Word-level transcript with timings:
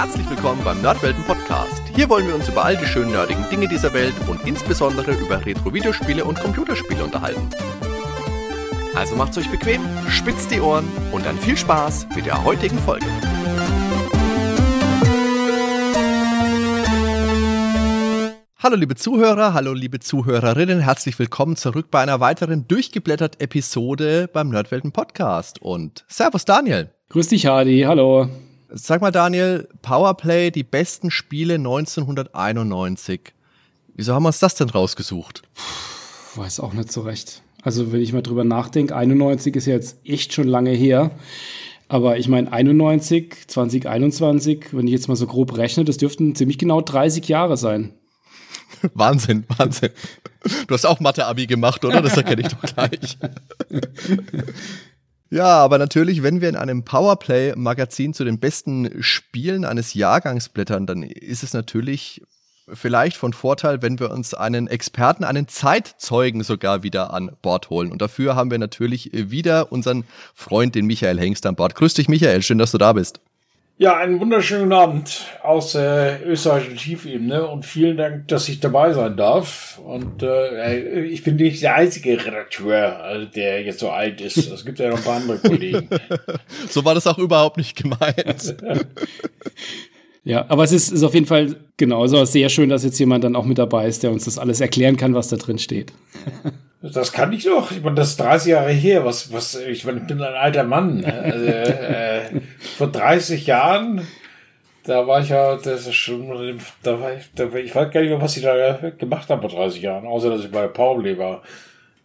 Herzlich 0.00 0.30
willkommen 0.30 0.62
beim 0.62 0.80
Nerdwelten 0.80 1.24
Podcast. 1.24 1.82
Hier 1.92 2.08
wollen 2.08 2.28
wir 2.28 2.36
uns 2.36 2.48
über 2.48 2.64
all 2.64 2.76
die 2.76 2.86
schönen 2.86 3.10
nerdigen 3.10 3.44
Dinge 3.50 3.66
dieser 3.66 3.92
Welt 3.92 4.14
und 4.28 4.46
insbesondere 4.46 5.10
über 5.10 5.44
Retro-Videospiele 5.44 6.24
und 6.24 6.38
Computerspiele 6.38 7.02
unterhalten. 7.02 7.50
Also 8.94 9.16
macht's 9.16 9.36
euch 9.38 9.50
bequem, 9.50 9.80
spitzt 10.08 10.52
die 10.52 10.60
Ohren 10.60 10.84
und 11.10 11.26
dann 11.26 11.36
viel 11.36 11.56
Spaß 11.56 12.06
mit 12.14 12.26
der 12.26 12.44
heutigen 12.44 12.78
Folge. 12.78 13.06
Hallo 18.62 18.76
liebe 18.76 18.94
Zuhörer, 18.94 19.52
hallo 19.52 19.72
liebe 19.72 19.98
Zuhörerinnen, 19.98 20.78
herzlich 20.78 21.18
willkommen 21.18 21.56
zurück 21.56 21.88
bei 21.90 22.00
einer 22.00 22.20
weiteren 22.20 22.68
durchgeblättert 22.68 23.42
Episode 23.42 24.30
beim 24.32 24.50
Nerdwelten 24.50 24.92
Podcast 24.92 25.60
und 25.60 26.04
Servus 26.06 26.44
Daniel. 26.44 26.92
Grüß 27.08 27.26
dich 27.26 27.46
Hardy, 27.46 27.80
hallo. 27.80 28.28
Sag 28.70 29.00
mal, 29.00 29.10
Daniel, 29.10 29.66
Powerplay, 29.80 30.50
die 30.50 30.62
besten 30.62 31.10
Spiele 31.10 31.54
1991. 31.54 33.32
Wieso 33.94 34.14
haben 34.14 34.24
wir 34.24 34.28
uns 34.28 34.40
das 34.40 34.54
denn 34.54 34.68
rausgesucht? 34.68 35.42
Puh, 35.54 36.42
weiß 36.42 36.60
auch 36.60 36.74
nicht 36.74 36.92
so 36.92 37.00
recht. 37.00 37.42
Also, 37.62 37.92
wenn 37.92 38.00
ich 38.00 38.12
mal 38.12 38.22
drüber 38.22 38.44
nachdenke, 38.44 38.94
91 38.94 39.56
ist 39.56 39.66
ja 39.66 39.74
jetzt 39.74 39.96
echt 40.04 40.34
schon 40.34 40.46
lange 40.46 40.70
her. 40.70 41.10
Aber 41.88 42.18
ich 42.18 42.28
meine, 42.28 42.52
91, 42.52 43.48
2021, 43.48 44.66
wenn 44.72 44.86
ich 44.86 44.92
jetzt 44.92 45.08
mal 45.08 45.16
so 45.16 45.26
grob 45.26 45.56
rechne, 45.56 45.84
das 45.84 45.96
dürften 45.96 46.34
ziemlich 46.34 46.58
genau 46.58 46.82
30 46.82 47.26
Jahre 47.26 47.56
sein. 47.56 47.94
Wahnsinn, 48.94 49.44
Wahnsinn. 49.56 49.90
Du 50.66 50.74
hast 50.74 50.84
auch 50.84 51.00
Mathe-Abi 51.00 51.46
gemacht, 51.46 51.84
oder? 51.84 52.02
Das 52.02 52.16
erkenne 52.16 52.42
ich 52.42 52.48
doch 52.48 52.60
gleich. 52.60 53.18
Ja, 55.30 55.58
aber 55.58 55.78
natürlich, 55.78 56.22
wenn 56.22 56.40
wir 56.40 56.48
in 56.48 56.56
einem 56.56 56.84
Powerplay-Magazin 56.84 58.14
zu 58.14 58.24
den 58.24 58.38
besten 58.38 59.02
Spielen 59.02 59.64
eines 59.64 59.92
Jahrgangs 59.92 60.48
blättern, 60.48 60.86
dann 60.86 61.02
ist 61.02 61.42
es 61.42 61.52
natürlich 61.52 62.22
vielleicht 62.72 63.16
von 63.16 63.32
Vorteil, 63.32 63.82
wenn 63.82 63.98
wir 63.98 64.10
uns 64.10 64.34
einen 64.34 64.68
Experten, 64.68 65.24
einen 65.24 65.48
Zeitzeugen 65.48 66.42
sogar 66.42 66.82
wieder 66.82 67.12
an 67.12 67.30
Bord 67.42 67.70
holen. 67.70 67.92
Und 67.92 68.02
dafür 68.02 68.36
haben 68.36 68.50
wir 68.50 68.58
natürlich 68.58 69.10
wieder 69.12 69.72
unseren 69.72 70.04
Freund, 70.34 70.74
den 70.74 70.86
Michael 70.86 71.18
Hengst 71.18 71.46
an 71.46 71.56
Bord. 71.56 71.74
Grüß 71.74 71.94
dich, 71.94 72.08
Michael. 72.08 72.42
Schön, 72.42 72.58
dass 72.58 72.72
du 72.72 72.78
da 72.78 72.92
bist. 72.92 73.20
Ja, 73.80 73.96
einen 73.96 74.18
wunderschönen 74.18 74.72
Abend 74.72 75.26
aus 75.40 75.70
der 75.70 76.26
österreichischen 76.26 76.78
Tiefebene 76.78 77.46
und 77.46 77.64
vielen 77.64 77.96
Dank, 77.96 78.26
dass 78.26 78.48
ich 78.48 78.58
dabei 78.58 78.92
sein 78.92 79.16
darf. 79.16 79.78
Und 79.78 80.24
äh, 80.24 81.04
ich 81.04 81.22
bin 81.22 81.36
nicht 81.36 81.62
der 81.62 81.76
einzige 81.76 82.26
Redakteur, 82.26 83.00
also 83.00 83.26
der 83.26 83.62
jetzt 83.62 83.78
so 83.78 83.90
alt 83.90 84.20
ist. 84.20 84.36
Es 84.36 84.64
gibt 84.64 84.80
ja 84.80 84.90
noch 84.90 84.98
ein 84.98 85.04
paar 85.04 85.18
andere 85.18 85.38
Kollegen. 85.38 85.88
so 86.68 86.84
war 86.84 86.96
das 86.96 87.06
auch 87.06 87.18
überhaupt 87.18 87.56
nicht 87.56 87.76
gemeint. 87.76 88.56
Ja, 90.24 90.44
aber 90.48 90.64
es 90.64 90.72
ist, 90.72 90.90
ist 90.90 91.02
auf 91.02 91.14
jeden 91.14 91.26
Fall 91.26 91.56
genauso 91.76 92.24
sehr 92.24 92.48
schön, 92.48 92.68
dass 92.68 92.84
jetzt 92.84 92.98
jemand 92.98 93.24
dann 93.24 93.36
auch 93.36 93.44
mit 93.44 93.58
dabei 93.58 93.86
ist, 93.86 94.02
der 94.02 94.10
uns 94.10 94.24
das 94.24 94.38
alles 94.38 94.60
erklären 94.60 94.96
kann, 94.96 95.14
was 95.14 95.28
da 95.28 95.36
drin 95.36 95.58
steht. 95.58 95.92
Das 96.80 97.12
kann 97.12 97.32
ich 97.32 97.42
doch. 97.44 97.72
Ich 97.72 97.82
meine, 97.82 97.96
das 97.96 98.10
ist 98.10 98.20
30 98.20 98.52
Jahre 98.52 98.70
her. 98.70 99.04
Was, 99.04 99.32
was, 99.32 99.56
ich 99.56 99.84
meine, 99.84 99.98
ich 99.98 100.06
bin 100.06 100.22
ein 100.22 100.34
alter 100.34 100.62
Mann. 100.62 101.04
Also, 101.04 101.44
äh, 101.44 102.40
vor 102.76 102.86
30 102.86 103.46
Jahren, 103.46 104.06
da 104.84 105.06
war 105.06 105.20
ich 105.20 105.30
ja, 105.30 105.56
das 105.56 105.88
ist 105.88 105.94
schon, 105.96 106.60
da 106.84 107.00
war 107.00 107.14
ich, 107.14 107.24
da, 107.34 107.52
ich 107.52 107.74
weiß 107.74 107.90
gar 107.90 108.00
nicht 108.00 108.10
mehr, 108.10 108.20
was 108.20 108.36
ich 108.36 108.44
da 108.44 108.90
gemacht 108.96 109.28
habe 109.28 109.48
vor 109.48 109.58
30 109.58 109.82
Jahren, 109.82 110.06
außer 110.06 110.30
dass 110.30 110.44
ich 110.44 110.52
bei 110.52 110.68
Powerplay 110.68 111.18
war. 111.18 111.42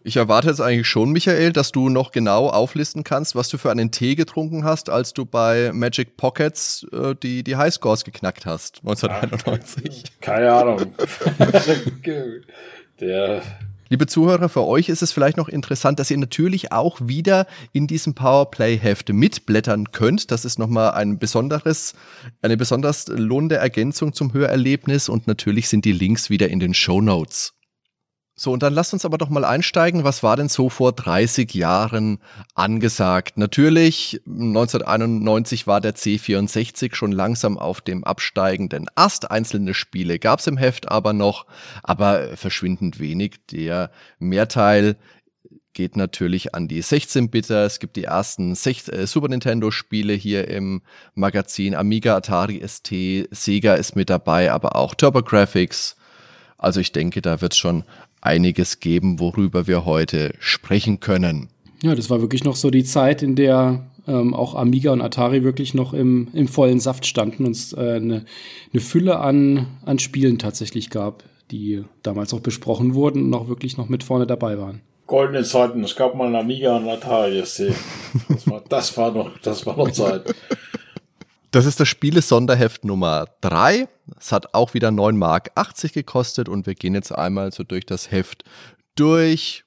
Ich 0.06 0.16
erwarte 0.16 0.48
jetzt 0.48 0.60
eigentlich 0.60 0.86
schon, 0.86 1.12
Michael, 1.12 1.54
dass 1.54 1.72
du 1.72 1.88
noch 1.88 2.12
genau 2.12 2.50
auflisten 2.50 3.04
kannst, 3.04 3.34
was 3.34 3.48
du 3.48 3.56
für 3.56 3.70
einen 3.70 3.90
Tee 3.90 4.16
getrunken 4.16 4.62
hast, 4.62 4.90
als 4.90 5.14
du 5.14 5.24
bei 5.24 5.72
Magic 5.72 6.18
Pockets 6.18 6.86
äh, 6.92 7.14
die, 7.14 7.42
die 7.42 7.56
Highscores 7.56 8.04
geknackt 8.04 8.44
hast, 8.44 8.80
1991. 8.84 10.04
Keine 10.20 10.52
Ahnung. 10.52 10.82
Der 13.00 13.42
Liebe 13.88 14.06
Zuhörer, 14.06 14.50
für 14.50 14.64
euch 14.64 14.90
ist 14.90 15.02
es 15.02 15.10
vielleicht 15.10 15.38
noch 15.38 15.48
interessant, 15.48 15.98
dass 15.98 16.10
ihr 16.10 16.18
natürlich 16.18 16.70
auch 16.70 17.00
wieder 17.00 17.46
in 17.72 17.86
diesem 17.86 18.14
Powerplay-Heft 18.14 19.08
mitblättern 19.10 19.90
könnt. 19.92 20.30
Das 20.30 20.44
ist 20.44 20.58
nochmal 20.58 20.90
ein 20.90 21.18
besonderes, 21.18 21.94
eine 22.42 22.58
besonders 22.58 23.08
lohnende 23.08 23.56
Ergänzung 23.56 24.12
zum 24.12 24.34
Hörerlebnis 24.34 25.08
und 25.08 25.26
natürlich 25.26 25.68
sind 25.68 25.86
die 25.86 25.92
Links 25.92 26.28
wieder 26.28 26.48
in 26.50 26.60
den 26.60 26.74
Show 26.74 27.00
Notes. 27.00 27.54
So, 28.36 28.50
und 28.50 28.64
dann 28.64 28.74
lasst 28.74 28.92
uns 28.92 29.04
aber 29.04 29.16
doch 29.16 29.28
mal 29.28 29.44
einsteigen. 29.44 30.02
Was 30.02 30.24
war 30.24 30.36
denn 30.36 30.48
so 30.48 30.68
vor 30.68 30.92
30 30.92 31.54
Jahren 31.54 32.18
angesagt? 32.56 33.36
Natürlich, 33.36 34.20
1991 34.26 35.68
war 35.68 35.80
der 35.80 35.94
C64 35.94 36.96
schon 36.96 37.12
langsam 37.12 37.56
auf 37.56 37.80
dem 37.80 38.02
absteigenden 38.02 38.86
Ast. 38.96 39.30
Einzelne 39.30 39.72
Spiele 39.72 40.18
gab 40.18 40.40
es 40.40 40.48
im 40.48 40.56
Heft 40.56 40.88
aber 40.88 41.12
noch, 41.12 41.46
aber 41.84 42.36
verschwindend 42.36 42.98
wenig. 42.98 43.36
Der 43.52 43.92
Mehrteil 44.18 44.96
geht 45.72 45.96
natürlich 45.96 46.56
an 46.56 46.66
die 46.66 46.82
16-Bitter. 46.82 47.64
Es 47.64 47.78
gibt 47.78 47.94
die 47.94 48.04
ersten 48.04 48.54
äh, 48.54 49.06
Super 49.06 49.28
Nintendo-Spiele 49.28 50.12
hier 50.12 50.48
im 50.48 50.82
Magazin. 51.14 51.76
Amiga, 51.76 52.16
Atari 52.16 52.62
ST, 52.66 53.28
Sega 53.30 53.74
ist 53.74 53.94
mit 53.94 54.10
dabei, 54.10 54.50
aber 54.50 54.74
auch 54.74 54.94
TurboGrafx. 54.94 55.96
Also 56.56 56.80
ich 56.80 56.92
denke, 56.92 57.20
da 57.20 57.40
wird 57.40 57.54
schon 57.54 57.84
einiges 58.24 58.80
geben, 58.80 59.20
worüber 59.20 59.66
wir 59.66 59.84
heute 59.84 60.34
sprechen 60.38 61.00
können. 61.00 61.48
Ja, 61.82 61.94
das 61.94 62.10
war 62.10 62.20
wirklich 62.20 62.44
noch 62.44 62.56
so 62.56 62.70
die 62.70 62.84
Zeit, 62.84 63.22
in 63.22 63.36
der 63.36 63.86
ähm, 64.06 64.34
auch 64.34 64.54
Amiga 64.54 64.92
und 64.92 65.00
Atari 65.00 65.44
wirklich 65.44 65.74
noch 65.74 65.92
im, 65.92 66.28
im 66.32 66.48
vollen 66.48 66.80
Saft 66.80 67.06
standen 67.06 67.46
und 67.46 67.52
es 67.52 67.72
äh, 67.72 67.94
eine, 67.96 68.24
eine 68.72 68.80
Fülle 68.80 69.18
an, 69.20 69.66
an 69.84 69.98
Spielen 69.98 70.38
tatsächlich 70.38 70.90
gab, 70.90 71.24
die 71.50 71.84
damals 72.02 72.32
auch 72.34 72.40
besprochen 72.40 72.94
wurden 72.94 73.24
und 73.24 73.34
auch 73.34 73.48
wirklich 73.48 73.76
noch 73.76 73.88
mit 73.88 74.02
vorne 74.02 74.26
dabei 74.26 74.58
waren. 74.58 74.80
Goldene 75.06 75.42
Zeiten, 75.44 75.84
es 75.84 75.96
gab 75.96 76.14
mal 76.14 76.28
ein 76.28 76.36
Amiga 76.36 76.76
und 76.76 76.88
Atari 76.88 77.44
ST. 77.44 77.72
Das 78.28 78.48
war, 78.48 78.62
das 78.68 78.96
war 78.96 79.10
noch, 79.10 79.38
das 79.38 79.66
war 79.66 79.76
noch 79.76 79.90
Zeit. 79.90 80.34
Das 81.54 81.66
ist 81.66 81.78
das 81.78 81.86
Spiele-Sonderheft 81.86 82.84
Nummer 82.84 83.28
3. 83.42 83.86
Es 84.18 84.32
hat 84.32 84.54
auch 84.54 84.74
wieder 84.74 84.90
9 84.90 85.16
Mark 85.16 85.52
80 85.54 85.92
gekostet 85.92 86.48
und 86.48 86.66
wir 86.66 86.74
gehen 86.74 86.94
jetzt 86.94 87.12
einmal 87.12 87.52
so 87.52 87.62
durch 87.62 87.86
das 87.86 88.10
Heft 88.10 88.42
durch. 88.96 89.62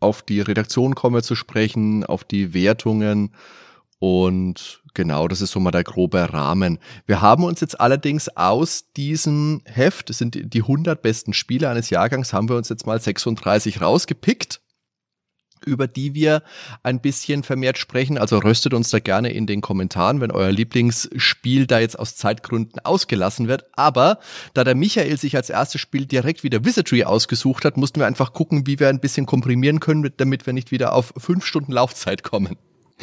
Auf 0.00 0.22
die 0.22 0.40
Redaktion 0.40 0.94
kommen 0.94 1.14
wir 1.14 1.22
zu 1.22 1.34
sprechen, 1.34 2.06
auf 2.06 2.24
die 2.24 2.54
Wertungen 2.54 3.34
und 3.98 4.82
genau, 4.94 5.28
das 5.28 5.42
ist 5.42 5.50
so 5.50 5.60
mal 5.60 5.72
der 5.72 5.84
grobe 5.84 6.32
Rahmen. 6.32 6.78
Wir 7.04 7.20
haben 7.20 7.44
uns 7.44 7.60
jetzt 7.60 7.78
allerdings 7.78 8.34
aus 8.34 8.90
diesem 8.96 9.60
Heft, 9.66 10.08
das 10.08 10.16
sind 10.16 10.54
die 10.54 10.62
100 10.62 11.02
besten 11.02 11.34
Spiele 11.34 11.68
eines 11.68 11.90
Jahrgangs, 11.90 12.32
haben 12.32 12.48
wir 12.48 12.56
uns 12.56 12.70
jetzt 12.70 12.86
mal 12.86 12.98
36 12.98 13.82
rausgepickt 13.82 14.62
über 15.64 15.86
die 15.86 16.14
wir 16.14 16.42
ein 16.82 17.00
bisschen 17.00 17.42
vermehrt 17.42 17.78
sprechen. 17.78 18.18
Also 18.18 18.38
röstet 18.38 18.74
uns 18.74 18.90
da 18.90 18.98
gerne 18.98 19.30
in 19.30 19.46
den 19.46 19.60
Kommentaren, 19.60 20.20
wenn 20.20 20.30
euer 20.30 20.50
Lieblingsspiel 20.50 21.66
da 21.66 21.78
jetzt 21.78 21.98
aus 21.98 22.16
Zeitgründen 22.16 22.80
ausgelassen 22.84 23.48
wird. 23.48 23.64
Aber 23.72 24.18
da 24.54 24.64
der 24.64 24.74
Michael 24.74 25.18
sich 25.18 25.36
als 25.36 25.50
erstes 25.50 25.80
Spiel 25.80 26.06
direkt 26.06 26.44
wieder 26.44 26.64
Wizardry 26.64 27.04
ausgesucht 27.04 27.64
hat, 27.64 27.76
mussten 27.76 28.00
wir 28.00 28.06
einfach 28.06 28.32
gucken, 28.32 28.66
wie 28.66 28.78
wir 28.80 28.88
ein 28.88 29.00
bisschen 29.00 29.26
komprimieren 29.26 29.80
können, 29.80 30.12
damit 30.16 30.46
wir 30.46 30.52
nicht 30.52 30.70
wieder 30.70 30.92
auf 30.92 31.12
fünf 31.16 31.44
Stunden 31.44 31.72
Laufzeit 31.72 32.22
kommen. 32.22 32.56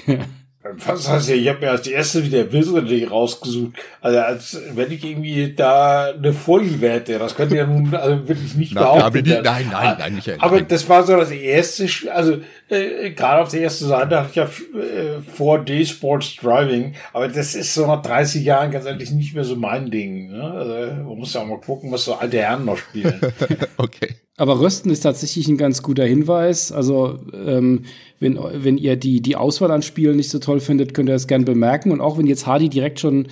Was 0.86 1.08
heißt 1.08 1.30
ja, 1.30 1.36
ich 1.36 1.48
habe 1.48 1.59
mir 1.59 1.72
als 1.72 1.86
erste 1.86 2.24
wieder 2.26 2.52
Wizardry 2.52 3.03
rausgesucht. 3.03 3.74
Also 4.02 4.20
als 4.20 4.62
wenn 4.74 4.92
ich 4.92 5.03
irgendwie 5.03 5.53
da 5.53 6.12
eine 6.12 6.34
Vorliebe 6.34 6.90
hätte. 6.90 7.20
Das 7.20 7.36
könnte 7.36 7.56
ja 7.56 7.68
nun 7.68 7.94
also 7.94 8.28
wirklich 8.28 8.56
nicht 8.56 8.74
behaupten. 8.74 9.24
Nein, 9.26 9.42
nein, 9.44 9.68
nein, 9.72 9.96
nein, 10.00 10.16
Michael. 10.16 10.38
Aber 10.40 10.56
nein. 10.56 10.66
das 10.68 10.90
war 10.90 11.03
so 11.03 11.16
das 11.18 11.30
erste, 11.31 11.88
also 12.12 12.38
äh, 12.70 13.12
gerade 13.12 13.44
auf 13.44 13.50
der 13.50 13.62
ersten 13.62 13.86
Seite 13.86 14.18
hatte 14.18 14.30
ich 14.31 14.36
ja 14.36 14.46
äh, 14.46 15.20
4D 15.38 15.86
Sports 15.86 16.35
Driving, 16.38 16.96
aber 17.14 17.28
das 17.28 17.53
ist 17.53 17.73
so 17.73 17.85
nach 17.85 18.02
30 18.02 18.44
Jahren 18.44 18.72
ganz 18.72 18.85
ehrlich 18.85 19.11
nicht 19.11 19.35
mehr 19.35 19.44
so 19.44 19.56
mein 19.56 19.91
Ding. 19.91 20.32
Ne? 20.32 20.44
Also, 20.44 20.73
man 21.03 21.18
muss 21.18 21.34
ja 21.34 21.41
auch 21.41 21.47
mal 21.47 21.59
gucken, 21.59 21.91
was 21.91 22.06
so 22.06 22.16
alte 22.16 22.38
Herren 22.38 22.66
noch 22.66 22.78
spielen. 22.78 23.20
okay. 23.78 24.16
Aber 24.38 24.59
Rösten 24.59 24.91
ist 24.91 25.02
tatsächlich 25.02 25.47
ein 25.47 25.58
ganz 25.58 25.82
guter 25.82 26.03
Hinweis. 26.03 26.72
Also 26.72 27.20
ähm, 27.34 27.85
wenn, 28.20 28.40
wenn 28.40 28.78
ihr 28.78 28.96
die, 28.96 29.22
die 29.22 29.35
Auswahl 29.35 29.72
an 29.72 29.82
Spielen 29.82 30.17
nicht 30.17 30.29
so 30.29 30.40
toll 30.40 30.59
findet, 30.59 30.94
könnt 30.94 31.09
ihr 31.09 31.14
das 31.14 31.28
gerne 31.28 31.46
bemerken. 31.46 31.91
Und 31.91 32.02
auch 32.02 32.17
wenn 32.17 32.28
jetzt 32.28 32.47
Hardy 32.47 32.70
direkt 32.70 33.00
schon 33.00 33.28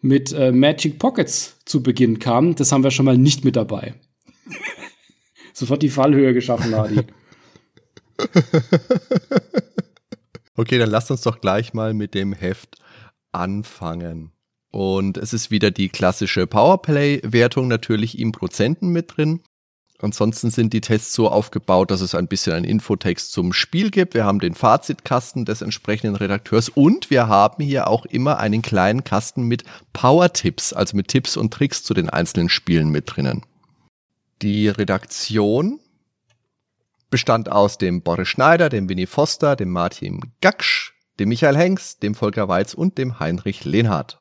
mit 0.00 0.32
äh, 0.32 0.52
Magic 0.52 0.98
Pockets 0.98 1.58
zu 1.64 1.82
Beginn 1.82 2.18
kam, 2.18 2.54
das 2.54 2.72
haben 2.72 2.84
wir 2.84 2.90
schon 2.90 3.06
mal 3.06 3.16
nicht 3.16 3.44
mit 3.44 3.56
dabei. 3.56 3.94
Sofort 5.52 5.82
die 5.82 5.88
Fallhöhe 5.88 6.34
geschaffen, 6.34 6.74
Hardy. 6.74 7.00
okay, 10.56 10.78
dann 10.78 10.90
lasst 10.90 11.10
uns 11.10 11.22
doch 11.22 11.38
gleich 11.40 11.74
mal 11.74 11.94
mit 11.94 12.14
dem 12.14 12.32
Heft 12.32 12.76
anfangen. 13.32 14.32
Und 14.70 15.18
es 15.18 15.32
ist 15.32 15.52
wieder 15.52 15.70
die 15.70 15.88
klassische 15.88 16.48
Powerplay-Wertung 16.48 17.68
natürlich 17.68 18.18
im 18.18 18.32
Prozenten 18.32 18.88
mit 18.88 19.16
drin. 19.16 19.40
Ansonsten 20.00 20.50
sind 20.50 20.72
die 20.72 20.80
Tests 20.80 21.14
so 21.14 21.28
aufgebaut, 21.28 21.90
dass 21.90 22.00
es 22.00 22.14
ein 22.14 22.26
bisschen 22.26 22.52
einen 22.52 22.64
Infotext 22.64 23.32
zum 23.32 23.52
Spiel 23.52 23.90
gibt. 23.90 24.14
Wir 24.14 24.24
haben 24.24 24.40
den 24.40 24.54
Fazitkasten 24.54 25.44
des 25.44 25.62
entsprechenden 25.62 26.16
Redakteurs 26.16 26.68
und 26.68 27.10
wir 27.10 27.28
haben 27.28 27.62
hier 27.62 27.88
auch 27.88 28.04
immer 28.04 28.38
einen 28.38 28.60
kleinen 28.60 29.04
Kasten 29.04 29.44
mit 29.44 29.62
Power-Tipps, 29.92 30.72
also 30.72 30.96
mit 30.96 31.08
Tipps 31.08 31.36
und 31.36 31.54
Tricks 31.54 31.84
zu 31.84 31.94
den 31.94 32.10
einzelnen 32.10 32.48
Spielen 32.48 32.88
mit 32.88 33.14
drinnen. 33.14 33.42
Die 34.42 34.68
Redaktion 34.68 35.78
bestand 37.08 37.50
aus 37.50 37.78
dem 37.78 38.02
Boris 38.02 38.28
Schneider, 38.28 38.68
dem 38.68 38.88
Winnie 38.88 39.06
Foster, 39.06 39.54
dem 39.54 39.70
Martin 39.70 40.20
Gaksch, 40.40 40.92
dem 41.20 41.28
Michael 41.28 41.56
Hengst, 41.56 42.02
dem 42.02 42.16
Volker 42.16 42.48
Weiz 42.48 42.74
und 42.74 42.98
dem 42.98 43.20
Heinrich 43.20 43.64
Lehnhardt. 43.64 44.18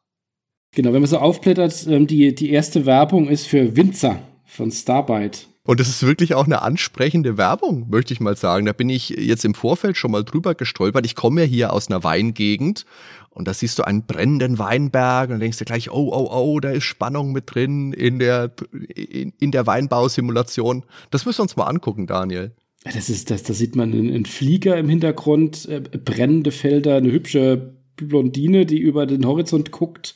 Genau, 0.75 0.93
wenn 0.93 1.01
man 1.01 1.09
so 1.09 1.17
aufblättert, 1.17 1.87
ähm, 1.87 2.07
die, 2.07 2.35
die 2.35 2.51
erste 2.51 2.85
Werbung 2.85 3.27
ist 3.27 3.47
für 3.47 3.75
Winzer 3.75 4.19
von 4.45 4.71
Starbite. 4.71 5.52
Und 5.65 5.79
es 5.79 5.87
ist 5.87 6.05
wirklich 6.05 6.35
auch 6.35 6.45
eine 6.45 6.61
ansprechende 6.61 7.37
Werbung, 7.37 7.87
möchte 7.89 8.13
ich 8.13 8.19
mal 8.19 8.35
sagen. 8.35 8.65
Da 8.65 8.73
bin 8.73 8.89
ich 8.89 9.09
jetzt 9.09 9.45
im 9.45 9.53
Vorfeld 9.53 9.95
schon 9.95 10.11
mal 10.11 10.23
drüber 10.23 10.55
gestolpert. 10.55 11.05
Ich 11.05 11.15
komme 11.15 11.41
ja 11.41 11.47
hier 11.47 11.73
aus 11.73 11.89
einer 11.89 12.03
Weingegend 12.03 12.85
und 13.29 13.47
da 13.47 13.53
siehst 13.53 13.79
du 13.79 13.83
einen 13.83 14.05
brennenden 14.05 14.59
Weinberg 14.59 15.29
und 15.29 15.39
denkst 15.39 15.59
dir 15.59 15.65
gleich, 15.65 15.89
oh, 15.89 16.11
oh, 16.13 16.29
oh, 16.31 16.59
da 16.59 16.71
ist 16.71 16.83
Spannung 16.83 17.31
mit 17.31 17.55
drin 17.55 17.93
in 17.93 18.19
der, 18.19 18.51
in, 18.93 19.31
in 19.39 19.51
der 19.51 19.65
Weinbausimulation. 19.65 20.83
Das 21.11 21.25
müssen 21.25 21.39
wir 21.39 21.43
uns 21.43 21.55
mal 21.55 21.67
angucken, 21.67 22.07
Daniel. 22.07 22.51
Das 22.83 23.09
ist, 23.09 23.31
das, 23.31 23.43
da 23.43 23.53
sieht 23.53 23.77
man 23.77 23.93
einen, 23.93 24.25
Flieger 24.25 24.77
im 24.77 24.89
Hintergrund, 24.89 25.65
äh, 25.69 25.79
brennende 25.79 26.51
Felder, 26.51 26.97
eine 26.97 27.11
hübsche 27.11 27.77
Blondine, 27.95 28.65
die 28.65 28.79
über 28.79 29.05
den 29.05 29.25
Horizont 29.25 29.71
guckt, 29.71 30.15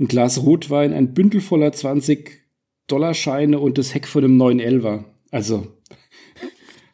ein 0.00 0.08
Glas 0.08 0.42
Rotwein, 0.42 0.92
ein 0.92 1.14
Bündel 1.14 1.40
voller 1.40 1.70
20 1.70 2.39
Dollarscheine 2.90 3.58
und 3.58 3.78
das 3.78 3.94
Heck 3.94 4.06
von 4.06 4.24
einem 4.24 4.40
911er. 4.40 5.04
Also, 5.30 5.66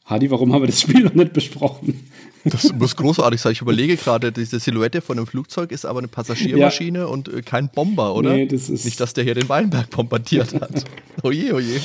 Hadi, 0.06 0.30
warum 0.30 0.52
haben 0.52 0.62
wir 0.62 0.66
das 0.68 0.80
Spiel 0.80 1.02
noch 1.02 1.14
nicht 1.14 1.32
besprochen? 1.32 2.08
Das 2.44 2.72
muss 2.72 2.94
großartig 2.94 3.40
sein. 3.40 3.52
Ich 3.52 3.60
überlege 3.60 3.96
gerade, 3.96 4.30
diese 4.30 4.60
Silhouette 4.60 5.00
von 5.00 5.18
einem 5.18 5.26
Flugzeug 5.26 5.72
ist 5.72 5.84
aber 5.84 5.98
eine 5.98 6.06
Passagiermaschine 6.06 7.00
ja. 7.00 7.04
und 7.06 7.26
äh, 7.28 7.42
kein 7.42 7.68
Bomber, 7.70 8.14
oder? 8.14 8.34
Nee, 8.34 8.46
das 8.46 8.70
ist 8.70 8.84
Nicht, 8.84 9.00
dass 9.00 9.14
der 9.14 9.24
hier 9.24 9.34
den 9.34 9.48
Weinberg 9.48 9.90
bombardiert 9.90 10.54
hat. 10.54 10.84
oje, 11.24 11.52
oje. 11.52 11.80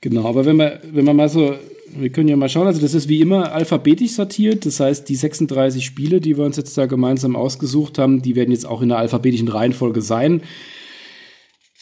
Genau, 0.00 0.28
aber 0.28 0.44
wenn 0.44 0.56
man, 0.56 0.72
wenn 0.90 1.04
man 1.04 1.14
mal 1.14 1.28
so, 1.28 1.54
wir 1.94 2.10
können 2.10 2.28
ja 2.28 2.36
mal 2.36 2.48
schauen, 2.48 2.66
also 2.66 2.80
das 2.80 2.94
ist 2.94 3.08
wie 3.08 3.20
immer 3.20 3.52
alphabetisch 3.52 4.12
sortiert. 4.12 4.66
Das 4.66 4.80
heißt, 4.80 5.08
die 5.08 5.14
36 5.14 5.84
Spiele, 5.84 6.20
die 6.20 6.36
wir 6.36 6.44
uns 6.44 6.56
jetzt 6.56 6.76
da 6.76 6.86
gemeinsam 6.86 7.36
ausgesucht 7.36 7.98
haben, 7.98 8.22
die 8.22 8.34
werden 8.34 8.50
jetzt 8.50 8.66
auch 8.66 8.82
in 8.82 8.88
der 8.88 8.98
alphabetischen 8.98 9.48
Reihenfolge 9.48 10.02
sein. 10.02 10.42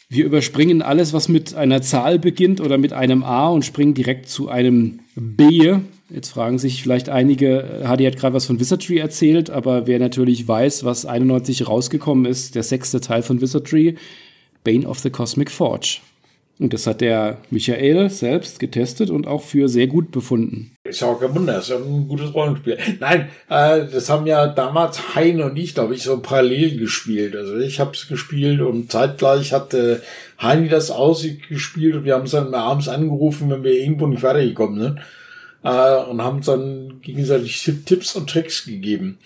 Wir 0.07 0.25
überspringen 0.25 0.81
alles, 0.81 1.13
was 1.13 1.29
mit 1.29 1.55
einer 1.55 1.81
Zahl 1.81 2.19
beginnt 2.19 2.61
oder 2.61 2.77
mit 2.77 2.93
einem 2.93 3.23
A 3.23 3.49
und 3.49 3.65
springen 3.65 3.95
direkt 3.95 4.29
zu 4.29 4.49
einem 4.49 4.99
B. 5.15 5.75
Jetzt 6.09 6.29
fragen 6.29 6.59
sich 6.59 6.83
vielleicht 6.83 7.09
einige, 7.09 7.81
Hadi 7.85 8.05
hat 8.05 8.17
gerade 8.17 8.35
was 8.35 8.45
von 8.45 8.59
Wizardry 8.59 8.99
erzählt, 8.99 9.49
aber 9.49 9.87
wer 9.87 9.97
natürlich 9.97 10.47
weiß, 10.47 10.83
was 10.83 11.07
91 11.07 11.67
rausgekommen 11.67 12.25
ist, 12.25 12.53
der 12.53 12.61
sechste 12.61 13.01
Teil 13.01 13.23
von 13.23 13.41
Wizardry, 13.41 13.95
Bane 14.63 14.87
of 14.87 14.99
the 14.99 15.09
Cosmic 15.09 15.49
Forge. 15.49 15.99
Und 16.57 16.73
das 16.73 16.87
hat 16.87 17.01
der 17.01 17.37
Michael 17.49 18.09
selbst 18.09 18.59
getestet 18.59 19.09
und 19.09 19.27
auch 19.27 19.41
für 19.41 19.67
sehr 19.67 19.87
gut 19.87 20.11
befunden. 20.11 20.77
Ist 20.85 21.01
ja 21.01 21.07
auch 21.07 21.19
kein 21.19 21.35
Wunder, 21.35 21.59
ist 21.59 21.69
ja 21.69 21.75
ein 21.75 22.07
gutes 22.07 22.33
Rollenspiel. 22.33 22.77
Nein, 23.01 23.29
äh, 23.49 23.85
das 23.91 24.09
haben 24.09 24.25
ja 24.25 24.47
damals 24.47 25.15
Hein 25.15 25.41
und 25.41 25.57
ich, 25.57 25.73
glaube 25.73 25.95
ich, 25.95 26.03
so 26.03 26.17
parallel 26.21 26.77
gespielt. 26.77 27.35
Also 27.35 27.57
ich 27.57 27.81
habe 27.81 27.91
es 27.91 28.07
gespielt 28.07 28.61
und 28.61 28.89
zeitgleich 28.89 29.51
hat 29.51 29.73
äh, 29.73 29.97
Heini 30.41 30.69
das 30.69 30.91
ausgespielt 30.91 31.95
und 31.95 32.05
wir 32.05 32.13
haben 32.15 32.25
es 32.25 32.31
dann 32.31 32.53
abends 32.53 32.87
angerufen, 32.87 33.49
wenn 33.49 33.63
wir 33.63 33.73
irgendwo 33.73 34.07
nicht 34.07 34.23
weitergekommen 34.23 34.81
sind. 34.81 34.99
Äh, 35.63 36.09
und 36.09 36.21
haben 36.21 36.41
dann 36.41 37.01
gegenseitig 37.01 37.69
Tipps 37.85 38.15
und 38.15 38.29
Tricks 38.29 38.65
gegeben. 38.65 39.17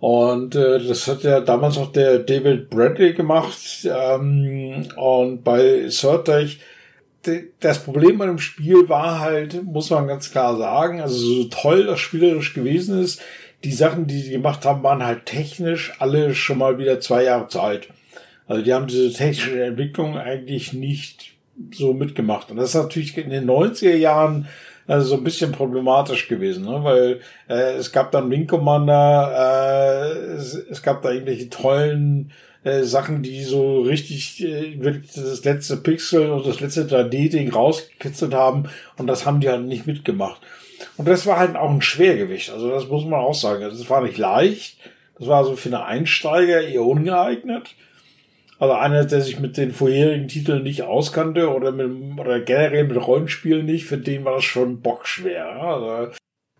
Und 0.00 0.54
äh, 0.54 0.78
das 0.86 1.08
hat 1.08 1.24
ja 1.24 1.40
damals 1.40 1.76
auch 1.76 1.90
der 1.90 2.20
David 2.20 2.70
Bradley 2.70 3.14
gemacht. 3.14 3.58
Ähm, 3.84 4.86
und 4.96 5.42
bei 5.42 5.88
Surtech, 5.88 6.60
das 7.60 7.82
Problem 7.82 8.18
bei 8.18 8.26
dem 8.26 8.38
Spiel 8.38 8.88
war 8.88 9.20
halt, 9.20 9.62
muss 9.64 9.90
man 9.90 10.06
ganz 10.06 10.30
klar 10.30 10.56
sagen, 10.56 11.00
also 11.00 11.16
so 11.16 11.44
toll 11.44 11.84
das 11.84 11.98
spielerisch 11.98 12.54
gewesen 12.54 13.02
ist, 13.02 13.20
die 13.64 13.72
Sachen, 13.72 14.06
die 14.06 14.20
sie 14.20 14.30
gemacht 14.30 14.64
haben, 14.64 14.84
waren 14.84 15.04
halt 15.04 15.26
technisch 15.26 15.92
alle 15.98 16.34
schon 16.34 16.58
mal 16.58 16.78
wieder 16.78 17.00
zwei 17.00 17.24
Jahre 17.24 17.48
zu 17.48 17.60
alt. 17.60 17.88
Also 18.46 18.62
die 18.62 18.72
haben 18.72 18.86
diese 18.86 19.12
technische 19.12 19.62
Entwicklung 19.62 20.16
eigentlich 20.16 20.72
nicht 20.72 21.34
so 21.72 21.92
mitgemacht. 21.92 22.50
Und 22.50 22.56
das 22.56 22.70
ist 22.70 22.80
natürlich 22.80 23.18
in 23.18 23.30
den 23.30 23.50
90er 23.50 23.96
Jahren 23.96 24.46
also 24.88 25.06
so 25.06 25.16
ein 25.16 25.24
bisschen 25.24 25.52
problematisch 25.52 26.28
gewesen, 26.28 26.64
ne? 26.64 26.82
weil 26.82 27.20
äh, 27.48 27.74
es 27.74 27.92
gab 27.92 28.10
dann 28.10 28.30
Wing 28.30 28.46
Commander, 28.46 29.32
äh, 29.36 30.32
es, 30.32 30.54
es 30.54 30.82
gab 30.82 31.02
da 31.02 31.12
irgendwelche 31.12 31.50
tollen 31.50 32.32
äh, 32.64 32.82
Sachen, 32.82 33.22
die 33.22 33.44
so 33.44 33.82
richtig 33.82 34.42
äh, 34.42 34.82
wirklich 34.82 35.12
das 35.12 35.44
letzte 35.44 35.76
Pixel 35.76 36.30
und 36.30 36.46
das 36.46 36.60
letzte 36.60 36.84
3D-Ding 36.84 37.52
rausgekitzelt 37.52 38.32
haben 38.32 38.64
und 38.96 39.06
das 39.06 39.26
haben 39.26 39.40
die 39.40 39.50
halt 39.50 39.66
nicht 39.66 39.86
mitgemacht. 39.86 40.40
Und 40.96 41.06
das 41.06 41.26
war 41.26 41.38
halt 41.38 41.54
auch 41.54 41.70
ein 41.70 41.82
Schwergewicht, 41.82 42.50
also 42.50 42.70
das 42.70 42.88
muss 42.88 43.04
man 43.04 43.20
auch 43.20 43.34
sagen. 43.34 43.62
Also 43.64 43.78
das 43.78 43.90
war 43.90 44.00
nicht 44.00 44.16
leicht, 44.16 44.78
das 45.18 45.28
war 45.28 45.44
so 45.44 45.54
für 45.54 45.68
eine 45.68 45.84
Einsteiger 45.84 46.62
eher 46.62 46.82
ungeeignet. 46.82 47.74
Also 48.58 48.74
einer, 48.74 49.04
der 49.04 49.20
sich 49.20 49.38
mit 49.38 49.56
den 49.56 49.72
vorherigen 49.72 50.26
Titeln 50.26 50.64
nicht 50.64 50.82
auskannte 50.82 51.54
oder, 51.54 51.70
mit, 51.70 52.18
oder 52.18 52.40
generell 52.40 52.88
mit 52.88 52.96
Rollenspielen 52.96 53.64
nicht, 53.64 53.84
für 53.84 53.98
den 53.98 54.24
war 54.24 54.34
das 54.34 54.44
schon 54.44 54.80
bockschwer. 54.80 55.46
Also 55.62 56.12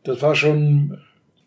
das 0.04 0.22
war 0.22 0.36
schon 0.36 0.98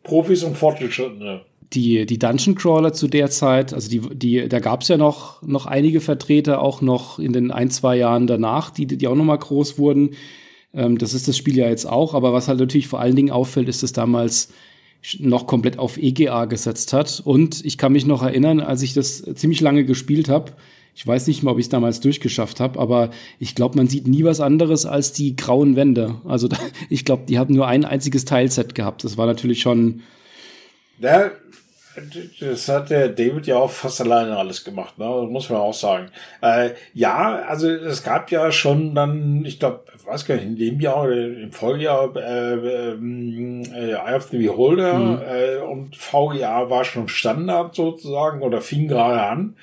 Profis 0.03 0.43
und 0.43 0.57
Fortgeschrittene. 0.57 1.41
Die, 1.73 2.05
die 2.05 2.19
Dungeon 2.19 2.55
Crawler 2.55 2.91
zu 2.91 3.07
der 3.07 3.29
Zeit, 3.29 3.73
also 3.73 3.89
die, 3.89 4.01
die, 4.13 4.49
da 4.49 4.59
gab 4.59 4.81
es 4.81 4.89
ja 4.89 4.97
noch, 4.97 5.41
noch 5.41 5.67
einige 5.67 6.01
Vertreter, 6.01 6.61
auch 6.61 6.81
noch 6.81 7.17
in 7.17 7.31
den 7.31 7.49
ein, 7.49 7.69
zwei 7.69 7.95
Jahren 7.95 8.27
danach, 8.27 8.71
die, 8.71 8.85
die 8.87 9.07
auch 9.07 9.15
noch 9.15 9.23
mal 9.23 9.37
groß 9.37 9.77
wurden. 9.77 10.15
Ähm, 10.73 10.97
das 10.97 11.13
ist 11.13 11.29
das 11.29 11.37
Spiel 11.37 11.57
ja 11.57 11.69
jetzt 11.69 11.85
auch, 11.85 12.13
aber 12.13 12.33
was 12.33 12.49
halt 12.49 12.59
natürlich 12.59 12.89
vor 12.89 12.99
allen 12.99 13.15
Dingen 13.15 13.31
auffällt, 13.31 13.69
ist, 13.69 13.83
dass 13.83 13.93
damals 13.93 14.51
noch 15.19 15.47
komplett 15.47 15.79
auf 15.79 15.97
EGA 15.97 16.45
gesetzt 16.45 16.93
hat. 16.93 17.21
Und 17.23 17.65
ich 17.65 17.77
kann 17.77 17.91
mich 17.91 18.05
noch 18.05 18.23
erinnern, 18.23 18.59
als 18.59 18.81
ich 18.81 18.93
das 18.93 19.23
ziemlich 19.35 19.61
lange 19.61 19.83
gespielt 19.85 20.29
habe, 20.29 20.53
ich 20.93 21.07
weiß 21.07 21.27
nicht 21.27 21.41
mal, 21.41 21.51
ob 21.51 21.57
ich 21.57 21.65
es 21.65 21.69
damals 21.69 22.01
durchgeschafft 22.01 22.59
habe, 22.59 22.79
aber 22.79 23.11
ich 23.39 23.55
glaube, 23.55 23.77
man 23.77 23.87
sieht 23.87 24.07
nie 24.07 24.23
was 24.23 24.41
anderes 24.41 24.85
als 24.85 25.13
die 25.13 25.35
grauen 25.35 25.75
Wände. 25.75 26.15
Also 26.25 26.47
da, 26.47 26.57
ich 26.89 27.05
glaube, 27.05 27.23
die 27.27 27.39
haben 27.39 27.55
nur 27.55 27.67
ein 27.67 27.85
einziges 27.85 28.25
Teilset 28.25 28.75
gehabt. 28.75 29.03
Das 29.03 29.17
war 29.17 29.25
natürlich 29.25 29.61
schon. 29.61 30.01
Ja, 30.99 31.31
das 32.39 32.69
hat 32.69 32.89
der 32.89 33.09
David 33.09 33.47
ja 33.47 33.57
auch 33.57 33.71
fast 33.71 34.01
alleine 34.01 34.37
alles 34.37 34.63
gemacht, 34.63 34.97
ne? 34.97 35.05
Das 35.05 35.29
muss 35.29 35.49
man 35.49 35.59
auch 35.59 35.73
sagen. 35.73 36.07
Äh, 36.41 36.71
ja, 36.93 37.43
also 37.47 37.69
es 37.69 38.03
gab 38.03 38.31
ja 38.31 38.51
schon 38.51 38.95
dann, 38.95 39.43
ich 39.45 39.59
glaube, 39.59 39.83
weiß 40.05 40.25
gar 40.25 40.35
nicht, 40.35 40.45
in 40.45 40.55
dem 40.57 40.79
Jahr 40.79 41.03
oder 41.03 41.15
im 41.15 41.51
Folgejahr 41.51 42.15
äh, 42.15 42.53
ähm, 42.53 43.63
äh, 43.73 43.91
Eye 43.91 44.15
of 44.15 44.29
the 44.29 44.37
Beholder 44.37 44.93
mhm. 44.93 45.21
äh, 45.21 45.57
und 45.57 45.95
VGA 45.95 46.69
war 46.69 46.83
schon 46.83 47.07
Standard 47.07 47.75
sozusagen 47.75 48.41
oder 48.41 48.61
fing 48.61 48.87
gerade 48.87 49.21
an. 49.21 49.55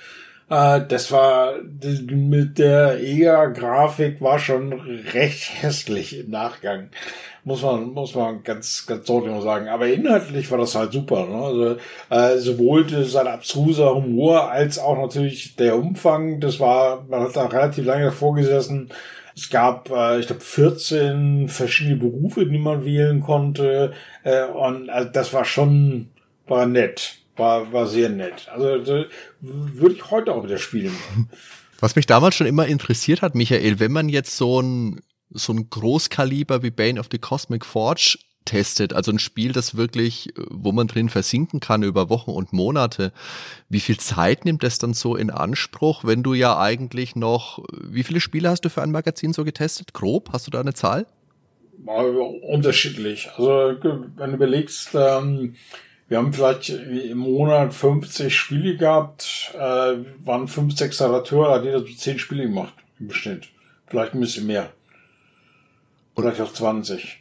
Äh, 0.51 0.87
das 0.87 1.13
war 1.13 1.55
mit 1.63 2.59
der 2.59 3.01
EGA-Grafik 3.03 4.21
war 4.21 4.39
schon 4.39 4.73
recht 5.13 5.63
hässlich 5.63 6.19
im 6.19 6.31
Nachgang. 6.31 6.91
Muss 7.49 7.63
man, 7.63 7.95
muss 7.95 8.15
man 8.15 8.43
ganz, 8.43 8.85
ganz 8.87 9.07
deutlich 9.07 9.43
sagen. 9.43 9.69
Aber 9.69 9.89
inhaltlich 9.89 10.51
war 10.51 10.59
das 10.59 10.75
halt 10.75 10.93
super. 10.93 11.27
Ne? 11.27 11.35
Also, 11.35 11.77
äh, 12.11 12.39
sowohl 12.39 12.87
sein 13.07 13.27
abstruser 13.27 13.95
Humor 13.95 14.51
als 14.51 14.79
auch 14.79 14.99
natürlich 14.99 15.57
der 15.57 15.79
Umfang. 15.79 16.41
Das 16.41 16.61
war, 16.61 17.07
man 17.09 17.23
hat 17.23 17.37
da 17.37 17.47
relativ 17.47 17.87
lange 17.87 18.05
davor 18.05 18.35
gesessen. 18.35 18.91
Es 19.35 19.49
gab, 19.49 19.89
äh, 19.89 20.21
ich 20.21 20.27
glaube, 20.27 20.43
14 20.43 21.49
verschiedene 21.49 21.97
Berufe, 21.97 22.45
die 22.45 22.59
man 22.59 22.85
wählen 22.85 23.23
konnte. 23.23 23.95
Äh, 24.25 24.45
und 24.45 24.91
also 24.91 25.09
das 25.09 25.33
war 25.33 25.47
schon, 25.47 26.11
war 26.47 26.67
nett. 26.67 27.17
War, 27.37 27.73
war 27.73 27.87
sehr 27.87 28.11
nett. 28.11 28.47
Also 28.53 29.07
würde 29.41 29.95
ich 29.95 30.11
heute 30.11 30.35
auch 30.35 30.45
wieder 30.45 30.59
spielen. 30.59 30.95
Was 31.81 31.97
mich 31.97 32.05
damals 32.05 32.35
schon 32.35 32.47
immer 32.47 32.67
interessiert 32.67 33.23
hat, 33.23 33.35
Michael, 33.35 33.81
wenn 33.81 33.93
man 33.93 34.11
jetzt 34.11 34.37
so 34.37 34.61
ein, 34.61 35.01
so 35.31 35.53
ein 35.53 35.69
Großkaliber 35.71 36.63
wie 36.63 36.71
Bane 36.71 36.99
of 36.99 37.09
the 37.11 37.19
Cosmic 37.19 37.65
Forge 37.65 38.19
testet, 38.49 38.95
also 38.95 39.13
ein 39.13 39.19
Spiel, 39.19 39.53
das 39.53 39.77
wirklich, 39.77 40.33
wo 40.37 40.73
man 40.73 40.89
drin 40.89 41.11
versinken 41.11 41.61
kann 41.61 41.83
über 41.83 42.09
Wochen 42.09 42.31
und 42.31 42.53
Monate. 42.53 43.13
Wie 43.69 43.81
viel 43.81 43.99
Zeit 43.99 44.45
nimmt 44.45 44.63
das 44.63 44.79
dann 44.79 44.95
so 44.95 45.17
in 45.17 45.31
Anspruch, 45.31 46.05
wenn 46.05 46.23
du 46.23 46.33
ja 46.33 46.59
eigentlich 46.59 47.15
noch, 47.15 47.63
wie 47.73 48.03
viele 48.03 48.21
Spiele 48.21 48.49
hast 48.49 48.65
du 48.65 48.71
für 48.71 48.83
ein 48.83 48.91
Magazin 48.91 49.35
so 49.35 49.45
getestet? 49.45 49.93
Grob, 49.93 50.31
hast 50.33 50.47
du 50.47 50.51
da 50.51 50.61
eine 50.61 50.73
Zahl? 50.73 51.07
Unterschiedlich. 51.85 53.31
Also 53.37 53.77
wenn 54.17 54.31
du 54.31 54.37
überlegst, 54.37 54.91
ähm, 54.95 55.55
wir 56.09 56.17
haben 56.17 56.33
vielleicht 56.33 56.71
im 56.71 57.19
Monat 57.19 57.75
50 57.75 58.35
Spiele 58.35 58.77
gehabt, 58.77 59.53
äh, 59.55 59.59
waren 60.25 60.49
fünf, 60.49 60.75
sechs 60.77 61.03
Redakteure, 61.03 61.55
hat 61.55 61.65
jeder 61.65 61.81
so 61.81 61.87
zehn 61.87 62.19
Spiele 62.19 62.45
gemacht 62.45 62.73
im 62.99 63.09
Beschnitt. 63.09 63.49
Vielleicht 63.87 64.15
ein 64.15 64.21
bisschen 64.21 64.47
mehr. 64.47 64.73
Vielleicht 66.19 66.41
auch 66.41 66.53
20. 66.53 67.19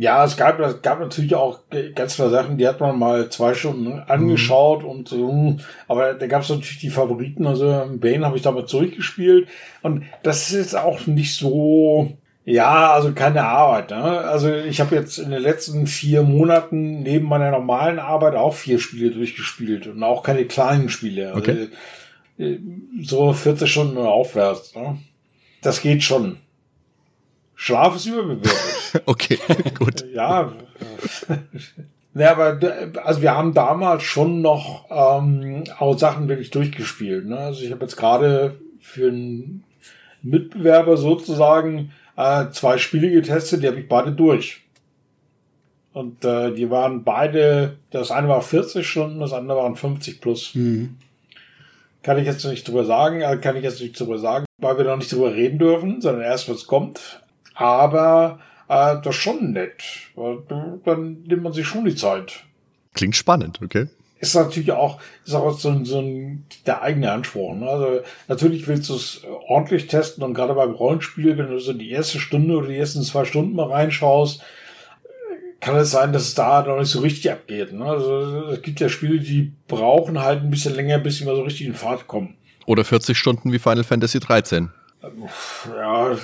Ja, 0.00 0.24
es 0.24 0.36
gab, 0.36 0.60
es 0.60 0.80
gab 0.80 1.00
natürlich 1.00 1.34
auch 1.34 1.58
ganz 1.96 2.14
viele 2.14 2.30
Sachen, 2.30 2.56
die 2.56 2.68
hat 2.68 2.78
man 2.78 2.96
mal 2.96 3.30
zwei 3.30 3.54
Stunden 3.54 3.98
angeschaut 3.98 4.84
mhm. 4.84 4.88
und 4.88 5.08
so, 5.08 5.56
aber 5.88 6.14
da 6.14 6.28
gab 6.28 6.42
es 6.42 6.50
natürlich 6.50 6.78
die 6.78 6.90
Favoriten, 6.90 7.48
also 7.48 7.84
Bane 7.94 8.24
habe 8.24 8.36
ich 8.36 8.42
damals 8.42 8.70
zurückgespielt 8.70 9.48
und 9.82 10.04
das 10.22 10.52
ist 10.52 10.76
auch 10.76 11.08
nicht 11.08 11.34
so, 11.34 12.16
ja, 12.44 12.92
also 12.92 13.12
keine 13.12 13.42
Arbeit. 13.42 13.90
Ne? 13.90 13.96
Also 13.96 14.54
ich 14.54 14.80
habe 14.80 14.94
jetzt 14.94 15.18
in 15.18 15.30
den 15.30 15.42
letzten 15.42 15.88
vier 15.88 16.22
Monaten 16.22 17.02
neben 17.02 17.26
meiner 17.26 17.50
normalen 17.50 17.98
Arbeit 17.98 18.36
auch 18.36 18.54
vier 18.54 18.78
Spiele 18.78 19.10
durchgespielt 19.10 19.88
und 19.88 20.04
auch 20.04 20.22
keine 20.22 20.44
kleinen 20.44 20.90
Spiele. 20.90 21.34
Also 21.34 21.38
okay. 21.40 21.68
so 23.02 23.32
40 23.32 23.68
Stunden 23.68 23.98
aufwärts. 23.98 24.76
Ne? 24.76 24.96
Das 25.60 25.82
geht 25.82 26.04
schon. 26.04 26.36
Schlaf 27.60 27.96
ist 27.96 28.06
überbewertet. 28.06 28.52
okay, 29.06 29.36
gut. 29.76 30.04
ja. 30.14 30.52
Ja, 32.14 32.30
aber 32.30 32.56
also 33.04 33.20
wir 33.20 33.36
haben 33.36 33.52
damals 33.52 34.04
schon 34.04 34.40
noch 34.42 34.86
ähm, 34.90 35.64
auch 35.78 35.98
Sachen 35.98 36.28
wirklich 36.28 36.50
durchgespielt. 36.50 37.26
Ne? 37.26 37.36
Also 37.36 37.64
ich 37.64 37.72
habe 37.72 37.84
jetzt 37.84 37.96
gerade 37.96 38.60
für 38.78 39.08
einen 39.08 39.64
Mitbewerber 40.22 40.96
sozusagen 40.96 41.90
äh, 42.16 42.48
zwei 42.50 42.78
Spiele 42.78 43.10
getestet, 43.10 43.64
die 43.64 43.66
habe 43.66 43.80
ich 43.80 43.88
beide 43.88 44.12
durch. 44.12 44.62
Und 45.92 46.24
äh, 46.24 46.54
die 46.54 46.70
waren 46.70 47.02
beide, 47.02 47.76
das 47.90 48.12
eine 48.12 48.28
war 48.28 48.40
40 48.40 48.88
Stunden, 48.88 49.18
das 49.18 49.32
andere 49.32 49.58
waren 49.58 49.74
50 49.74 50.20
plus. 50.20 50.54
Mhm. 50.54 50.96
Kann 52.04 52.18
ich 52.18 52.24
jetzt 52.24 52.44
nicht 52.44 52.68
drüber 52.68 52.84
sagen, 52.84 53.20
äh, 53.20 53.36
kann 53.38 53.56
ich 53.56 53.64
jetzt 53.64 53.80
nicht 53.80 53.98
drüber 53.98 54.18
sagen, 54.18 54.44
weil 54.58 54.78
wir 54.78 54.84
noch 54.84 54.96
nicht 54.96 55.10
drüber 55.10 55.34
reden 55.34 55.58
dürfen, 55.58 56.00
sondern 56.00 56.22
erst 56.22 56.48
was 56.48 56.68
kommt 56.68 57.20
aber 57.58 58.38
äh, 58.68 58.96
das 59.02 59.08
ist 59.08 59.16
schon 59.16 59.52
nett. 59.52 59.82
Dann 60.14 61.22
nimmt 61.24 61.42
man 61.42 61.52
sich 61.52 61.66
schon 61.66 61.84
die 61.84 61.96
Zeit. 61.96 62.44
Klingt 62.94 63.16
spannend, 63.16 63.60
okay. 63.62 63.88
Ist 64.20 64.34
natürlich 64.34 64.72
auch, 64.72 65.00
ist 65.24 65.34
auch 65.34 65.56
so, 65.58 65.84
so 65.84 66.00
ein, 66.00 66.44
der 66.66 66.82
eigene 66.82 67.12
Anspruch. 67.12 67.54
Ne? 67.54 67.68
Also 67.68 68.00
natürlich 68.26 68.66
willst 68.66 68.88
du 68.88 68.94
es 68.94 69.22
ordentlich 69.48 69.86
testen 69.86 70.24
und 70.24 70.34
gerade 70.34 70.54
beim 70.54 70.72
Rollenspiel, 70.72 71.36
wenn 71.36 71.50
du 71.50 71.58
so 71.58 71.72
die 71.72 71.90
erste 71.90 72.18
Stunde 72.18 72.56
oder 72.56 72.68
die 72.68 72.76
ersten 72.76 73.02
zwei 73.02 73.24
Stunden 73.24 73.54
mal 73.54 73.70
reinschaust, 73.70 74.42
kann 75.60 75.76
es 75.76 75.90
sein, 75.90 76.12
dass 76.12 76.22
es 76.22 76.34
da 76.34 76.62
noch 76.62 76.78
nicht 76.78 76.90
so 76.90 77.00
richtig 77.00 77.30
abgeht. 77.30 77.72
Ne? 77.72 77.84
Also 77.84 78.50
es 78.50 78.62
gibt 78.62 78.80
ja 78.80 78.88
Spiele, 78.88 79.18
die 79.18 79.52
brauchen 79.66 80.20
halt 80.20 80.42
ein 80.42 80.50
bisschen 80.50 80.74
länger, 80.74 80.98
bis 80.98 81.18
sie 81.18 81.24
mal 81.24 81.36
so 81.36 81.42
richtig 81.42 81.66
in 81.66 81.74
Fahrt 81.74 82.06
kommen. 82.06 82.34
Oder 82.66 82.84
40 82.84 83.16
Stunden 83.16 83.52
wie 83.52 83.58
Final 83.58 83.84
Fantasy 83.84 84.20
13. 84.20 84.70
Ja, 85.00 86.16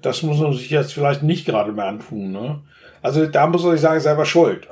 das 0.00 0.22
muss 0.22 0.38
man 0.38 0.52
sich 0.52 0.70
jetzt 0.70 0.92
vielleicht 0.92 1.22
nicht 1.22 1.44
gerade 1.44 1.72
mehr 1.72 1.86
antun. 1.86 2.30
Ne? 2.30 2.60
Also 3.02 3.26
da 3.26 3.46
muss 3.46 3.64
man 3.64 3.72
sich 3.72 3.80
sagen, 3.80 4.00
selber 4.00 4.24
schuld. 4.24 4.68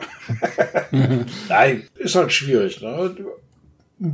Nein, 1.48 1.88
ist 1.96 2.14
halt 2.14 2.32
schwierig. 2.32 2.80
Ne? 2.80 3.14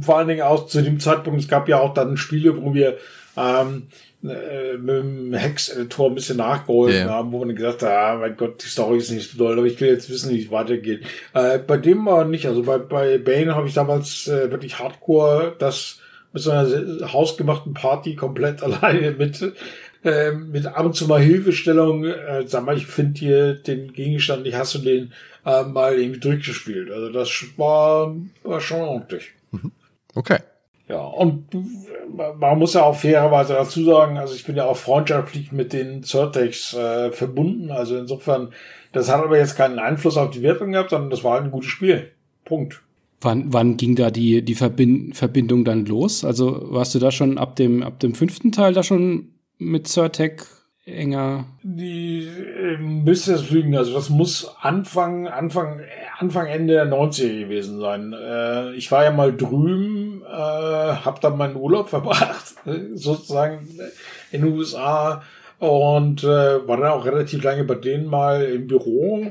Vor 0.00 0.18
allen 0.18 0.28
Dingen 0.28 0.42
auch 0.42 0.66
zu 0.66 0.82
dem 0.82 1.00
Zeitpunkt, 1.00 1.40
es 1.40 1.48
gab 1.48 1.68
ja 1.68 1.78
auch 1.78 1.92
dann 1.92 2.16
Spiele, 2.16 2.60
wo 2.62 2.72
wir 2.72 2.96
ähm, 3.36 3.88
äh, 4.24 4.76
mit 4.76 4.96
dem 4.96 5.34
Hex-Editor 5.34 6.08
ein 6.08 6.14
bisschen 6.14 6.38
nachgeholfen 6.38 7.06
yeah. 7.06 7.10
haben, 7.10 7.30
wo 7.30 7.44
man 7.44 7.54
gesagt 7.54 7.82
hat, 7.82 7.90
ah, 7.90 8.16
mein 8.16 8.36
Gott, 8.36 8.62
die 8.64 8.68
Story 8.68 8.98
ist 8.98 9.10
nicht 9.10 9.30
so 9.30 9.38
doll, 9.38 9.56
aber 9.56 9.66
ich 9.66 9.80
will 9.80 9.88
jetzt 9.88 10.10
wissen, 10.10 10.30
wie 10.30 10.42
es 10.42 10.50
weitergeht. 10.50 11.04
Äh, 11.34 11.58
bei 11.58 11.76
dem 11.76 12.04
war 12.04 12.24
nicht, 12.24 12.46
also 12.46 12.64
bei, 12.64 12.78
bei 12.78 13.18
Bane 13.18 13.54
habe 13.54 13.68
ich 13.68 13.74
damals 13.74 14.26
äh, 14.26 14.50
wirklich 14.50 14.78
hardcore 14.78 15.54
das 15.58 16.00
mit 16.32 16.42
so 16.42 16.50
einer 16.50 17.12
hausgemachten 17.12 17.74
Party 17.74 18.14
komplett 18.16 18.62
alleine 18.62 19.12
mit 19.12 19.42
äh, 20.04 20.30
mit 20.32 20.66
ab 20.66 20.84
und 20.84 20.94
zu 20.94 21.08
mal 21.08 21.20
Hilfestellung, 21.20 22.04
äh, 22.04 22.44
sag 22.46 22.64
mal, 22.64 22.76
ich 22.76 22.86
finde 22.86 23.18
hier 23.18 23.54
den 23.54 23.92
Gegenstand 23.92 24.44
nicht, 24.44 24.56
hast 24.56 24.74
du 24.76 24.78
den 24.78 25.12
äh, 25.44 25.64
mal 25.64 25.98
irgendwie 25.98 26.20
durchgespielt. 26.20 26.90
Also 26.90 27.10
das 27.10 27.44
war, 27.56 28.14
war 28.44 28.60
schon 28.60 28.80
ordentlich. 28.80 29.30
Mhm. 29.50 29.72
Okay. 30.14 30.38
Ja, 30.88 31.00
und 31.00 31.48
man 32.38 32.58
muss 32.58 32.74
ja 32.74 32.82
auch 32.82 32.96
fairerweise 32.96 33.52
dazu 33.52 33.84
sagen, 33.84 34.16
also 34.16 34.34
ich 34.34 34.44
bin 34.46 34.56
ja 34.56 34.64
auch 34.64 34.76
freundschaftlich 34.76 35.52
mit 35.52 35.72
den 35.74 36.02
Certex 36.02 36.72
äh, 36.74 37.12
verbunden. 37.12 37.70
Also 37.70 37.98
insofern, 37.98 38.54
das 38.92 39.10
hat 39.10 39.22
aber 39.22 39.36
jetzt 39.36 39.56
keinen 39.56 39.78
Einfluss 39.78 40.16
auf 40.16 40.30
die 40.30 40.42
Wertung 40.42 40.72
gehabt, 40.72 40.90
sondern 40.90 41.10
das 41.10 41.24
war 41.24 41.34
halt 41.34 41.44
ein 41.44 41.50
gutes 41.50 41.70
Spiel. 41.70 42.10
Punkt. 42.44 42.80
Wann, 43.20 43.52
wann 43.52 43.76
ging 43.76 43.96
da 43.96 44.10
die, 44.10 44.42
die 44.42 44.54
Verbind 44.54 45.16
Verbindung 45.16 45.64
dann 45.64 45.86
los? 45.86 46.24
Also 46.24 46.66
warst 46.70 46.94
du 46.94 46.98
da 47.00 47.10
schon 47.10 47.36
ab 47.36 47.56
dem, 47.56 47.82
ab 47.82 47.98
dem 47.98 48.14
fünften 48.14 48.52
Teil 48.52 48.72
da 48.72 48.82
schon 48.82 49.32
mit 49.58 49.88
Certec 49.88 50.46
enger? 50.86 51.46
Die 51.62 52.26
äh, 52.26 52.76
müsste 52.78 53.34
es 53.34 53.50
lügen. 53.50 53.76
Also 53.76 53.92
das 53.92 54.08
muss 54.08 54.54
Anfang, 54.60 55.26
Anfang, 55.26 55.80
Anfang, 56.18 56.46
Ende 56.46 56.74
der 56.74 56.86
90er 56.86 57.40
gewesen 57.40 57.80
sein. 57.80 58.12
Äh, 58.12 58.74
ich 58.74 58.90
war 58.90 59.04
ja 59.04 59.10
mal 59.10 59.36
drüben, 59.36 60.22
äh, 60.22 60.32
habe 60.32 61.18
dann 61.20 61.36
meinen 61.36 61.56
Urlaub 61.56 61.88
verbracht, 61.90 62.54
sozusagen 62.94 63.68
in 64.30 64.42
den 64.42 64.52
USA 64.52 65.22
und 65.58 66.22
äh, 66.22 66.68
war 66.68 66.76
dann 66.76 66.92
auch 66.92 67.04
relativ 67.04 67.42
lange 67.42 67.64
bei 67.64 67.74
denen 67.74 68.06
mal 68.06 68.44
im 68.44 68.66
Büro. 68.66 69.26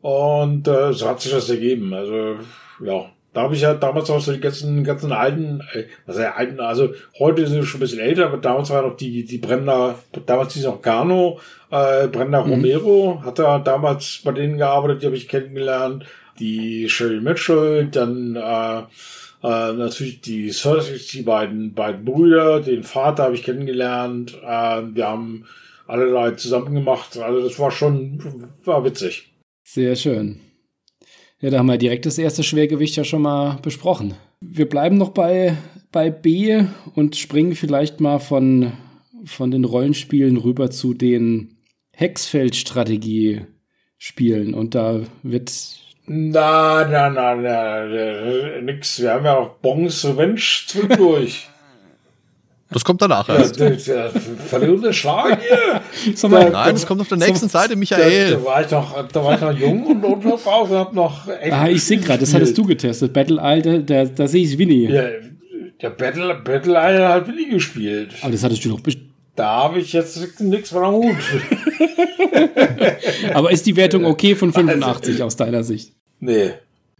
Und 0.00 0.66
äh, 0.66 0.92
so 0.92 1.08
hat 1.08 1.20
sich 1.20 1.32
das 1.32 1.48
ergeben. 1.48 1.94
Also 1.94 2.36
ja, 2.82 3.10
da 3.32 3.42
habe 3.42 3.54
ich 3.54 3.62
ja 3.62 3.74
damals 3.74 4.10
auch 4.10 4.20
so 4.20 4.32
die 4.32 4.40
ganzen, 4.40 4.84
ganzen 4.84 5.12
alten, 5.12 5.62
äh, 5.72 5.84
was 6.06 6.18
ja 6.18 6.34
alten, 6.34 6.60
also 6.60 6.92
heute 7.18 7.46
sind 7.46 7.62
sie 7.62 7.66
schon 7.66 7.78
ein 7.78 7.80
bisschen 7.80 8.00
älter, 8.00 8.26
aber 8.26 8.36
damals 8.36 8.70
war 8.70 8.82
noch 8.82 8.96
die, 8.96 9.24
die 9.24 9.38
Brenner, 9.38 9.98
damals 10.26 10.54
hieß 10.54 10.66
auch 10.66 10.82
Gano, 10.82 11.40
äh, 11.70 12.08
Brenner 12.08 12.44
mhm. 12.44 12.52
Romero, 12.52 13.22
hat 13.24 13.38
er 13.38 13.60
damals 13.60 14.20
bei 14.24 14.32
denen 14.32 14.58
gearbeitet, 14.58 15.02
die 15.02 15.06
habe 15.06 15.16
ich 15.16 15.28
kennengelernt, 15.28 16.04
die 16.38 16.88
Sherry 16.88 17.20
Mitchell, 17.20 17.86
dann 17.86 18.36
äh, 18.36 18.80
äh, 18.80 19.72
natürlich 19.72 20.20
die 20.20 20.50
Cersei, 20.50 21.00
die 21.12 21.22
beiden, 21.22 21.72
beiden 21.72 22.04
Brüder, 22.04 22.60
den 22.60 22.84
Vater 22.84 23.24
habe 23.24 23.34
ich 23.34 23.44
kennengelernt, 23.44 24.34
äh, 24.42 24.82
wir 24.94 25.08
haben 25.08 25.46
allerlei 25.86 26.32
zusammen 26.32 26.74
gemacht, 26.74 27.16
also 27.16 27.42
das 27.42 27.58
war 27.58 27.70
schon, 27.70 28.50
war 28.64 28.84
witzig. 28.84 29.32
Sehr 29.64 29.96
schön. 29.96 30.40
Ja, 31.42 31.50
da 31.50 31.58
haben 31.58 31.66
wir 31.66 31.76
direkt 31.76 32.06
das 32.06 32.16
erste 32.18 32.44
Schwergewicht 32.44 32.94
ja 32.94 33.02
schon 33.02 33.22
mal 33.22 33.58
besprochen. 33.62 34.14
Wir 34.40 34.68
bleiben 34.68 34.96
noch 34.96 35.08
bei, 35.08 35.56
bei 35.90 36.08
B 36.08 36.66
und 36.94 37.16
springen 37.16 37.56
vielleicht 37.56 38.00
mal 38.00 38.20
von, 38.20 38.70
von 39.24 39.50
den 39.50 39.64
Rollenspielen 39.64 40.36
rüber 40.36 40.70
zu 40.70 40.94
den 40.94 41.56
Hexfeld-Strategie-Spielen. 41.90 44.54
Und 44.54 44.76
da 44.76 45.00
wird. 45.24 45.50
Na, 46.06 46.86
na, 46.88 47.10
na, 47.10 47.34
na, 47.34 48.60
nix. 48.60 49.02
Wir 49.02 49.10
haben 49.10 49.24
ja 49.24 49.36
auch 49.36 49.56
Bongs 49.56 50.04
Revenge 50.04 50.42
zwischendurch. 50.68 51.48
Das 52.72 52.84
kommt 52.84 53.02
danach 53.02 53.28
erst. 53.28 53.56
Ja, 53.58 53.70
der, 53.70 54.10
verlierende 54.10 54.92
Schlag 54.92 55.38
hier. 55.40 55.80
Da, 56.20 56.28
Nein, 56.28 56.74
das 56.74 56.86
kommt 56.86 57.00
auf 57.00 57.08
der 57.08 57.18
nächsten 57.18 57.48
so, 57.48 57.58
Seite, 57.58 57.76
Michael. 57.76 58.30
Da, 58.30 58.36
da, 58.36 58.44
war 58.44 58.64
ich 58.64 58.70
noch, 58.70 59.08
da 59.08 59.24
war 59.24 59.34
ich 59.34 59.40
noch 59.40 59.52
jung 59.52 59.86
und 59.86 60.04
unterbraucht 60.04 60.70
und 60.70 60.76
hab 60.76 60.92
noch 60.94 61.28
echt 61.28 61.52
Ah, 61.52 61.68
ich 61.68 61.84
sehe 61.84 61.98
gerade, 61.98 62.20
das 62.20 62.32
hattest 62.34 62.56
du 62.56 62.64
getestet. 62.64 63.12
Battle 63.12 63.40
Isle, 63.42 63.82
da, 63.82 64.04
da 64.04 64.26
sehe 64.26 64.42
ich 64.44 64.56
Winnie. 64.58 64.90
Ja, 64.90 65.04
der 65.82 65.90
Battle, 65.90 66.34
Battle 66.44 66.74
Isle 66.74 67.08
hat 67.08 67.26
Winnie 67.26 67.50
gespielt. 67.50 68.14
Aber 68.22 68.30
das 68.30 68.44
hattest 68.44 68.64
du 68.64 68.68
doch 68.70 68.80
Da 69.34 69.64
habe 69.64 69.80
ich 69.80 69.92
jetzt 69.92 70.40
nichts 70.40 70.70
von 70.70 70.82
der 70.82 70.92
Hut. 70.92 71.16
Aber 73.34 73.50
ist 73.50 73.66
die 73.66 73.74
Wertung 73.76 74.04
okay 74.04 74.36
von 74.36 74.52
85 74.54 75.14
also, 75.14 75.24
aus 75.24 75.36
deiner 75.36 75.64
Sicht? 75.64 75.92
Nee. 76.20 76.52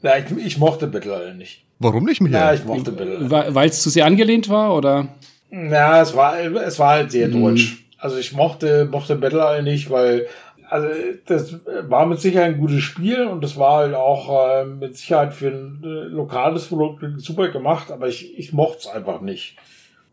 Ja, 0.02 0.16
ich, 0.18 0.24
ich 0.44 0.58
mochte 0.58 0.88
Battle 0.88 1.12
Isle 1.12 1.34
nicht. 1.36 1.64
Warum 1.78 2.04
nicht, 2.04 2.20
Michael? 2.20 2.40
Ja, 2.40 2.54
ich 2.54 2.64
mochte 2.64 2.90
Battle 2.90 3.18
Isle. 3.18 3.54
Weil 3.54 3.68
es 3.68 3.82
zu 3.82 3.90
sehr 3.90 4.04
angelehnt 4.04 4.48
war, 4.48 4.74
oder? 4.76 5.08
Ja, 5.52 6.00
es 6.00 6.16
war, 6.16 6.40
es 6.40 6.78
war 6.78 6.90
halt 6.90 7.12
sehr 7.12 7.28
mhm. 7.28 7.42
deutsch. 7.42 7.84
Also 7.98 8.16
ich 8.16 8.32
mochte, 8.32 8.86
mochte 8.86 9.14
Battle 9.16 9.62
nicht, 9.62 9.90
weil, 9.90 10.26
also 10.68 10.88
das 11.26 11.54
war 11.88 12.06
mit 12.06 12.20
Sicherheit 12.20 12.54
ein 12.54 12.60
gutes 12.60 12.82
Spiel 12.82 13.26
und 13.26 13.44
das 13.44 13.56
war 13.58 13.78
halt 13.78 13.94
auch 13.94 14.62
äh, 14.62 14.64
mit 14.64 14.96
Sicherheit 14.96 15.34
für 15.34 15.48
ein 15.48 15.80
äh, 15.84 16.08
lokales 16.08 16.66
Produkt 16.66 17.04
super 17.20 17.48
gemacht, 17.48 17.92
aber 17.92 18.08
ich, 18.08 18.36
ich 18.38 18.52
mochte 18.52 18.78
es 18.80 18.86
einfach 18.88 19.20
nicht. 19.20 19.56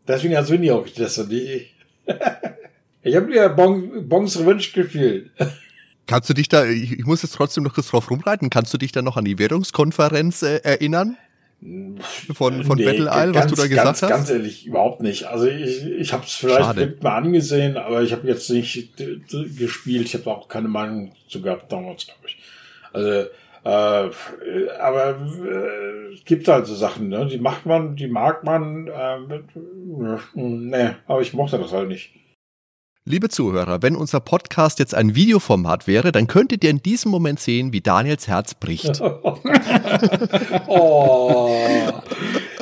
Deswegen 0.06 0.36
hat 0.36 0.50
Winnie 0.50 0.72
auch 0.72 0.84
getestet. 0.84 1.30
Ich, 3.02 3.12
ich 3.12 3.16
habe 3.16 3.26
mir 3.26 3.48
bon, 3.48 4.08
Bongs 4.08 4.38
Revenge 4.38 4.64
gefühlt. 4.74 5.30
Kannst 6.06 6.28
du 6.28 6.34
dich 6.34 6.48
da, 6.48 6.64
ich, 6.64 6.92
ich 6.92 7.06
muss 7.06 7.22
jetzt 7.22 7.36
trotzdem 7.36 7.62
noch 7.62 7.72
kurz 7.72 7.88
drauf 7.88 8.10
rumreiten, 8.10 8.50
kannst 8.50 8.74
du 8.74 8.78
dich 8.78 8.90
da 8.90 9.00
noch 9.00 9.16
an 9.16 9.24
die 9.24 9.38
Währungskonferenz 9.38 10.42
äh, 10.42 10.56
erinnern? 10.64 11.16
Von, 12.32 12.64
von 12.64 12.78
nee, 12.78 12.84
Battle 12.84 13.10
Isle, 13.12 13.34
was 13.34 13.46
du 13.48 13.54
da 13.54 13.66
gesagt 13.66 13.84
ganz, 13.84 14.02
hast? 14.02 14.08
Ganz 14.08 14.30
ehrlich, 14.30 14.66
überhaupt 14.66 15.02
nicht. 15.02 15.24
Also 15.24 15.46
ich, 15.46 15.84
ich 15.84 16.12
habe 16.12 16.24
es 16.24 16.32
vielleicht 16.32 17.02
mal 17.02 17.16
angesehen, 17.16 17.76
aber 17.76 18.02
ich 18.02 18.12
habe 18.12 18.26
jetzt 18.26 18.48
nicht 18.48 18.96
gespielt. 19.58 20.06
Ich 20.06 20.14
habe 20.14 20.30
auch 20.30 20.48
keine 20.48 20.68
Meinung 20.68 21.12
zu 21.28 21.42
gehabt 21.42 21.70
damals, 21.70 22.06
glaube 22.06 22.20
ich. 22.26 22.38
Also, 22.92 23.28
äh, 23.62 24.10
aber 24.80 25.10
äh, 25.10 26.16
gibt 26.24 26.48
halt 26.48 26.66
so 26.66 26.74
Sachen, 26.74 27.08
ne? 27.08 27.26
Die 27.26 27.38
macht 27.38 27.66
man, 27.66 27.94
die 27.94 28.06
mag 28.06 28.42
man. 28.42 28.88
Äh, 28.88 29.18
mit, 29.18 29.44
ne, 30.34 30.96
aber 31.06 31.20
ich 31.20 31.34
mochte 31.34 31.58
das 31.58 31.72
halt 31.72 31.88
nicht. 31.88 32.10
Liebe 33.06 33.30
Zuhörer, 33.30 33.80
wenn 33.80 33.96
unser 33.96 34.20
Podcast 34.20 34.78
jetzt 34.78 34.94
ein 34.94 35.14
Videoformat 35.14 35.86
wäre, 35.86 36.12
dann 36.12 36.26
könntet 36.26 36.62
ihr 36.62 36.68
in 36.68 36.82
diesem 36.82 37.10
Moment 37.10 37.40
sehen, 37.40 37.72
wie 37.72 37.80
Daniels 37.80 38.28
Herz 38.28 38.52
bricht. 38.52 39.00
oh. 40.66 41.50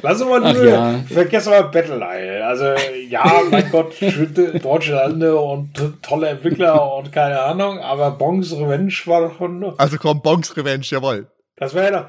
Lass 0.01 0.21
uns 0.21 0.31
mal 0.31 0.45
Ach 0.45 0.55
nur, 0.55 0.65
ja. 0.65 1.01
vergiss 1.09 1.47
mal 1.47 1.65
Battle 1.65 2.01
Isle. 2.01 2.47
Also, 2.47 2.67
ja, 3.09 3.43
mein 3.51 3.69
Gott, 3.73 3.95
schöne 3.95 4.61
deutsche 4.61 4.93
Lande 4.93 5.37
und 5.37 5.71
tolle 6.03 6.29
Entwickler 6.29 6.95
und 6.95 7.11
keine 7.11 7.41
Ahnung, 7.41 7.81
aber 7.81 8.13
Bongs 8.13 8.53
Revenge 8.53 8.95
war 9.07 9.23
doch 9.23 9.39
schon 9.39 9.59
noch. 9.59 9.77
Also 9.81 9.97
komm, 9.99 10.23
Bonks 10.23 10.57
Revenge, 10.57 10.85
jawohl. 10.89 11.27
Das 11.59 11.75
war 11.75 11.85
ja 11.85 11.91
noch, 11.91 12.07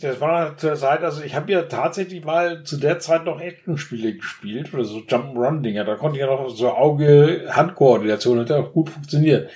das 0.00 0.20
war 0.20 0.50
noch 0.50 0.56
zu 0.56 0.66
der 0.66 0.76
Zeit, 0.76 1.02
also 1.02 1.22
ich 1.22 1.34
habe 1.34 1.50
ja 1.50 1.62
tatsächlich 1.62 2.24
mal 2.24 2.62
zu 2.62 2.76
der 2.76 2.98
Zeit 2.98 3.24
noch 3.24 3.40
Actionspiele 3.40 4.14
gespielt 4.14 4.72
oder 4.72 4.84
so 4.84 4.98
Jump'n'Run-Dinger. 4.98 5.84
Da 5.84 5.96
konnte 5.96 6.18
ich 6.18 6.20
ja 6.20 6.26
noch 6.28 6.48
so 6.48 6.70
Auge-Hand-Koordination, 6.70 8.40
hat 8.40 8.50
ja 8.50 8.58
auch 8.58 8.72
gut 8.72 8.90
funktioniert. 8.90 9.50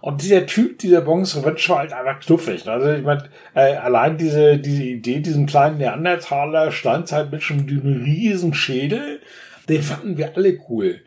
Und 0.00 0.22
dieser 0.22 0.46
Typ, 0.46 0.78
dieser 0.78 1.00
Bongs 1.00 1.36
Revenge 1.36 1.60
war 1.68 1.78
halt 1.78 1.92
einfach 1.92 2.20
knuffig. 2.20 2.68
Also 2.68 2.92
ich 2.92 3.02
meine, 3.02 3.28
äh, 3.54 3.74
allein 3.74 4.18
diese, 4.18 4.58
diese 4.58 4.84
Idee, 4.84 5.20
diesen 5.20 5.46
kleinen 5.46 5.78
Neandertaler 5.78 6.70
Steinzeitmenschen 6.70 7.56
mit 7.56 7.70
diesem 7.70 8.02
riesen 8.04 8.54
Schädel, 8.54 9.20
den 9.68 9.82
fanden 9.82 10.16
wir 10.16 10.36
alle 10.36 10.58
cool. 10.68 11.00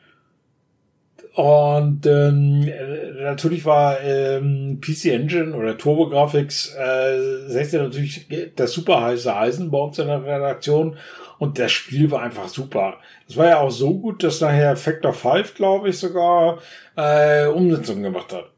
Und 1.36 2.06
ähm, 2.06 2.68
äh, 2.68 3.24
natürlich 3.24 3.64
war 3.64 4.02
ähm, 4.02 4.82
PC 4.82 5.06
Engine 5.06 5.54
oder 5.54 5.78
TurboGrafx 5.78 6.76
äh, 6.76 7.48
16 7.48 7.84
natürlich 7.84 8.28
das 8.56 8.74
super 8.74 9.02
heiße 9.02 9.34
Eisen 9.34 9.72
bei 9.72 9.78
uns 9.78 10.00
in 10.00 10.08
der 10.08 10.24
Redaktion 10.24 10.98
und 11.40 11.58
das 11.58 11.72
Spiel 11.72 12.12
war 12.12 12.22
einfach 12.22 12.50
super. 12.50 12.98
Das 13.28 13.38
war 13.38 13.48
ja 13.48 13.60
auch 13.60 13.72
so 13.72 13.98
gut, 13.98 14.24
dass 14.24 14.42
nachher 14.42 14.76
Factor 14.76 15.14
5, 15.14 15.56
glaube 15.56 15.90
ich, 15.90 15.98
sogar 15.98 16.60
äh, 16.98 17.48
Umsetzung 17.48 18.04
gemacht 18.04 18.34
hat. 18.34 18.52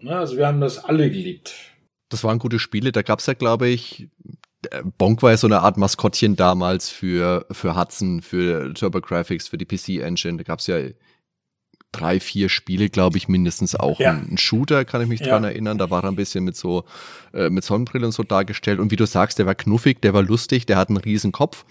Ne, 0.00 0.16
also 0.16 0.36
wir 0.36 0.46
haben 0.46 0.60
das 0.60 0.84
alle 0.84 1.08
geliebt. 1.08 1.54
Das 2.08 2.24
waren 2.24 2.38
gute 2.38 2.58
Spiele. 2.58 2.92
Da 2.92 3.02
gab's 3.02 3.26
ja, 3.26 3.34
glaube 3.34 3.68
ich, 3.68 4.08
äh, 4.70 4.82
Bonk 4.98 5.22
war 5.22 5.30
ja 5.30 5.36
so 5.36 5.46
eine 5.46 5.60
Art 5.60 5.76
Maskottchen 5.76 6.34
damals 6.34 6.90
für, 6.90 7.46
für 7.52 7.76
Hudson, 7.76 8.22
für 8.22 8.74
TurboGrafx, 8.74 9.48
für 9.48 9.58
die 9.58 9.64
PC-Engine. 9.64 10.38
Da 10.38 10.42
gab's 10.42 10.66
ja 10.66 10.78
drei, 11.92 12.20
vier 12.20 12.48
Spiele, 12.48 12.90
glaube 12.90 13.16
ich, 13.16 13.26
mindestens 13.28 13.74
auch. 13.74 13.98
Ja. 14.00 14.12
Ein 14.12 14.36
Shooter, 14.38 14.84
kann 14.84 15.00
ich 15.00 15.08
mich 15.08 15.20
Ja. 15.20 15.28
dran 15.28 15.44
erinnern. 15.44 15.78
Da 15.78 15.88
war 15.90 16.04
er 16.04 16.10
ein 16.10 16.16
bisschen 16.16 16.44
mit 16.44 16.56
so, 16.56 16.84
äh, 17.32 17.48
mit 17.48 17.64
Sonnenbrille 17.64 18.04
und 18.06 18.12
so 18.12 18.22
dargestellt. 18.22 18.80
Und 18.80 18.90
wie 18.90 18.96
du 18.96 19.06
sagst, 19.06 19.38
der 19.38 19.46
war 19.46 19.54
knuffig, 19.54 20.02
der 20.02 20.12
war 20.12 20.22
lustig, 20.22 20.66
der 20.66 20.76
hat 20.76 20.88
einen 20.90 20.98
riesen 20.98 21.32
Kopf. 21.32 21.64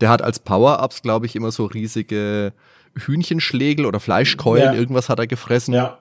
Der 0.00 0.10
hat 0.10 0.22
als 0.22 0.38
Power-Ups, 0.38 1.02
glaube 1.02 1.26
ich, 1.26 1.34
immer 1.34 1.50
so 1.50 1.64
riesige 1.66 2.52
Hühnchenschlägel 2.96 3.86
oder 3.86 3.98
Fleischkeulen, 4.00 4.74
Ja. 4.74 4.78
irgendwas 4.78 5.08
hat 5.08 5.18
er 5.18 5.26
gefressen 5.26 5.74
Ja. 5.74 5.98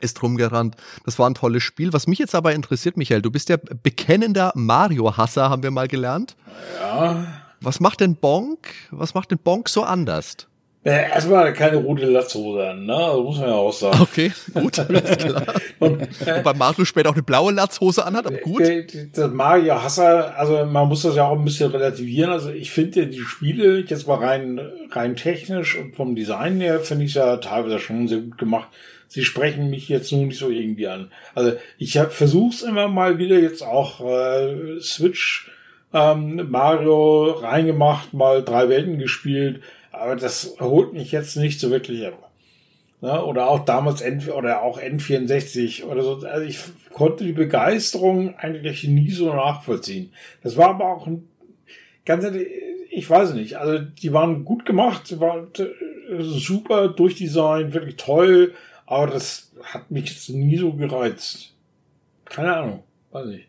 ist 0.00 0.22
rumgerannt. 0.22 0.76
Das 1.04 1.18
war 1.18 1.28
ein 1.28 1.34
tolles 1.34 1.62
Spiel. 1.62 1.92
Was 1.92 2.06
mich 2.06 2.18
jetzt 2.18 2.34
aber 2.34 2.54
interessiert, 2.54 2.96
Michael, 2.96 3.22
du 3.22 3.30
bist 3.30 3.48
ja 3.48 3.56
bekennender 3.82 4.52
Mario-Hasser, 4.54 5.50
haben 5.50 5.62
wir 5.62 5.70
mal 5.70 5.88
gelernt. 5.88 6.36
Ja. 6.80 7.26
Was 7.60 7.80
macht 7.80 8.00
denn 8.00 8.16
Bonk? 8.16 8.58
Was 8.90 9.14
macht 9.14 9.30
denn 9.30 9.38
Bonk 9.38 9.68
so 9.68 9.82
anders? 9.84 10.46
Äh, 10.84 11.10
erstmal 11.10 11.52
keine 11.54 11.78
rote 11.78 12.04
Latzhose 12.04 12.68
an, 12.68 12.84
ne? 12.84 12.92
Das 12.92 13.16
muss 13.16 13.38
man 13.38 13.48
ja 13.48 13.54
auch 13.54 13.72
sagen. 13.72 13.98
Okay, 14.02 14.32
gut, 14.52 14.78
alles 14.78 15.16
klar. 15.16 15.46
Und, 15.78 16.02
äh, 16.02 16.38
Wobei 16.38 16.52
Mario 16.52 16.84
später 16.84 17.08
auch 17.08 17.14
eine 17.14 17.22
blaue 17.22 17.52
Latzhose 17.52 18.04
anhat, 18.04 18.26
aber 18.26 18.36
gut. 18.36 18.60
Äh, 18.60 18.86
Das 19.12 19.30
Mario 19.30 19.82
Hasser, 19.82 20.36
also 20.36 20.62
man 20.66 20.86
muss 20.88 21.00
das 21.00 21.16
ja 21.16 21.26
auch 21.26 21.38
ein 21.38 21.44
bisschen 21.44 21.70
relativieren. 21.70 22.30
Also 22.30 22.50
ich 22.50 22.70
finde 22.70 23.06
die 23.06 23.20
Spiele 23.20 23.78
jetzt 23.80 24.06
mal 24.06 24.18
rein, 24.18 24.60
rein 24.90 25.16
technisch 25.16 25.74
und 25.78 25.96
vom 25.96 26.14
Design 26.14 26.60
her 26.60 26.80
finde 26.80 27.06
ich 27.06 27.14
ja 27.14 27.38
teilweise 27.38 27.78
schon 27.78 28.06
sehr 28.06 28.18
gut 28.18 28.36
gemacht. 28.36 28.68
Sie 29.08 29.24
sprechen 29.24 29.70
mich 29.70 29.88
jetzt 29.88 30.12
nur 30.12 30.26
nicht 30.26 30.38
so 30.38 30.50
irgendwie 30.50 30.88
an. 30.88 31.10
Also 31.34 31.52
ich 31.78 31.96
habe 31.96 32.10
versuch's 32.10 32.60
immer 32.62 32.88
mal 32.88 33.16
wieder 33.16 33.38
jetzt 33.38 33.62
auch 33.62 34.00
äh, 34.00 34.80
Switch 34.80 35.50
ähm, 35.94 36.48
Mario 36.50 37.30
reingemacht, 37.30 38.12
mal 38.12 38.42
drei 38.42 38.68
Welten 38.68 38.98
gespielt, 38.98 39.60
aber 39.94 40.16
das 40.16 40.56
holt 40.60 40.92
mich 40.92 41.12
jetzt 41.12 41.36
nicht 41.36 41.60
so 41.60 41.70
wirklich 41.70 42.06
ab. 42.06 42.30
Ne? 43.00 43.24
Oder 43.24 43.48
auch 43.48 43.64
damals 43.64 44.00
N 44.00 44.28
oder 44.30 44.62
auch 44.62 44.80
N64 44.80 45.84
oder 45.84 46.02
so. 46.02 46.26
Also 46.26 46.46
ich 46.46 46.58
konnte 46.92 47.24
die 47.24 47.32
Begeisterung 47.32 48.36
eigentlich 48.38 48.84
nie 48.84 49.10
so 49.10 49.34
nachvollziehen. 49.34 50.12
Das 50.42 50.56
war 50.56 50.70
aber 50.70 50.86
auch 50.86 51.06
ein 51.06 51.28
ganz 52.04 52.24
ehrlich, 52.24 52.48
ich 52.90 53.08
weiß 53.08 53.34
nicht. 53.34 53.56
Also 53.56 53.78
die 53.78 54.12
waren 54.12 54.44
gut 54.44 54.64
gemacht, 54.64 55.20
waren 55.20 55.48
äh, 55.58 56.22
super 56.22 56.88
durchdesignt, 56.88 57.74
wirklich 57.74 57.96
toll, 57.96 58.54
aber 58.86 59.08
das 59.08 59.52
hat 59.62 59.90
mich 59.90 60.08
jetzt 60.08 60.30
nie 60.30 60.56
so 60.56 60.72
gereizt. 60.72 61.52
Keine 62.24 62.56
Ahnung, 62.56 62.82
weiß 63.12 63.26
nicht. 63.26 63.48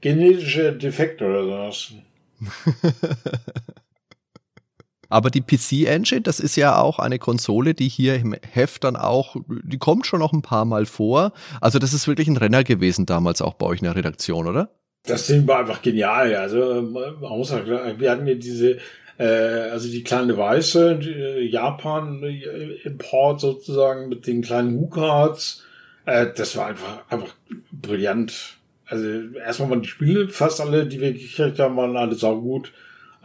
Genetische 0.00 0.72
Defekte 0.72 1.26
oder 1.26 1.44
sowas. 1.44 1.92
Aber 5.08 5.30
die 5.30 5.42
PC-Engine, 5.42 6.22
das 6.22 6.40
ist 6.40 6.56
ja 6.56 6.80
auch 6.80 6.98
eine 6.98 7.18
Konsole, 7.18 7.74
die 7.74 7.88
hier 7.88 8.16
im 8.16 8.34
Heft 8.52 8.84
dann 8.84 8.96
auch, 8.96 9.36
die 9.46 9.78
kommt 9.78 10.06
schon 10.06 10.20
noch 10.20 10.32
ein 10.32 10.42
paar 10.42 10.64
Mal 10.64 10.86
vor. 10.86 11.32
Also 11.60 11.78
das 11.78 11.92
ist 11.92 12.08
wirklich 12.08 12.28
ein 12.28 12.36
Renner 12.36 12.64
gewesen 12.64 13.06
damals 13.06 13.42
auch 13.42 13.54
bei 13.54 13.66
euch 13.66 13.80
in 13.80 13.84
der 13.84 13.96
Redaktion, 13.96 14.46
oder? 14.46 14.70
Das 15.04 15.26
Ding 15.26 15.46
war 15.46 15.60
einfach 15.60 15.82
genial. 15.82 16.34
Also 16.34 16.82
man 16.82 17.38
muss 17.38 17.48
sagen, 17.48 17.98
wir 17.98 18.10
hatten 18.10 18.26
ja 18.26 18.34
diese, 18.34 18.78
äh, 19.18 19.24
also 19.24 19.88
die 19.88 20.02
kleine 20.02 20.36
weiße 20.36 20.98
die, 20.98 21.12
äh, 21.12 21.42
Japan-Import 21.42 23.40
sozusagen 23.40 24.08
mit 24.08 24.26
den 24.26 24.42
kleinen 24.42 24.76
U-Cards. 24.76 25.64
Äh, 26.06 26.26
das 26.36 26.56
war 26.56 26.66
einfach 26.66 27.02
einfach 27.08 27.34
brillant. 27.70 28.56
Also 28.86 29.06
erstmal 29.36 29.70
waren 29.70 29.82
die 29.82 29.88
Spiele 29.88 30.28
fast 30.28 30.60
alle, 30.60 30.86
die 30.86 31.00
wir 31.00 31.12
gekriegt 31.12 31.58
haben, 31.58 31.76
waren 31.76 31.96
alle 31.96 32.14
saugut. 32.14 32.72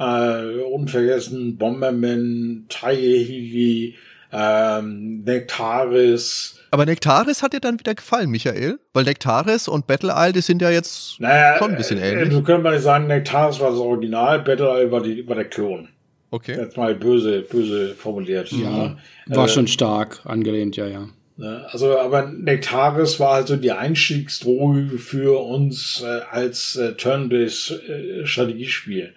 Äh, 0.02 0.62
unvergessen 0.64 1.58
Bomberman, 1.58 2.66
Taihili, 2.70 3.96
ähm, 4.34 5.24
Nectaris. 5.24 6.58
Aber 6.72 6.86
Nektaris 6.86 7.44
hat 7.44 7.54
dir 7.54 7.60
dann 7.60 7.80
wieder 7.80 7.94
gefallen, 7.94 8.30
Michael? 8.30 8.80
Weil 8.94 9.04
Nektaris 9.04 9.68
und 9.68 9.88
Battle 9.88 10.14
Isle, 10.16 10.34
die 10.34 10.42
sind 10.42 10.62
ja 10.62 10.70
jetzt 10.70 11.20
Naja, 11.20 11.58
schon 11.58 11.72
ein 11.72 11.78
bisschen 11.78 12.00
äh, 12.00 12.12
ähnlich. 12.14 12.30
Du 12.30 12.42
könntest 12.42 12.64
mal 12.64 12.74
nicht 12.74 12.84
sagen, 12.84 13.08
Nectaris 13.08 13.60
war 13.60 13.72
das 13.72 13.80
Original, 13.80 14.40
Battle 14.40 14.82
Isle 14.82 14.92
war, 14.92 15.02
die, 15.02 15.28
war 15.28 15.36
der 15.36 15.46
Klon. 15.46 15.90
Okay. 16.32 16.56
Jetzt 16.58 16.78
mal 16.78 16.96
böse, 16.96 17.42
böse 17.42 17.94
formuliert. 17.94 18.52
Ja, 18.54 18.70
ne? 18.70 18.98
war 19.28 19.46
Äh, 19.46 19.50
schon 19.50 19.68
stark 19.68 20.22
angelehnt, 20.24 20.78
ja, 20.78 20.88
ja. 20.88 21.10
ne? 21.36 21.66
Also, 21.70 22.00
aber 22.00 22.28
Nectaris 22.28 23.20
war 23.20 23.34
also 23.34 23.58
die 23.58 23.74
Einstiegsdroge 23.74 24.98
für 24.98 25.44
uns 25.44 26.02
äh, 26.02 26.22
als 26.32 26.78
äh, 26.78 26.94
Turn-based 26.94 27.72
äh, 27.72 28.26
Strategiespiel. 28.26 29.14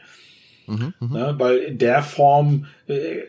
Mhm, 0.66 0.94
mhm. 1.00 1.12
Ne? 1.12 1.34
Weil 1.38 1.58
in 1.58 1.78
der 1.78 2.02
Form, 2.02 2.66
äh, 2.88 3.18
äh, 3.18 3.26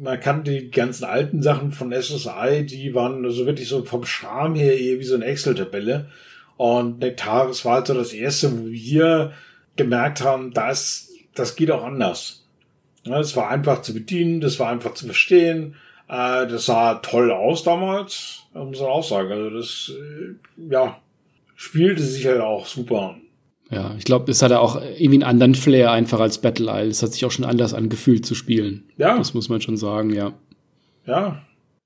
man 0.00 0.20
kann 0.20 0.44
die 0.44 0.70
ganzen 0.70 1.04
alten 1.04 1.42
Sachen 1.42 1.72
von 1.72 1.92
SSI, 1.92 2.66
die 2.66 2.94
waren 2.94 3.28
so 3.30 3.46
wirklich 3.46 3.68
so 3.68 3.84
vom 3.84 4.04
Charme 4.04 4.56
her 4.56 4.78
eher 4.78 4.98
wie 4.98 5.04
so 5.04 5.14
eine 5.14 5.26
Excel-Tabelle. 5.26 6.10
Und 6.56 7.00
Nectaris 7.00 7.64
war 7.64 7.76
halt 7.76 7.86
so 7.86 7.94
das 7.94 8.12
erste, 8.12 8.52
wo 8.58 8.66
wir 8.66 9.32
gemerkt 9.76 10.22
haben, 10.22 10.52
das, 10.52 11.10
das 11.34 11.56
geht 11.56 11.70
auch 11.70 11.84
anders. 11.84 12.44
Ja, 13.04 13.18
das 13.18 13.36
war 13.36 13.50
einfach 13.50 13.82
zu 13.82 13.92
bedienen, 13.92 14.40
das 14.40 14.58
war 14.58 14.70
einfach 14.70 14.94
zu 14.94 15.06
verstehen. 15.06 15.76
Äh, 16.08 16.46
das 16.46 16.66
sah 16.66 16.94
toll 16.96 17.30
aus 17.30 17.64
damals, 17.64 18.44
muss 18.52 18.80
man 18.80 18.88
auch 18.88 19.04
sagen. 19.04 19.32
Also 19.32 19.50
das, 19.50 19.92
äh, 19.92 20.72
ja, 20.72 21.00
spielte 21.56 22.02
sich 22.02 22.26
halt 22.26 22.40
auch 22.40 22.66
super. 22.66 23.16
Ja, 23.74 23.94
ich 23.98 24.04
glaube, 24.04 24.30
es 24.30 24.40
hatte 24.42 24.60
auch 24.60 24.76
irgendwie 24.80 25.14
einen 25.16 25.22
anderen 25.22 25.54
Flair 25.54 25.90
einfach 25.92 26.20
als 26.20 26.40
Battle 26.40 26.70
Isle. 26.70 26.90
Es 26.90 27.02
hat 27.02 27.12
sich 27.12 27.24
auch 27.24 27.30
schon 27.30 27.44
anders 27.44 27.74
angefühlt 27.74 28.24
zu 28.24 28.34
spielen. 28.34 28.90
Ja, 28.96 29.18
Das 29.18 29.34
muss 29.34 29.48
man 29.48 29.60
schon 29.60 29.76
sagen, 29.76 30.10
ja. 30.14 30.32
ja. 31.06 31.42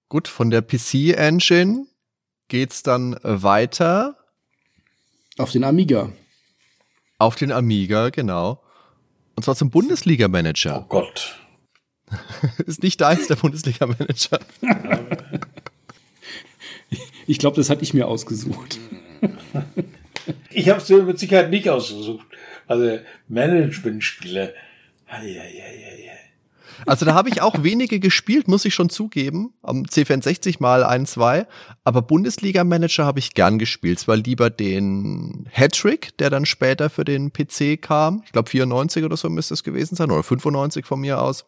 Gut, 0.08 0.28
von 0.28 0.50
der 0.50 0.62
PC-Engine 0.62 1.86
geht's 2.48 2.82
dann 2.82 3.16
weiter 3.22 4.16
Auf 5.38 5.50
den 5.52 5.64
Amiga. 5.64 6.10
auf 7.18 7.34
den 7.36 7.52
Amiga, 7.52 8.10
genau. 8.10 8.62
Und 9.36 9.42
zwar 9.44 9.54
zum 9.56 9.70
Bundesliga-Manager. 9.70 10.82
Oh 10.84 10.88
Gott. 10.88 11.36
Ist 12.66 12.82
nicht 12.82 13.00
deins, 13.00 13.26
der 13.28 13.36
Bundesliga-Manager. 13.36 14.38
Ich 17.26 17.38
glaube, 17.38 17.56
das 17.56 17.68
hatte 17.68 17.82
ich 17.82 17.92
mir 17.92 18.08
ausgesucht. 18.08 18.78
Ich 20.68 20.70
habe 20.70 20.82
es 20.82 20.88
mir 20.90 21.02
mit 21.02 21.18
Sicherheit 21.18 21.48
nicht 21.48 21.66
ausgesucht. 21.70 22.26
Also 22.66 22.98
Management-Spiele. 23.28 24.52
Also 26.86 27.06
da 27.06 27.14
habe 27.14 27.30
ich 27.30 27.40
auch 27.40 27.62
wenige 27.62 27.98
gespielt, 28.00 28.48
muss 28.48 28.66
ich 28.66 28.74
schon 28.74 28.90
zugeben. 28.90 29.54
Am 29.62 29.84
C64 29.84 30.56
mal 30.60 30.84
ein, 30.84 31.06
zwei. 31.06 31.46
Aber 31.84 32.02
Bundesliga-Manager 32.02 33.06
habe 33.06 33.18
ich 33.18 33.32
gern 33.32 33.58
gespielt. 33.58 33.98
Zwar 33.98 34.18
lieber 34.18 34.50
den 34.50 35.48
Hattrick, 35.50 36.14
der 36.18 36.28
dann 36.28 36.44
später 36.44 36.90
für 36.90 37.06
den 37.06 37.32
PC 37.32 37.80
kam. 37.80 38.22
Ich 38.26 38.32
glaube 38.32 38.50
94 38.50 39.04
oder 39.04 39.16
so 39.16 39.30
müsste 39.30 39.54
es 39.54 39.64
gewesen 39.64 39.96
sein. 39.96 40.10
Oder 40.10 40.22
95 40.22 40.84
von 40.84 41.00
mir 41.00 41.22
aus. 41.22 41.46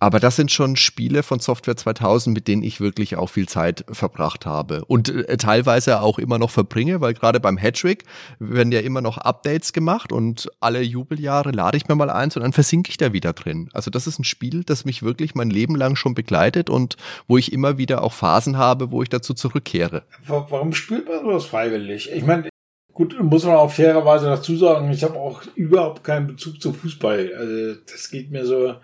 Aber 0.00 0.20
das 0.20 0.36
sind 0.36 0.50
schon 0.50 0.76
Spiele 0.76 1.22
von 1.22 1.38
Software 1.38 1.76
2000, 1.76 2.34
mit 2.34 2.48
denen 2.48 2.62
ich 2.62 2.80
wirklich 2.80 3.16
auch 3.16 3.28
viel 3.28 3.48
Zeit 3.48 3.84
verbracht 3.90 4.44
habe 4.44 4.84
und 4.84 5.08
äh, 5.08 5.36
teilweise 5.36 6.00
auch 6.02 6.18
immer 6.18 6.38
noch 6.38 6.50
verbringe, 6.50 7.00
weil 7.00 7.14
gerade 7.14 7.40
beim 7.40 7.56
Hattrick 7.56 8.04
werden 8.38 8.72
ja 8.72 8.80
immer 8.80 9.00
noch 9.00 9.18
Updates 9.18 9.72
gemacht 9.72 10.12
und 10.12 10.50
alle 10.60 10.82
Jubeljahre 10.82 11.52
lade 11.52 11.76
ich 11.76 11.88
mir 11.88 11.94
mal 11.94 12.10
eins 12.10 12.36
und 12.36 12.42
dann 12.42 12.52
versinke 12.52 12.90
ich 12.90 12.96
da 12.96 13.12
wieder 13.12 13.32
drin. 13.32 13.70
Also 13.72 13.90
das 13.90 14.06
ist 14.06 14.18
ein 14.18 14.24
Spiel, 14.24 14.64
das 14.64 14.84
mich 14.84 15.02
wirklich 15.02 15.34
mein 15.34 15.48
Leben 15.48 15.76
lang 15.76 15.96
schon 15.96 16.14
begleitet 16.14 16.68
und 16.68 16.96
wo 17.28 17.38
ich 17.38 17.52
immer 17.52 17.78
wieder 17.78 18.02
auch 18.02 18.12
Phasen 18.12 18.58
habe, 18.58 18.90
wo 18.90 19.02
ich 19.02 19.08
dazu 19.08 19.32
zurückkehre. 19.32 20.02
Warum 20.26 20.72
spielt 20.72 21.08
man 21.08 21.20
sowas 21.20 21.46
freiwillig? 21.46 22.10
Ich 22.12 22.24
meine, 22.24 22.48
Gut, 22.94 23.20
muss 23.20 23.44
man 23.44 23.56
auch 23.56 23.72
fairerweise 23.72 24.26
dazu 24.26 24.56
sagen, 24.56 24.88
ich 24.92 25.02
habe 25.02 25.18
auch 25.18 25.42
überhaupt 25.56 26.04
keinen 26.04 26.28
Bezug 26.28 26.62
zu 26.62 26.72
Fußball. 26.72 27.32
Also 27.36 27.80
das 27.90 28.08
geht 28.08 28.30
mir 28.30 28.46
so, 28.46 28.74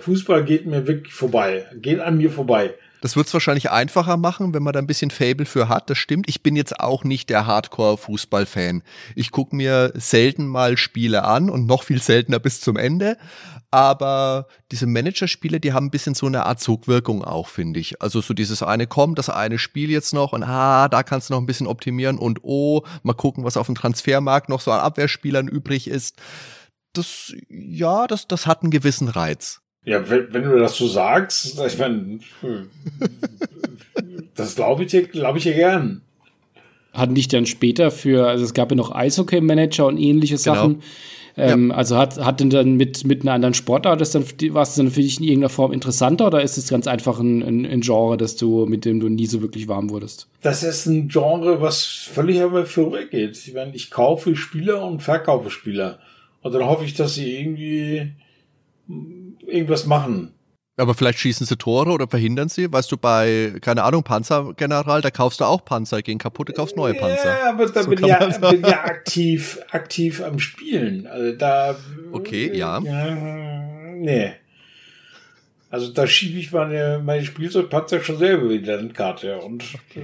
Fußball 0.00 0.44
geht 0.44 0.66
mir 0.66 0.86
wirklich 0.86 1.14
vorbei, 1.14 1.66
geht 1.74 2.00
an 2.00 2.18
mir 2.18 2.30
vorbei. 2.30 2.74
Das 3.02 3.14
wird 3.14 3.26
es 3.26 3.34
wahrscheinlich 3.34 3.70
einfacher 3.70 4.16
machen, 4.16 4.54
wenn 4.54 4.62
man 4.62 4.72
da 4.72 4.80
ein 4.80 4.86
bisschen 4.86 5.10
Fable 5.10 5.46
für 5.46 5.68
hat. 5.68 5.90
Das 5.90 5.98
stimmt. 5.98 6.28
Ich 6.28 6.42
bin 6.42 6.56
jetzt 6.56 6.80
auch 6.80 7.04
nicht 7.04 7.28
der 7.30 7.46
Hardcore-Fußball-Fan. 7.46 8.82
Ich 9.14 9.30
gucke 9.30 9.54
mir 9.54 9.92
selten 9.94 10.46
mal 10.46 10.76
Spiele 10.76 11.24
an 11.24 11.50
und 11.50 11.66
noch 11.66 11.82
viel 11.82 12.00
seltener 12.00 12.38
bis 12.38 12.60
zum 12.60 12.76
Ende. 12.76 13.16
Aber 13.70 14.46
diese 14.72 14.86
Manager-Spiele, 14.86 15.60
die 15.60 15.72
haben 15.72 15.86
ein 15.86 15.90
bisschen 15.90 16.14
so 16.14 16.26
eine 16.26 16.46
Art 16.46 16.60
Zugwirkung 16.60 17.22
auch, 17.22 17.48
finde 17.48 17.78
ich. 17.78 18.00
Also 18.00 18.20
so 18.20 18.32
dieses 18.32 18.62
eine 18.62 18.86
kommt, 18.86 19.18
das 19.18 19.28
eine 19.28 19.58
Spiel 19.58 19.90
jetzt 19.90 20.14
noch 20.14 20.32
und 20.32 20.42
ah, 20.42 20.88
da 20.88 21.02
kannst 21.02 21.28
du 21.28 21.34
noch 21.34 21.40
ein 21.40 21.46
bisschen 21.46 21.66
optimieren 21.66 22.18
und 22.18 22.40
oh, 22.42 22.82
mal 23.02 23.14
gucken, 23.14 23.44
was 23.44 23.56
auf 23.56 23.66
dem 23.66 23.74
Transfermarkt 23.74 24.48
noch 24.48 24.60
so 24.60 24.72
an 24.72 24.80
Abwehrspielern 24.80 25.48
übrig 25.48 25.88
ist. 25.88 26.16
Das, 26.92 27.34
ja, 27.48 28.06
das, 28.06 28.26
das 28.26 28.46
hat 28.46 28.62
einen 28.62 28.70
gewissen 28.70 29.08
Reiz. 29.08 29.60
Ja, 29.86 30.10
wenn, 30.10 30.26
wenn 30.32 30.42
du 30.42 30.58
das 30.58 30.76
so 30.76 30.88
sagst, 30.88 31.60
ich 31.64 31.78
meine, 31.78 32.18
das 34.34 34.56
glaube 34.56 34.82
ich 34.82 34.90
dir, 34.90 35.04
glaube 35.04 35.38
ich 35.38 35.44
dir 35.44 35.54
gern. 35.54 36.02
Hatten 36.92 37.14
dich 37.14 37.28
dann 37.28 37.46
später 37.46 37.92
für, 37.92 38.26
also 38.26 38.44
es 38.44 38.52
gab 38.52 38.70
ja 38.70 38.76
noch 38.76 38.92
Eishockey-Manager 38.92 39.86
und 39.86 39.98
ähnliche 39.98 40.36
genau. 40.36 40.54
Sachen. 40.54 40.82
Ähm, 41.36 41.70
ja. 41.70 41.76
Also 41.76 41.98
hat, 41.98 42.18
hat 42.18 42.40
denn 42.40 42.50
dann 42.50 42.74
mit, 42.74 43.04
mit 43.04 43.22
einer 43.22 43.34
anderen 43.34 43.54
Sportart 43.54 44.00
das 44.00 44.10
dann, 44.10 44.24
war 44.24 44.62
es 44.62 44.74
dann 44.74 44.90
für 44.90 45.02
dich 45.02 45.18
in 45.18 45.24
irgendeiner 45.24 45.50
Form 45.50 45.72
interessanter 45.72 46.26
oder 46.26 46.42
ist 46.42 46.56
es 46.56 46.68
ganz 46.68 46.88
einfach 46.88 47.20
ein, 47.20 47.42
ein, 47.42 47.66
ein, 47.66 47.80
Genre, 47.82 48.16
das 48.16 48.36
du, 48.36 48.66
mit 48.66 48.86
dem 48.86 48.98
du 48.98 49.08
nie 49.08 49.26
so 49.26 49.42
wirklich 49.42 49.68
warm 49.68 49.90
wurdest? 49.90 50.28
Das 50.40 50.62
ist 50.62 50.86
ein 50.86 51.08
Genre, 51.08 51.60
was 51.60 51.84
völlig 51.84 52.40
aber 52.40 52.66
vorweggeht. 52.66 53.36
Ich 53.46 53.54
meine, 53.54 53.74
ich 53.76 53.90
kaufe 53.90 54.34
Spieler 54.34 54.84
und 54.84 55.02
verkaufe 55.02 55.50
Spieler. 55.50 56.00
Und 56.40 56.54
dann 56.54 56.64
hoffe 56.64 56.86
ich, 56.86 56.94
dass 56.94 57.14
sie 57.14 57.38
irgendwie 57.38 58.14
irgendwas 59.46 59.86
machen. 59.86 60.32
Aber 60.78 60.94
vielleicht 60.94 61.18
schießen 61.18 61.46
sie 61.46 61.56
Tore 61.56 61.90
oder 61.90 62.06
verhindern 62.06 62.50
sie. 62.50 62.70
Weißt 62.70 62.92
du, 62.92 62.98
bei, 62.98 63.54
keine 63.62 63.82
Ahnung, 63.82 64.02
Panzergeneral, 64.02 65.00
da 65.00 65.10
kaufst 65.10 65.40
du 65.40 65.44
auch 65.44 65.64
Panzer, 65.64 66.02
gehen 66.02 66.18
kaputt, 66.18 66.50
du 66.50 66.52
kaufst 66.52 66.76
neue 66.76 66.92
Panzer. 66.94 67.38
Ja, 67.38 67.50
aber 67.50 67.66
da 67.66 67.82
so 67.82 67.90
bin, 67.90 68.04
ja, 68.04 68.18
bin 68.50 68.62
ja 68.62 68.84
aktiv, 68.84 69.58
aktiv 69.70 70.22
am 70.22 70.38
Spielen. 70.38 71.06
Also 71.06 71.32
da. 71.32 71.76
Okay, 72.12 72.54
ja. 72.54 72.78
ja 72.80 73.14
nee. 73.94 74.32
Also 75.70 75.92
da 75.92 76.06
schiebe 76.06 76.38
ich 76.38 76.52
meine, 76.52 77.00
meine 77.02 77.24
Spielzeugpanzer 77.24 78.00
schon 78.02 78.18
selber 78.18 78.50
in 78.50 78.62
die 78.62 78.70
Landkarte. 78.70 79.38
Und 79.38 79.64
äh, 79.94 80.00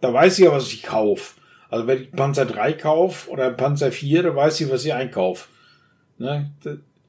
da 0.00 0.12
weiß 0.12 0.38
ich 0.38 0.44
ja, 0.44 0.52
was 0.52 0.72
ich 0.72 0.82
kaufe. 0.82 1.40
Also 1.70 1.86
wenn 1.86 2.02
ich 2.02 2.12
Panzer 2.12 2.44
3 2.44 2.74
kaufe 2.74 3.30
oder 3.30 3.50
Panzer 3.50 3.90
4, 3.90 4.24
dann 4.24 4.36
weiß 4.36 4.60
ich, 4.60 4.70
was 4.70 4.84
ich 4.84 4.92
einkaufe. 4.92 5.48
Ne? 6.18 6.52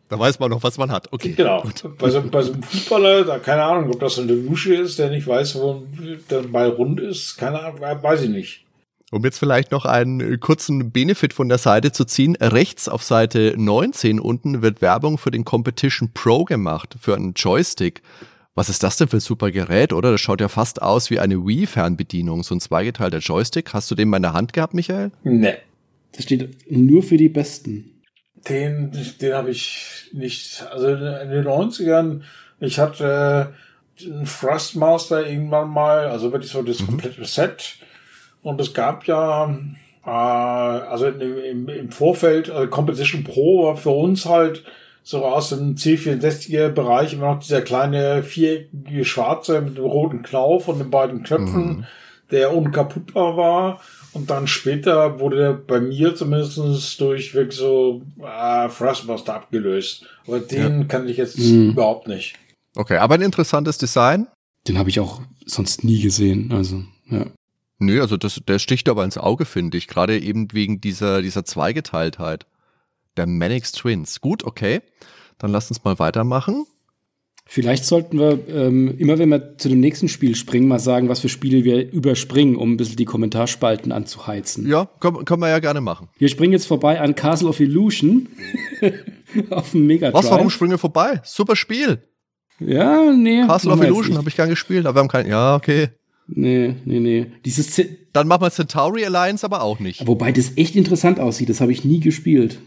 Da 0.09 0.19
weiß 0.19 0.39
man 0.39 0.51
noch, 0.51 0.63
was 0.63 0.77
man 0.77 0.91
hat. 0.91 1.11
Okay. 1.11 1.33
Genau. 1.35 1.63
Bei 1.97 2.09
so, 2.09 2.21
bei 2.21 2.41
so, 2.41 2.51
einem 2.51 2.63
Fußballer, 2.63 3.23
da 3.23 3.39
keine 3.39 3.63
Ahnung, 3.63 3.91
ob 3.91 3.99
das 3.99 4.19
eine 4.19 4.33
Lusche 4.33 4.75
ist, 4.75 4.99
der 4.99 5.09
nicht 5.09 5.25
weiß, 5.25 5.55
wo 5.55 5.83
der 6.29 6.41
Ball 6.41 6.69
rund 6.69 6.99
ist, 6.99 7.37
keine 7.37 7.61
Ahnung, 7.61 7.81
weiß 7.81 8.23
ich 8.23 8.29
nicht. 8.29 8.65
Um 9.11 9.23
jetzt 9.23 9.37
vielleicht 9.37 9.71
noch 9.71 9.85
einen 9.85 10.39
kurzen 10.39 10.91
Benefit 10.91 11.33
von 11.33 11.47
der 11.47 11.59
Seite 11.59 11.91
zu 11.91 12.03
ziehen. 12.03 12.35
Rechts 12.35 12.89
auf 12.89 13.03
Seite 13.03 13.53
19 13.55 14.19
unten 14.19 14.63
wird 14.63 14.81
Werbung 14.81 15.19
für 15.19 15.29
den 15.29 15.45
Competition 15.45 16.09
Pro 16.13 16.45
gemacht, 16.45 16.95
für 16.99 17.15
einen 17.15 17.33
Joystick. 17.33 18.01
Was 18.55 18.69
ist 18.69 18.83
das 18.83 18.97
denn 18.97 19.07
für 19.07 19.17
ein 19.17 19.19
super 19.21 19.51
Gerät, 19.51 19.93
oder? 19.93 20.11
Das 20.11 20.21
schaut 20.21 20.41
ja 20.41 20.47
fast 20.47 20.81
aus 20.81 21.11
wie 21.11 21.19
eine 21.19 21.45
Wii-Fernbedienung, 21.45 22.43
so 22.43 22.55
ein 22.55 22.59
zweigeteilter 22.59 23.19
Joystick. 23.19 23.73
Hast 23.73 23.89
du 23.91 23.95
den 23.95 24.09
mal 24.09 24.17
in 24.17 24.23
der 24.23 24.33
Hand 24.33 24.53
gehabt, 24.53 24.73
Michael? 24.73 25.11
Nee. 25.23 25.55
Das 26.11 26.25
steht 26.25 26.71
nur 26.71 27.03
für 27.03 27.17
die 27.17 27.29
Besten. 27.29 27.92
Den, 28.49 28.91
den 29.21 29.33
habe 29.33 29.51
ich 29.51 30.09
nicht. 30.11 30.65
Also 30.71 30.87
in 30.89 31.29
den 31.29 31.45
90ern, 31.45 32.21
ich 32.59 32.79
hatte 32.79 33.53
äh, 34.01 34.05
einen 34.05 34.25
Thrustmaster 34.25 35.25
irgendwann 35.25 35.69
mal, 35.69 36.07
also 36.07 36.31
wirklich 36.31 36.51
so 36.51 36.61
das 36.61 36.81
mhm. 36.81 36.87
komplette 36.87 37.25
Set. 37.25 37.77
Und 38.41 38.59
es 38.59 38.73
gab 38.73 39.05
ja, 39.05 39.57
äh, 40.05 40.09
also 40.09 41.07
im, 41.07 41.69
im 41.69 41.91
Vorfeld, 41.91 42.49
also 42.49 42.69
Composition 42.69 43.23
Pro 43.23 43.67
war 43.67 43.77
für 43.77 43.91
uns 43.91 44.25
halt 44.25 44.63
so 45.03 45.25
aus 45.25 45.49
dem 45.49 45.75
C64er 45.75 46.69
Bereich 46.69 47.13
immer 47.13 47.33
noch 47.33 47.39
dieser 47.39 47.61
kleine 47.61 48.23
viereckige 48.23 49.03
Schwarze 49.03 49.61
mit 49.61 49.77
dem 49.77 49.83
roten 49.85 50.23
Knauf 50.23 50.69
und 50.69 50.79
den 50.79 50.89
beiden 50.89 51.23
Knöpfen, 51.23 51.65
mhm. 51.65 51.85
der 52.31 52.55
unkaputtbar 52.55 53.35
war. 53.35 53.81
Und 54.13 54.29
dann 54.29 54.47
später 54.47 55.19
wurde 55.19 55.37
der 55.37 55.53
bei 55.53 55.79
mir 55.79 56.15
zumindest 56.15 57.01
durch 57.01 57.33
wirklich 57.33 57.59
so 57.59 58.03
äh, 58.19 58.69
Thrustmaster 58.69 59.33
abgelöst. 59.33 60.05
Aber 60.27 60.39
den 60.39 60.81
ja. 60.81 60.83
kann 60.85 61.09
ich 61.09 61.17
jetzt 61.17 61.39
mhm. 61.39 61.71
überhaupt 61.71 62.07
nicht. 62.07 62.35
Okay, 62.75 62.97
aber 62.97 63.15
ein 63.15 63.21
interessantes 63.21 63.77
Design. 63.77 64.27
Den 64.67 64.77
habe 64.77 64.89
ich 64.89 64.99
auch 64.99 65.21
sonst 65.45 65.83
nie 65.83 65.99
gesehen. 66.01 66.51
Also, 66.51 66.83
ja. 67.09 67.25
Nö, 67.79 68.01
also 68.01 68.17
das, 68.17 68.39
der 68.47 68.59
sticht 68.59 68.87
aber 68.87 69.03
ins 69.03 69.17
Auge, 69.17 69.45
finde 69.45 69.77
ich. 69.77 69.87
Gerade 69.87 70.17
eben 70.19 70.53
wegen 70.53 70.79
dieser, 70.79 71.21
dieser 71.21 71.43
Zweigeteiltheit. 71.43 72.45
Der 73.17 73.27
Manix 73.27 73.71
Twins. 73.71 74.21
Gut, 74.21 74.43
okay. 74.43 74.81
Dann 75.37 75.51
lasst 75.51 75.69
uns 75.71 75.83
mal 75.83 75.99
weitermachen. 75.99 76.65
Vielleicht 77.45 77.85
sollten 77.85 78.19
wir 78.19 78.39
ähm, 78.47 78.97
immer, 78.97 79.19
wenn 79.19 79.29
wir 79.29 79.57
zu 79.57 79.69
dem 79.69 79.79
nächsten 79.79 80.07
Spiel 80.07 80.35
springen, 80.35 80.67
mal 80.67 80.79
sagen, 80.79 81.09
was 81.09 81.19
für 81.19 81.29
Spiele 81.29 81.63
wir 81.63 81.91
überspringen, 81.91 82.55
um 82.55 82.71
ein 82.71 82.77
bisschen 82.77 82.95
die 82.95 83.05
Kommentarspalten 83.05 83.91
anzuheizen. 83.91 84.67
Ja, 84.67 84.89
können, 84.99 85.25
können 85.25 85.41
wir 85.41 85.49
ja 85.49 85.59
gerne 85.59 85.81
machen. 85.81 86.07
Wir 86.17 86.29
springen 86.29 86.53
jetzt 86.53 86.65
vorbei 86.67 87.01
an 87.01 87.15
Castle 87.15 87.49
of 87.49 87.59
Illusion 87.59 88.29
auf 89.49 89.71
dem 89.71 89.85
Mega 89.85 90.13
Was, 90.13 90.29
warum 90.31 90.49
springen 90.49 90.71
wir 90.71 90.77
vorbei? 90.77 91.21
Super 91.23 91.55
Spiel. 91.55 92.01
Ja, 92.59 93.11
nee. 93.11 93.45
Castle 93.45 93.73
of 93.73 93.83
Illusion 93.83 94.17
habe 94.17 94.29
ich 94.29 94.35
gern 94.35 94.49
gespielt, 94.49 94.85
aber 94.85 94.95
wir 94.95 94.99
haben 95.01 95.09
kein. 95.09 95.27
Ja, 95.27 95.55
okay. 95.55 95.89
Nee, 96.27 96.75
nee, 96.85 96.99
nee. 96.99 97.25
Dieses 97.43 97.71
Z 97.71 97.89
Dann 98.13 98.27
machen 98.27 98.43
wir 98.43 98.51
Centauri 98.51 99.05
Alliance 99.05 99.45
aber 99.45 99.61
auch 99.61 99.79
nicht. 99.79 100.07
Wobei 100.07 100.31
das 100.31 100.53
echt 100.55 100.75
interessant 100.75 101.19
aussieht, 101.19 101.49
das 101.49 101.59
habe 101.59 101.73
ich 101.73 101.83
nie 101.83 101.99
gespielt. 101.99 102.59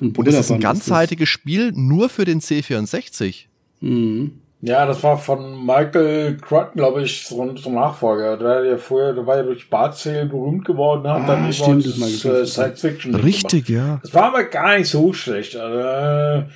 Und 0.00 0.16
das 0.26 0.34
ist 0.34 0.50
ein 0.50 0.60
ganzheitiges 0.60 1.28
Spiel 1.28 1.72
nur 1.74 2.08
für 2.08 2.24
den 2.24 2.40
C64. 2.40 3.46
Mhm. 3.82 4.38
Ja, 4.64 4.86
das 4.86 5.02
war 5.02 5.18
von 5.18 5.66
Michael 5.66 6.36
Crichton, 6.36 6.76
glaube 6.76 7.02
ich, 7.02 7.26
so, 7.26 7.42
ein 7.42 7.74
Nachfolger. 7.74 8.36
Der 8.36 8.46
war 8.46 8.64
ja 8.64 8.78
vorher, 8.78 9.12
der 9.12 9.26
war 9.26 9.38
ja 9.38 9.42
durch 9.42 9.68
Barzähl 9.68 10.26
berühmt 10.26 10.64
geworden, 10.64 11.08
hat 11.08 11.22
ah, 11.22 11.26
dann 11.26 11.52
stimmt, 11.52 11.84
das 11.84 12.24
äh, 12.24 12.46
Science 12.46 12.80
Fiction. 12.80 13.14
Richtig, 13.16 13.68
ja. 13.68 13.98
Das 14.02 14.14
war 14.14 14.26
aber 14.26 14.44
gar 14.44 14.78
nicht 14.78 14.88
so 14.88 15.12
schlecht. 15.12 15.56
Also, 15.56 15.78
äh, 15.80 16.48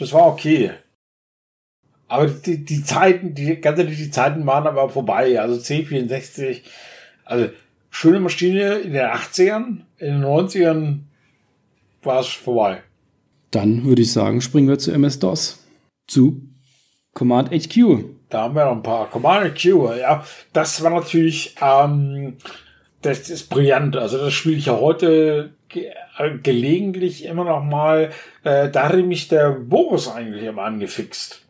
das 0.00 0.12
war 0.12 0.26
okay. 0.26 0.72
Aber 2.08 2.26
die, 2.26 2.64
die 2.64 2.82
Zeiten, 2.82 3.36
die 3.36 3.60
ganz 3.60 3.78
ehrlich, 3.78 3.98
die 3.98 4.10
Zeiten 4.10 4.44
waren 4.46 4.66
aber 4.66 4.88
vorbei. 4.88 5.40
Also 5.40 5.60
C64, 5.60 6.62
also 7.24 7.50
schöne 7.88 8.18
Maschine 8.18 8.78
in 8.78 8.94
den 8.94 9.06
80ern, 9.06 9.78
in 9.98 10.20
den 10.20 10.24
90ern 10.24 10.98
war 12.02 12.20
es 12.20 12.28
vorbei. 12.28 12.82
Dann 13.52 13.84
würde 13.84 14.02
ich 14.02 14.12
sagen, 14.12 14.40
springen 14.40 14.68
wir 14.68 14.78
zu 14.80 14.90
MS-DOS. 14.90 15.60
Zu 16.08 16.42
Command 17.14 17.50
HQ. 17.50 18.04
Da 18.28 18.42
haben 18.42 18.54
wir 18.54 18.64
noch 18.64 18.72
ein 18.72 18.82
paar. 18.82 19.08
Command 19.08 19.54
HQ, 19.54 19.64
ja. 19.98 20.24
Das 20.52 20.82
war 20.82 20.90
natürlich, 20.90 21.54
ähm, 21.62 22.36
das 23.02 23.30
ist 23.30 23.48
brillant. 23.48 23.96
Also 23.96 24.18
das 24.18 24.32
spiele 24.32 24.56
ich 24.56 24.66
ja 24.66 24.78
heute 24.78 25.50
äh, 25.72 26.38
gelegentlich 26.42 27.24
immer 27.24 27.44
noch 27.44 27.62
mal. 27.62 28.10
Äh, 28.42 28.70
da 28.70 28.88
hat 28.88 28.96
mich 28.96 29.28
der 29.28 29.50
Boris 29.50 30.08
eigentlich 30.08 30.44
immer 30.44 30.62
angefixt. 30.62 31.44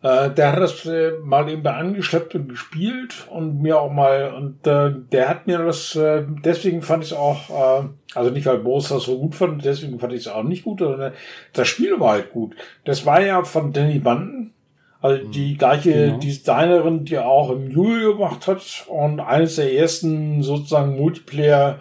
Äh, 0.00 0.30
der 0.30 0.52
hat 0.52 0.60
das 0.60 0.86
äh, 0.86 1.12
mal 1.24 1.48
eben 1.48 1.66
angeschleppt 1.66 2.34
und 2.36 2.48
gespielt 2.48 3.26
und 3.30 3.60
mir 3.60 3.80
auch 3.80 3.92
mal, 3.92 4.32
und 4.32 4.64
äh, 4.64 4.92
der 5.10 5.28
hat 5.28 5.48
mir 5.48 5.58
das, 5.58 5.96
äh, 5.96 6.24
deswegen 6.44 6.82
fand 6.82 7.02
ich 7.02 7.10
es 7.10 7.16
auch, 7.16 7.50
äh, 7.50 7.88
also 8.14 8.30
nicht 8.30 8.46
weil 8.46 8.58
Boris 8.58 8.90
das 8.90 9.02
so 9.02 9.18
gut 9.18 9.34
fand, 9.34 9.64
deswegen 9.64 9.98
fand 9.98 10.12
ich 10.12 10.20
es 10.20 10.28
auch 10.28 10.44
nicht 10.44 10.62
gut, 10.62 10.78
sondern 10.78 11.14
das 11.52 11.66
Spiel 11.66 11.98
war 11.98 12.12
halt 12.12 12.30
gut. 12.30 12.54
Das 12.84 13.06
war 13.06 13.20
ja 13.20 13.42
von 13.42 13.72
Danny 13.72 13.98
Banden, 13.98 14.54
also 15.00 15.24
mhm. 15.24 15.30
die 15.30 15.56
gleiche 15.56 15.92
genau. 15.92 16.18
Designerin, 16.18 17.04
die 17.04 17.18
auch 17.18 17.50
im 17.50 17.70
Juli 17.70 18.12
gemacht 18.12 18.46
hat 18.46 18.86
und 18.88 19.20
eines 19.20 19.56
der 19.56 19.72
ersten 19.72 20.42
sozusagen 20.42 20.96
Multiplayer 20.96 21.78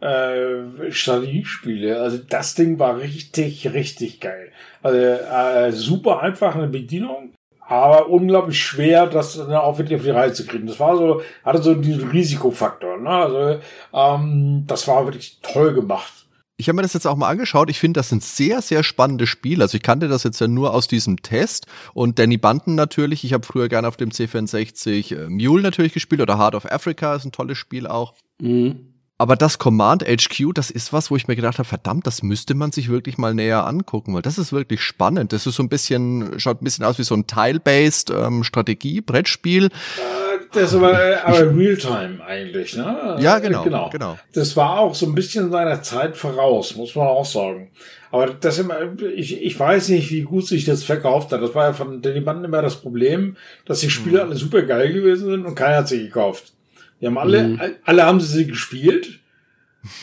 äh, 0.00 0.90
Strategiespiele. 0.90 2.00
Also 2.00 2.18
das 2.18 2.54
Ding 2.54 2.78
war 2.78 2.98
richtig, 2.98 3.72
richtig 3.72 4.20
geil. 4.20 4.50
Also 4.82 4.98
äh, 4.98 5.72
super 5.72 6.20
einfach 6.20 6.54
eine 6.54 6.68
Bedienung, 6.68 7.32
aber 7.66 8.08
unglaublich 8.08 8.62
schwer, 8.62 9.06
das 9.06 9.36
dann 9.36 9.52
auch 9.52 9.78
wirklich 9.78 9.98
auf 9.98 10.04
die 10.04 10.10
Reihe 10.10 10.32
zu 10.32 10.46
kriegen. 10.46 10.66
Das 10.66 10.80
war 10.80 10.96
so, 10.96 11.22
hatte 11.44 11.62
so 11.62 11.74
diesen 11.74 12.08
Risikofaktor. 12.08 12.98
Ne? 12.98 13.10
Also 13.10 13.60
ähm, 13.92 14.64
das 14.66 14.88
war 14.88 15.04
wirklich 15.04 15.38
toll 15.42 15.74
gemacht. 15.74 16.19
Ich 16.60 16.68
habe 16.68 16.76
mir 16.76 16.82
das 16.82 16.92
jetzt 16.92 17.06
auch 17.06 17.16
mal 17.16 17.30
angeschaut. 17.30 17.70
Ich 17.70 17.78
finde, 17.78 17.98
das 17.98 18.10
sind 18.10 18.22
sehr, 18.22 18.60
sehr 18.60 18.82
spannende 18.82 19.26
Spiele. 19.26 19.64
Also 19.64 19.76
ich 19.76 19.82
kannte 19.82 20.08
das 20.08 20.24
jetzt 20.24 20.42
ja 20.42 20.46
nur 20.46 20.74
aus 20.74 20.88
diesem 20.88 21.22
Test. 21.22 21.66
Und 21.94 22.18
Danny 22.18 22.36
Banten 22.36 22.74
natürlich. 22.74 23.24
Ich 23.24 23.32
habe 23.32 23.46
früher 23.46 23.70
gerne 23.70 23.88
auf 23.88 23.96
dem 23.96 24.10
C64 24.10 25.16
äh, 25.16 25.28
Mule 25.30 25.62
natürlich 25.62 25.94
gespielt 25.94 26.20
oder 26.20 26.36
Heart 26.36 26.54
of 26.54 26.70
Africa 26.70 27.14
ist 27.14 27.24
ein 27.24 27.32
tolles 27.32 27.56
Spiel 27.56 27.86
auch. 27.86 28.12
Mhm. 28.42 28.90
Aber 29.16 29.36
das 29.36 29.58
Command 29.58 30.02
HQ, 30.02 30.52
das 30.52 30.70
ist 30.70 30.92
was, 30.92 31.10
wo 31.10 31.16
ich 31.16 31.28
mir 31.28 31.36
gedacht 31.36 31.58
habe, 31.58 31.68
verdammt, 31.68 32.06
das 32.06 32.22
müsste 32.22 32.54
man 32.54 32.72
sich 32.72 32.90
wirklich 32.90 33.16
mal 33.16 33.34
näher 33.34 33.66
angucken, 33.66 34.14
weil 34.14 34.22
das 34.22 34.36
ist 34.36 34.52
wirklich 34.52 34.82
spannend. 34.82 35.32
Das 35.32 35.46
ist 35.46 35.56
so 35.56 35.62
ein 35.62 35.70
bisschen, 35.70 36.38
schaut 36.38 36.60
ein 36.60 36.64
bisschen 36.64 36.84
aus 36.84 36.98
wie 36.98 37.04
so 37.04 37.14
ein 37.14 37.26
Tile-based 37.26 38.10
ähm, 38.10 38.44
Strategie-Brettspiel. 38.44 39.66
Äh, 39.66 40.29
das 40.52 40.80
war 40.80 40.92
äh, 40.92 41.16
aber 41.16 41.56
Realtime 41.56 42.24
eigentlich, 42.24 42.76
ne? 42.76 43.16
Ja, 43.20 43.38
genau, 43.38 43.62
genau, 43.62 43.90
genau. 43.90 44.18
Das 44.32 44.56
war 44.56 44.78
auch 44.78 44.94
so 44.94 45.06
ein 45.06 45.14
bisschen 45.14 45.50
seiner 45.50 45.82
Zeit 45.82 46.16
voraus, 46.16 46.76
muss 46.76 46.94
man 46.94 47.06
auch 47.06 47.24
sagen. 47.24 47.70
Aber 48.10 48.26
das 48.26 48.58
immer, 48.58 48.76
ich, 49.14 49.40
ich 49.40 49.58
weiß 49.58 49.90
nicht, 49.90 50.10
wie 50.10 50.22
gut 50.22 50.46
sich 50.46 50.64
das 50.64 50.82
verkauft 50.82 51.30
hat. 51.32 51.42
Das 51.42 51.54
war 51.54 51.68
ja 51.68 51.72
von 51.72 52.02
den 52.02 52.24
Banden 52.24 52.44
immer 52.44 52.62
das 52.62 52.76
Problem, 52.76 53.36
dass 53.64 53.80
die 53.80 53.90
Spiele 53.90 54.20
hm. 54.20 54.28
alle 54.28 54.36
super 54.36 54.62
geil 54.62 54.92
gewesen 54.92 55.30
sind 55.30 55.46
und 55.46 55.54
keiner 55.54 55.76
hat 55.76 55.88
sie 55.88 56.02
gekauft. 56.02 56.52
Die 57.00 57.06
haben 57.06 57.18
alle, 57.18 57.42
mhm. 57.48 57.60
alle 57.84 58.04
haben 58.04 58.20
sie 58.20 58.46
gespielt, 58.46 59.20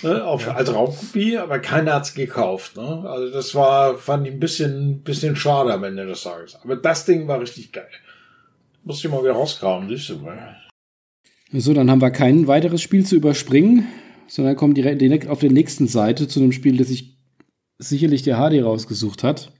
ne, 0.01 0.23
auf, 0.23 0.47
als 0.49 0.73
Raubkopie, 0.73 1.37
aber 1.37 1.59
keiner 1.59 1.93
hat's 1.93 2.13
gekauft. 2.13 2.75
Ne? 2.75 3.05
Also 3.07 3.31
das 3.31 3.53
war, 3.53 3.97
fand 3.97 4.25
ich 4.27 4.33
ein 4.33 4.39
bisschen, 4.39 5.01
bisschen 5.03 5.35
schade 5.35 5.73
am 5.73 5.83
Ende 5.83 6.05
des 6.05 6.23
Tages. 6.23 6.57
Aber 6.63 6.75
das 6.75 7.05
Ding 7.05 7.27
war 7.27 7.39
richtig 7.39 7.71
geil. 7.71 7.87
Muss 8.87 9.03
ich 9.03 9.11
mal 9.11 9.21
wieder 9.21 9.33
rausgraben, 9.33 9.89
siehst 9.89 10.09
du 10.09 10.19
mal. 10.19 10.55
So, 11.51 11.73
dann 11.73 11.91
haben 11.91 11.99
wir 11.99 12.09
kein 12.09 12.47
weiteres 12.47 12.81
Spiel 12.81 13.05
zu 13.05 13.17
überspringen, 13.17 13.85
sondern 14.27 14.55
kommen 14.55 14.75
direkt 14.75 15.27
auf 15.27 15.39
der 15.39 15.51
nächsten 15.51 15.87
Seite 15.87 16.29
zu 16.29 16.39
einem 16.39 16.53
Spiel, 16.53 16.77
das 16.77 16.87
sich 16.87 17.17
sicherlich 17.77 18.23
der 18.23 18.37
HD 18.37 18.63
rausgesucht 18.63 19.23
hat. 19.23 19.51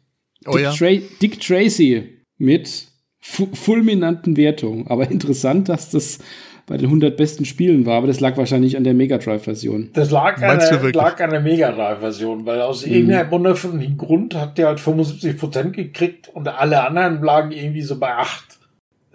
Oh, 0.45 0.53
Dick, 0.53 0.61
ja. 0.61 0.71
Tra 0.71 0.91
Dick 1.21 1.41
Tracy 1.41 2.23
mit 2.37 2.87
fulminanten 3.19 4.37
Wertungen. 4.37 4.87
Aber 4.87 5.07
interessant, 5.11 5.67
dass 5.67 5.89
das 5.89 6.19
bei 6.65 6.77
den 6.77 6.85
100 6.85 7.17
besten 7.17 7.43
Spielen 7.43 7.85
war, 7.85 7.97
aber 7.97 8.07
das 8.07 8.21
lag 8.21 8.37
wahrscheinlich 8.37 8.77
an 8.77 8.85
der 8.85 8.93
Mega 8.93 9.17
Drive-Version. 9.17 9.89
Das 9.93 10.09
lag 10.09 10.41
an, 10.41 10.59
der, 10.59 10.93
lag 10.93 11.19
an 11.21 11.31
der 11.31 11.41
Mega 11.41 11.71
Drive-Version, 11.73 12.45
weil 12.45 12.61
aus 12.61 12.85
mhm. 12.85 12.93
irgendeinem 12.93 13.31
wundervollen 13.31 13.97
Grund 13.97 14.35
hat 14.35 14.57
der 14.57 14.67
halt 14.67 14.79
75% 14.79 15.71
gekriegt 15.71 16.29
und 16.33 16.47
alle 16.47 16.85
anderen 16.85 17.21
lagen 17.21 17.51
irgendwie 17.51 17.81
so 17.81 17.99
bei 17.99 18.15
8. 18.15 18.56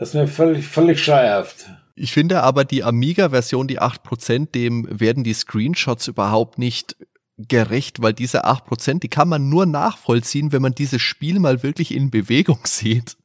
Das 0.03 0.09
ist 0.09 0.15
mir 0.17 0.27
völlig, 0.27 0.67
völlig 0.67 0.99
scheuerhaft. 0.99 1.71
Ich 1.95 2.11
finde 2.11 2.43
aber 2.43 2.65
die 2.65 2.83
Amiga-Version, 2.83 3.69
die 3.69 3.81
8%, 3.81 4.51
dem 4.51 4.85
werden 4.91 5.23
die 5.23 5.33
Screenshots 5.33 6.09
überhaupt 6.09 6.59
nicht 6.59 6.97
gerecht, 7.39 8.03
weil 8.03 8.13
diese 8.13 8.45
8%, 8.45 8.99
die 8.99 9.09
kann 9.09 9.29
man 9.29 9.49
nur 9.49 9.65
nachvollziehen, 9.65 10.51
wenn 10.51 10.61
man 10.61 10.75
dieses 10.75 11.01
Spiel 11.01 11.39
mal 11.39 11.63
wirklich 11.63 11.95
in 11.95 12.11
Bewegung 12.11 12.59
sieht. 12.65 13.17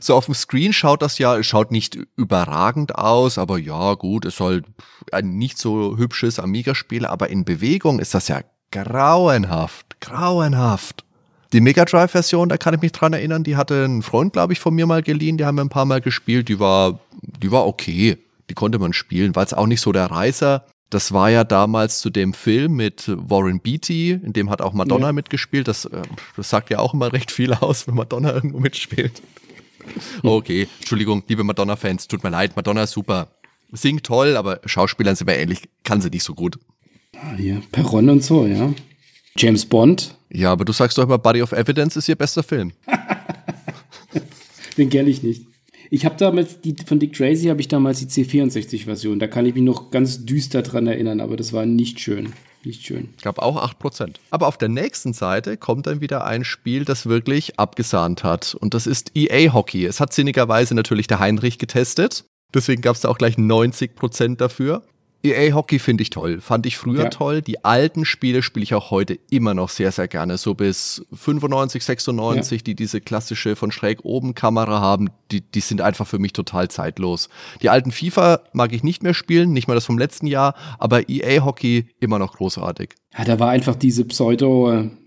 So 0.00 0.14
auf 0.14 0.26
dem 0.26 0.34
Screen 0.34 0.72
schaut 0.72 1.02
das 1.02 1.18
ja, 1.18 1.42
schaut 1.42 1.72
nicht 1.72 1.98
überragend 2.14 2.94
aus, 2.94 3.36
aber 3.36 3.58
ja, 3.58 3.94
gut, 3.94 4.24
es 4.24 4.36
soll 4.36 4.62
ein 5.10 5.30
nicht 5.36 5.58
so 5.58 5.96
hübsches 5.96 6.38
Amiga-Spiel, 6.38 7.06
aber 7.06 7.28
in 7.28 7.44
Bewegung 7.44 7.98
ist 7.98 8.14
das 8.14 8.28
ja 8.28 8.42
grauenhaft, 8.70 10.00
grauenhaft. 10.00 11.04
Die 11.52 11.60
Mega 11.60 11.84
Drive-Version, 11.84 12.48
da 12.48 12.56
kann 12.56 12.74
ich 12.74 12.80
mich 12.80 12.92
dran 12.92 13.12
erinnern, 13.12 13.44
die 13.44 13.56
hatte 13.56 13.84
ein 13.84 14.02
Freund, 14.02 14.32
glaube 14.32 14.54
ich, 14.54 14.60
von 14.60 14.74
mir 14.74 14.86
mal 14.86 15.02
geliehen, 15.02 15.36
die 15.36 15.44
haben 15.44 15.56
wir 15.56 15.62
ein 15.62 15.68
paar 15.68 15.84
Mal 15.84 16.00
gespielt, 16.00 16.48
die 16.48 16.58
war, 16.58 17.00
die 17.20 17.50
war 17.50 17.66
okay. 17.66 18.16
Die 18.48 18.54
konnte 18.54 18.78
man 18.78 18.92
spielen, 18.92 19.36
weil 19.36 19.44
es 19.44 19.54
auch 19.54 19.66
nicht 19.66 19.80
so 19.80 19.92
der 19.92 20.06
Reißer. 20.06 20.64
Das 20.90 21.12
war 21.12 21.30
ja 21.30 21.44
damals 21.44 22.00
zu 22.00 22.10
dem 22.10 22.34
Film 22.34 22.72
mit 22.74 23.04
Warren 23.06 23.60
Beatty, 23.60 24.10
in 24.10 24.32
dem 24.32 24.50
hat 24.50 24.60
auch 24.60 24.72
Madonna 24.72 25.06
ja. 25.06 25.12
mitgespielt. 25.12 25.68
Das, 25.68 25.84
äh, 25.86 26.02
das 26.36 26.50
sagt 26.50 26.70
ja 26.70 26.78
auch 26.78 26.94
immer 26.94 27.12
recht 27.12 27.30
viel 27.30 27.52
aus, 27.54 27.86
wenn 27.86 27.94
Madonna 27.94 28.32
irgendwo 28.32 28.58
mitspielt. 28.58 29.22
Okay, 30.22 30.68
Entschuldigung, 30.78 31.22
liebe 31.28 31.44
Madonna-Fans, 31.44 32.08
tut 32.08 32.22
mir 32.22 32.30
leid, 32.30 32.56
Madonna 32.56 32.84
ist 32.84 32.92
super. 32.92 33.28
Singt 33.72 34.04
toll, 34.04 34.36
aber 34.36 34.60
Schauspielern 34.64 35.16
sind 35.16 35.26
wir 35.26 35.36
ähnlich, 35.36 35.68
kann 35.82 36.00
sie 36.00 36.10
nicht 36.10 36.24
so 36.24 36.34
gut. 36.34 36.58
Ah, 37.16 37.34
hier, 37.36 37.62
Perron 37.72 38.08
und 38.10 38.22
so, 38.22 38.46
ja. 38.46 38.72
James 39.36 39.64
Bond. 39.66 40.14
Ja, 40.30 40.52
aber 40.52 40.64
du 40.64 40.72
sagst 40.72 40.98
doch 40.98 41.04
immer, 41.04 41.18
Body 41.18 41.42
of 41.42 41.52
Evidence 41.52 41.96
ist 41.96 42.08
ihr 42.08 42.16
bester 42.16 42.42
Film. 42.42 42.72
Den 44.76 44.90
kenne 44.90 45.10
ich 45.10 45.22
nicht. 45.22 45.46
Ich 45.90 46.06
habe 46.06 46.16
damals, 46.16 46.60
die, 46.62 46.74
von 46.86 46.98
Dick 46.98 47.12
Tracy 47.12 47.48
habe 47.48 47.60
ich 47.60 47.68
damals 47.68 47.98
die 47.98 48.06
C64-Version. 48.06 49.18
Da 49.18 49.26
kann 49.26 49.44
ich 49.44 49.54
mich 49.54 49.62
noch 49.62 49.90
ganz 49.90 50.24
düster 50.24 50.62
dran 50.62 50.86
erinnern, 50.86 51.20
aber 51.20 51.36
das 51.36 51.52
war 51.52 51.66
nicht 51.66 52.00
schön. 52.00 52.32
Nicht 52.64 52.86
schön. 52.86 53.08
Glaube 53.20 53.42
auch 53.42 53.62
8%. 53.62 54.14
Aber 54.30 54.46
auf 54.46 54.56
der 54.56 54.68
nächsten 54.68 55.12
Seite 55.12 55.56
kommt 55.56 55.86
dann 55.86 56.00
wieder 56.00 56.24
ein 56.24 56.44
Spiel, 56.44 56.84
das 56.84 57.06
wirklich 57.06 57.58
abgesahnt 57.58 58.24
hat. 58.24 58.54
Und 58.54 58.72
das 58.72 58.86
ist 58.86 59.10
EA 59.14 59.52
Hockey. 59.52 59.84
Es 59.84 60.00
hat 60.00 60.12
sinnigerweise 60.12 60.74
natürlich 60.74 61.08
der 61.08 61.18
Heinrich 61.18 61.58
getestet. 61.58 62.24
Deswegen 62.54 62.80
gab 62.80 62.94
es 62.94 63.02
da 63.02 63.08
auch 63.08 63.18
gleich 63.18 63.36
90% 63.36 64.36
dafür. 64.36 64.82
EA 65.22 65.54
Hockey 65.54 65.78
finde 65.78 66.02
ich 66.02 66.10
toll. 66.10 66.40
Fand 66.40 66.66
ich 66.66 66.76
früher 66.76 67.04
ja. 67.04 67.08
toll. 67.08 67.42
Die 67.42 67.64
alten 67.64 68.04
Spiele 68.04 68.42
spiele 68.42 68.64
ich 68.64 68.74
auch 68.74 68.90
heute 68.90 69.18
immer 69.30 69.54
noch 69.54 69.68
sehr, 69.68 69.92
sehr 69.92 70.08
gerne. 70.08 70.36
So 70.36 70.54
bis 70.54 71.06
95, 71.12 71.84
96, 71.84 72.60
ja. 72.60 72.64
die 72.64 72.74
diese 72.74 73.00
klassische 73.00 73.54
von 73.54 73.70
schräg 73.70 74.04
oben 74.04 74.34
Kamera 74.34 74.80
haben, 74.80 75.10
die, 75.30 75.40
die 75.40 75.60
sind 75.60 75.80
einfach 75.80 76.06
für 76.06 76.18
mich 76.18 76.32
total 76.32 76.68
zeitlos. 76.68 77.28
Die 77.62 77.68
alten 77.68 77.92
FIFA 77.92 78.40
mag 78.52 78.72
ich 78.72 78.82
nicht 78.82 79.02
mehr 79.02 79.14
spielen, 79.14 79.52
nicht 79.52 79.68
mal 79.68 79.74
das 79.74 79.86
vom 79.86 79.98
letzten 79.98 80.26
Jahr, 80.26 80.54
aber 80.78 81.08
EA 81.08 81.44
Hockey 81.44 81.86
immer 82.00 82.18
noch 82.18 82.36
großartig. 82.36 82.90
Ja, 83.16 83.24
da 83.24 83.38
war 83.38 83.50
einfach 83.50 83.76
diese 83.76 84.04
Pseudo, 84.04 84.72
ähm, 84.72 84.98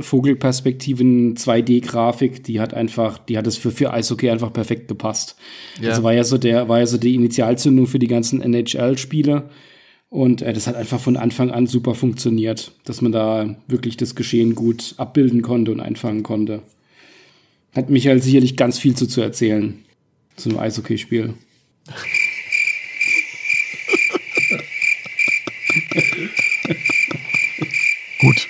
Vogelperspektiven 0.00 1.34
2D-Grafik, 1.36 2.44
die 2.44 2.60
hat 2.60 2.72
einfach, 2.72 3.18
die 3.18 3.36
hat 3.36 3.48
es 3.48 3.56
für, 3.56 3.72
für 3.72 3.92
Eishockey 3.92 4.30
einfach 4.30 4.52
perfekt 4.52 4.86
gepasst. 4.86 5.36
Ja. 5.80 5.90
Also 5.90 6.04
war 6.04 6.12
ja 6.12 6.22
so 6.22 6.38
der, 6.38 6.68
war 6.68 6.78
ja 6.78 6.86
so 6.86 6.98
die 6.98 7.16
Initialzündung 7.16 7.88
für 7.88 7.98
die 7.98 8.06
ganzen 8.06 8.42
NHL-Spiele. 8.42 9.50
Und 10.08 10.42
äh, 10.42 10.52
das 10.52 10.68
hat 10.68 10.76
einfach 10.76 11.00
von 11.00 11.16
Anfang 11.16 11.50
an 11.50 11.66
super 11.66 11.94
funktioniert, 11.94 12.72
dass 12.84 13.00
man 13.00 13.10
da 13.10 13.56
wirklich 13.66 13.96
das 13.96 14.14
Geschehen 14.14 14.54
gut 14.54 14.94
abbilden 14.98 15.42
konnte 15.42 15.72
und 15.72 15.80
einfangen 15.80 16.22
konnte. 16.22 16.62
Hat 17.74 17.90
Michael 17.90 18.22
sicherlich 18.22 18.56
ganz 18.56 18.78
viel 18.78 18.94
zu, 18.94 19.06
zu 19.06 19.20
erzählen 19.20 19.84
zu 20.36 20.48
einem 20.48 20.58
Eishockeyspiel. 20.58 21.34
Gut. 28.20 28.49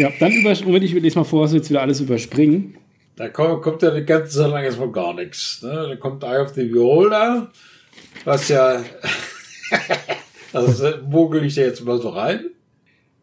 Ja, 0.00 0.10
dann 0.18 0.32
über, 0.32 0.54
Moment, 0.64 0.82
ich 0.82 0.92
jetzt 0.92 1.14
mal 1.14 1.24
vor, 1.24 1.42
dass 1.42 1.52
wir 1.52 1.58
jetzt 1.58 1.68
wieder 1.68 1.82
alles 1.82 2.00
überspringen. 2.00 2.74
Da 3.16 3.28
kommt, 3.28 3.60
kommt 3.60 3.82
ja 3.82 3.90
die 3.90 4.06
ganze 4.06 4.38
Zeit 4.38 4.50
lang 4.50 4.64
erstmal 4.64 4.90
gar 4.90 5.12
nichts. 5.12 5.60
Ne? 5.60 5.88
Da 5.90 5.96
kommt 5.96 6.24
Eye 6.24 6.40
of 6.40 6.54
the 6.54 6.64
Beholder, 6.64 7.50
was 8.24 8.48
ja, 8.48 8.82
also 10.54 10.86
mogel 11.06 11.44
ich 11.44 11.54
da 11.54 11.60
jetzt 11.60 11.84
mal 11.84 12.00
so 12.00 12.08
rein. 12.08 12.46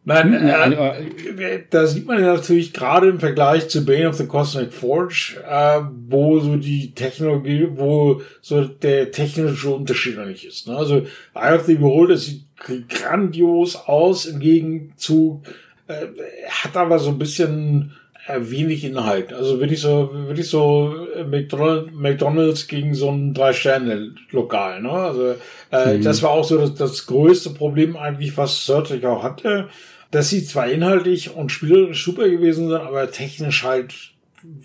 Nein, 0.04 0.32
äh, 0.32 1.56
äh, 1.56 1.64
da 1.68 1.88
sieht 1.88 2.06
man 2.06 2.20
ja 2.20 2.34
natürlich 2.34 2.72
gerade 2.72 3.08
im 3.08 3.18
Vergleich 3.18 3.68
zu 3.68 3.84
Bane 3.84 4.08
of 4.08 4.14
the 4.14 4.26
Cosmic 4.26 4.72
Forge, 4.72 5.42
äh, 5.50 5.80
wo 6.08 6.38
so 6.38 6.56
die 6.56 6.94
Technologie, 6.94 7.66
wo 7.74 8.22
so 8.40 8.62
der 8.64 9.10
technische 9.10 9.70
Unterschied 9.70 10.16
noch 10.16 10.26
nicht 10.26 10.44
ist. 10.44 10.68
Ne? 10.68 10.76
Also 10.76 11.02
Eye 11.34 11.56
of 11.56 11.64
the 11.66 11.74
Beholder 11.74 12.16
sieht 12.16 12.44
grandios 12.88 13.74
aus 13.74 14.26
im 14.26 14.38
Gegenzug 14.38 15.42
äh, 15.88 16.06
hat 16.48 16.76
aber 16.76 16.98
so 16.98 17.10
ein 17.10 17.18
bisschen 17.18 17.92
äh, 18.26 18.38
wenig 18.40 18.84
Inhalt. 18.84 19.32
Also 19.32 19.58
wirklich 19.58 19.80
so, 19.80 20.10
wirklich 20.12 20.48
so 20.48 20.94
äh, 21.14 21.24
McDonalds 21.24 22.68
gegen 22.68 22.94
so 22.94 23.10
ein 23.10 23.34
Drei-Sterne-Lokal. 23.34 24.82
Ne? 24.82 24.90
Also 24.90 25.34
äh, 25.72 25.96
mhm. 25.96 26.02
das 26.02 26.22
war 26.22 26.30
auch 26.30 26.44
so 26.44 26.58
das, 26.58 26.74
das 26.74 27.06
größte 27.06 27.50
Problem 27.50 27.96
eigentlich, 27.96 28.36
was 28.36 28.64
Surtrich 28.66 29.04
auch 29.06 29.22
hatte. 29.22 29.68
Dass 30.10 30.30
sie 30.30 30.44
zwar 30.44 30.68
inhaltlich 30.68 31.34
und 31.34 31.52
spielerisch 31.52 32.04
super 32.04 32.28
gewesen 32.28 32.68
sind, 32.68 32.80
aber 32.80 33.10
technisch 33.10 33.64
halt 33.64 33.94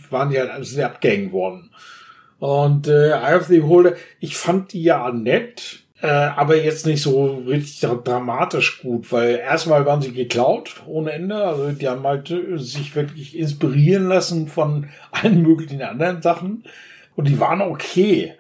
waren 0.10 0.30
die 0.30 0.40
halt 0.40 0.66
sehr 0.66 0.86
abgehängt 0.86 1.34
worden. 1.34 1.70
Und 2.40 2.88
äh, 2.88 3.12
Eye 3.12 3.36
of 3.36 3.46
the 3.46 3.60
Beholder, 3.60 3.94
ich 4.20 4.36
fand 4.36 4.74
die 4.74 4.84
ja 4.84 5.12
nett, 5.12 5.83
äh, 6.04 6.08
aber 6.36 6.62
jetzt 6.62 6.86
nicht 6.86 7.02
so 7.02 7.42
richtig 7.48 7.80
dramatisch 7.80 8.82
gut, 8.82 9.10
weil 9.14 9.36
erstmal 9.38 9.86
waren 9.86 10.02
sie 10.02 10.12
geklaut 10.12 10.84
ohne 10.86 11.14
Ende. 11.14 11.38
Also 11.38 11.72
die 11.72 11.88
haben 11.88 12.04
halt 12.04 12.30
äh, 12.30 12.58
sich 12.58 12.94
wirklich 12.94 13.38
inspirieren 13.38 14.10
lassen 14.10 14.50
von 14.50 14.90
allen 15.12 15.42
möglichen 15.42 15.82
anderen 15.82 16.22
Sachen. 16.22 16.66
Und 17.16 17.30
die 17.30 17.40
waren 17.40 17.62
okay. 17.62 18.34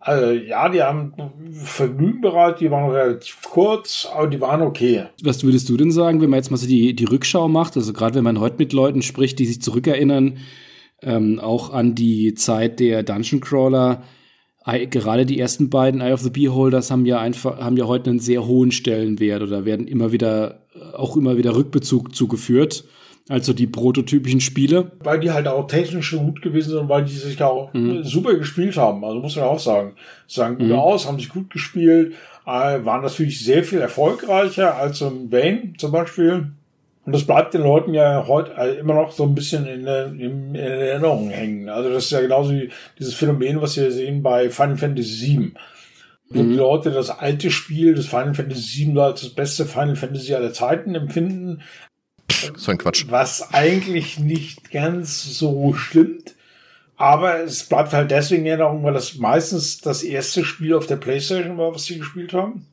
Also 0.00 0.32
ja, 0.32 0.68
die 0.68 0.82
haben 0.82 1.14
Vergnügen 1.52 2.20
bereit, 2.20 2.58
die 2.58 2.72
waren 2.72 2.90
relativ 2.90 3.38
kurz, 3.48 4.08
aber 4.12 4.26
die 4.26 4.40
waren 4.40 4.62
okay. 4.62 5.04
Was 5.22 5.44
würdest 5.44 5.68
du 5.68 5.76
denn 5.76 5.92
sagen, 5.92 6.20
wenn 6.20 6.30
man 6.30 6.38
jetzt 6.38 6.50
mal 6.50 6.56
so 6.56 6.66
die, 6.66 6.96
die 6.96 7.04
Rückschau 7.04 7.46
macht? 7.46 7.76
Also 7.76 7.92
gerade 7.92 8.16
wenn 8.16 8.24
man 8.24 8.40
heute 8.40 8.56
mit 8.58 8.72
Leuten 8.72 9.02
spricht, 9.02 9.38
die 9.38 9.46
sich 9.46 9.62
zurückerinnern, 9.62 10.38
ähm, 11.00 11.38
auch 11.38 11.72
an 11.72 11.94
die 11.94 12.34
Zeit 12.34 12.80
der 12.80 13.04
Dungeon 13.04 13.40
Crawler. 13.40 14.02
Gerade 14.64 15.26
die 15.26 15.38
ersten 15.38 15.68
beiden 15.68 16.00
Eye 16.00 16.12
of 16.12 16.20
the 16.20 16.30
Beholders 16.30 16.90
haben 16.90 17.04
ja 17.04 17.20
einfach, 17.20 17.58
haben 17.58 17.76
ja 17.76 17.86
heute 17.86 18.10
einen 18.10 18.18
sehr 18.18 18.46
hohen 18.46 18.72
Stellenwert 18.72 19.42
oder 19.42 19.66
werden 19.66 19.86
immer 19.86 20.10
wieder, 20.10 20.60
auch 20.94 21.16
immer 21.16 21.36
wieder 21.36 21.54
Rückbezug 21.54 22.14
zugeführt. 22.14 22.84
Also 23.28 23.54
die 23.54 23.66
prototypischen 23.66 24.40
Spiele. 24.40 24.92
Weil 25.02 25.20
die 25.20 25.30
halt 25.30 25.48
auch 25.48 25.66
technisch 25.66 26.10
so 26.10 26.20
gut 26.20 26.42
gewesen 26.42 26.70
sind 26.70 26.78
und 26.80 26.88
weil 26.90 27.04
die 27.04 27.14
sich 27.14 27.42
auch 27.42 27.72
mhm. 27.72 28.04
super 28.04 28.34
gespielt 28.34 28.76
haben. 28.76 29.02
Also 29.02 29.20
muss 29.20 29.36
man 29.36 29.46
auch 29.46 29.58
sagen. 29.58 29.94
Sagen 30.26 30.58
gut 30.58 30.68
mhm. 30.68 30.74
aus, 30.74 31.06
haben 31.06 31.18
sich 31.18 31.30
gut 31.30 31.48
gespielt, 31.48 32.12
äh, 32.46 32.84
waren 32.84 33.02
natürlich 33.02 33.42
sehr 33.42 33.64
viel 33.64 33.78
erfolgreicher 33.78 34.76
als 34.76 35.00
im 35.00 35.30
Bane 35.30 35.72
zum 35.78 35.90
Beispiel. 35.90 36.48
Und 37.06 37.12
das 37.12 37.24
bleibt 37.24 37.52
den 37.52 37.62
Leuten 37.62 37.92
ja 37.92 38.26
heute 38.26 38.52
äh, 38.56 38.78
immer 38.78 38.94
noch 38.94 39.12
so 39.12 39.24
ein 39.24 39.34
bisschen 39.34 39.66
in, 39.66 39.86
in, 39.86 40.20
in 40.20 40.54
Erinnerung 40.54 41.28
hängen. 41.28 41.68
Also 41.68 41.90
das 41.90 42.06
ist 42.06 42.12
ja 42.12 42.20
genauso 42.20 42.52
wie 42.52 42.70
dieses 42.98 43.14
Phänomen, 43.14 43.60
was 43.60 43.76
wir 43.76 43.92
sehen 43.92 44.22
bei 44.22 44.48
Final 44.48 44.76
Fantasy 44.76 45.26
VII. 45.26 45.52
Wo 46.30 46.42
mhm. 46.42 46.50
die 46.50 46.56
Leute 46.56 46.90
das 46.90 47.10
alte 47.10 47.50
Spiel, 47.50 47.94
das 47.94 48.06
Final 48.06 48.34
Fantasy 48.34 48.86
VII, 48.86 48.98
als 49.00 49.20
das 49.20 49.30
beste 49.30 49.66
Final 49.66 49.96
Fantasy 49.96 50.34
aller 50.34 50.54
Zeiten 50.54 50.94
empfinden. 50.94 51.60
So 52.56 52.70
ein 52.70 52.78
Quatsch. 52.78 53.04
Was 53.08 53.52
eigentlich 53.52 54.18
nicht 54.18 54.70
ganz 54.70 55.38
so 55.38 55.74
stimmt. 55.74 56.34
Aber 56.96 57.40
es 57.40 57.64
bleibt 57.64 57.92
halt 57.92 58.10
deswegen 58.10 58.42
in 58.42 58.52
Erinnerung, 58.52 58.82
weil 58.84 58.94
das 58.94 59.16
meistens 59.16 59.80
das 59.80 60.02
erste 60.02 60.44
Spiel 60.44 60.74
auf 60.74 60.86
der 60.86 60.96
Playstation 60.96 61.58
war, 61.58 61.74
was 61.74 61.84
sie 61.84 61.98
gespielt 61.98 62.32
haben. 62.32 62.66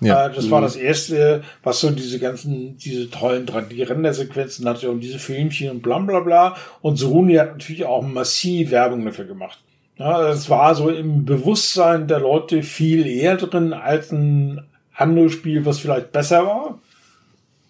Ja. 0.00 0.26
Äh, 0.26 0.34
das 0.34 0.50
war 0.50 0.60
das 0.60 0.76
erste, 0.76 1.42
was 1.62 1.80
so 1.80 1.90
diese 1.90 2.18
ganzen, 2.18 2.76
diese 2.76 3.10
tollen 3.10 3.46
3D-Rendersequenzen 3.46 4.68
hatte 4.68 4.90
und 4.90 5.00
diese 5.00 5.18
Filmchen 5.18 5.70
und 5.70 5.82
bla 5.82 5.98
bla 5.98 6.20
bla. 6.20 6.56
Und 6.82 6.96
Sony 6.96 7.34
hat 7.34 7.52
natürlich 7.52 7.84
auch 7.84 8.02
massiv 8.02 8.70
Werbung 8.70 9.04
dafür 9.04 9.24
gemacht. 9.24 9.58
Ja, 9.98 10.22
das 10.22 10.50
war 10.50 10.74
so 10.74 10.90
im 10.90 11.24
Bewusstsein 11.24 12.06
der 12.06 12.20
Leute 12.20 12.62
viel 12.62 13.06
eher 13.06 13.36
drin 13.36 13.72
als 13.72 14.12
ein 14.12 14.60
anderes 14.94 15.32
Spiel, 15.32 15.64
was 15.64 15.78
vielleicht 15.78 16.12
besser 16.12 16.46
war. 16.46 16.78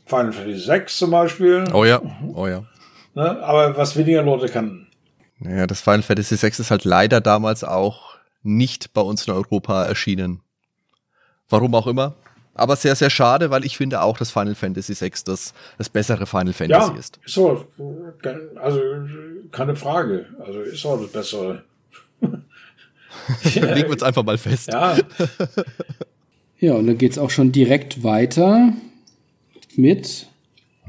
Final 0.07 0.33
Fantasy 0.33 0.69
VI 0.69 0.87
zum 0.87 1.11
Beispiel. 1.11 1.65
Oh 1.73 1.85
ja, 1.85 2.01
oh 2.35 2.47
ja. 2.47 2.65
Ne? 3.15 3.43
Aber 3.43 3.77
was 3.77 3.97
weniger 3.97 4.23
Leute 4.23 4.49
kannten. 4.49 4.89
Ja, 5.41 5.67
das 5.67 5.81
Final 5.81 6.03
Fantasy 6.03 6.41
VI 6.41 6.49
ist 6.49 6.71
halt 6.71 6.85
leider 6.85 7.21
damals 7.21 7.63
auch 7.63 8.17
nicht 8.43 8.93
bei 8.93 9.01
uns 9.01 9.27
in 9.27 9.35
Europa 9.35 9.85
erschienen. 9.85 10.41
Warum 11.49 11.75
auch 11.75 11.87
immer. 11.87 12.15
Aber 12.55 12.75
sehr, 12.75 12.97
sehr 12.97 13.11
schade, 13.11 13.51
weil 13.51 13.67
ich 13.67 13.77
finde 13.77 14.01
auch, 14.01 14.17
dass 14.17 14.31
Final 14.31 14.55
Fantasy 14.55 14.99
VI 14.99 15.13
das, 15.27 15.53
das 15.77 15.89
bessere 15.91 16.27
Final 16.27 16.55
Fantasy 16.55 16.93
ja, 16.93 16.99
ist. 16.99 17.21
So, 17.27 17.67
also 18.55 18.81
keine 19.53 19.77
Frage. 19.77 20.27
Also 20.41 20.61
ist 20.61 20.87
auch 20.87 20.99
das 21.01 21.13
bessere. 21.13 21.65
Legen 22.21 23.77
wir 23.77 23.91
uns 23.91 24.03
einfach 24.03 24.25
mal 24.25 24.39
fest. 24.39 24.69
Ja. 24.69 24.97
ja, 26.59 26.75
und 26.75 26.87
dann 26.87 26.97
geht 26.97 27.13
es 27.13 27.19
auch 27.19 27.31
schon 27.31 27.53
direkt 27.53 28.03
weiter 28.03 28.73
mit 29.77 30.27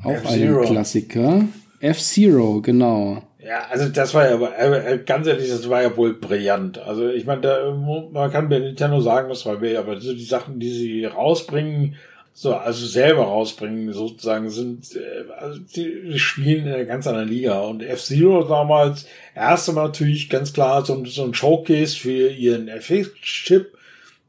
auch 0.04 0.26
einem 0.26 0.62
Klassiker. 0.66 1.46
F-Zero, 1.82 2.62
genau. 2.62 3.27
Ja, 3.48 3.66
also 3.70 3.88
das 3.88 4.14
war 4.14 4.30
ja, 4.30 4.36
aber 4.36 4.98
ganz 4.98 5.26
ehrlich, 5.26 5.50
das 5.50 5.70
war 5.70 5.82
ja 5.82 5.96
wohl 5.96 6.14
brillant. 6.14 6.80
Also 6.80 7.08
ich 7.08 7.26
meine, 7.26 7.42
da, 7.42 7.72
man 7.72 8.30
kann 8.30 8.50
bei 8.50 8.60
Nintendo 8.60 9.00
sagen, 9.00 9.30
was 9.30 9.46
man 9.46 9.62
will, 9.62 9.78
aber 9.78 10.02
so 10.02 10.14
die 10.14 10.26
Sachen, 10.26 10.60
die 10.60 10.70
sie 10.70 11.06
rausbringen, 11.06 11.96
so, 12.34 12.56
also 12.56 12.86
selber 12.86 13.24
rausbringen, 13.24 13.94
sozusagen, 13.94 14.50
sind, 14.50 14.94
äh, 14.98 15.32
also 15.38 15.60
die, 15.60 16.20
spielen 16.20 16.68
in 16.68 16.74
einer 16.74 16.84
ganz 16.84 17.08
anderen 17.08 17.30
Liga. 17.30 17.62
Und 17.62 17.82
F-Zero 17.82 18.44
damals, 18.44 19.06
erst 19.34 19.70
einmal 19.70 19.86
natürlich 19.86 20.30
ganz 20.30 20.52
klar 20.52 20.86
so, 20.86 21.06
so 21.06 21.24
ein 21.24 21.34
Showcase 21.34 21.96
für 21.96 22.30
ihren 22.30 22.68
FX-Chip, 22.68 23.78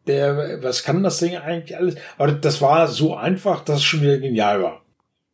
der, 0.07 0.63
was 0.63 0.85
kann 0.85 1.03
das 1.03 1.19
Ding 1.19 1.37
eigentlich 1.37 1.77
alles? 1.77 1.97
Aber 2.19 2.31
das 2.31 2.63
war 2.63 2.87
so 2.87 3.17
einfach, 3.17 3.65
dass 3.65 3.79
es 3.79 3.85
schon 3.85 4.03
wieder 4.03 4.19
genial 4.19 4.63
war. 4.63 4.85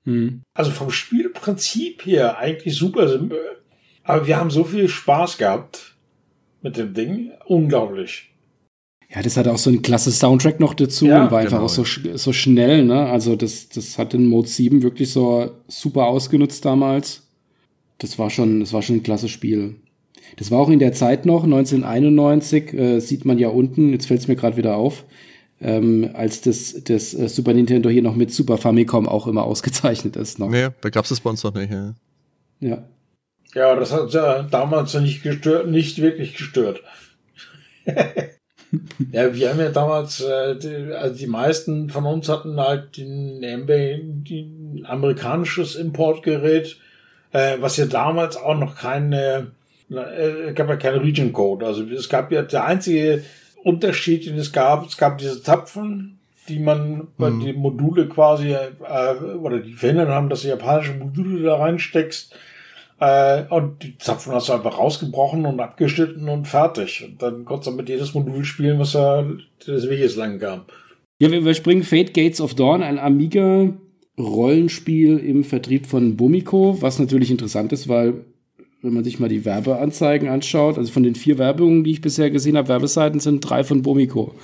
Hm. 0.05 0.41
Also 0.55 0.71
vom 0.71 0.91
Spielprinzip 0.91 2.07
her 2.07 2.39
eigentlich 2.39 2.77
super 2.77 3.09
simpel. 3.09 3.61
Aber 4.05 4.27
wir 4.27 4.39
haben 4.39 4.51
so 4.51 4.65
viel 4.65 4.89
Spaß 4.89 5.39
gehabt 5.39 5.97
mit 6.63 6.77
dem 6.77 6.95
Ding. 6.95 7.33
Unglaublich. 7.47 8.31
Ja, 9.15 9.23
das 9.23 9.37
hat 9.37 9.47
auch 9.49 9.59
so 9.59 9.71
ein 9.71 9.83
klasse 9.83 10.11
Soundtrack 10.11 10.61
noch 10.61 10.75
dazu 10.75 11.07
ja, 11.07 11.25
und 11.25 11.31
war 11.31 11.41
einfach 11.41 11.59
genau. 11.59 11.67
auch 11.67 11.69
so, 11.69 11.85
so 12.15 12.33
schnell, 12.33 12.85
ne? 12.85 13.07
Also 13.07 13.37
das, 13.37 13.69
das 13.69 13.97
hat 13.97 14.13
den 14.13 14.27
Mode 14.27 14.49
7 14.49 14.83
wirklich 14.83 15.13
so 15.13 15.51
super 15.69 16.07
ausgenutzt 16.07 16.65
damals. 16.65 17.23
Das 17.99 18.19
war 18.19 18.31
schon, 18.31 18.61
das 18.61 18.73
war 18.73 18.83
schon 18.83 18.97
ein 18.97 19.03
klasse 19.03 19.29
Spiel. 19.29 19.77
Das 20.37 20.51
war 20.51 20.59
auch 20.59 20.69
in 20.69 20.81
der 20.81 20.93
Zeit 20.93 21.27
noch, 21.27 21.45
1991, 21.45 22.73
äh, 22.75 23.01
sieht 23.01 23.25
man 23.25 23.39
ja 23.39 23.49
unten, 23.49 23.93
jetzt 23.93 24.07
fällt 24.07 24.21
es 24.21 24.27
mir 24.27 24.37
gerade 24.37 24.57
wieder 24.57 24.77
auf, 24.77 25.05
ähm, 25.61 26.11
als 26.15 26.41
das, 26.41 26.83
das 26.83 27.15
äh, 27.15 27.29
Super 27.29 27.55
Nintendo 27.55 27.89
hier 27.89 28.03
noch 28.03 28.17
mit 28.17 28.33
Super 28.33 28.59
Famicom 28.59 29.09
auch 29.09 29.29
immer 29.29 29.45
ausgezeichnet 29.45 30.17
ist. 30.17 30.41
Noch. 30.41 30.51
Nee, 30.51 30.69
da 30.81 30.91
gab 30.91 31.05
es 31.05 31.11
das 31.11 31.21
bei 31.21 31.31
uns 31.31 31.45
noch 31.45 31.55
nicht. 31.55 31.71
Ja. 31.71 31.95
ja. 32.61 32.83
Ja, 33.55 33.77
das 33.77 33.93
hat 33.93 34.13
ja 34.13 34.43
damals 34.43 34.95
nicht 34.95 35.23
gestört, 35.23 35.69
nicht 35.69 36.03
wirklich 36.03 36.37
gestört. 36.37 36.83
ja, 39.13 39.35
wir 39.35 39.51
haben 39.51 39.61
ja 39.61 39.71
damals, 39.71 40.21
äh, 40.21 40.57
die, 40.57 40.93
also 40.93 41.17
die 41.17 41.27
meisten 41.27 41.89
von 41.89 42.05
uns 42.05 42.29
hatten 42.29 42.59
halt 42.59 42.97
den 42.97 43.43
MB, 43.43 43.71
ein 43.71 44.85
amerikanisches 44.87 45.77
Importgerät, 45.77 46.77
äh, 47.33 47.57
was 47.61 47.77
ja 47.77 47.87
damals 47.87 48.37
auch 48.37 48.59
noch 48.59 48.77
keine, 48.77 49.53
äh, 49.91 50.53
gab 50.53 50.69
ja 50.69 50.77
keinen 50.77 51.01
Region 51.01 51.33
Code. 51.33 51.65
Also 51.65 51.85
es 51.85 52.09
gab 52.09 52.33
ja 52.33 52.43
der 52.43 52.65
einzige 52.65 53.23
Unterschied, 53.63 54.27
den 54.27 54.37
es 54.37 54.53
gab, 54.53 54.87
es 54.87 54.97
gab 54.97 55.19
diese 55.19 55.43
Zapfen, 55.43 56.19
die 56.49 56.59
man 56.59 57.09
bei 57.17 57.31
mhm. 57.31 57.41
die 57.41 57.53
Module 57.53 58.09
quasi 58.09 58.53
äh, 58.53 59.15
oder 59.41 59.61
die 59.61 59.75
verhindern 59.75 60.09
haben, 60.09 60.29
dass 60.29 60.43
du 60.43 60.49
japanische 60.49 60.95
Module 60.95 61.43
da 61.43 61.57
reinsteckst 61.57 62.35
äh, 63.05 63.45
und 63.51 63.83
die 63.83 63.99
Zapfen 63.99 64.33
hast 64.33 64.49
du 64.49 64.55
einfach 64.55 64.79
rausgebrochen 64.79 65.45
und 65.45 65.61
abgeschnitten 65.61 66.29
und 66.29 66.49
fertig. 66.49 67.05
Und 67.07 67.21
dann 67.21 67.45
konntest 67.45 67.71
du 67.71 67.77
mit 67.77 67.89
jedes 67.89 68.15
Modul 68.15 68.45
spielen, 68.45 68.79
was 68.79 68.93
da 68.93 69.27
des 69.67 69.89
Weges 69.91 70.17
lang 70.17 70.39
kam. 70.39 70.63
Ja, 71.19 71.31
wir 71.31 71.39
überspringen 71.39 71.85
Fate 71.85 72.15
Gates 72.15 72.41
of 72.41 72.55
Dawn, 72.55 72.83
ein 72.83 72.99
Amiga 72.99 73.73
Rollenspiel 74.19 75.19
im 75.19 75.45
Vertrieb 75.45 75.87
von 75.87 76.17
Bumiko, 76.17 76.81
was 76.81 76.99
natürlich 76.99 77.31
interessant 77.31 77.73
ist, 77.73 77.89
weil 77.89 78.25
wenn 78.81 78.95
man 78.95 79.05
sich 79.05 79.19
mal 79.19 79.29
die 79.29 79.45
Werbeanzeigen 79.45 80.29
anschaut, 80.29 80.79
also 80.79 80.93
von 80.93 81.03
den 81.03 81.15
vier 81.15 81.39
Werbungen, 81.39 81.85
die 81.85 81.93
ich 81.93 82.01
bisher 82.01 82.31
gesehen 82.31 82.57
habe, 82.57 82.69
Werbeseiten 82.69 83.21
sind 83.21 83.41
drei 83.41 83.65
von 83.65 83.83
Bumiko. 83.83 84.35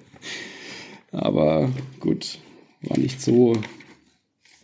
Aber 1.12 1.70
gut, 2.00 2.38
war 2.82 2.98
nicht 2.98 3.20
so 3.20 3.54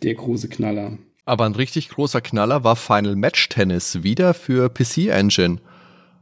der 0.03 0.13
große 0.13 0.49
Knaller. 0.49 0.97
Aber 1.25 1.45
ein 1.45 1.55
richtig 1.55 1.89
großer 1.89 2.21
Knaller 2.21 2.63
war 2.63 2.75
Final 2.75 3.15
Match 3.15 3.49
Tennis, 3.49 4.03
wieder 4.03 4.33
für 4.33 4.69
PC 4.69 5.07
Engine. 5.07 5.59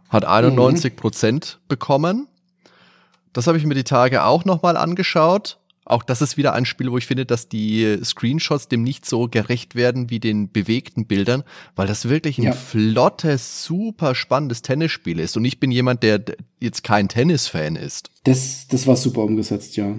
Hat 0.10 0.26
91 0.26 0.96
Prozent 0.96 1.60
mhm. 1.60 1.68
bekommen. 1.68 2.28
Das 3.34 3.48
habe 3.48 3.58
ich 3.58 3.66
mir 3.66 3.76
die 3.76 3.84
Tage 3.84 4.24
auch 4.24 4.46
nochmal 4.46 4.78
angeschaut. 4.78 5.60
Auch 5.86 6.04
das 6.04 6.22
ist 6.22 6.38
wieder 6.38 6.54
ein 6.54 6.66
Spiel, 6.66 6.92
wo 6.92 6.98
ich 6.98 7.08
finde, 7.08 7.26
dass 7.26 7.50
die 7.50 7.98
Screenshots 8.02 8.70
dem 8.70 8.84
nicht 8.84 9.06
so 9.06 9.28
gerecht 9.28 9.76
werden 9.76 10.10
wie 10.10 10.22
den 10.22 10.50
bewegten 10.50 11.08
Bildern, 11.08 11.44
weil 11.76 11.88
das 11.88 12.08
wirklich 12.08 12.38
ein 12.38 12.46
ja. 12.46 12.52
flottes, 12.54 13.66
super 13.66 14.16
spannendes 14.16 14.62
Tennisspiel 14.62 15.20
ist. 15.20 15.36
Und 15.36 15.44
ich 15.44 15.60
bin 15.60 15.72
jemand, 15.72 16.04
der 16.04 16.24
jetzt 16.62 16.86
kein 16.86 17.10
Tennis-Fan 17.10 17.76
ist. 17.76 18.12
Das, 18.24 18.68
das 18.70 18.88
war 18.88 18.96
super 18.96 19.24
umgesetzt, 19.24 19.76
ja. 19.76 19.96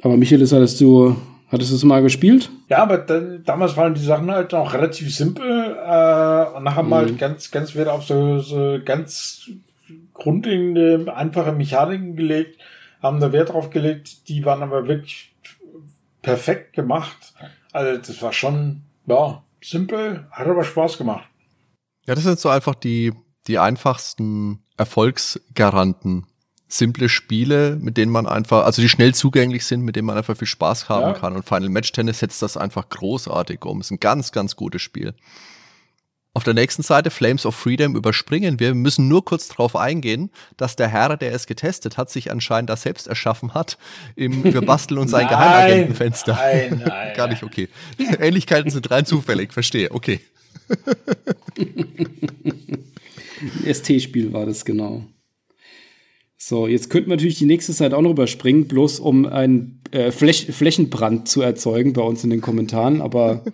Aber 0.00 0.16
Michael, 0.16 0.40
hattest 0.40 0.80
du 0.80 1.14
Hattest 1.52 1.70
du 1.70 1.76
es 1.76 1.84
mal 1.84 2.00
gespielt? 2.00 2.50
Ja, 2.70 2.78
aber 2.78 2.96
dann, 2.96 3.44
damals 3.44 3.76
waren 3.76 3.92
die 3.92 4.00
Sachen 4.00 4.30
halt 4.30 4.52
noch 4.52 4.72
relativ 4.72 5.14
simpel 5.14 5.76
äh, 5.76 6.56
und 6.56 6.64
nachher 6.64 6.82
mhm. 6.82 6.88
mal 6.88 7.12
ganz, 7.14 7.50
ganz 7.50 7.74
Wert 7.74 7.88
auf 7.88 8.04
so, 8.04 8.38
so 8.38 8.78
ganz 8.82 9.50
grundlegende, 10.14 11.12
einfache 11.14 11.52
Mechaniken 11.52 12.16
gelegt, 12.16 12.58
haben 13.02 13.20
da 13.20 13.32
Wert 13.32 13.50
drauf 13.50 13.68
gelegt, 13.68 14.28
die 14.28 14.46
waren 14.46 14.62
aber 14.62 14.88
wirklich 14.88 15.34
perfekt 16.22 16.72
gemacht. 16.72 17.34
Also 17.72 17.98
das 17.98 18.22
war 18.22 18.32
schon, 18.32 18.84
ja, 19.06 19.42
simpel, 19.62 20.26
hat 20.30 20.46
aber 20.46 20.64
Spaß 20.64 20.96
gemacht. 20.96 21.28
Ja, 22.06 22.14
das 22.14 22.24
sind 22.24 22.40
so 22.40 22.48
einfach 22.48 22.74
die, 22.74 23.12
die 23.46 23.58
einfachsten 23.58 24.64
Erfolgsgaranten 24.78 26.26
simple 26.72 27.08
Spiele, 27.08 27.76
mit 27.80 27.96
denen 27.96 28.10
man 28.10 28.26
einfach, 28.26 28.64
also 28.64 28.80
die 28.80 28.88
schnell 28.88 29.14
zugänglich 29.14 29.66
sind, 29.66 29.82
mit 29.82 29.96
denen 29.96 30.06
man 30.06 30.16
einfach 30.16 30.36
viel 30.36 30.48
Spaß 30.48 30.88
haben 30.88 31.12
ja. 31.12 31.14
kann. 31.18 31.36
Und 31.36 31.46
Final 31.46 31.68
Match 31.68 31.92
Tennis 31.92 32.20
setzt 32.20 32.42
das 32.42 32.56
einfach 32.56 32.88
großartig 32.88 33.64
um. 33.64 33.80
Ist 33.80 33.90
ein 33.90 34.00
ganz, 34.00 34.32
ganz 34.32 34.56
gutes 34.56 34.80
Spiel. 34.80 35.14
Auf 36.34 36.44
der 36.44 36.54
nächsten 36.54 36.82
Seite 36.82 37.10
Flames 37.10 37.44
of 37.44 37.54
Freedom 37.54 37.94
überspringen 37.94 38.58
wir. 38.58 38.68
Wir 38.68 38.74
müssen 38.74 39.06
nur 39.06 39.22
kurz 39.22 39.48
darauf 39.48 39.76
eingehen, 39.76 40.30
dass 40.56 40.76
der 40.76 40.88
Herr, 40.88 41.18
der 41.18 41.34
es 41.34 41.46
getestet 41.46 41.98
hat, 41.98 42.08
sich 42.08 42.30
anscheinend 42.30 42.70
das 42.70 42.82
selbst 42.82 43.06
erschaffen 43.06 43.52
hat. 43.52 43.76
Im, 44.16 44.42
wir 44.42 44.62
basteln 44.62 44.98
uns 44.98 45.12
ein 45.12 45.28
Geheimagentenfenster. 45.28 46.32
Nein, 46.32 46.82
nein. 46.86 47.12
Gar 47.16 47.28
nicht 47.28 47.42
okay. 47.42 47.68
Ähnlichkeiten 47.98 48.70
sind 48.70 48.90
rein 48.90 49.04
zufällig, 49.04 49.52
verstehe, 49.52 49.90
okay. 49.90 50.20
ST-Spiel 53.70 54.32
war 54.32 54.46
das, 54.46 54.64
genau. 54.64 55.04
So, 56.44 56.66
jetzt 56.66 56.90
könnten 56.90 57.08
wir 57.08 57.14
natürlich 57.14 57.38
die 57.38 57.46
nächste 57.46 57.72
Zeit 57.72 57.94
auch 57.94 58.00
noch 58.00 58.10
überspringen, 58.10 58.66
bloß 58.66 58.98
um 58.98 59.26
einen 59.26 59.80
äh, 59.92 60.10
Fläch 60.10 60.48
Flächenbrand 60.50 61.28
zu 61.28 61.40
erzeugen 61.40 61.92
bei 61.92 62.02
uns 62.02 62.24
in 62.24 62.30
den 62.30 62.40
Kommentaren, 62.40 63.00
aber 63.00 63.44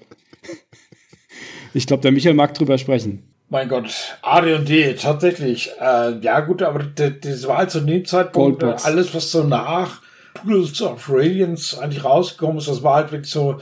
ich 1.74 1.86
glaube, 1.86 2.01
der 2.01 2.12
Michael 2.12 2.34
mag 2.34 2.55
drüber 2.55 2.78
sprechen. 2.78 3.24
Mein 3.51 3.68
Gott, 3.68 4.16
AD&D, 4.22 4.95
tatsächlich. 4.95 5.70
Äh, 5.78 6.18
ja 6.20 6.41
gut, 6.41 6.62
aber 6.62 6.82
das 6.82 7.47
war 7.47 7.59
halt 7.59 7.70
zu 7.70 7.80
dem 7.80 8.07
Zeitpunkt 8.07 8.62
äh, 8.62 8.74
alles, 8.82 9.14
was 9.14 9.32
so 9.32 9.45
nach 9.45 10.01
Tools 10.43 10.80
of 10.80 11.11
Radiance 11.11 11.78
eigentlich 11.78 12.05
rausgekommen 12.05 12.57
ist, 12.57 12.68
das 12.68 12.82
war 12.82 12.95
halt 12.95 13.12
wirklich 13.12 13.30
so, 13.30 13.59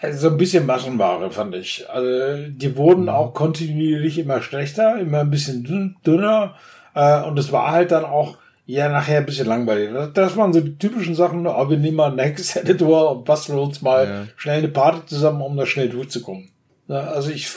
also 0.00 0.18
so 0.18 0.34
ein 0.34 0.38
bisschen 0.38 0.66
Massenware, 0.66 1.30
fand 1.30 1.54
ich. 1.54 1.88
Also 1.88 2.48
die 2.48 2.76
wurden 2.76 3.02
mhm. 3.02 3.10
auch 3.10 3.32
kontinuierlich 3.32 4.18
immer 4.18 4.42
schlechter, 4.42 4.98
immer 4.98 5.20
ein 5.20 5.30
bisschen 5.30 5.96
dünner. 6.04 6.56
Äh, 6.98 7.22
und 7.22 7.38
es 7.38 7.52
war 7.52 7.70
halt 7.70 7.92
dann 7.92 8.04
auch 8.04 8.38
ja 8.66 8.88
nachher 8.88 9.18
ein 9.18 9.26
bisschen 9.26 9.46
langweilig. 9.46 9.90
Das, 9.92 10.12
das 10.14 10.36
waren 10.36 10.52
so 10.52 10.60
die 10.60 10.76
typischen 10.78 11.14
Sachen, 11.14 11.46
oh, 11.46 11.70
wir 11.70 11.78
nehmen 11.78 11.96
mal 11.96 12.10
einen 12.10 12.18
Hex-Editor 12.18 13.12
und 13.12 13.24
basteln 13.24 13.58
uns 13.58 13.82
mal 13.82 14.04
ja. 14.06 14.26
schnell 14.36 14.58
eine 14.58 14.68
Party 14.68 15.06
zusammen, 15.06 15.40
um 15.40 15.56
da 15.56 15.64
schnell 15.64 15.88
durchzukommen. 15.88 16.50
Also 16.88 17.30
ich 17.30 17.50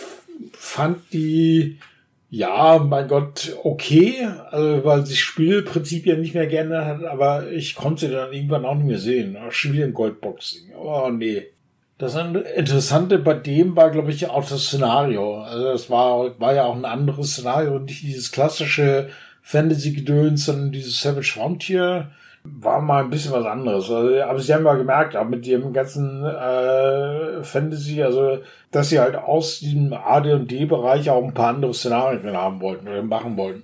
fand 0.53 0.99
die, 1.11 1.79
ja, 2.29 2.77
mein 2.77 3.07
Gott, 3.07 3.57
okay, 3.63 4.27
also, 4.51 4.85
weil 4.85 5.05
sich 5.05 5.23
Spielprinzip 5.23 6.05
ja 6.05 6.15
nicht 6.15 6.35
mehr 6.35 6.47
geändert 6.47 6.85
hat, 6.85 7.03
aber 7.03 7.49
ich 7.51 7.75
konnte 7.75 8.09
dann 8.09 8.31
irgendwann 8.31 8.65
auch 8.65 8.75
nicht 8.75 8.87
mehr 8.87 8.99
sehen. 8.99 9.37
Schon 9.49 9.73
wieder 9.73 9.85
ein 9.85 9.93
Goldboxing. 9.93 10.73
Oh, 10.77 11.09
nee. 11.09 11.47
Das 11.97 12.15
Interessante 12.15 13.19
bei 13.19 13.33
dem 13.35 13.75
war, 13.75 13.91
glaube 13.91 14.11
ich, 14.11 14.27
auch 14.29 14.47
das 14.47 14.65
Szenario. 14.65 15.41
Also 15.41 15.67
es 15.69 15.89
war, 15.89 16.39
war 16.39 16.53
ja 16.53 16.65
auch 16.65 16.75
ein 16.75 16.85
anderes 16.85 17.33
Szenario 17.33 17.75
und 17.75 17.85
nicht 17.85 18.03
dieses 18.03 18.31
klassische 18.31 19.09
Fantasy-Gedöns, 19.41 20.45
sondern 20.45 20.71
dieses 20.71 21.01
Savage 21.01 21.31
Frontier 21.33 22.11
war 22.43 22.81
mal 22.81 23.03
ein 23.03 23.09
bisschen 23.09 23.33
was 23.33 23.45
anderes. 23.45 23.89
Also, 23.89 24.21
aber 24.21 24.39
sie 24.39 24.53
haben 24.53 24.65
ja 24.65 24.73
gemerkt, 24.73 25.15
auch 25.15 25.27
mit 25.27 25.45
dem 25.45 25.73
ganzen 25.73 26.25
äh, 26.25 27.43
Fantasy, 27.43 28.01
also 28.01 28.39
dass 28.71 28.89
sie 28.89 28.99
halt 28.99 29.15
aus 29.15 29.59
diesem 29.59 29.93
AD&D-Bereich 29.93 31.09
auch 31.09 31.23
ein 31.23 31.33
paar 31.33 31.49
andere 31.49 31.73
Szenarien 31.73 32.35
haben 32.35 32.61
wollten 32.61 32.87
oder 32.87 33.03
machen 33.03 33.37
wollten. 33.37 33.63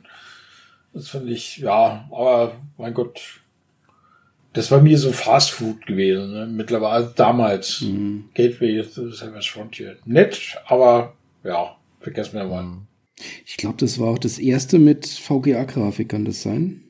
Das 0.93 1.09
finde 1.09 1.31
ich, 1.33 1.57
ja, 1.57 2.05
aber 2.11 2.53
mein 2.77 2.93
Gott, 2.93 3.41
das 4.53 4.71
war 4.71 4.81
mir 4.81 4.97
so 4.97 5.11
Fast 5.11 5.51
Food 5.51 5.85
gewesen, 5.85 6.33
ne? 6.33 6.47
mittlerweile, 6.47 6.93
also 6.93 7.11
damals. 7.15 7.81
Mhm. 7.81 8.29
Gateway 8.33 8.83
Savage 8.83 9.51
Frontier. 9.51 9.97
Nett, 10.05 10.57
aber 10.65 11.13
ja, 11.43 11.75
vergessen 11.99 12.37
wir 12.37 12.45
mal. 12.45 12.63
Mhm. 12.63 12.86
Ich 13.45 13.57
glaube, 13.57 13.77
das 13.79 13.99
war 13.99 14.09
auch 14.09 14.19
das 14.19 14.39
erste 14.39 14.79
mit 14.79 15.07
VGA-Grafik, 15.07 16.09
kann 16.09 16.25
das 16.25 16.41
sein? 16.41 16.83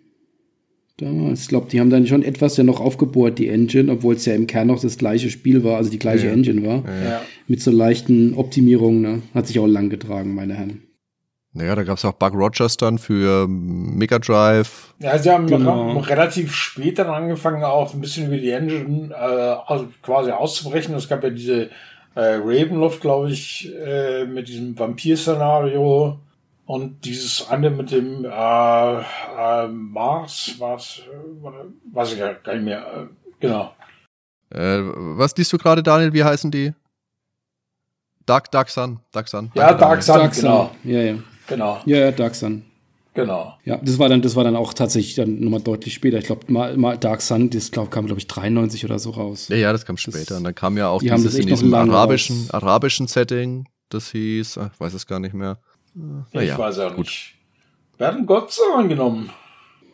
Damals. 0.98 1.44
Ich 1.44 1.48
glaube, 1.50 1.68
die 1.70 1.80
haben 1.80 1.92
dann 1.92 2.08
schon 2.08 2.24
etwas 2.24 2.58
ja 2.58 2.64
noch 2.64 2.80
aufgebohrt, 2.80 3.38
die 3.38 3.50
Engine, 3.50 3.92
obwohl 3.92 4.16
es 4.16 4.26
ja 4.26 4.34
im 4.34 4.48
Kern 4.48 4.68
noch 4.68 4.82
das 4.82 4.98
gleiche 4.98 5.30
Spiel 5.30 5.64
war, 5.64 5.78
also 5.78 5.92
die 5.92 6.00
gleiche 6.00 6.26
ja. 6.26 6.34
Engine 6.34 6.66
war. 6.66 6.84
Ja. 6.86 7.22
Mit 7.48 7.62
so 7.62 7.70
leichten 7.70 8.34
Optimierungen, 8.34 9.02
ne? 9.02 9.22
Hat 9.36 9.46
sich 9.46 9.60
auch 9.60 9.68
lang 9.68 9.90
getragen, 9.90 10.34
meine 10.34 10.56
Herren. 10.56 10.88
Naja, 11.54 11.76
da 11.76 11.84
gab 11.84 11.98
es 11.98 12.06
auch 12.06 12.14
Bug 12.14 12.34
Rogers 12.34 12.78
dann 12.78 12.98
für 12.98 13.48
Mega 13.48 14.20
Drive. 14.20 14.94
Ja, 15.00 15.18
sie 15.18 15.32
haben 15.32 15.48
genau. 15.48 16.00
relativ 16.00 16.54
spät 16.54 17.00
dann 17.00 17.08
angefangen, 17.08 17.64
auch 17.64 17.94
ein 17.94 18.02
bisschen 18.02 18.28
über 18.28 18.38
die 18.38 18.52
Engine 18.52 19.10
äh, 19.12 19.80
quasi 20.02 20.32
auszubrechen. 20.32 20.96
Es 20.96 21.08
gab 21.08 21.24
ja 21.24 21.30
diese 21.30 21.70
äh, 22.18 22.40
Ravenloft, 22.42 23.00
glaube 23.00 23.30
ich, 23.30 23.72
äh, 23.76 24.26
mit 24.26 24.48
diesem 24.48 24.78
Vampir-Szenario 24.78 26.20
und 26.66 27.06
dieses 27.06 27.48
andere 27.48 27.72
mit 27.72 27.92
dem 27.92 28.26
äh, 28.26 28.28
äh, 28.28 29.68
Mars, 29.68 30.56
was, 30.58 31.00
äh, 31.00 31.94
weiß 31.94 32.14
ich 32.14 32.20
ja 32.20 32.34
gar 32.34 32.56
nicht 32.56 32.66
mehr. 32.66 32.80
Äh, 32.80 33.06
genau. 33.40 33.72
Äh, 34.50 34.80
was 34.82 35.38
liest 35.38 35.54
du 35.54 35.60
gerade, 35.60 35.84
Daniel? 35.84 36.12
Wie 36.12 36.24
heißen 36.24 36.50
die? 36.50 36.74
Dark, 38.26 38.52
Dark 38.52 38.70
Sun. 38.70 39.00
Dark 39.12 39.28
Sun. 39.28 39.52
Ja, 39.54 39.74
Dark 39.76 40.02
Sun, 40.02 40.18
Dark 40.18 40.34
genau. 40.34 40.72
Sun. 40.84 40.92
Ja, 40.92 41.00
ja. 41.00 41.16
Genau. 41.48 41.82
Ja, 41.86 41.98
ja, 41.98 42.12
Dark 42.12 42.34
Sun. 42.34 42.66
Genau. 43.18 43.58
Ja, 43.66 43.78
das 43.78 43.98
war 43.98 44.10
dann, 44.10 44.22
das 44.22 44.36
war 44.36 44.44
dann 44.44 44.56
auch 44.56 44.76
tatsächlich 44.76 45.16
dann 45.16 45.40
nochmal 45.40 45.60
deutlich 45.60 45.96
später. 45.96 46.20
Ich 46.20 46.26
glaube, 46.26 46.52
mal, 46.54 46.78
mal 46.78 47.00
Dark 47.00 47.24
Sun, 47.24 47.50
das 47.50 47.72
glaub, 47.72 47.90
kam, 47.90 48.06
glaube 48.06 48.20
ich, 48.20 48.28
93 48.28 48.86
oder 48.86 49.00
so 49.00 49.10
raus. 49.10 49.48
Ja, 49.48 49.56
ja, 49.56 49.72
das 49.72 49.88
kam 49.88 49.98
später. 49.98 50.20
Das, 50.20 50.38
und 50.38 50.44
dann 50.44 50.54
kam 50.54 50.78
ja 50.78 50.90
auch 50.90 51.02
die 51.02 51.10
dieses 51.10 51.34
in 51.34 51.48
diesem 51.48 51.74
arabischen, 51.74 52.48
arabischen 52.52 53.08
Setting, 53.08 53.68
das 53.90 54.12
hieß, 54.12 54.60
ach, 54.60 54.70
ich 54.72 54.80
weiß 54.80 54.94
es 54.94 55.08
gar 55.08 55.20
nicht 55.20 55.34
mehr. 55.34 55.58
Na, 55.96 56.28
ich 56.44 56.50
ja, 56.50 56.60
weiß 56.60 56.78
auch 56.78 56.96
gut. 56.96 57.08
nicht. 57.08 57.34
Werden 57.98 58.28
Gott 58.28 58.56
angenommen. 58.78 59.32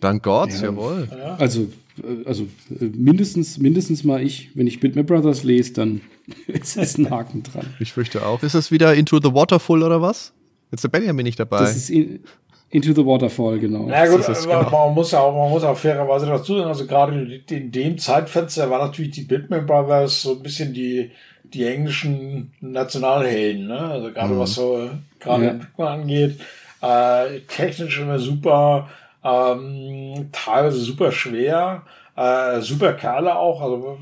Dank 0.01 0.21
Gott, 0.21 0.49
ja. 0.49 0.63
jawohl. 0.63 1.07
Ja. 1.09 1.37
Also, 1.37 1.69
äh, 2.03 2.25
also 2.25 2.43
äh, 2.77 2.83
mindestens, 2.83 3.57
mindestens 3.57 4.03
mal 4.03 4.21
ich, 4.21 4.49
wenn 4.53 4.67
ich 4.67 4.81
Bitmap 4.81 5.07
Brothers 5.07 5.43
lese, 5.43 5.71
dann 5.71 6.01
ist 6.47 6.75
es 6.75 6.97
ein 6.97 7.09
Haken 7.09 7.43
dran. 7.43 7.67
Ich 7.79 7.93
fürchte 7.93 8.25
auch. 8.25 8.43
Ist 8.43 8.53
das 8.55 8.69
wieder 8.69 8.93
Into 8.93 9.21
the 9.23 9.33
Waterfall 9.33 9.81
oder 9.81 10.01
was? 10.01 10.33
Jetzt 10.71 10.79
ist 10.79 10.83
der 10.83 10.89
Benjamin 10.89 11.23
nicht 11.23 11.39
dabei. 11.39 11.59
Das 11.59 11.77
ist 11.77 11.89
in, 11.89 12.25
Into 12.73 12.91
the 12.91 13.05
Waterfall, 13.05 13.59
genau. 13.59 13.85
Na 13.87 14.07
gut, 14.07 14.25
genau. 14.25 14.67
man 14.67 14.95
muss 14.95 15.11
ja 15.11 15.19
auch, 15.19 15.31
man 15.31 15.51
muss 15.51 15.63
auch 15.63 15.77
fairerweise 15.77 16.25
dazu 16.25 16.57
sagen, 16.57 16.69
also 16.69 16.87
gerade 16.87 17.39
in 17.47 17.71
dem 17.71 17.99
Zeitfenster 17.99 18.67
war 18.67 18.83
natürlich 18.83 19.11
die 19.11 19.21
Bitman 19.21 19.67
Brothers 19.67 20.23
so 20.23 20.31
ein 20.31 20.41
bisschen 20.41 20.73
die, 20.73 21.11
die 21.43 21.67
englischen 21.67 22.51
Nationalhelden, 22.61 23.67
ne? 23.67 23.79
Also 23.79 24.11
gerade 24.11 24.33
mhm. 24.33 24.39
was 24.39 24.55
so 24.55 24.89
gerade 25.19 25.43
ja. 25.43 25.51
Entwicklung 25.51 25.87
angeht. 25.87 26.39
Äh, 26.81 27.41
technisch 27.41 27.99
immer 27.99 28.17
super, 28.17 28.89
ähm, 29.23 30.29
teilweise 30.31 30.79
super 30.79 31.11
schwer, 31.11 31.83
äh, 32.15 32.59
super 32.61 32.93
Kerle 32.93 33.35
auch, 33.35 33.61
also 33.61 33.99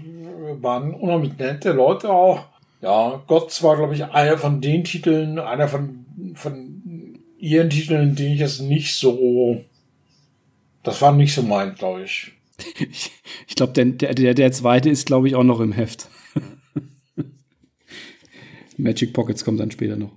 waren 0.61 0.93
unheimlich 0.93 1.37
nette 1.37 1.73
Leute 1.73 2.09
auch. 2.09 2.45
Ja, 2.79 3.21
Gott 3.27 3.61
war, 3.63 3.75
glaube 3.75 3.95
ich, 3.95 4.05
einer 4.05 4.37
von 4.37 4.61
den 4.61 4.85
Titeln, 4.85 5.39
einer 5.39 5.67
von, 5.67 6.05
von 6.35 6.80
ihren 7.41 7.69
Titeln, 7.69 8.15
den 8.15 8.33
ich 8.33 8.39
jetzt 8.39 8.61
nicht 8.61 8.95
so, 8.95 9.65
das 10.83 11.01
war 11.01 11.11
nicht 11.11 11.33
so 11.33 11.41
mein, 11.41 11.75
glaube 11.75 12.03
ich. 12.03 12.31
Ich, 12.79 13.11
ich 13.47 13.55
glaube, 13.55 13.73
der, 13.73 14.13
der, 14.13 14.33
der 14.35 14.51
zweite 14.51 14.89
ist, 14.89 15.07
glaube 15.07 15.27
ich, 15.27 15.35
auch 15.35 15.43
noch 15.43 15.59
im 15.59 15.71
Heft. 15.71 16.07
Magic 18.77 19.13
Pockets 19.13 19.43
kommt 19.43 19.59
dann 19.59 19.71
später 19.71 19.97
noch. 19.97 20.11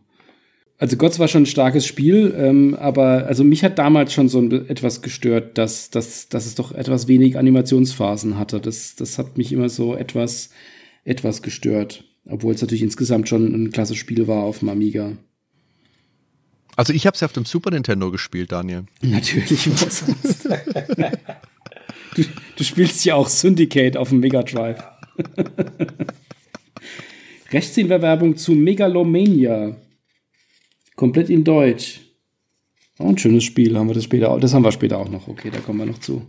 Also 0.77 0.97
Gott 0.99 1.19
war 1.19 1.29
schon 1.29 1.45
ein 1.45 1.47
starkes 1.47 1.87
Spiel, 1.87 2.35
ähm, 2.37 2.75
aber 2.75 3.27
also 3.27 3.45
mich 3.45 3.65
hat 3.65 3.79
damals 3.79 4.13
schon 4.13 4.29
so 4.29 4.43
etwas 4.43 5.01
gestört, 5.01 5.57
dass, 5.57 5.89
dass, 5.89 6.29
dass 6.29 6.45
es 6.45 6.57
doch 6.57 6.73
etwas 6.73 7.09
wenig 7.09 7.39
Animationsphasen 7.39 8.37
hatte. 8.37 8.61
Das, 8.61 8.95
das 8.97 9.17
hat 9.17 9.39
mich 9.39 9.53
immer 9.53 9.71
so 9.71 9.95
etwas, 9.95 10.51
etwas 11.05 11.41
gestört. 11.41 12.05
Obwohl 12.27 12.55
es 12.55 12.61
natürlich 12.61 12.83
insgesamt 12.83 13.29
schon 13.29 13.47
ein 13.55 13.71
klasse 13.71 13.95
Spiel 13.95 14.27
war 14.27 14.43
auf 14.43 14.59
dem 14.59 14.69
Amiga. 14.69 15.17
Also 16.77 16.93
ich 16.93 17.07
habe 17.07 17.15
es 17.15 17.21
ja 17.21 17.27
auf 17.27 17.33
dem 17.33 17.45
Super 17.45 17.71
Nintendo 17.71 18.11
gespielt, 18.11 18.53
Daniel. 18.53 18.85
Natürlich, 19.01 19.71
was 19.73 20.01
sonst. 20.01 20.45
du, 22.17 22.25
du 22.57 22.65
spielst 22.65 23.05
ja 23.05 23.15
auch 23.15 23.29
Syndicate 23.29 23.97
auf 23.97 24.09
dem 24.09 24.21
Mega 24.21 24.43
Drive. 24.43 24.83
Rechtshinwerbung 27.53 28.37
zu 28.37 28.53
Megalomania. 28.53 29.77
Komplett 30.97 31.31
in 31.31 31.45
Deutsch. 31.45 32.01
Oh, 32.99 33.09
ein 33.09 33.19
schönes 33.19 33.45
Spiel, 33.45 33.77
haben 33.77 33.89
wir 33.89 33.95
das 33.95 34.05
später 34.05 34.31
auch. 34.31 34.41
Das 34.41 34.55
haben 34.55 34.65
wir 34.65 34.73
später 34.73 34.99
auch 34.99 35.09
noch. 35.09 35.27
Okay, 35.29 35.51
da 35.51 35.59
kommen 35.59 35.81
wir 35.81 35.87
noch 35.87 35.99
zu. 35.99 36.27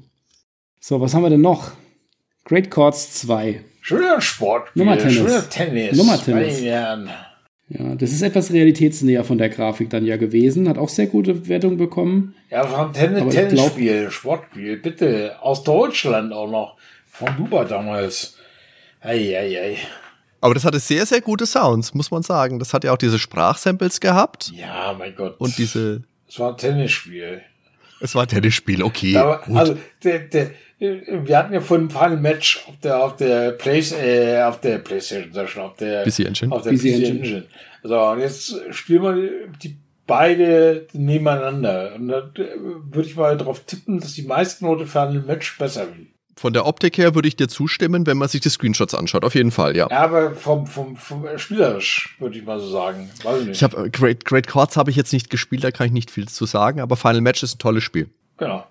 So, 0.80 1.00
was 1.02 1.14
haben 1.14 1.24
wir 1.24 1.30
denn 1.30 1.42
noch? 1.42 1.72
Great 2.44 2.70
Chords 2.70 3.14
2. 3.22 3.64
Schöner 3.82 4.22
Sport. 4.22 4.76
Nummer 4.76 4.98
Tennis. 4.98 5.16
Schöner 5.16 5.50
Tennis. 5.50 5.98
Nummer 5.98 6.22
Tennis. 6.22 6.62
Ja, 7.68 7.96
das 7.96 8.12
ist 8.12 8.22
etwas 8.22 8.52
realitätsnäher 8.52 9.24
von 9.24 9.40
der 9.40 9.50
Grafik 9.50 9.90
dann 9.90 10.06
ja 10.06 10.18
gewesen. 10.18 10.70
Hat 10.70 10.78
auch 10.78 10.90
sehr 10.90 11.08
gute 11.08 11.48
Wertungen 11.48 11.78
bekommen. 11.78 12.36
Ja, 12.52 12.66
von 12.66 12.94
Tennis, 12.94 13.34
Tennisspiel, 13.34 14.12
Sportspiel, 14.12 14.78
bitte. 14.78 15.42
Aus 15.42 15.64
Deutschland 15.64 16.32
auch 16.32 16.50
noch. 16.50 16.78
Von 17.08 17.36
Duba 17.38 17.66
damals. 17.66 18.38
Ei, 19.02 19.36
ei, 19.38 19.60
ei. 19.60 19.78
Aber 20.42 20.54
das 20.54 20.64
hatte 20.64 20.80
sehr, 20.80 21.08
sehr 21.08 21.22
gute 21.22 21.48
Sounds, 21.48 21.96
muss 21.96 22.12
man 22.12 22.22
sagen. 22.22 22.60
Das 22.60 22.74
hat 22.74 22.84
ja 22.84 22.94
auch 22.94 22.98
diese 22.98 23.18
Sprachsamples 23.18 24.00
gehabt. 24.00 24.52
Ja, 24.54 24.94
mein 24.98 25.16
Gott. 25.16 25.40
Und 25.40 25.58
diese. 25.58 26.04
Es 26.28 26.40
war 26.40 26.52
ein 26.52 26.58
Tennisspiel. 26.58 27.42
Es 28.00 28.14
war 28.14 28.24
ein 28.24 28.28
Tennisspiel, 28.28 28.84
okay. 28.84 29.18
Aber, 29.18 29.42
also, 29.56 29.76
der, 30.04 30.20
der, 30.20 30.52
wir 30.80 31.38
hatten 31.38 31.54
ja 31.54 31.62
vorhin 31.62 31.90
Final 31.90 32.18
Match 32.18 32.66
auf 32.68 32.80
der, 32.82 33.04
auf 33.04 33.16
der 33.16 33.52
Play, 33.52 33.80
äh, 33.80 34.42
auf 34.44 34.60
der 34.60 34.80
Playstation, 34.80 35.32
sag 35.34 35.50
schon, 35.50 35.64
auf 35.64 35.78
der 35.78 36.04
PC 36.04 36.20
Engine. 36.20 36.52
Auf 36.52 36.64
der 36.64 36.74
PC, 36.74 36.80
PC 36.80 36.86
Engine. 36.86 37.20
Engine. 37.20 37.44
So, 37.84 38.02
und 38.02 38.20
jetzt 38.20 38.56
spielen 38.72 39.04
wir 39.04 39.48
die 39.64 39.78
beide 40.08 40.88
nebeneinander. 40.94 41.94
Und 41.96 42.08
da 42.10 42.30
würde 42.36 43.08
ich 43.08 43.16
mal 43.16 43.38
darauf 43.38 43.62
tippen, 43.66 44.00
dass 44.00 44.14
die 44.14 44.24
meisten 44.24 44.66
Leute 44.66 44.88
für 44.88 45.02
ein 45.02 45.26
Match 45.26 45.58
besser 45.58 45.88
Von 46.36 46.54
der 46.54 46.66
Optik 46.66 46.98
her 46.98 47.16
würde 47.16 47.28
ich 47.28 47.36
dir 47.36 47.48
zustimmen, 47.48 48.06
wenn 48.06 48.18
man 48.18 48.28
sich 48.28 48.42
die 48.42 48.50
Screenshots 48.50 48.94
anschaut. 48.94 49.24
Auf 49.24 49.36
jeden 49.36 49.52
Fall, 49.52 49.76
ja. 49.76 49.88
Ja, 49.90 50.00
aber 50.00 50.36
vom, 50.36 50.68
vom, 50.68 50.96
vom 50.96 51.26
spielerisch, 51.38 52.16
würde 52.20 52.38
ich 52.38 52.46
mal 52.46 52.60
so 52.60 52.70
sagen. 52.70 53.10
Weiß 53.24 53.42
ich 53.42 53.48
nicht. 53.48 53.56
Ich 53.58 53.64
habe 53.64 53.86
äh, 53.86 53.90
Great, 53.90 54.26
Great 54.26 54.48
Chords 54.48 54.78
habe 54.78 54.92
ich 54.92 54.98
jetzt 54.98 55.14
nicht 55.14 55.30
gespielt, 55.30 55.64
da 55.64 55.72
kann 55.72 55.88
ich 55.88 55.94
nicht 55.94 56.12
viel 56.12 56.28
zu 56.28 56.46
sagen, 56.46 56.80
aber 56.80 56.96
Final 56.96 57.22
Match 57.22 57.44
ist 57.44 57.56
ein 57.56 57.60
tolles 57.60 57.84
Spiel. 57.84 58.10
Genau. 58.38 58.66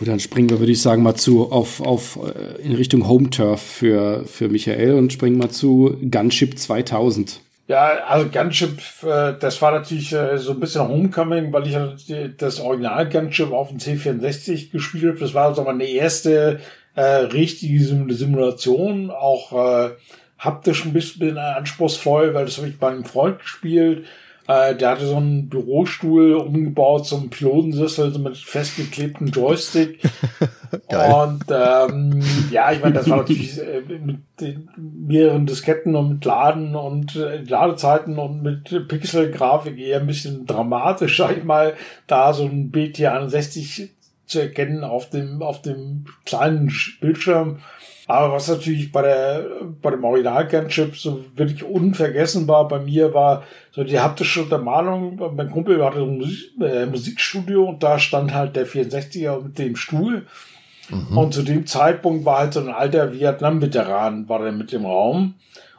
Gut, 0.00 0.08
dann 0.08 0.18
springen 0.18 0.48
wir, 0.48 0.60
würde 0.60 0.72
ich 0.72 0.80
sagen, 0.80 1.02
mal 1.02 1.14
zu 1.14 1.52
auf, 1.52 1.82
auf 1.82 2.18
äh, 2.24 2.62
in 2.62 2.72
Richtung 2.74 3.06
Home 3.06 3.28
Turf 3.28 3.60
für, 3.60 4.24
für 4.24 4.48
Michael 4.48 4.94
und 4.94 5.12
springen 5.12 5.36
mal 5.36 5.50
zu 5.50 5.94
Gunship 6.10 6.58
2000. 6.58 7.42
Ja, 7.68 7.98
also 8.08 8.30
Gunship, 8.30 8.80
äh, 9.02 9.34
das 9.38 9.60
war 9.60 9.72
natürlich 9.72 10.10
äh, 10.14 10.38
so 10.38 10.52
ein 10.52 10.60
bisschen 10.60 10.88
Homecoming, 10.88 11.52
weil 11.52 11.66
ich 11.66 11.76
das 12.38 12.60
Original 12.60 13.10
Gunship 13.10 13.52
auf 13.52 13.68
dem 13.68 13.76
C64 13.76 14.72
gespielt 14.72 15.04
habe. 15.04 15.18
Das 15.18 15.34
war 15.34 15.48
also 15.48 15.64
meine 15.64 15.84
erste 15.84 16.60
äh, 16.94 17.02
richtige 17.02 17.84
Simulation, 17.84 19.10
auch 19.10 19.52
äh, 19.52 19.90
haptisch 20.38 20.86
ein 20.86 20.94
bisschen 20.94 21.36
anspruchsvoll, 21.36 22.32
weil 22.32 22.46
das 22.46 22.56
habe 22.56 22.68
ich 22.68 22.78
bei 22.78 22.88
einem 22.88 23.04
Freund 23.04 23.40
gespielt. 23.40 24.06
Äh, 24.50 24.74
der 24.74 24.90
hatte 24.90 25.06
so 25.06 25.16
einen 25.16 25.48
Bürostuhl 25.48 26.34
umgebaut, 26.34 27.06
so 27.06 27.16
einen 27.16 27.30
Pilotensessel 27.30 28.12
so 28.12 28.18
mit 28.18 28.36
festgeklebtem 28.36 29.28
Joystick. 29.28 30.00
und 30.88 31.44
ähm, 31.48 32.20
ja, 32.50 32.72
ich 32.72 32.80
meine, 32.80 32.94
das 32.94 33.08
war 33.08 33.18
natürlich 33.18 33.60
äh, 33.60 33.82
mit 34.04 34.16
den 34.40 34.68
mehreren 34.76 35.46
Disketten 35.46 35.94
und 35.94 36.08
mit 36.08 36.24
Laden 36.24 36.74
und 36.74 37.14
äh, 37.14 37.42
Ladezeiten 37.42 38.18
und 38.18 38.42
mit 38.42 38.88
Pixelgrafik 38.88 39.78
eher 39.78 40.00
ein 40.00 40.08
bisschen 40.08 40.46
dramatisch, 40.46 41.16
sag 41.18 41.36
ich 41.36 41.44
mal, 41.44 41.74
da 42.08 42.32
so 42.32 42.44
ein 42.44 42.72
BT61 42.72 43.90
zu 44.26 44.40
erkennen 44.40 44.82
auf 44.82 45.10
dem, 45.10 45.42
auf 45.42 45.62
dem 45.62 46.06
kleinen 46.24 46.72
Bildschirm. 47.00 47.60
Aber 48.10 48.34
was 48.34 48.48
natürlich 48.48 48.90
bei 48.90 49.02
der, 49.02 49.46
bei 49.80 49.92
dem 49.92 50.02
Original 50.02 50.48
Gunship 50.48 50.96
so 50.96 51.24
wirklich 51.36 51.62
unvergessenbar 51.62 52.66
bei 52.66 52.80
mir 52.80 53.14
war, 53.14 53.44
so 53.70 53.84
die 53.84 54.00
haptische 54.00 54.42
Untermalung. 54.42 55.20
Mein 55.36 55.48
Kumpel 55.48 55.84
hatte 55.84 55.98
so 55.98 56.06
ein 56.06 56.18
Musik, 56.18 56.50
äh, 56.60 56.86
Musikstudio 56.86 57.68
und 57.68 57.84
da 57.84 58.00
stand 58.00 58.34
halt 58.34 58.56
der 58.56 58.66
64er 58.66 59.44
mit 59.44 59.58
dem 59.60 59.76
Stuhl. 59.76 60.26
Mhm. 60.90 61.16
Und 61.16 61.34
zu 61.34 61.44
dem 61.44 61.68
Zeitpunkt 61.68 62.24
war 62.24 62.38
halt 62.38 62.54
so 62.54 62.58
ein 62.58 62.68
alter 62.68 63.12
Vietnam-Veteran, 63.12 64.28
war 64.28 64.40
der 64.40 64.50
mit 64.50 64.72
dem 64.72 64.86
Raum. 64.86 65.34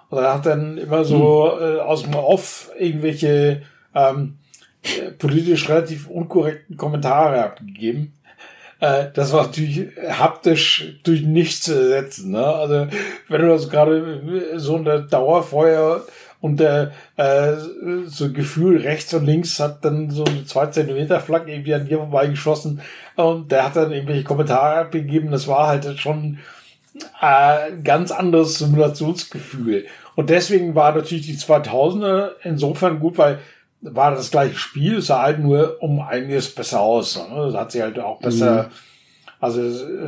Und 0.09 0.17
er 0.17 0.35
hat 0.35 0.45
dann 0.45 0.77
immer 0.77 1.03
so 1.03 1.51
mhm. 1.53 1.63
äh, 1.65 1.79
aus 1.79 2.03
dem 2.03 2.15
Off 2.15 2.71
irgendwelche 2.79 3.63
ähm, 3.93 4.37
äh, 4.83 5.11
politisch 5.11 5.67
relativ 5.67 6.07
unkorrekten 6.07 6.77
Kommentare 6.77 7.43
abgegeben. 7.43 8.13
Äh, 8.81 9.05
das 9.13 9.31
war 9.31 9.43
natürlich 9.43 9.87
haptisch 10.09 10.95
durch 11.03 11.21
nichts 11.21 11.61
zu 11.61 11.73
ersetzen. 11.73 12.31
Ne? 12.31 12.45
Also 12.45 12.87
wenn 13.29 13.41
du 13.41 13.47
das 13.47 13.69
gerade 13.69 14.49
so 14.55 14.75
unter 14.75 14.99
Dauerfeuer 14.99 16.03
und 16.41 16.59
der 16.59 16.91
äh, 17.15 17.53
so 18.07 18.33
Gefühl 18.33 18.81
rechts 18.81 19.13
und 19.13 19.25
links 19.25 19.59
hat 19.59 19.85
dann 19.85 20.09
so 20.09 20.23
eine 20.25 20.45
zwei 20.45 20.65
Zentimeter 20.65 21.19
Flagge 21.19 21.53
irgendwie 21.53 21.75
an 21.75 21.87
dir 21.87 21.99
vorbeigeschossen 21.99 22.81
und 23.15 23.51
der 23.51 23.65
hat 23.65 23.75
dann 23.75 23.91
irgendwelche 23.91 24.23
Kommentare 24.23 24.79
abgegeben. 24.79 25.31
Das 25.31 25.47
war 25.47 25.67
halt 25.67 25.99
schon 25.99 26.39
äh, 27.21 27.71
ganz 27.83 28.11
anderes 28.11 28.57
Simulationsgefühl. 28.57 29.85
Und 30.15 30.31
deswegen 30.31 30.73
war 30.73 30.93
natürlich 30.95 31.27
die 31.27 31.37
2000er 31.37 32.31
insofern 32.43 32.99
gut, 32.99 33.19
weil 33.19 33.39
war 33.81 34.11
das 34.11 34.31
gleiche 34.31 34.55
Spiel, 34.55 34.97
es 34.97 35.07
sah 35.07 35.23
halt 35.23 35.39
nur 35.39 35.81
um 35.81 35.99
einiges 35.99 36.53
besser 36.53 36.81
aus. 36.81 37.17
Ne? 37.17 37.53
Hat 37.53 37.71
sie 37.71 37.81
halt 37.81 37.99
auch 37.99 38.19
besser, 38.19 38.63
mhm. 38.63 38.69
also 39.39 39.61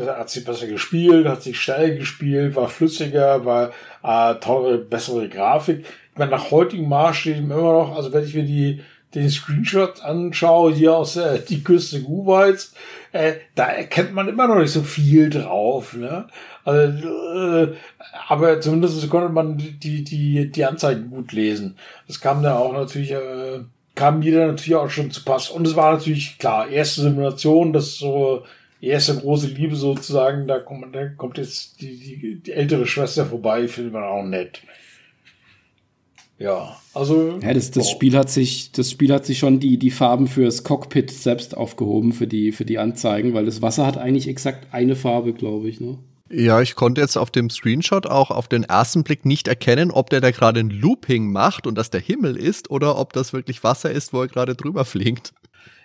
hat 0.07 0.29
sie 0.29 0.41
besser 0.41 0.67
gespielt, 0.67 1.27
hat 1.27 1.43
sich 1.43 1.59
schnell 1.59 1.97
gespielt, 1.97 2.55
war 2.55 2.69
flüssiger, 2.69 3.45
war 3.45 3.71
äh, 4.03 4.35
tolle, 4.39 4.77
bessere 4.77 5.27
Grafik. 5.27 5.85
Ich 6.13 6.19
meine, 6.19 6.31
nach 6.31 6.51
heutigen 6.51 6.87
Maßstäben 6.87 7.49
immer 7.49 7.73
noch, 7.73 7.95
also 7.95 8.13
wenn 8.13 8.23
ich 8.23 8.35
mir 8.35 8.43
die 8.43 8.81
den 9.15 9.29
Screenshot 9.29 10.01
anschaue, 10.01 10.73
hier 10.73 10.95
aus 10.95 11.15
äh, 11.15 11.39
die 11.47 11.63
Küste 11.63 12.01
Kuwaits, 12.01 12.73
äh, 13.11 13.33
da 13.55 13.67
erkennt 13.67 14.13
man 14.13 14.27
immer 14.27 14.47
noch 14.47 14.57
nicht 14.57 14.71
so 14.71 14.81
viel 14.81 15.29
drauf. 15.29 15.93
Ne? 15.93 16.27
Also, 16.65 17.07
äh, 17.07 17.73
aber 18.27 18.59
zumindest 18.61 19.07
konnte 19.09 19.29
man 19.29 19.57
die, 19.57 20.03
die, 20.03 20.51
die 20.51 20.65
Anzeigen 20.65 21.09
gut 21.09 21.31
lesen. 21.31 21.77
Das 22.07 22.19
kam 22.19 22.41
dann 22.41 22.53
auch 22.53 22.73
natürlich, 22.73 23.11
äh, 23.11 23.59
kam 23.95 24.21
dann 24.21 24.47
natürlich 24.47 24.75
auch 24.75 24.89
schon 24.89 25.11
zu 25.11 25.23
Pass. 25.23 25.49
Und 25.49 25.67
es 25.67 25.75
war 25.75 25.93
natürlich 25.93 26.37
klar, 26.39 26.67
erste 26.69 27.01
Simulation, 27.01 27.73
das 27.73 27.95
so 27.95 28.43
erste 28.81 29.15
große 29.15 29.47
Liebe 29.47 29.75
sozusagen, 29.75 30.47
da 30.47 30.59
kommt, 30.59 30.93
da 30.95 31.07
kommt 31.07 31.37
jetzt 31.37 31.79
die, 31.81 31.97
die, 31.97 32.35
die 32.35 32.51
ältere 32.51 32.85
Schwester 32.85 33.25
vorbei, 33.25 33.67
findet 33.67 33.93
man 33.93 34.03
auch 34.03 34.23
nett. 34.23 34.61
Ja, 36.39 36.77
also. 36.93 37.39
Ja, 37.41 37.53
das, 37.53 37.71
das 37.71 37.89
Spiel 37.89 38.17
hat 38.17 38.29
sich, 38.29 38.71
das 38.71 38.91
Spiel 38.91 39.13
hat 39.13 39.25
sich 39.25 39.39
schon 39.39 39.59
die, 39.59 39.77
die 39.77 39.91
Farben 39.91 40.27
fürs 40.27 40.63
Cockpit 40.63 41.11
selbst 41.11 41.55
aufgehoben 41.55 42.11
für 42.11 42.27
die, 42.27 42.51
für 42.51 42.65
die 42.65 42.79
Anzeigen, 42.79 43.33
weil 43.33 43.45
das 43.45 43.61
Wasser 43.61 43.85
hat 43.85 43.97
eigentlich 43.97 44.27
exakt 44.27 44.73
eine 44.73 44.95
Farbe, 44.95 45.33
glaube 45.33 45.69
ich, 45.69 45.79
ne? 45.79 45.99
Ja, 46.35 46.61
ich 46.61 46.73
konnte 46.73 46.99
jetzt 46.99 47.15
auf 47.15 47.29
dem 47.29 47.51
Screenshot 47.51 48.07
auch 48.07 48.31
auf 48.31 48.47
den 48.47 48.63
ersten 48.63 49.03
Blick 49.03 49.23
nicht 49.23 49.47
erkennen, 49.47 49.91
ob 49.91 50.09
der 50.09 50.19
da 50.19 50.31
gerade 50.31 50.61
ein 50.61 50.71
Looping 50.71 51.31
macht 51.31 51.67
und 51.67 51.77
das 51.77 51.91
der 51.91 52.01
Himmel 52.01 52.37
ist 52.37 52.71
oder 52.71 52.97
ob 52.97 53.13
das 53.13 53.33
wirklich 53.33 53.63
Wasser 53.63 53.91
ist, 53.91 54.13
wo 54.13 54.21
er 54.21 54.27
gerade 54.27 54.55
drüber 54.55 54.83
fliegt. 54.83 55.33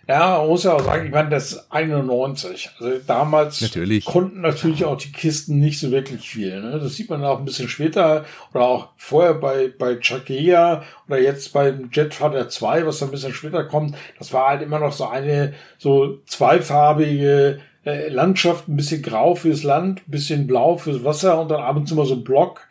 Ja, 0.08 0.38
man 0.38 0.48
muss 0.48 0.64
ja 0.64 0.72
auch 0.72 0.82
sagen, 0.82 1.04
ich 1.04 1.12
meine, 1.12 1.28
das 1.28 1.52
ist 1.52 1.66
91. 1.70 2.70
Also 2.80 2.98
damals 3.06 3.60
natürlich. 3.60 4.06
konnten 4.06 4.40
natürlich 4.40 4.86
auch 4.86 4.96
die 4.96 5.12
Kisten 5.12 5.58
nicht 5.58 5.78
so 5.78 5.90
wirklich 5.90 6.30
viel. 6.30 6.62
Ne? 6.62 6.80
Das 6.80 6.94
sieht 6.94 7.10
man 7.10 7.22
auch 7.24 7.38
ein 7.38 7.44
bisschen 7.44 7.68
später 7.68 8.24
oder 8.54 8.64
auch 8.64 8.88
vorher 8.96 9.34
bei, 9.34 9.70
bei 9.78 9.96
Chakea 9.96 10.82
oder 11.06 11.20
jetzt 11.20 11.52
beim 11.52 11.90
Jetfighter 11.92 12.48
2, 12.48 12.86
was 12.86 13.02
ein 13.02 13.10
bisschen 13.10 13.34
später 13.34 13.64
kommt. 13.64 13.96
Das 14.18 14.32
war 14.32 14.48
halt 14.48 14.62
immer 14.62 14.78
noch 14.78 14.92
so 14.92 15.06
eine 15.06 15.52
so 15.76 16.20
zweifarbige 16.24 17.60
äh, 17.84 18.08
Landschaft, 18.08 18.66
ein 18.66 18.76
bisschen 18.76 19.02
grau 19.02 19.34
fürs 19.34 19.62
Land, 19.62 20.00
ein 20.08 20.10
bisschen 20.10 20.46
blau 20.46 20.78
fürs 20.78 21.04
Wasser 21.04 21.38
und 21.38 21.50
dann 21.50 21.60
ab 21.60 21.76
und 21.76 21.86
zu 21.86 21.94
mal 21.94 22.06
so 22.06 22.14
ein 22.14 22.24
Block. 22.24 22.66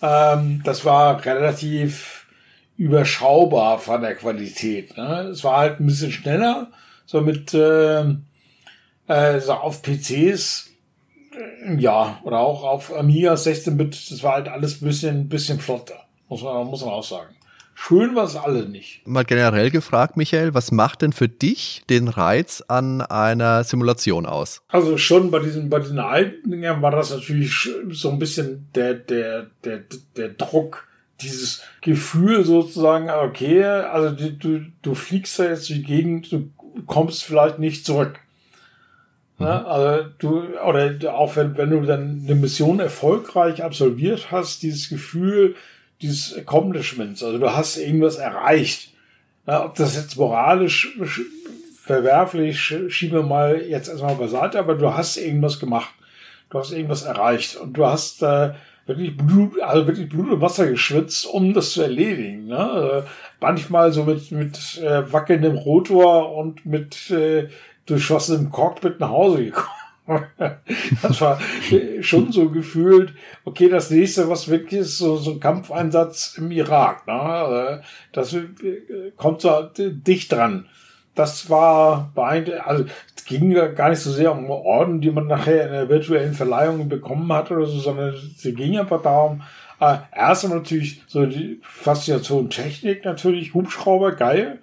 Ähm, 0.00 0.62
das 0.64 0.86
war 0.86 1.22
relativ 1.26 2.17
überschaubar 2.78 3.78
von 3.78 4.00
der 4.00 4.14
Qualität. 4.14 4.96
Ne? 4.96 5.28
Es 5.32 5.44
war 5.44 5.58
halt 5.58 5.80
ein 5.80 5.86
bisschen 5.86 6.12
schneller, 6.12 6.70
so 7.04 7.20
mit 7.20 7.52
äh, 7.52 8.04
äh, 9.08 9.40
so 9.40 9.52
auf 9.52 9.82
PCs, 9.82 10.70
äh, 11.32 11.74
ja, 11.76 12.20
oder 12.22 12.38
auch 12.38 12.62
auf 12.62 12.96
Amiga 12.96 13.34
16-Bit, 13.34 14.12
das 14.12 14.22
war 14.22 14.34
halt 14.34 14.48
alles 14.48 14.80
ein 14.80 14.86
bisschen, 14.86 15.28
bisschen 15.28 15.58
flotter, 15.58 16.04
muss 16.28 16.42
man, 16.42 16.66
muss 16.68 16.82
man 16.82 16.90
auch 16.90 17.04
sagen. 17.04 17.34
Schön 17.74 18.16
war 18.16 18.24
es 18.24 18.34
alle 18.34 18.68
nicht. 18.68 19.06
Mal 19.06 19.24
generell 19.24 19.70
gefragt, 19.70 20.16
Michael, 20.16 20.52
was 20.52 20.72
macht 20.72 21.02
denn 21.02 21.12
für 21.12 21.28
dich 21.28 21.84
den 21.88 22.08
Reiz 22.08 22.62
an 22.66 23.00
einer 23.02 23.62
Simulation 23.62 24.26
aus? 24.26 24.62
Also 24.68 24.98
schon 24.98 25.30
bei 25.30 25.38
diesen, 25.38 25.70
bei 25.70 25.78
diesen 25.78 26.00
alten 26.00 26.50
Dingen 26.50 26.82
war 26.82 26.90
das 26.90 27.10
natürlich 27.10 27.70
so 27.90 28.10
ein 28.10 28.18
bisschen 28.18 28.68
der, 28.74 28.94
der, 28.94 29.46
der, 29.64 29.84
der 30.16 30.28
Druck, 30.30 30.87
dieses 31.20 31.62
Gefühl 31.80 32.44
sozusagen, 32.44 33.10
okay, 33.10 33.64
also 33.64 34.10
du, 34.10 34.66
du 34.82 34.94
fliegst 34.94 35.38
da 35.38 35.44
jetzt 35.44 35.68
die 35.68 35.82
Gegend, 35.82 36.30
du 36.32 36.50
kommst 36.86 37.24
vielleicht 37.24 37.58
nicht 37.58 37.84
zurück. 37.84 38.20
Mhm. 39.38 39.46
Ne? 39.46 39.66
Also 39.66 40.08
du, 40.18 40.42
oder 40.64 41.14
auch 41.14 41.36
wenn, 41.36 41.56
wenn 41.56 41.70
du 41.70 41.80
dann 41.82 42.22
eine 42.24 42.34
Mission 42.34 42.80
erfolgreich 42.80 43.62
absolviert 43.62 44.30
hast, 44.30 44.62
dieses 44.62 44.88
Gefühl 44.88 45.56
dieses 46.00 46.36
Accomplishments, 46.36 47.24
also 47.24 47.38
du 47.38 47.52
hast 47.52 47.76
irgendwas 47.76 48.16
erreicht. 48.16 48.92
Ne? 49.46 49.60
Ob 49.62 49.74
das 49.74 49.96
jetzt 49.96 50.16
moralisch 50.16 50.96
verwerflich, 51.82 52.60
schieben 52.60 53.18
wir 53.18 53.22
mal 53.22 53.62
jetzt 53.62 53.88
erstmal 53.88 54.14
beiseite, 54.14 54.58
aber 54.58 54.76
du 54.76 54.94
hast 54.94 55.16
irgendwas 55.16 55.58
gemacht. 55.58 55.90
Du 56.50 56.58
hast 56.58 56.72
irgendwas 56.72 57.02
erreicht 57.02 57.56
und 57.56 57.74
du 57.74 57.84
hast 57.84 58.22
äh, 58.22 58.52
wirklich 58.88 59.16
Blut, 59.16 59.60
also 59.60 59.86
wirklich 59.86 60.08
Blut 60.08 60.30
und 60.30 60.40
Wasser 60.40 60.66
geschwitzt, 60.66 61.26
um 61.26 61.52
das 61.52 61.72
zu 61.72 61.82
erledigen. 61.82 62.46
Ne? 62.46 62.58
Also 62.58 63.06
manchmal 63.40 63.92
so 63.92 64.04
mit, 64.04 64.32
mit 64.32 64.78
äh, 64.78 65.12
wackelndem 65.12 65.56
Rotor 65.56 66.34
und 66.34 66.64
mit 66.66 67.10
äh, 67.10 67.48
durchschossenem 67.86 68.50
Cockpit 68.50 68.98
nach 68.98 69.10
Hause 69.10 69.44
gekommen. 69.44 69.68
das 71.02 71.20
war 71.20 71.38
schon 72.00 72.32
so 72.32 72.48
gefühlt, 72.48 73.12
okay, 73.44 73.68
das 73.68 73.90
nächste, 73.90 74.30
was 74.30 74.48
wirklich 74.48 74.80
ist, 74.80 74.96
so, 74.96 75.16
so 75.16 75.32
ein 75.32 75.40
Kampfeinsatz 75.40 76.36
im 76.38 76.50
Irak. 76.50 77.06
Ne? 77.06 77.12
Also 77.12 77.82
das 78.12 78.32
äh, 78.32 79.12
kommt 79.16 79.42
so 79.42 79.68
dicht 79.76 80.32
dran. 80.32 80.66
Das 81.18 81.50
war 81.50 82.12
beeindruckend. 82.14 82.66
Also 82.66 82.84
ging 83.28 83.50
ja 83.50 83.68
gar 83.68 83.90
nicht 83.90 84.00
so 84.00 84.10
sehr 84.10 84.32
um 84.32 84.50
Orden, 84.50 85.00
die 85.00 85.10
man 85.10 85.26
nachher 85.26 85.66
in 85.66 85.72
der 85.72 85.88
virtuellen 85.88 86.32
Verleihung 86.32 86.88
bekommen 86.88 87.30
hat 87.32 87.50
oder 87.50 87.66
so, 87.66 87.78
sondern 87.78 88.14
sie 88.36 88.54
ging 88.54 88.78
einfach 88.78 89.02
darum, 89.02 89.42
äh, 89.80 89.98
erst 90.16 90.48
natürlich 90.48 91.02
so 91.06 91.26
die 91.26 91.60
Faszination 91.62 92.50
Technik 92.50 93.04
natürlich, 93.04 93.54
Hubschrauber, 93.54 94.12
geil. 94.12 94.60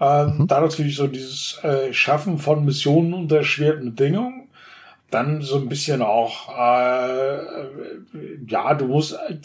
Äh, 0.00 0.26
mhm. 0.26 0.46
Dann 0.48 0.64
natürlich 0.64 0.96
so 0.96 1.06
dieses 1.06 1.60
äh, 1.62 1.92
Schaffen 1.92 2.38
von 2.38 2.64
Missionen 2.64 3.14
unter 3.14 3.44
schweren 3.44 3.94
Bedingungen. 3.94 4.48
dann 5.10 5.40
so 5.40 5.56
ein 5.56 5.68
bisschen 5.68 6.02
auch, 6.02 6.50
äh, 6.50 7.38
ja, 8.46 8.74
du 8.74 8.86
musst 8.86 9.14
äh, 9.14 9.38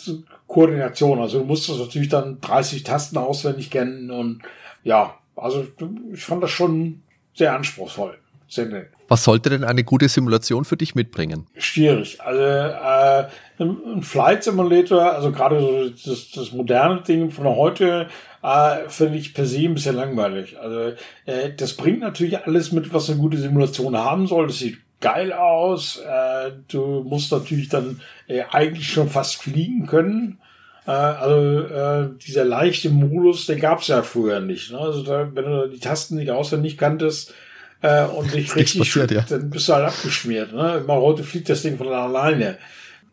Koordination, 0.47 1.21
also 1.21 1.39
du 1.39 1.45
musst 1.45 1.69
das 1.69 1.77
natürlich 1.77 2.09
dann 2.09 2.41
30 2.41 2.83
Tasten 2.83 3.17
auswendig 3.17 3.69
kennen 3.71 4.11
und 4.11 4.41
ja, 4.83 5.15
also 5.43 5.67
ich 6.13 6.23
fand 6.23 6.41
das 6.41 6.51
schon 6.51 7.03
sehr 7.33 7.53
anspruchsvoll. 7.53 8.17
Sehr 8.47 8.65
nett. 8.65 8.89
Was 9.07 9.23
sollte 9.23 9.49
denn 9.49 9.63
eine 9.63 9.83
gute 9.83 10.07
Simulation 10.07 10.63
für 10.63 10.77
dich 10.77 10.95
mitbringen? 10.95 11.47
Schwierig. 11.57 12.21
Also 12.21 12.41
äh, 12.41 13.27
ein 13.59 14.03
Flight 14.03 14.43
Simulator, 14.43 15.13
also 15.13 15.31
gerade 15.31 15.59
so 15.59 15.89
das, 15.89 16.31
das 16.31 16.51
moderne 16.51 17.01
Ding 17.01 17.31
von 17.31 17.47
heute, 17.47 18.09
äh, 18.43 18.89
finde 18.89 19.17
ich 19.17 19.33
per 19.33 19.45
se 19.45 19.65
ein 19.65 19.73
bisschen 19.73 19.95
langweilig. 19.95 20.59
Also 20.59 20.93
äh, 21.25 21.53
das 21.55 21.73
bringt 21.73 22.01
natürlich 22.01 22.45
alles 22.45 22.71
mit, 22.71 22.93
was 22.93 23.09
eine 23.09 23.19
gute 23.19 23.37
Simulation 23.37 23.97
haben 23.97 24.27
soll. 24.27 24.47
Das 24.47 24.59
sieht 24.59 24.77
geil 25.01 25.33
aus. 25.33 25.97
Äh, 25.97 26.51
du 26.67 27.03
musst 27.03 27.31
natürlich 27.31 27.69
dann 27.69 28.01
äh, 28.27 28.43
eigentlich 28.51 28.87
schon 28.87 29.09
fast 29.09 29.41
fliegen 29.41 29.87
können. 29.87 30.39
Äh, 30.85 30.91
also 30.91 31.61
äh, 31.61 32.09
dieser 32.25 32.45
leichte 32.45 32.89
Modus, 32.89 33.45
den 33.45 33.59
gab 33.59 33.81
es 33.81 33.87
ja 33.87 34.03
früher 34.03 34.39
nicht. 34.39 34.71
Ne? 34.71 34.79
Also 34.79 35.03
da, 35.03 35.29
wenn 35.33 35.45
du 35.45 35.69
die 35.69 35.79
Tasten 35.79 36.15
nicht 36.15 36.31
auswendig 36.31 36.77
kanntest 36.77 37.33
äh, 37.81 38.03
und 38.05 38.33
nicht 38.33 38.55
richtig, 38.55 38.79
passiert, 38.79 39.11
ja. 39.11 39.25
dann 39.27 39.49
bist 39.49 39.69
du 39.69 39.73
halt 39.73 39.85
abgeschmiert. 39.85 40.53
Ne? 40.53 40.83
Mal 40.85 40.99
heute 40.99 41.23
fliegt 41.23 41.49
das 41.49 41.61
Ding 41.61 41.77
von 41.77 41.87
alleine. 41.87 42.57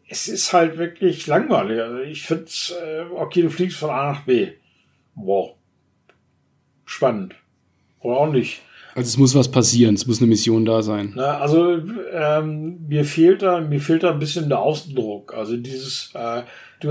Es 0.09 0.27
ist 0.27 0.53
halt 0.53 0.77
wirklich 0.79 1.27
langweilig. 1.27 1.81
Also 1.81 1.99
ich 2.01 2.23
finde, 2.23 2.51
äh, 2.83 3.03
okay, 3.15 3.43
du 3.43 3.51
fliegst 3.51 3.79
von 3.79 3.91
A 3.91 4.13
nach 4.13 4.23
B. 4.23 4.53
Wow. 5.15 5.55
Spannend. 6.85 7.35
Oder 8.01 8.17
auch 8.17 8.33
nicht. 8.33 8.63
Also 8.95 9.09
es 9.09 9.17
muss 9.17 9.35
was 9.35 9.51
passieren, 9.51 9.95
es 9.95 10.07
muss 10.07 10.19
eine 10.19 10.29
Mission 10.29 10.65
da 10.65 10.83
sein. 10.83 11.13
Na, 11.15 11.39
also 11.39 11.81
ähm, 12.13 12.87
mir 12.89 13.05
fehlt 13.05 13.43
da, 13.43 13.61
mir 13.61 13.81
fehlt 13.81 14.03
da 14.03 14.11
ein 14.11 14.19
bisschen 14.19 14.49
der 14.49 14.61
Außendruck. 14.61 15.35
Also 15.35 15.57
dieses, 15.57 16.11
äh, 16.15 16.43
du 16.81 16.91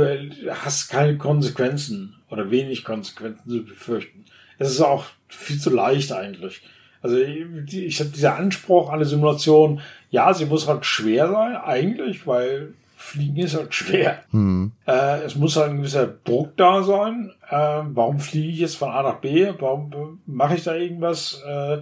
hast 0.50 0.90
keine 0.90 1.18
Konsequenzen 1.18 2.16
oder 2.30 2.52
wenig 2.52 2.84
Konsequenzen 2.84 3.50
zu 3.50 3.64
befürchten. 3.64 4.26
Es 4.58 4.72
ist 4.72 4.82
auch 4.82 5.06
viel 5.28 5.60
zu 5.60 5.70
leicht 5.70 6.12
eigentlich. 6.12 6.62
Also 7.02 7.18
ich, 7.18 7.74
ich 7.74 8.00
habe 8.00 8.10
dieser 8.10 8.36
Anspruch 8.36 8.90
an 8.90 8.96
eine 8.96 9.06
Simulation, 9.06 9.82
ja, 10.12 10.34
sie 10.34 10.46
muss 10.46 10.68
halt 10.68 10.86
schwer 10.86 11.30
sein, 11.30 11.56
eigentlich, 11.56 12.28
weil 12.28 12.74
Fliegen 13.10 13.38
ist 13.38 13.56
halt 13.56 13.74
schwer. 13.74 14.24
Mhm. 14.32 14.72
Äh, 14.88 15.24
es 15.24 15.36
muss 15.36 15.56
halt 15.56 15.72
ein 15.72 15.78
gewisser 15.78 16.08
Druck 16.08 16.56
da 16.58 16.84
sein. 16.84 17.32
Äh, 17.50 17.56
warum 17.56 18.20
fliege 18.20 18.50
ich 18.50 18.60
jetzt 18.60 18.78
von 18.78 18.90
A 18.90 19.04
nach 19.04 19.20
B? 19.20 19.52
Warum 19.60 20.22
mache 20.26 20.56
ich 20.56 20.64
da 20.64 20.76
irgendwas? 20.76 21.42
Äh, 21.46 21.80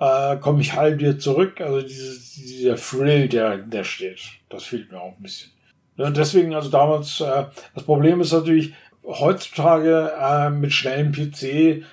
äh, 0.00 0.36
Komme 0.38 0.60
ich 0.60 0.74
halb 0.74 0.98
wieder 0.98 1.18
zurück? 1.18 1.60
Also 1.60 1.82
dieses, 1.82 2.34
dieser 2.34 2.76
Thrill, 2.76 3.28
der, 3.28 3.58
der 3.58 3.84
steht, 3.84 4.20
das 4.48 4.64
fehlt 4.64 4.90
mir 4.90 5.00
auch 5.00 5.16
ein 5.16 5.22
bisschen. 5.22 5.50
Und 5.96 6.16
deswegen, 6.16 6.54
also 6.54 6.70
damals, 6.70 7.20
äh, 7.20 7.44
das 7.74 7.84
Problem 7.84 8.20
ist 8.20 8.32
natürlich, 8.32 8.74
heutzutage 9.04 10.12
äh, 10.18 10.50
mit 10.50 10.72
schnellem 10.72 11.12
PC 11.12 11.84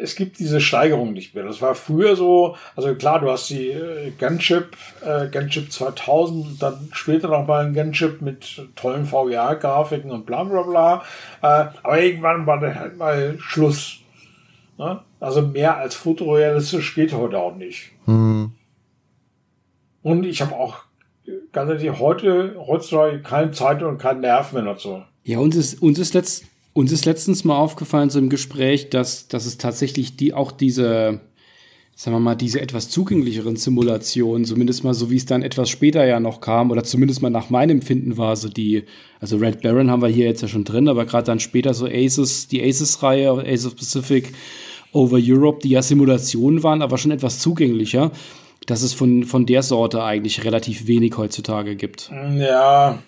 es 0.00 0.14
gibt 0.14 0.38
diese 0.38 0.60
Steigerung 0.60 1.12
nicht 1.12 1.34
mehr. 1.34 1.44
Das 1.44 1.60
war 1.60 1.74
früher 1.74 2.16
so, 2.16 2.56
also 2.76 2.94
klar, 2.94 3.20
du 3.20 3.30
hast 3.30 3.50
die 3.50 3.70
äh, 3.70 4.12
Gunchip, 4.18 4.76
äh, 5.04 5.28
Gunchip 5.28 5.72
2000, 5.72 6.62
dann 6.62 6.88
später 6.92 7.28
noch 7.28 7.46
mal 7.46 7.66
ein 7.66 7.74
Gunchip 7.74 8.22
mit 8.22 8.68
tollen 8.76 9.06
VGA-Grafiken 9.06 10.10
und 10.10 10.26
bla 10.26 10.44
bla 10.44 10.62
bla. 10.62 11.02
Äh, 11.42 11.70
aber 11.82 12.00
irgendwann 12.00 12.46
war 12.46 12.60
dann 12.60 12.78
halt 12.78 12.96
mal 12.96 13.36
Schluss. 13.38 13.98
Ne? 14.78 15.00
Also 15.20 15.42
mehr 15.42 15.76
als 15.76 15.94
fotorealistisch 15.94 16.94
geht 16.94 17.12
heute 17.12 17.38
auch 17.38 17.56
nicht. 17.56 17.92
Mhm. 18.06 18.52
Und 20.02 20.24
ich 20.24 20.42
habe 20.42 20.54
auch 20.54 20.84
ganz 21.52 21.70
ehrlich 21.70 21.98
heute, 21.98 22.56
heutzutage 22.66 23.22
keine 23.22 23.50
Zeit 23.52 23.82
und 23.82 23.98
keinen 23.98 24.20
Nerv 24.20 24.52
mehr 24.52 24.62
dazu. 24.62 25.02
Ja, 25.24 25.38
uns 25.38 25.56
ist, 25.56 25.82
uns 25.82 25.98
ist 25.98 26.12
letzt, 26.12 26.44
uns 26.74 26.92
ist 26.92 27.06
letztens 27.06 27.44
mal 27.44 27.56
aufgefallen, 27.56 28.10
so 28.10 28.18
im 28.18 28.28
Gespräch, 28.28 28.90
dass, 28.90 29.28
dass 29.28 29.46
es 29.46 29.56
tatsächlich 29.58 30.16
die, 30.16 30.34
auch 30.34 30.52
diese, 30.52 31.20
sagen 31.94 32.16
wir 32.16 32.20
mal, 32.20 32.34
diese 32.34 32.60
etwas 32.60 32.90
zugänglicheren 32.90 33.56
Simulationen, 33.56 34.44
zumindest 34.44 34.82
mal 34.82 34.92
so 34.92 35.08
wie 35.08 35.16
es 35.16 35.24
dann 35.24 35.42
etwas 35.42 35.70
später 35.70 36.04
ja 36.04 36.18
noch 36.18 36.40
kam, 36.40 36.72
oder 36.72 36.82
zumindest 36.82 37.22
mal 37.22 37.30
nach 37.30 37.48
meinem 37.48 37.78
Empfinden 37.78 38.18
war, 38.18 38.34
so 38.34 38.48
die, 38.48 38.82
also 39.20 39.36
Red 39.36 39.62
Baron 39.62 39.90
haben 39.90 40.02
wir 40.02 40.08
hier 40.08 40.26
jetzt 40.26 40.42
ja 40.42 40.48
schon 40.48 40.64
drin, 40.64 40.88
aber 40.88 41.06
gerade 41.06 41.24
dann 41.24 41.40
später 41.40 41.74
so 41.74 41.86
Aces, 41.86 42.48
die 42.48 42.62
Aces-Reihe, 42.62 43.30
Ace 43.46 43.66
of 43.66 43.76
Pacific, 43.76 44.34
Over 44.92 45.18
Europe, 45.20 45.60
die 45.62 45.70
ja 45.70 45.82
Simulationen 45.82 46.62
waren, 46.62 46.82
aber 46.82 46.98
schon 46.98 47.10
etwas 47.12 47.38
zugänglicher, 47.38 48.10
dass 48.66 48.82
es 48.82 48.92
von, 48.92 49.24
von 49.24 49.46
der 49.46 49.62
Sorte 49.62 50.02
eigentlich 50.02 50.44
relativ 50.44 50.86
wenig 50.86 51.16
heutzutage 51.16 51.76
gibt. 51.76 52.10
Ja, 52.36 52.98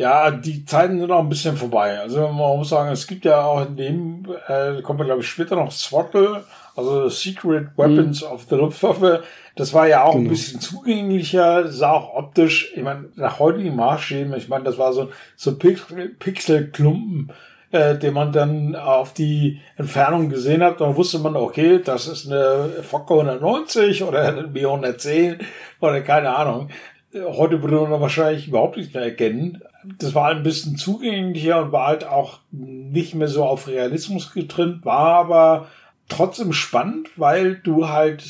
ja, 0.00 0.30
die 0.30 0.64
Zeiten 0.64 0.98
sind 0.98 1.10
noch 1.10 1.18
ein 1.18 1.28
bisschen 1.28 1.58
vorbei. 1.58 2.00
Also 2.00 2.20
man 2.22 2.56
muss 2.56 2.70
sagen, 2.70 2.90
es 2.90 3.06
gibt 3.06 3.26
ja 3.26 3.44
auch 3.44 3.66
in 3.66 3.76
dem, 3.76 4.26
äh, 4.48 4.80
kommt 4.80 4.98
man 4.98 5.06
glaube 5.06 5.20
ich 5.20 5.28
später 5.28 5.56
noch 5.56 5.70
Swattle, 5.70 6.42
also 6.74 7.10
Secret 7.10 7.66
Weapons 7.76 8.22
mhm. 8.22 8.28
of 8.28 8.46
the 8.48 8.54
Luftwaffe. 8.54 9.22
Das 9.56 9.74
war 9.74 9.86
ja 9.88 10.04
auch 10.04 10.14
genau. 10.14 10.24
ein 10.24 10.30
bisschen 10.30 10.58
zugänglicher, 10.58 11.70
sah 11.70 11.92
auch 11.92 12.14
optisch, 12.14 12.72
ich 12.74 12.82
meine, 12.82 13.10
nach 13.16 13.40
heutigen 13.40 13.76
Maßstäben, 13.76 14.32
ich 14.32 14.48
meine, 14.48 14.64
das 14.64 14.78
war 14.78 14.94
so, 14.94 15.10
so 15.36 15.58
Pixelklumpen, 15.58 17.30
äh, 17.70 17.94
den 17.94 18.14
man 18.14 18.32
dann 18.32 18.76
auf 18.76 19.12
die 19.12 19.60
Entfernung 19.76 20.30
gesehen 20.30 20.62
hat. 20.62 20.80
Dann 20.80 20.96
wusste 20.96 21.18
man, 21.18 21.36
okay, 21.36 21.78
das 21.84 22.08
ist 22.08 22.26
eine 22.26 22.70
Fokker 22.84 23.16
190 23.16 24.02
oder 24.04 24.22
eine 24.22 24.44
B110 24.44 25.40
oder 25.78 26.00
keine 26.00 26.34
Ahnung. 26.34 26.70
Heute 27.12 27.60
würde 27.60 27.86
man 27.86 28.00
wahrscheinlich 28.00 28.48
überhaupt 28.48 28.78
nicht 28.78 28.94
mehr 28.94 29.02
erkennen 29.02 29.60
das 29.98 30.14
war 30.14 30.28
ein 30.28 30.42
bisschen 30.42 30.76
zugänglicher 30.76 31.62
und 31.62 31.72
war 31.72 31.88
halt 31.88 32.04
auch 32.04 32.40
nicht 32.50 33.14
mehr 33.14 33.28
so 33.28 33.44
auf 33.44 33.66
Realismus 33.66 34.32
getrimmt, 34.32 34.84
war 34.84 35.16
aber 35.16 35.68
trotzdem 36.08 36.52
spannend, 36.52 37.08
weil 37.16 37.56
du 37.56 37.88
halt 37.88 38.24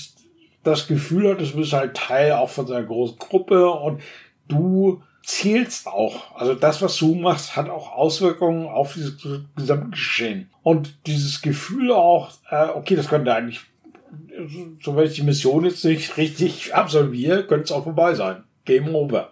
das 0.63 0.87
Gefühl 0.87 1.31
hattest, 1.31 1.55
du 1.55 1.59
bist 1.59 1.73
halt 1.73 1.97
Teil 1.97 2.33
auch 2.33 2.51
von 2.51 2.67
so 2.67 2.75
einer 2.75 2.87
großen 2.87 3.19
Gruppe 3.19 3.71
und 3.71 4.03
du 4.49 5.03
zählst 5.23 5.87
auch. 5.87 6.35
Also 6.35 6.55
das, 6.55 6.83
was 6.83 6.97
du 6.97 7.15
machst, 7.15 7.57
hat 7.57 7.69
auch 7.69 7.93
Auswirkungen 7.93 8.67
auf 8.67 8.95
dieses 8.95 9.17
Gesamtgeschehen. 9.57 10.51
Und 10.63 11.07
dieses 11.07 11.41
Gefühl 11.41 11.93
auch, 11.93 12.31
äh, 12.51 12.69
okay, 12.69 12.97
das 12.97 13.09
könnte 13.09 13.35
eigentlich, 13.35 13.61
so 14.83 14.97
wenn 14.97 15.07
ich 15.07 15.15
die 15.15 15.23
Mission 15.23 15.65
jetzt 15.65 15.85
nicht 15.85 16.17
richtig 16.17 16.75
absolviere, 16.75 17.47
könnte 17.47 17.65
es 17.65 17.73
auch 17.73 17.85
vorbei 17.85 18.15
sein. 18.15 18.45
Game 18.65 18.95
over. 18.95 19.31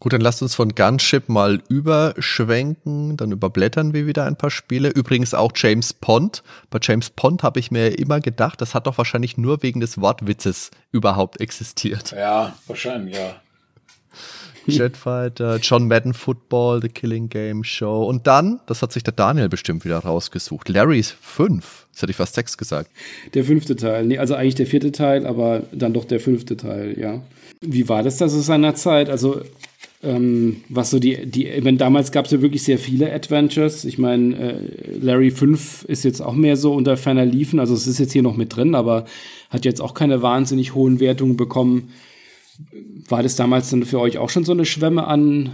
Gut, 0.00 0.14
dann 0.14 0.22
lasst 0.22 0.40
uns 0.40 0.54
von 0.54 0.74
Gunship 0.74 1.28
mal 1.28 1.62
überschwenken, 1.68 3.18
dann 3.18 3.32
überblättern 3.32 3.92
wir 3.92 4.06
wieder 4.06 4.24
ein 4.24 4.36
paar 4.36 4.50
Spiele. 4.50 4.88
Übrigens 4.88 5.34
auch 5.34 5.52
James 5.54 5.92
Pond. 5.92 6.42
Bei 6.70 6.78
James 6.80 7.10
Pond 7.10 7.42
habe 7.42 7.60
ich 7.60 7.70
mir 7.70 7.98
immer 7.98 8.20
gedacht, 8.20 8.62
das 8.62 8.74
hat 8.74 8.86
doch 8.86 8.96
wahrscheinlich 8.96 9.36
nur 9.36 9.62
wegen 9.62 9.80
des 9.80 10.00
Wortwitzes 10.00 10.70
überhaupt 10.90 11.38
existiert. 11.42 12.12
Ja, 12.12 12.56
wahrscheinlich, 12.66 13.14
ja. 13.14 13.36
Jetfighter, 14.66 15.56
John 15.56 15.86
Madden 15.86 16.14
Football, 16.14 16.80
The 16.80 16.88
Killing 16.88 17.28
Game 17.28 17.62
Show. 17.62 18.04
Und 18.04 18.26
dann, 18.26 18.60
das 18.66 18.80
hat 18.80 18.92
sich 18.92 19.02
der 19.02 19.12
Daniel 19.12 19.50
bestimmt 19.50 19.84
wieder 19.84 19.98
rausgesucht, 19.98 20.70
Larry's 20.70 21.14
5. 21.20 21.88
Das 21.92 22.02
hätte 22.02 22.10
ich 22.10 22.16
fast 22.16 22.34
sechs 22.34 22.56
gesagt. 22.56 22.90
Der 23.34 23.44
fünfte 23.44 23.76
Teil. 23.76 24.06
Nee, 24.06 24.16
also 24.16 24.34
eigentlich 24.34 24.54
der 24.54 24.66
vierte 24.66 24.92
Teil, 24.92 25.26
aber 25.26 25.64
dann 25.72 25.92
doch 25.92 26.06
der 26.06 26.20
fünfte 26.20 26.56
Teil, 26.56 26.98
ja. 26.98 27.20
Wie 27.60 27.88
war 27.90 28.02
das 28.02 28.16
da 28.16 28.28
so 28.28 28.40
seiner 28.40 28.74
Zeit? 28.74 29.10
Also 29.10 29.42
ähm, 30.02 30.62
was 30.68 30.90
so 30.90 30.98
die, 30.98 31.26
die, 31.26 31.52
wenn 31.62 31.76
damals 31.76 32.10
gab 32.10 32.24
es 32.24 32.30
ja 32.30 32.40
wirklich 32.40 32.62
sehr 32.62 32.78
viele 32.78 33.12
Adventures. 33.12 33.84
Ich 33.84 33.98
meine, 33.98 34.36
äh, 34.36 34.98
Larry 34.98 35.30
5 35.30 35.84
ist 35.84 36.04
jetzt 36.04 36.22
auch 36.22 36.34
mehr 36.34 36.56
so 36.56 36.72
unter 36.72 36.96
ferner 36.96 37.26
Liefen, 37.26 37.58
also 37.60 37.74
es 37.74 37.86
ist 37.86 37.98
jetzt 37.98 38.12
hier 38.12 38.22
noch 38.22 38.36
mit 38.36 38.56
drin, 38.56 38.74
aber 38.74 39.04
hat 39.50 39.64
jetzt 39.64 39.80
auch 39.80 39.94
keine 39.94 40.22
wahnsinnig 40.22 40.74
hohen 40.74 41.00
Wertungen 41.00 41.36
bekommen. 41.36 41.90
War 43.08 43.22
das 43.22 43.36
damals 43.36 43.70
dann 43.70 43.84
für 43.84 44.00
euch 44.00 44.18
auch 44.18 44.30
schon 44.30 44.44
so 44.44 44.52
eine 44.52 44.64
Schwemme 44.64 45.06
an, 45.06 45.50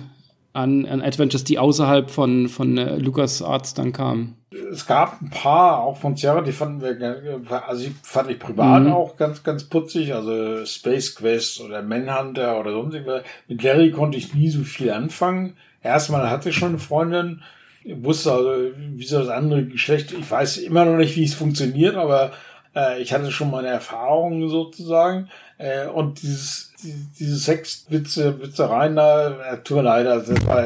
an, 0.57 0.87
an 0.87 1.03
Adventures, 1.03 1.45
die 1.45 1.59
außerhalb 1.59 2.11
von, 2.11 2.49
von 2.49 2.79
äh, 2.79 2.97
Lucas 2.97 3.43
Arts 3.43 3.75
dann 3.75 3.93
kamen? 3.93 4.37
Es 4.73 4.87
gab 4.87 5.21
ein 5.21 5.31
paar, 5.31 5.81
auch 5.81 5.99
von 5.99 6.17
Sierra, 6.17 6.41
die 6.41 6.53
fanden 6.53 6.81
wir, 6.81 7.69
also 7.69 7.85
die 7.85 7.95
fand 8.03 8.31
ich 8.31 8.39
privat 8.39 8.85
mhm. 8.85 8.93
auch 8.93 9.17
ganz, 9.17 9.43
ganz 9.43 9.65
putzig, 9.65 10.15
also 10.15 10.65
Space 10.65 11.15
Quest 11.15 11.61
oder 11.61 11.83
Manhunter 11.83 12.59
oder 12.59 12.73
sonst 12.73 12.95
irgendwas. 12.95 13.23
Mit 13.49 13.63
Larry 13.63 13.91
konnte 13.91 14.17
ich 14.17 14.35
nie 14.35 14.49
so 14.49 14.63
viel 14.63 14.91
anfangen. 14.91 15.57
Erstmal 15.83 16.31
hatte 16.31 16.49
ich 16.49 16.57
schon 16.57 16.71
eine 16.71 16.79
Freundin, 16.79 17.43
wusste 17.85 18.33
also, 18.33 18.73
wie 18.77 19.05
so 19.05 19.19
das 19.19 19.29
andere 19.29 19.65
Geschlecht, 19.67 20.13
ich 20.13 20.31
weiß 20.31 20.57
immer 20.59 20.85
noch 20.85 20.97
nicht, 20.97 21.17
wie 21.17 21.25
es 21.25 21.35
funktioniert, 21.35 21.97
aber 21.97 22.33
äh, 22.77 23.03
ich 23.03 23.13
hatte 23.13 23.33
schon 23.33 23.51
meine 23.51 23.69
Erfahrungen 23.69 24.49
sozusagen. 24.49 25.29
Äh, 25.59 25.89
und 25.89 26.23
dieses, 26.23 26.73
die, 26.83 26.95
diese 27.19 27.37
Sexwitze, 27.37 28.41
Witzereien 28.41 28.95
da, 28.95 29.53
äh, 29.53 29.63
tut 29.63 29.79
mir 29.79 29.83
leid, 29.83 30.07
also 30.07 30.35
das 30.35 30.47
war, 30.47 30.63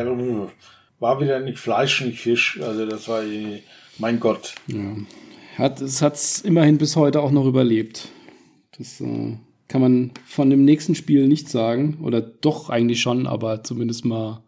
war 0.99 1.21
wieder 1.21 1.41
nicht 1.41 1.59
Fleisch, 1.59 2.01
nicht 2.03 2.21
Fisch. 2.21 2.61
Also 2.61 2.85
das 2.85 3.09
war, 3.09 3.23
mein 3.99 4.21
Gott. 4.21 4.55
Ja. 4.67 4.97
Hat, 5.57 5.81
es 5.81 6.03
hat 6.03 6.15
es 6.15 6.41
immerhin 6.41 6.79
bis 6.79 6.97
heute 6.97 7.21
auch 7.21 7.31
noch 7.31 7.47
überlebt. 7.47 8.09
Das, 8.77 9.01
äh 9.01 9.37
kann 9.71 9.81
man 9.81 10.11
von 10.27 10.51
dem 10.51 10.65
nächsten 10.65 10.97
Spiel 10.97 11.29
nichts 11.29 11.53
sagen. 11.53 11.99
Oder 12.03 12.21
doch 12.21 12.71
eigentlich 12.71 13.01
schon, 13.01 13.29
aber 13.29 13.63
zumindest 13.63 14.05
mal 14.05 14.43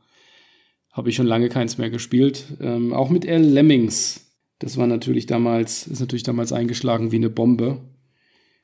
habe 0.91 1.09
ich 1.09 1.17
schon 1.17 1.27
lange 1.27 1.49
keins 1.49 1.79
mehr 1.79 1.91
gespielt. 1.91 2.45
Ähm, 2.61 2.93
auch 2.93 3.09
mit 3.09 3.25
L. 3.25 3.41
Lemmings. 3.41 4.22
Das 4.63 4.77
war 4.77 4.87
natürlich 4.87 5.27
damals, 5.27 5.89
ist 5.89 5.99
natürlich 5.99 6.23
damals 6.23 6.53
eingeschlagen 6.53 7.11
wie 7.11 7.17
eine 7.17 7.31
Bombe. 7.31 7.81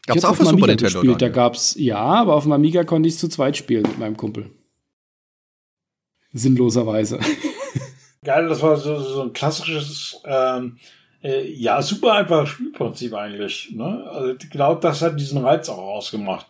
Gab 0.07 0.16
es 0.16 0.24
auch 0.24 0.36
für 0.36 0.44
Super 0.44 0.68
Nintendo? 0.68 1.01
Gespielt. 1.01 1.20
Da 1.20 1.28
gab's, 1.28 1.74
ja, 1.76 1.99
aber 1.99 2.36
auf 2.36 2.44
dem 2.44 2.53
Amiga 2.53 2.84
konnte 2.84 3.09
ich 3.09 3.14
es 3.14 3.20
zu 3.20 3.28
zweit 3.28 3.57
spielen 3.57 3.82
mit 3.82 3.99
meinem 3.99 4.16
Kumpel. 4.16 4.49
Sinnloserweise. 6.32 7.18
Geil, 8.24 8.49
das 8.49 8.62
war 8.62 8.76
so, 8.76 9.01
so 9.01 9.22
ein 9.22 9.32
klassisches, 9.32 10.22
ähm, 10.24 10.76
äh, 11.20 11.51
ja, 11.51 11.82
super 11.82 12.12
einfaches 12.12 12.51
Spielprinzip 12.51 13.12
eigentlich. 13.14 13.72
Ne? 13.74 14.05
Also 14.09 14.34
genau 14.49 14.76
das 14.76 15.03
hat 15.03 15.18
diesen 15.18 15.44
Reiz 15.44 15.68
auch 15.68 15.78
ausgemacht. 15.78 16.46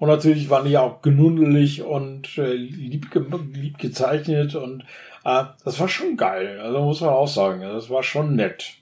Und 0.00 0.08
natürlich 0.08 0.50
waren 0.50 0.66
die 0.66 0.76
auch 0.76 1.02
genuddelig 1.02 1.82
und 1.82 2.36
äh, 2.36 2.52
lieb, 2.54 3.12
ge 3.12 3.22
lieb 3.54 3.78
gezeichnet 3.78 4.56
und 4.56 4.82
äh, 5.24 5.44
das 5.64 5.78
war 5.78 5.88
schon 5.88 6.16
geil. 6.16 6.58
Also 6.60 6.80
muss 6.80 7.00
man 7.00 7.10
auch 7.10 7.28
sagen, 7.28 7.60
das 7.60 7.90
war 7.90 8.02
schon 8.02 8.34
nett. 8.34 8.74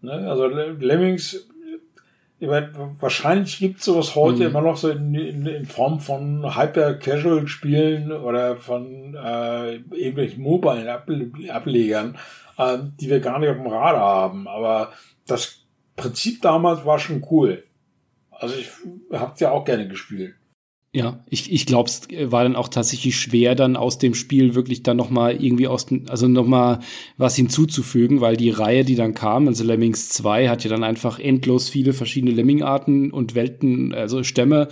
Ne? 0.00 0.12
Also 0.12 0.46
Lemmings, 0.46 1.48
ich 2.38 2.48
meine, 2.48 2.70
wahrscheinlich 3.00 3.58
gibt 3.58 3.78
es 3.78 3.86
sowas 3.86 4.14
heute 4.14 4.40
mhm. 4.40 4.50
immer 4.50 4.60
noch 4.60 4.76
so 4.76 4.90
in, 4.90 5.14
in, 5.14 5.46
in 5.46 5.64
Form 5.64 6.00
von 6.00 6.56
Hyper-Casual-Spielen 6.56 8.12
oder 8.12 8.56
von 8.56 9.14
äh, 9.14 9.76
irgendwelchen 9.76 10.42
Mobile-Ablegern, 10.42 12.18
äh, 12.58 12.78
die 13.00 13.08
wir 13.08 13.20
gar 13.20 13.38
nicht 13.38 13.48
auf 13.48 13.56
dem 13.56 13.66
Radar 13.66 14.00
haben. 14.00 14.48
Aber 14.48 14.92
das 15.26 15.62
Prinzip 15.96 16.42
damals 16.42 16.84
war 16.84 16.98
schon 16.98 17.24
cool. 17.30 17.64
Also 18.30 18.54
ich 18.54 18.70
hab's 19.12 19.40
ja 19.40 19.50
auch 19.50 19.64
gerne 19.64 19.88
gespielt. 19.88 20.34
Ja, 20.96 21.22
ich, 21.28 21.52
ich 21.52 21.66
glaube, 21.66 21.90
es 21.90 22.08
war 22.32 22.44
dann 22.44 22.56
auch 22.56 22.68
tatsächlich 22.68 23.20
schwer, 23.20 23.54
dann 23.54 23.76
aus 23.76 23.98
dem 23.98 24.14
Spiel 24.14 24.54
wirklich 24.54 24.82
dann 24.82 24.96
nochmal 24.96 25.44
irgendwie 25.44 25.68
aus, 25.68 25.88
also 26.08 26.26
nochmal 26.26 26.78
was 27.18 27.36
hinzuzufügen, 27.36 28.22
weil 28.22 28.38
die 28.38 28.48
Reihe, 28.48 28.82
die 28.82 28.94
dann 28.94 29.12
kam, 29.12 29.46
also 29.46 29.62
Lemmings 29.62 30.08
2, 30.08 30.48
hat 30.48 30.64
ja 30.64 30.70
dann 30.70 30.84
einfach 30.84 31.18
endlos 31.18 31.68
viele 31.68 31.92
verschiedene 31.92 32.32
Lemming-Arten 32.32 33.10
und 33.10 33.34
Welten, 33.34 33.92
also 33.92 34.22
Stämme 34.22 34.68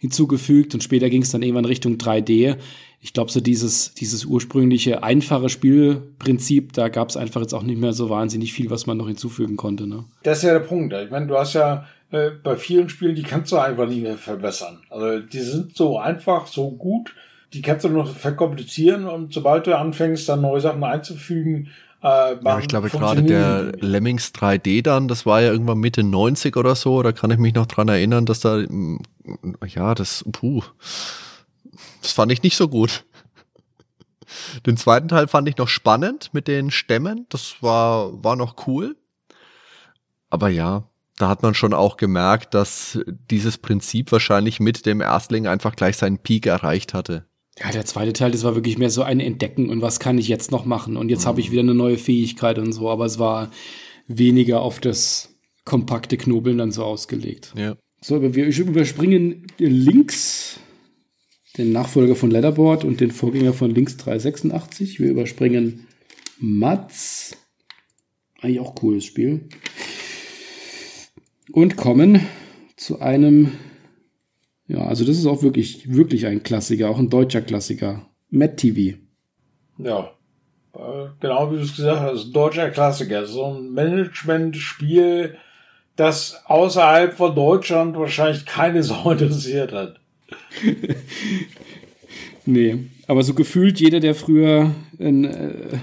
hinzugefügt 0.00 0.72
und 0.72 0.82
später 0.82 1.10
ging 1.10 1.20
es 1.20 1.30
dann 1.30 1.42
irgendwann 1.42 1.66
Richtung 1.66 1.96
3D. 1.96 2.56
Ich 3.02 3.12
glaube, 3.12 3.30
so 3.30 3.42
dieses, 3.42 3.92
dieses 3.92 4.24
ursprüngliche 4.24 5.02
einfache 5.02 5.50
Spielprinzip, 5.50 6.72
da 6.72 6.88
gab 6.88 7.10
es 7.10 7.18
einfach 7.18 7.42
jetzt 7.42 7.52
auch 7.52 7.62
nicht 7.62 7.78
mehr 7.78 7.92
so 7.92 8.08
wahnsinnig 8.08 8.54
viel, 8.54 8.70
was 8.70 8.86
man 8.86 8.96
noch 8.96 9.08
hinzufügen 9.08 9.58
konnte. 9.58 9.86
Ne? 9.86 10.04
Das 10.22 10.38
ist 10.38 10.44
ja 10.44 10.54
der 10.54 10.60
Punkt. 10.60 10.94
Ich 10.94 11.10
meine, 11.10 11.26
du 11.26 11.36
hast 11.36 11.52
ja 11.52 11.84
äh, 12.10 12.30
bei 12.30 12.56
vielen 12.56 12.88
Spielen, 12.88 13.14
die 13.14 13.22
kannst 13.22 13.52
du 13.52 13.58
einfach 13.58 13.86
nicht 13.86 14.02
mehr 14.02 14.18
verbessern. 14.18 14.82
Also 14.90 15.20
die 15.20 15.40
sind 15.40 15.76
so 15.76 15.98
einfach, 15.98 16.46
so 16.46 16.70
gut, 16.70 17.14
die 17.52 17.62
kannst 17.62 17.84
du 17.84 17.88
noch 17.88 18.08
verkomplizieren 18.08 19.06
und 19.06 19.32
sobald 19.32 19.66
du 19.66 19.76
anfängst, 19.76 20.28
dann 20.28 20.42
neue 20.42 20.60
Sachen 20.60 20.84
einzufügen, 20.84 21.70
äh, 22.02 22.36
ja, 22.44 22.58
ich 22.58 22.68
glaube 22.68 22.90
gerade 22.90 23.22
der 23.22 23.72
Lemmings 23.80 24.32
3D 24.32 24.82
dann, 24.82 25.08
das 25.08 25.26
war 25.26 25.40
ja 25.40 25.50
irgendwann 25.50 25.78
Mitte 25.78 26.04
90 26.04 26.56
oder 26.56 26.74
so, 26.74 27.02
da 27.02 27.12
kann 27.12 27.30
ich 27.30 27.38
mich 27.38 27.54
noch 27.54 27.66
dran 27.66 27.88
erinnern, 27.88 28.26
dass 28.26 28.40
da, 28.40 28.58
mm, 28.58 29.00
ja, 29.66 29.94
das, 29.94 30.24
puh, 30.30 30.62
das 32.02 32.12
fand 32.12 32.30
ich 32.30 32.42
nicht 32.42 32.56
so 32.56 32.68
gut. 32.68 33.04
Den 34.66 34.76
zweiten 34.76 35.08
Teil 35.08 35.26
fand 35.28 35.48
ich 35.48 35.56
noch 35.56 35.68
spannend 35.68 36.30
mit 36.32 36.48
den 36.48 36.70
Stämmen, 36.70 37.26
das 37.30 37.56
war, 37.60 38.22
war 38.22 38.36
noch 38.36 38.66
cool. 38.66 38.96
Aber 40.28 40.48
ja, 40.48 40.84
da 41.18 41.28
hat 41.28 41.42
man 41.42 41.54
schon 41.54 41.72
auch 41.72 41.96
gemerkt, 41.96 42.54
dass 42.54 42.98
dieses 43.30 43.58
Prinzip 43.58 44.12
wahrscheinlich 44.12 44.60
mit 44.60 44.86
dem 44.86 45.00
Erstling 45.00 45.46
einfach 45.46 45.74
gleich 45.74 45.96
seinen 45.96 46.18
Peak 46.18 46.46
erreicht 46.46 46.94
hatte. 46.94 47.26
Ja, 47.58 47.70
der 47.70 47.86
zweite 47.86 48.12
Teil, 48.12 48.32
das 48.32 48.44
war 48.44 48.54
wirklich 48.54 48.76
mehr 48.76 48.90
so 48.90 49.02
ein 49.02 49.18
Entdecken 49.18 49.70
und 49.70 49.80
was 49.80 49.98
kann 49.98 50.18
ich 50.18 50.28
jetzt 50.28 50.50
noch 50.50 50.66
machen 50.66 50.96
und 50.98 51.08
jetzt 51.08 51.24
mhm. 51.24 51.28
habe 51.28 51.40
ich 51.40 51.50
wieder 51.50 51.62
eine 51.62 51.74
neue 51.74 51.96
Fähigkeit 51.96 52.58
und 52.58 52.72
so, 52.72 52.90
aber 52.90 53.06
es 53.06 53.18
war 53.18 53.50
weniger 54.06 54.60
auf 54.60 54.78
das 54.78 55.30
kompakte 55.64 56.18
Knobeln 56.18 56.58
dann 56.58 56.70
so 56.70 56.84
ausgelegt. 56.84 57.54
Ja. 57.56 57.76
So, 58.02 58.22
wir 58.22 58.46
überspringen 58.46 59.46
links 59.58 60.60
den 61.56 61.72
Nachfolger 61.72 62.14
von 62.14 62.30
Leatherboard 62.30 62.84
und 62.84 63.00
den 63.00 63.10
Vorgänger 63.10 63.54
von 63.54 63.74
Links 63.74 63.96
386. 63.96 65.00
Wir 65.00 65.10
überspringen 65.10 65.86
Mats. 66.38 67.36
Eigentlich 68.42 68.60
auch 68.60 68.74
cooles 68.74 69.06
Spiel 69.06 69.48
und 71.52 71.76
kommen 71.76 72.20
zu 72.76 73.00
einem, 73.00 73.52
ja, 74.66 74.86
also 74.86 75.04
das 75.04 75.16
ist 75.16 75.26
auch 75.26 75.42
wirklich, 75.42 75.92
wirklich 75.92 76.26
ein 76.26 76.42
Klassiker, 76.42 76.90
auch 76.90 76.98
ein 76.98 77.10
deutscher 77.10 77.42
Klassiker. 77.42 78.06
Mad 78.30 78.56
TV. 78.56 78.98
Ja, 79.78 80.10
äh, 80.74 81.08
genau 81.20 81.50
wie 81.52 81.56
du 81.56 81.62
es 81.62 81.76
gesagt 81.76 82.00
hast, 82.00 82.26
ein 82.26 82.32
deutscher 82.32 82.70
Klassiker. 82.70 83.26
So 83.26 83.44
ein 83.46 83.72
Management-Spiel, 83.72 85.36
das 85.94 86.42
außerhalb 86.46 87.14
von 87.14 87.34
Deutschland 87.34 87.96
wahrscheinlich 87.96 88.44
keine 88.44 88.82
Sau 88.84 89.10
interessiert 89.10 89.72
hat. 89.72 90.00
nee, 92.44 92.78
aber 93.06 93.22
so 93.22 93.34
gefühlt 93.34 93.80
jeder, 93.80 94.00
der 94.00 94.14
früher 94.14 94.72
ein, 94.98 95.24
äh, 95.24 95.78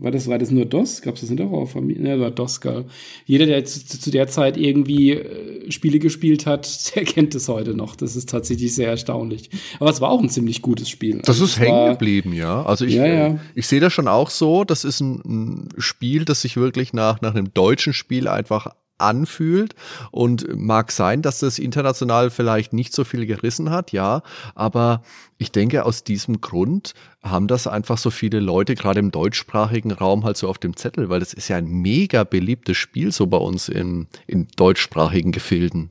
war 0.00 0.12
das, 0.12 0.28
war 0.28 0.38
das 0.38 0.50
nur 0.50 0.64
DOS? 0.64 1.02
Gab 1.02 1.16
es 1.16 1.22
das 1.22 1.30
nicht 1.30 1.42
auch 1.42 1.50
auf 1.50 1.72
Familie? 1.72 2.02
Ne, 2.02 2.20
war 2.20 2.30
DOS, 2.30 2.60
geil. 2.60 2.84
Jeder, 3.26 3.46
der 3.46 3.64
zu, 3.64 3.84
zu, 3.84 4.10
der 4.10 4.28
Zeit 4.28 4.56
irgendwie 4.56 5.12
äh, 5.12 5.70
Spiele 5.70 5.98
gespielt 5.98 6.46
hat, 6.46 6.94
der 6.94 7.04
kennt 7.04 7.34
es 7.34 7.48
heute 7.48 7.74
noch. 7.74 7.96
Das 7.96 8.14
ist 8.14 8.28
tatsächlich 8.28 8.74
sehr 8.74 8.88
erstaunlich. 8.88 9.50
Aber 9.80 9.90
es 9.90 10.00
war 10.00 10.10
auch 10.10 10.22
ein 10.22 10.30
ziemlich 10.30 10.62
gutes 10.62 10.88
Spiel. 10.88 11.18
Das 11.18 11.40
also 11.40 11.44
ist 11.46 11.58
hängen 11.58 11.90
geblieben, 11.92 12.32
ja. 12.32 12.62
Also 12.64 12.84
ich, 12.84 12.94
ja, 12.94 13.06
ja. 13.06 13.40
ich 13.54 13.66
sehe 13.66 13.80
das 13.80 13.92
schon 13.92 14.08
auch 14.08 14.30
so. 14.30 14.64
Das 14.64 14.84
ist 14.84 15.00
ein, 15.00 15.20
ein 15.24 15.68
Spiel, 15.78 16.24
das 16.24 16.42
sich 16.42 16.56
wirklich 16.56 16.92
nach, 16.92 17.20
nach 17.20 17.34
einem 17.34 17.52
deutschen 17.52 17.92
Spiel 17.92 18.28
einfach 18.28 18.68
anfühlt. 18.98 19.74
Und 20.10 20.56
mag 20.56 20.92
sein, 20.92 21.22
dass 21.22 21.40
das 21.40 21.58
international 21.58 22.30
vielleicht 22.30 22.72
nicht 22.72 22.92
so 22.92 23.04
viel 23.04 23.26
gerissen 23.26 23.70
hat, 23.70 23.92
ja. 23.92 24.22
Aber 24.54 25.02
ich 25.38 25.52
denke, 25.52 25.84
aus 25.84 26.04
diesem 26.04 26.40
Grund 26.40 26.94
haben 27.22 27.46
das 27.46 27.66
einfach 27.66 27.98
so 27.98 28.10
viele 28.10 28.40
Leute, 28.40 28.74
gerade 28.74 29.00
im 29.00 29.10
deutschsprachigen 29.10 29.92
Raum, 29.92 30.24
halt 30.24 30.36
so 30.36 30.48
auf 30.48 30.58
dem 30.58 30.76
Zettel, 30.76 31.08
weil 31.08 31.20
das 31.20 31.32
ist 31.32 31.48
ja 31.48 31.56
ein 31.56 31.68
mega 31.68 32.24
beliebtes 32.24 32.76
Spiel 32.76 33.12
so 33.12 33.26
bei 33.26 33.38
uns 33.38 33.68
in, 33.68 34.06
in 34.26 34.48
deutschsprachigen 34.56 35.32
Gefilden. 35.32 35.90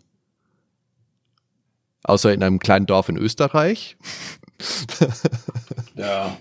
Außer 2.03 2.33
in 2.33 2.43
einem 2.43 2.59
kleinen 2.59 2.85
Dorf 2.85 3.09
in 3.09 3.17
Österreich. 3.17 3.97
ja. 5.95 6.37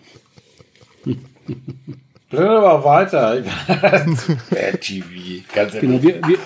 Blätter 2.30 2.60
mal 2.60 2.84
weiter. 2.84 3.42
TV, 4.80 5.44
ganz 5.54 5.74
genau 5.74 6.02
wir, 6.02 6.14
wir, 6.26 6.38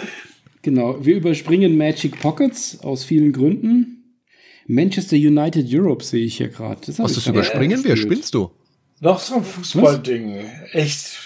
genau, 0.63 1.05
wir 1.05 1.17
überspringen 1.17 1.77
Magic 1.77 2.21
Pockets 2.21 2.81
aus 2.83 3.05
vielen 3.05 3.33
Gründen. 3.33 3.97
Manchester 4.67 5.17
United 5.17 5.67
Europe 5.73 6.05
sehe 6.05 6.25
ich 6.25 6.37
hier 6.37 6.49
gerade. 6.49 6.81
Was, 6.99 7.15
das 7.15 7.27
überspringen 7.27 7.83
wir? 7.83 7.97
Spinnst 7.97 8.35
du? 8.35 8.51
Noch 9.01 9.19
so 9.19 9.37
ein 9.37 9.45
Fußballding. 9.45 10.45
Echt. 10.73 11.19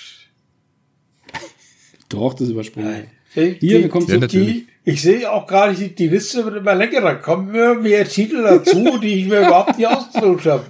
Doch, 2.09 2.35
das 2.35 2.49
überspringen 2.49 3.07
wir. 3.35 3.55
Hier, 3.59 3.81
wir 3.81 3.89
kommen 3.89 4.07
ja, 4.09 4.21
zu 4.21 4.29
die, 4.29 4.69
ich 4.85 5.03
sehe 5.03 5.31
auch 5.31 5.47
gerade, 5.47 5.75
die, 5.75 5.93
die 5.95 6.09
Liste 6.09 6.45
wird 6.45 6.59
immer 6.59 6.75
länger. 6.75 7.01
Da 7.01 7.15
kommen 7.17 7.49
immer 7.49 7.75
mehr 7.75 8.09
Titel 8.09 8.43
dazu, 8.43 8.99
die 8.99 9.15
ich 9.15 9.27
mir 9.27 9.41
überhaupt 9.41 9.77
nicht 9.77 9.89
ausgesucht 9.89 10.47
habe. 10.47 10.65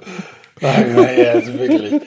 Also 0.62 1.58
wirklich. 1.58 2.00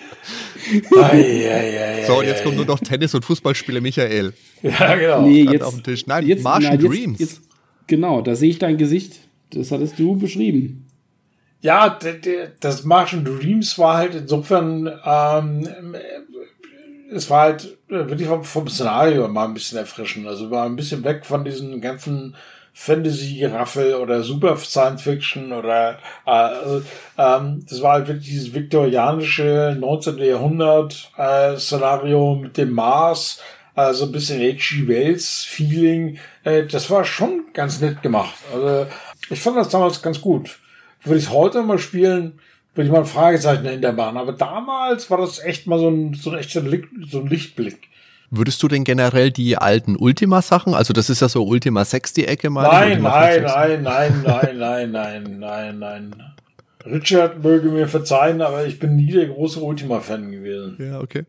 So, 2.07 2.19
und 2.19 2.25
jetzt 2.25 2.43
kommt 2.43 2.55
nur 2.55 2.65
noch 2.65 2.79
Tennis- 2.79 3.13
und 3.13 3.23
Fußballspieler 3.23 3.81
Michael. 3.81 4.33
Ja, 4.61 4.95
genau. 4.95 5.21
Nee, 5.21 5.43
jetzt, 5.43 5.63
auf 5.63 5.73
dem 5.75 5.83
Tisch. 5.83 6.07
Nein, 6.07 6.25
jetzt, 6.25 6.43
Martian 6.43 6.75
nein, 6.75 6.85
Dreams. 6.85 7.19
Jetzt, 7.19 7.41
genau, 7.87 8.21
da 8.21 8.35
sehe 8.35 8.49
ich 8.49 8.59
dein 8.59 8.77
Gesicht. 8.77 9.19
Das 9.51 9.71
hattest 9.71 9.97
du 9.97 10.17
beschrieben. 10.17 10.87
Ja, 11.61 11.97
das 12.59 12.83
Martian 12.83 13.25
Dreams 13.25 13.77
war 13.79 13.97
halt 13.97 14.13
insofern, 14.15 14.91
ähm, 15.05 15.67
es 17.11 17.29
war 17.29 17.41
halt 17.41 17.77
wirklich 17.87 18.27
vom, 18.27 18.43
vom 18.43 18.67
Szenario 18.67 19.27
mal 19.27 19.45
ein 19.45 19.53
bisschen 19.53 19.77
erfrischend. 19.77 20.27
Also 20.27 20.51
war 20.51 20.65
ein 20.65 20.75
bisschen 20.75 21.03
weg 21.03 21.25
von 21.25 21.43
diesen 21.45 21.81
ganzen 21.81 22.35
Fantasy-Raffel 22.79 23.95
oder 23.95 24.21
Super 24.21 24.55
Science 24.55 25.01
Fiction 25.01 25.51
oder 25.51 25.97
äh, 26.27 26.81
ähm, 27.17 27.65
das 27.67 27.81
war 27.81 27.93
halt 27.93 28.07
wirklich 28.07 28.27
dieses 28.27 28.53
viktorianische 28.53 29.75
19. 29.79 30.19
Jahrhundert 30.19 31.11
äh, 31.17 31.57
Szenario 31.57 32.35
mit 32.35 32.55
dem 32.55 32.71
Mars, 32.73 33.41
äh, 33.75 33.93
so 33.93 34.05
ein 34.05 34.11
bisschen 34.11 34.39
H.G. 34.39 34.87
Wells 34.87 35.43
Feeling. 35.43 36.19
Äh, 36.43 36.67
das 36.67 36.91
war 36.91 37.03
schon 37.03 37.45
ganz 37.51 37.81
nett 37.81 38.03
gemacht. 38.03 38.35
Also 38.53 38.85
ich 39.31 39.41
fand 39.41 39.57
das 39.57 39.69
damals 39.69 40.03
ganz 40.03 40.21
gut. 40.21 40.59
Würde 41.03 41.19
ich 41.19 41.31
heute 41.31 41.63
mal 41.63 41.79
spielen, 41.79 42.39
würde 42.75 42.85
ich 42.85 42.93
mal 42.93 42.99
ein 42.99 43.05
Fragezeichen 43.07 43.65
hinter 43.65 43.91
machen. 43.91 44.17
Aber 44.17 44.33
damals 44.33 45.09
war 45.09 45.17
das 45.17 45.39
echt 45.39 45.65
mal 45.65 45.79
so 45.79 45.89
ein, 45.89 46.13
so 46.13 46.29
ein 46.29 46.37
echter 46.37 46.61
Licht, 46.61 46.89
so 47.09 47.21
ein 47.21 47.27
Lichtblick. 47.27 47.89
Würdest 48.29 48.61
du 48.61 48.67
denn 48.67 48.83
generell 48.83 49.31
die 49.31 49.57
alten 49.57 49.95
Ultima-Sachen, 49.95 50.73
also 50.73 50.93
das 50.93 51.09
ist 51.09 51.21
ja 51.21 51.29
so 51.29 51.45
Ultima 51.45 51.85
6 51.85 52.13
die 52.13 52.27
Ecke 52.27 52.49
mal? 52.49 52.63
Nein, 52.63 53.01
nein, 53.01 53.43
nein, 53.43 53.83
nein, 53.83 54.21
nein, 54.23 54.91
nein, 54.91 54.91
nein, 54.91 55.39
nein, 55.39 55.79
nein. 55.79 56.33
Richard 56.85 57.43
möge 57.43 57.69
mir 57.69 57.87
verzeihen, 57.87 58.41
aber 58.41 58.65
ich 58.65 58.79
bin 58.79 58.95
nie 58.95 59.11
der 59.11 59.27
große 59.27 59.59
Ultima-Fan 59.59 60.31
gewesen. 60.31 60.77
Ja, 60.79 60.99
okay. 60.99 61.25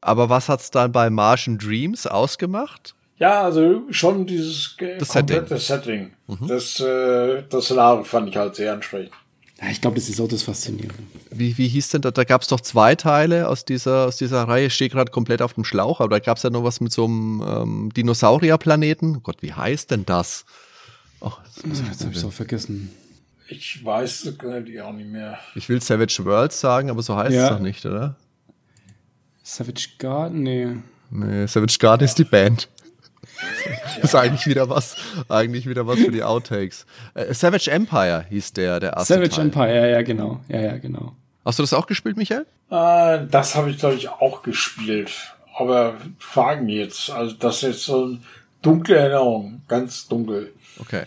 Aber 0.00 0.28
was 0.28 0.48
hat's 0.48 0.70
dann 0.70 0.92
bei 0.92 1.10
Martian 1.10 1.58
Dreams 1.58 2.06
ausgemacht? 2.06 2.94
Ja, 3.18 3.42
also 3.42 3.82
schon 3.90 4.26
dieses 4.26 4.76
Das 4.98 5.08
komplette 5.08 5.58
Setting. 5.58 6.12
Das, 6.46 6.78
äh, 6.80 7.42
das 7.48 7.64
Szenario 7.64 8.04
fand 8.04 8.28
ich 8.28 8.36
halt 8.36 8.54
sehr 8.56 8.72
ansprechend. 8.72 9.12
Ja, 9.60 9.68
ich 9.70 9.80
glaube, 9.80 9.96
das 9.96 10.08
ist 10.08 10.20
auch 10.20 10.28
das 10.28 10.42
Faszinierende. 10.42 10.94
Wie, 11.30 11.56
wie 11.56 11.68
hieß 11.68 11.88
denn 11.90 12.02
da? 12.02 12.10
Da 12.10 12.24
gab 12.24 12.42
es 12.42 12.48
doch 12.48 12.60
zwei 12.60 12.94
Teile 12.94 13.48
aus 13.48 13.64
dieser, 13.64 14.06
aus 14.06 14.18
dieser 14.18 14.42
Reihe. 14.44 14.66
Ich 14.66 14.74
stehe 14.74 14.90
gerade 14.90 15.10
komplett 15.10 15.40
auf 15.40 15.54
dem 15.54 15.64
Schlauch, 15.64 16.00
aber 16.00 16.10
da 16.10 16.18
gab 16.18 16.36
es 16.36 16.42
ja 16.42 16.50
noch 16.50 16.62
was 16.62 16.80
mit 16.80 16.92
so 16.92 17.06
einem 17.06 17.42
ähm, 17.46 17.90
Dinosaurierplaneten. 17.96 19.16
Oh 19.16 19.20
Gott, 19.20 19.38
wie 19.40 19.54
heißt 19.54 19.90
denn 19.90 20.04
das? 20.04 20.44
Ach, 21.22 21.40
das 21.54 21.64
muss 21.64 21.80
ich 21.80 21.86
Jetzt 21.86 22.00
habe 22.02 22.12
ich 22.12 22.18
es 22.18 22.24
auch 22.24 22.32
vergessen. 22.32 22.90
Ich 23.48 23.82
weiß 23.84 24.22
das 24.24 24.36
kann 24.38 24.66
ich 24.66 24.80
auch 24.82 24.92
nicht 24.92 25.08
mehr. 25.08 25.38
Ich 25.54 25.68
will 25.68 25.80
Savage 25.80 26.22
Worlds 26.24 26.60
sagen, 26.60 26.90
aber 26.90 27.02
so 27.02 27.16
heißt 27.16 27.34
Ja. 27.34 27.44
es 27.44 27.50
doch 27.50 27.60
nicht, 27.60 27.86
oder? 27.86 28.16
Savage 29.42 29.88
Garden? 29.98 30.42
Nee. 30.42 30.68
Nee, 31.10 31.46
Savage 31.46 31.78
Garden 31.78 32.04
ist 32.04 32.18
die 32.18 32.24
Band. 32.24 32.68
Das 33.96 33.98
ist 34.04 34.14
eigentlich 34.14 34.46
wieder 34.46 34.68
was, 34.68 34.96
eigentlich 35.28 35.66
wieder 35.68 35.86
was 35.86 35.98
für 36.00 36.10
die 36.10 36.22
Outtakes. 36.22 36.86
Äh, 37.14 37.32
Savage 37.34 37.70
Empire 37.70 38.26
hieß 38.28 38.52
der, 38.54 38.80
der 38.80 38.92
erste 38.94 39.14
Savage 39.14 39.30
Teil. 39.30 39.44
Empire, 39.46 39.74
ja, 39.76 39.86
ja, 39.86 40.02
genau. 40.02 40.40
Ja, 40.48 40.60
ja, 40.60 40.78
genau. 40.78 41.14
Hast 41.44 41.58
du 41.58 41.62
das 41.62 41.72
auch 41.72 41.86
gespielt, 41.86 42.16
Michael? 42.16 42.46
Äh, 42.70 43.26
das 43.30 43.54
habe 43.54 43.70
ich, 43.70 43.78
glaube 43.78 43.94
ich, 43.96 44.08
auch 44.08 44.42
gespielt. 44.42 45.12
Aber 45.56 45.94
Fragen 46.18 46.68
jetzt. 46.68 47.10
Also 47.10 47.34
das 47.34 47.62
ist 47.62 47.84
so 47.84 48.04
eine 48.04 48.18
dunkle 48.62 48.96
Erinnerung. 48.96 49.62
Ganz 49.68 50.08
dunkel. 50.08 50.52
Okay. 50.78 51.04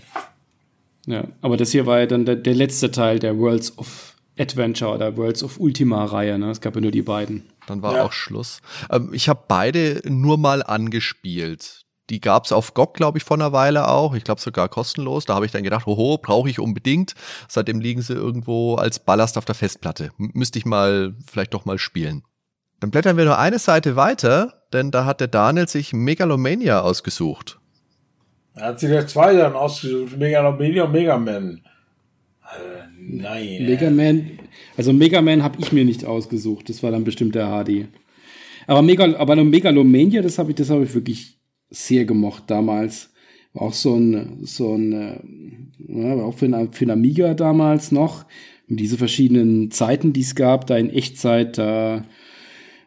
Ja, 1.05 1.23
aber 1.41 1.57
das 1.57 1.71
hier 1.71 1.85
war 1.85 1.99
ja 1.99 2.05
dann 2.05 2.25
der, 2.25 2.35
der 2.35 2.55
letzte 2.55 2.91
Teil 2.91 3.19
der 3.19 3.37
Worlds 3.37 3.77
of 3.77 4.15
Adventure 4.37 4.93
oder 4.93 5.17
Worlds 5.17 5.43
of 5.43 5.59
Ultima-Reihe. 5.59 6.39
Ne? 6.39 6.49
Es 6.51 6.61
gab 6.61 6.75
ja 6.75 6.81
nur 6.81 6.91
die 6.91 7.01
beiden. 7.01 7.49
Dann 7.67 7.81
war 7.81 7.95
Ja. 7.95 8.05
auch 8.05 8.13
Schluss. 8.13 8.61
Ähm, 8.89 9.09
ich 9.13 9.27
habe 9.27 9.43
beide 9.47 10.01
nur 10.05 10.37
mal 10.37 10.63
angespielt. 10.63 11.81
Die 12.09 12.19
gab's 12.19 12.51
auf 12.51 12.73
GOG, 12.73 12.95
glaube 12.95 13.17
ich, 13.19 13.23
vor 13.23 13.37
einer 13.37 13.51
Weile 13.51 13.87
auch. 13.87 14.15
Ich 14.15 14.23
glaube 14.23 14.41
sogar 14.41 14.67
kostenlos. 14.67 15.25
Da 15.25 15.35
habe 15.35 15.45
ich 15.45 15.51
dann 15.51 15.63
gedacht, 15.63 15.85
hoho, 15.85 16.17
brauche 16.17 16.49
ich 16.49 16.59
unbedingt. 16.59 17.13
Seitdem 17.47 17.79
liegen 17.79 18.01
sie 18.01 18.13
irgendwo 18.13 18.75
als 18.75 18.99
Ballast 18.99 19.37
auf 19.37 19.45
der 19.45 19.55
Festplatte. 19.55 20.11
M 20.17 20.31
müsste 20.33 20.57
ich 20.57 20.65
mal, 20.65 21.13
vielleicht 21.29 21.53
doch 21.53 21.65
mal 21.65 21.77
spielen. 21.77 22.23
Dann 22.79 22.91
blättern 22.91 23.17
wir 23.17 23.25
nur 23.25 23.37
eine 23.37 23.59
Seite 23.59 23.95
weiter, 23.95 24.63
denn 24.73 24.89
da 24.89 25.05
hat 25.05 25.19
der 25.19 25.27
Daniel 25.27 25.67
sich 25.67 25.93
Megalomania 25.93 26.81
ausgesucht. 26.81 27.59
Er 28.55 28.67
hat 28.67 28.79
sich 28.79 28.89
der 28.89 29.05
zwei 29.05 29.35
dann 29.35 29.53
ausgesucht. 29.53 30.17
Megalomania 30.17 30.85
und 30.85 30.91
Mega 30.91 31.17
Man. 31.17 31.61
Äh, 32.43 32.87
nein. 32.97 33.65
Mega 33.65 33.89
Man, 33.91 34.39
also 34.77 34.93
Mega 34.93 35.21
Man 35.21 35.43
habe 35.43 35.57
ich 35.59 35.71
mir 35.71 35.85
nicht 35.85 36.05
ausgesucht. 36.05 36.69
Das 36.69 36.81
war 36.81 36.91
dann 36.91 37.03
bestimmt 37.03 37.35
der 37.35 37.47
Hardy. 37.47 37.87
Aber, 38.65 38.81
Mega, 38.81 39.15
aber 39.17 39.35
Megalomania, 39.35 40.21
das 40.21 40.39
habe 40.39 40.51
ich, 40.51 40.55
das 40.55 40.69
habe 40.69 40.83
ich 40.83 40.93
wirklich 40.93 41.38
sehr 41.69 42.05
gemocht 42.05 42.43
damals. 42.47 43.11
War 43.53 43.63
auch 43.63 43.73
so 43.73 43.95
ein, 43.95 44.39
so 44.43 44.75
ein, 44.75 44.93
äh, 44.93 45.19
ja, 45.87 46.23
auch 46.23 46.35
für 46.35 46.45
ein, 46.45 46.73
für 46.73 46.85
ein 46.85 46.91
Amiga 46.91 47.33
damals 47.33 47.91
noch. 47.91 48.25
Und 48.69 48.79
diese 48.79 48.97
verschiedenen 48.97 49.71
Zeiten, 49.71 50.13
die 50.13 50.21
es 50.21 50.35
gab, 50.35 50.67
da 50.67 50.77
in 50.77 50.91
Echtzeit, 50.91 51.57
da 51.57 52.05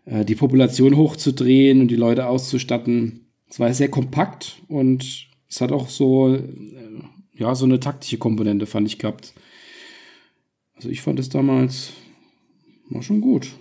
äh, 0.04 0.24
die 0.24 0.36
Population 0.36 0.96
hochzudrehen 0.96 1.80
und 1.80 1.88
die 1.88 1.96
Leute 1.96 2.26
auszustatten. 2.26 3.26
Es 3.48 3.58
war 3.58 3.72
sehr 3.74 3.88
kompakt 3.88 4.62
und 4.68 5.28
es 5.48 5.60
hat 5.60 5.72
auch 5.72 5.88
so, 5.88 6.34
äh, 6.34 6.40
ja, 7.34 7.54
so 7.54 7.64
eine 7.64 7.80
taktische 7.80 8.18
Komponente, 8.18 8.66
fand 8.66 8.86
ich, 8.86 8.98
gehabt. 8.98 9.34
Also 10.74 10.88
ich 10.88 11.02
fand 11.02 11.18
es 11.18 11.28
damals 11.28 11.92
war 12.94 13.02
schon 13.02 13.20
gut. 13.20 13.52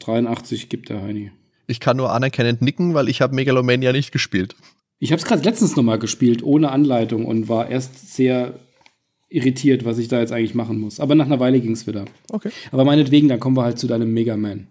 83 0.00 0.68
gibt 0.68 0.88
der 0.88 1.02
Heini. 1.02 1.32
Ich 1.68 1.80
kann 1.80 1.98
nur 1.98 2.12
anerkennend 2.12 2.62
nicken, 2.62 2.94
weil 2.94 3.08
ich 3.08 3.20
habe 3.20 3.34
Megalomania 3.34 3.92
nicht 3.92 4.10
gespielt. 4.10 4.56
Ich 4.98 5.12
habe 5.12 5.20
es 5.20 5.26
gerade 5.26 5.44
letztens 5.44 5.76
noch 5.76 5.84
mal 5.84 5.98
gespielt, 5.98 6.42
ohne 6.42 6.72
Anleitung 6.72 7.24
und 7.24 7.48
war 7.48 7.68
erst 7.68 8.14
sehr 8.14 8.58
irritiert, 9.28 9.84
was 9.84 9.98
ich 9.98 10.08
da 10.08 10.18
jetzt 10.18 10.32
eigentlich 10.32 10.54
machen 10.54 10.80
muss. 10.80 10.98
Aber 10.98 11.14
nach 11.14 11.26
einer 11.26 11.38
Weile 11.38 11.60
ging 11.60 11.72
es 11.72 11.86
wieder. 11.86 12.06
Okay. 12.32 12.50
Aber 12.72 12.84
meinetwegen, 12.84 13.28
dann 13.28 13.38
kommen 13.38 13.56
wir 13.56 13.62
halt 13.62 13.78
zu 13.78 13.86
deinem 13.86 14.12
Mega 14.12 14.36
Man. 14.36 14.66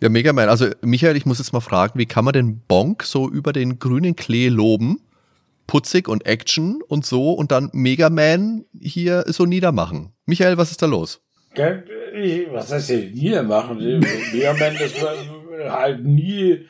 Ja, 0.00 0.08
Mega 0.08 0.32
Man. 0.32 0.48
Also, 0.48 0.68
Michael, 0.82 1.16
ich 1.16 1.26
muss 1.26 1.38
jetzt 1.38 1.52
mal 1.52 1.60
fragen, 1.60 1.98
wie 1.98 2.06
kann 2.06 2.24
man 2.24 2.32
den 2.32 2.60
Bonk 2.60 3.02
so 3.02 3.28
über 3.28 3.52
den 3.52 3.78
grünen 3.78 4.14
Klee 4.14 4.48
loben? 4.48 5.00
Putzig 5.66 6.06
und 6.08 6.24
Action 6.24 6.80
und 6.86 7.04
so 7.04 7.32
und 7.32 7.50
dann 7.50 7.70
Mega 7.72 8.08
Man 8.10 8.64
hier 8.80 9.24
so 9.26 9.46
niedermachen. 9.46 10.12
Michael, 10.24 10.56
was 10.56 10.70
ist 10.70 10.80
da 10.80 10.86
los? 10.86 11.20
Ich- 12.16 12.52
Was 12.52 12.72
heißt 12.72 12.88
hier 12.90 13.10
niedermachen? 13.10 13.78
Mega 14.32 14.52
Man, 14.54 14.74
das 14.78 14.94
war 15.02 15.72
halt 15.80 16.04
nie 16.04 16.66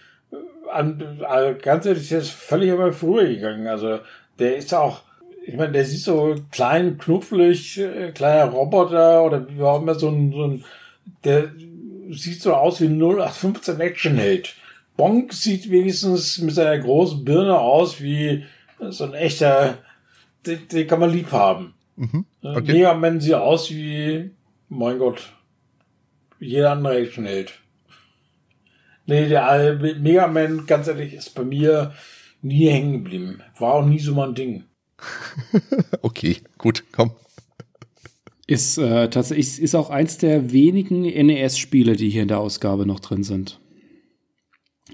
an, 0.73 1.21
also 1.27 1.57
ganz 1.63 1.87
ehrlich, 1.87 2.11
ist 2.13 2.31
völlig 2.31 2.71
über 2.71 2.93
früher 2.93 3.27
gegangen. 3.29 3.67
Also 3.67 4.01
der 4.39 4.57
ist 4.57 4.75
auch, 4.75 5.03
ich 5.47 5.55
meine, 5.55 5.73
der 5.73 5.85
sieht 5.85 6.01
so 6.01 6.35
klein, 6.51 6.99
knuffelig, 6.99 7.79
äh, 7.79 8.11
kleiner 8.13 8.51
Roboter 8.51 9.25
oder 9.25 9.47
wie 9.49 9.63
auch 9.63 9.81
immer 9.81 9.95
so 9.95 10.09
ein, 10.09 10.33
so 10.33 10.45
ein 10.45 10.65
der 11.25 11.51
sieht 12.11 12.43
so 12.43 12.55
aus 12.55 12.81
wie 12.81 12.87
ein 12.87 12.99
0815 12.99 13.81
Actionheld. 13.81 14.55
Bonk 14.97 15.33
sieht 15.33 15.71
wenigstens 15.71 16.39
mit 16.39 16.55
seiner 16.55 16.79
großen 16.79 17.25
Birne 17.25 17.59
aus 17.59 18.01
wie 18.01 18.45
so 18.91 19.05
ein 19.05 19.15
echter, 19.15 19.79
den, 20.47 20.67
den 20.69 20.87
kann 20.87 21.01
man 21.01 21.11
lieb 21.11 21.31
haben. 21.33 21.75
Mhm. 21.97 22.25
Okay. 22.43 22.59
Okay. 22.59 22.73
Mega 22.73 22.95
Man 22.95 23.21
sieht 23.21 23.35
aus 23.35 23.71
wie, 23.71 24.31
mein 24.69 24.99
Gott, 24.99 25.33
jeder 26.41 26.73
andere 26.73 26.99
Actionheld. 26.99 27.61
Nee, 29.07 29.29
der 29.29 29.79
Mega 30.01 30.27
Man, 30.27 30.67
ganz 30.67 30.89
ehrlich, 30.89 31.15
ist 31.15 31.35
bei 31.35 31.45
mir 31.45 31.95
nie 32.43 32.69
hängen 32.69 33.05
geblieben. 33.05 33.41
War 33.59 33.75
auch 33.75 33.87
nie 33.87 34.01
so 34.01 34.15
mein 34.15 34.35
Ding. 34.35 34.65
Okay, 36.03 36.37
gut, 36.59 36.85
komm. 36.93 37.13
Ist 38.47 38.79
äh, 38.79 39.11
tatsächlich 39.11 39.61
ist 39.61 39.75
auch 39.75 39.91
eins 39.91 40.19
der 40.19 40.53
wenigen 40.53 41.03
NES-Spiele, 41.03 41.97
die 41.97 42.11
hier 42.11 42.23
in 42.23 42.29
der 42.29 42.39
Ausgabe 42.39 42.87
noch 42.87 43.01
drin 43.01 43.23
sind. 43.23 43.61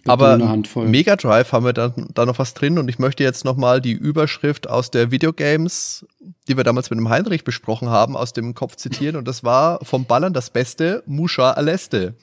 Aber 0.07 0.37
nur 0.37 0.47
eine 0.47 0.49
Handvoll. 0.49 0.89
Mega 0.89 1.17
Drive 1.17 1.53
haben 1.53 1.65
wir 1.65 1.73
dann 1.73 2.09
da 2.15 2.27
noch 2.27 2.39
was 2.39 2.55
drin 2.55 2.79
und 2.79 2.89
ich 2.89 2.99
möchte 2.99 3.23
jetzt 3.23 3.45
nochmal 3.45 3.81
die 3.81 3.93
Überschrift 3.93 4.69
aus 4.69 4.91
der 4.91 5.11
Videogames, 5.11 6.07
die 6.49 6.57
wir 6.57 6.65
damals 6.65 6.91
mit 6.91 6.99
dem 6.99 7.09
Heinrich 7.09 7.45
besprochen 7.45 7.89
haben, 7.89 8.17
aus 8.17 8.33
dem 8.33 8.55
Kopf 8.55 8.77
zitieren 8.77 9.17
und 9.17 9.29
das 9.29 9.45
war 9.45 9.79
vom 9.85 10.07
Ballern 10.07 10.33
das 10.33 10.51
Beste, 10.51 11.03
Musha 11.07 11.53
Aleste. 11.53 12.15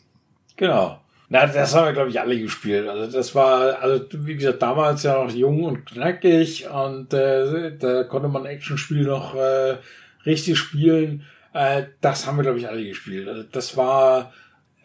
Genau. 0.57 0.99
Na, 1.31 1.45
das 1.45 1.75
haben 1.75 1.85
wir, 1.85 1.93
glaube 1.93 2.09
ich, 2.09 2.19
alle 2.19 2.39
gespielt. 2.39 2.87
Also 2.87 3.11
das 3.11 3.35
war, 3.35 3.81
also 3.81 4.03
wie 4.25 4.35
gesagt, 4.35 4.63
damals 4.63 5.03
ja 5.03 5.23
noch 5.23 5.31
jung 5.31 5.63
und 5.63 5.85
knackig 5.85 6.67
und 6.67 7.13
äh, 7.13 7.77
da 7.77 8.03
konnte 8.03 8.27
man 8.27 8.45
Actionspiele 8.45 9.07
noch 9.07 9.35
äh, 9.35 9.77
richtig 10.25 10.57
spielen. 10.57 11.23
Äh, 11.53 11.83
das 12.01 12.25
haben 12.25 12.37
wir, 12.37 12.43
glaube 12.43 12.57
ich, 12.57 12.67
alle 12.67 12.83
gespielt. 12.83 13.27
Also 13.27 13.43
das 13.43 13.77
war 13.77 14.33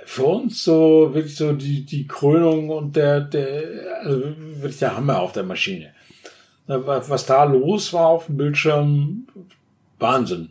für 0.04 0.24
uns 0.24 0.62
so 0.62 1.10
wirklich 1.12 1.36
so 1.36 1.52
die, 1.52 1.84
die 1.84 2.06
Krönung 2.06 2.70
und 2.70 2.96
der, 2.96 3.20
der, 3.20 4.00
also 4.02 4.22
wirklich 4.56 4.78
der 4.78 4.96
Hammer 4.96 5.20
auf 5.20 5.32
der 5.32 5.44
Maschine. 5.44 5.90
Was 6.66 7.26
da 7.26 7.44
los 7.44 7.92
war 7.92 8.06
auf 8.06 8.26
dem 8.26 8.36
Bildschirm, 8.36 9.26
Wahnsinn. 9.98 10.50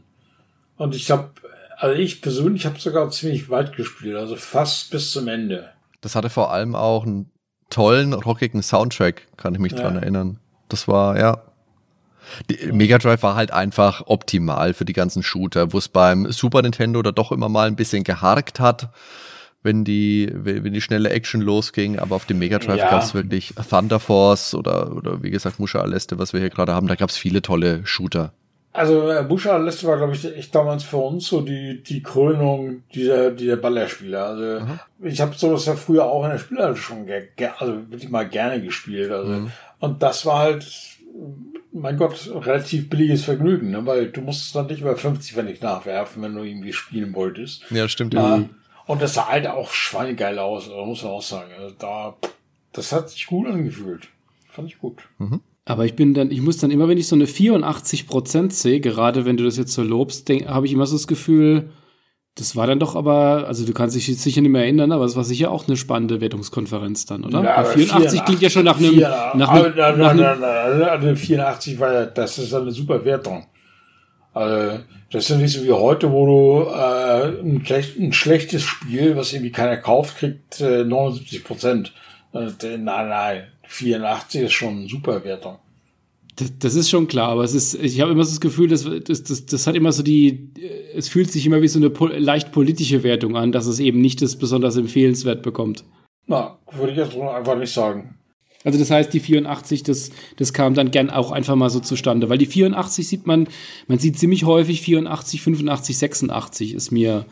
Und 0.77 0.95
ich 0.95 1.09
habe, 1.11 1.31
also 1.77 1.99
ich 1.99 2.21
persönlich 2.21 2.65
habe 2.65 2.79
sogar 2.79 3.09
ziemlich 3.09 3.49
weit 3.49 3.75
gespielt, 3.75 4.15
also 4.15 4.35
fast 4.35 4.91
bis 4.91 5.11
zum 5.11 5.27
Ende. 5.27 5.69
Das 6.01 6.15
hatte 6.15 6.29
vor 6.29 6.51
allem 6.51 6.75
auch 6.75 7.05
einen 7.05 7.31
tollen, 7.69 8.13
rockigen 8.13 8.61
Soundtrack, 8.61 9.27
kann 9.37 9.53
ich 9.55 9.59
mich 9.59 9.71
Ja. 9.71 9.79
dran 9.81 9.95
erinnern. 9.95 10.39
Das 10.69 10.87
war, 10.87 11.17
ja. 11.17 11.41
Die 12.49 12.71
Mega 12.71 12.97
Drive 12.99 13.21
war 13.23 13.35
halt 13.35 13.51
einfach 13.51 14.03
optimal 14.05 14.73
für 14.73 14.85
die 14.85 14.93
ganzen 14.93 15.23
Shooter, 15.23 15.73
wo 15.73 15.77
es 15.77 15.89
beim 15.89 16.31
Super 16.31 16.61
Nintendo 16.61 17.01
da 17.01 17.11
doch 17.11 17.31
immer 17.31 17.49
mal 17.49 17.67
ein 17.67 17.75
bisschen 17.75 18.03
geharkt 18.03 18.59
hat, 18.59 18.89
wenn 19.63 19.83
die, 19.83 20.29
wenn 20.33 20.73
die 20.73 20.81
schnelle 20.81 21.09
Action 21.09 21.41
losging. 21.41 21.97
Aber 21.97 22.15
auf 22.15 22.25
dem 22.25 22.39
Mega 22.39 22.59
Drive 22.59 22.79
Ja. 22.79 22.89
gab 22.89 23.03
es 23.03 23.13
wirklich 23.13 23.53
Thunder 23.69 23.99
Force 23.99 24.53
oder, 24.53 24.95
oder 24.95 25.23
wie 25.23 25.31
gesagt 25.31 25.59
Musha 25.59 25.79
Aleste, 25.79 26.19
was 26.19 26.33
wir 26.33 26.39
hier 26.39 26.49
gerade 26.49 26.73
haben. 26.73 26.87
Da 26.87 26.95
gab 26.95 27.09
es 27.09 27.17
viele 27.17 27.41
tolle 27.41 27.85
Shooter. 27.85 28.33
Also 28.75 29.07
äh, 29.07 29.23
Busha 29.23 29.55
Liste 29.57 29.85
war, 29.85 29.97
glaube 29.97 30.13
ich, 30.13 30.25
echt 30.35 30.53
damals 30.55 30.83
für 30.83 30.97
uns 30.97 31.27
so 31.27 31.41
die, 31.41 31.83
die 31.83 32.01
Krönung 32.01 32.81
dieser, 32.95 33.29
dieser 33.29 33.55
Ballerspiele. 33.55 34.23
Also 34.23 34.67
ich 35.03 35.21
habe 35.21 35.35
sowas 35.35 35.67
ja 35.67 35.75
früher 35.75 36.05
auch 36.05 36.23
in 36.25 36.31
der 36.31 36.39
Spielhalle 36.39 36.75
schon 36.75 37.05
ge 37.05 37.27
also 37.59 37.73
wirklich 37.91 38.09
mal 38.09 38.27
gerne 38.27 38.61
gespielt. 38.63 39.11
Also 39.11 39.47
und 39.79 40.01
das 40.01 40.25
war 40.25 40.39
halt, 40.39 40.65
mein 41.71 41.97
Gott, 41.97 42.31
relativ 42.33 42.89
billiges 42.89 43.23
Vergnügen, 43.25 43.69
ne? 43.69 43.85
weil 43.85 44.07
du 44.07 44.21
musstest 44.21 44.55
dann 44.55 44.65
nicht 44.65 44.81
über 44.81 44.95
50 44.97 45.33
Pfennig 45.33 45.61
nachwerfen, 45.61 46.23
wenn 46.23 46.33
du 46.33 46.41
irgendwie 46.41 46.73
spielen 46.73 47.13
wolltest. 47.13 47.65
Ja, 47.69 47.87
stimmt. 47.87 48.15
Äh, 48.15 48.45
Und 48.85 49.01
das 49.01 49.13
sah 49.13 49.27
halt 49.27 49.47
auch 49.47 49.71
schweinegeil 49.71 50.39
aus, 50.39 50.67
muss 50.67 51.03
man 51.03 51.13
auch 51.13 51.21
sagen. 51.21 51.51
Also 51.57 51.75
da, 51.77 52.15
das 52.73 52.91
hat 52.91 53.09
sich 53.09 53.27
gut 53.27 53.47
angefühlt. 53.47 54.09
Fand 54.49 54.69
ich 54.69 54.79
gut. 54.79 55.03
Mhm. 55.17 55.41
Aber 55.65 55.85
ich 55.85 55.95
bin 55.95 56.13
dann, 56.13 56.29
ich 56.29 56.41
muss 56.41 56.57
dann 56.57 56.71
immer, 56.71 56.89
wenn 56.89 56.97
ich 56.97 57.07
so 57.07 57.15
eine 57.15 57.27
84 57.27 58.07
Prozent 58.07 58.53
sehe, 58.53 58.81
gerade 58.81 59.23
wenn 59.25 59.37
du 59.37 59.45
das 59.45 59.57
jetzt 59.57 59.73
so 59.73 59.81
lobst, 59.81 60.29
habe 60.29 60.65
ich 60.65 60.73
immer 60.73 60.85
so 60.85 60.97
das 60.97 61.07
Gefühl, 61.07 61.69
das 62.35 62.55
war 62.55 62.67
dann 62.67 62.79
doch 62.79 62.95
aber, 62.95 63.45
also 63.47 63.65
du 63.65 63.73
kannst 63.73 63.95
dich 63.95 64.07
jetzt 64.07 64.23
sicher 64.23 64.41
nicht 64.41 64.51
mehr 64.51 64.63
erinnern, 64.63 64.91
aber 64.91 65.05
es 65.05 65.15
war 65.15 65.23
sicher 65.23 65.51
auch 65.51 65.67
eine 65.67 65.77
spannende 65.77 66.19
Wertungskonferenz 66.19 67.05
dann, 67.05 67.23
oder? 67.23 67.43
Ja, 67.43 67.63
84, 67.63 67.91
84 67.91 68.25
klingt 68.25 68.41
ja 68.41 68.49
schon 68.49 68.65
nach 68.65 68.77
einem. 68.77 68.95
84, 68.95 69.37
nach 69.39 69.49
einem, 69.51 69.75
nein, 69.75 69.97
nein, 69.97 70.17
nein, 70.17 70.39
nein, 70.39 70.89
also 70.89 71.15
84 71.15 71.79
war 71.79 71.93
ja, 71.93 72.05
das 72.07 72.39
ist 72.39 72.53
eine 72.53 72.71
super 72.71 73.05
Wertung. 73.05 73.45
Also, 74.33 74.79
das 75.13 75.25
ist 75.25 75.29
ja 75.29 75.37
nicht 75.37 75.53
so 75.53 75.63
wie 75.63 75.71
heute, 75.71 76.11
wo 76.11 76.25
du 76.25 76.69
äh, 76.71 77.39
ein, 77.39 77.63
ein 77.99 78.13
schlechtes 78.13 78.63
Spiel, 78.63 79.15
was 79.15 79.31
irgendwie 79.31 79.51
keiner 79.51 79.77
kauft, 79.77 80.17
kriegt 80.17 80.59
äh, 80.59 80.83
79 80.83 81.43
Prozent. 81.43 81.93
Äh, 82.33 82.49
nein, 82.77 83.09
nein, 83.09 83.43
84 83.67 84.41
ist 84.41 84.53
schon 84.53 84.77
eine 84.79 84.89
super 84.89 85.23
Wertung. 85.23 85.57
Das, 86.37 86.51
das, 86.57 86.73
ist 86.73 86.89
schon 86.89 87.07
klar, 87.07 87.29
aber 87.29 87.43
es 87.43 87.53
ist, 87.53 87.75
ich 87.75 88.01
habe 88.01 88.11
immer 88.11 88.23
so 88.23 88.31
das 88.31 88.41
Gefühl, 88.41 88.67
dass, 88.67 88.89
das, 89.05 89.23
das, 89.23 89.45
das 89.45 89.67
hat 89.67 89.75
immer 89.75 89.91
so 89.91 90.01
die, 90.01 90.49
es 90.95 91.07
fühlt 91.09 91.31
sich 91.31 91.45
immer 91.45 91.61
wie 91.61 91.67
so 91.67 91.77
eine 91.77 91.91
po 91.91 92.07
leicht 92.07 92.51
politische 92.51 93.03
Wertung 93.03 93.37
an, 93.37 93.51
dass 93.51 93.67
es 93.67 93.79
eben 93.79 94.01
nicht 94.01 94.19
das 94.19 94.35
besonders 94.35 94.77
empfehlenswert 94.77 95.43
bekommt. 95.43 95.83
Na, 96.25 96.57
würde 96.71 96.91
ich 96.91 96.97
jetzt 96.97 97.15
einfach 97.15 97.55
nicht 97.55 97.71
sagen. 97.71 98.17
Also 98.63 98.79
das 98.79 98.91
heißt, 98.91 99.13
die 99.13 99.19
84, 99.19 99.83
das, 99.83 100.11
das 100.37 100.53
kam 100.53 100.73
dann 100.73 100.91
gern 100.91 101.09
auch 101.09 101.31
einfach 101.31 101.55
mal 101.55 101.69
so 101.69 101.79
zustande, 101.79 102.29
weil 102.29 102.37
die 102.37 102.45
84 102.45 103.07
sieht 103.07 103.27
man, 103.27 103.47
man 103.87 103.99
sieht 103.99 104.17
ziemlich 104.17 104.45
häufig 104.45 104.81
84, 104.81 105.41
85, 105.41 105.97
86 105.97 106.73
ist 106.73 106.91
mir 106.91 107.25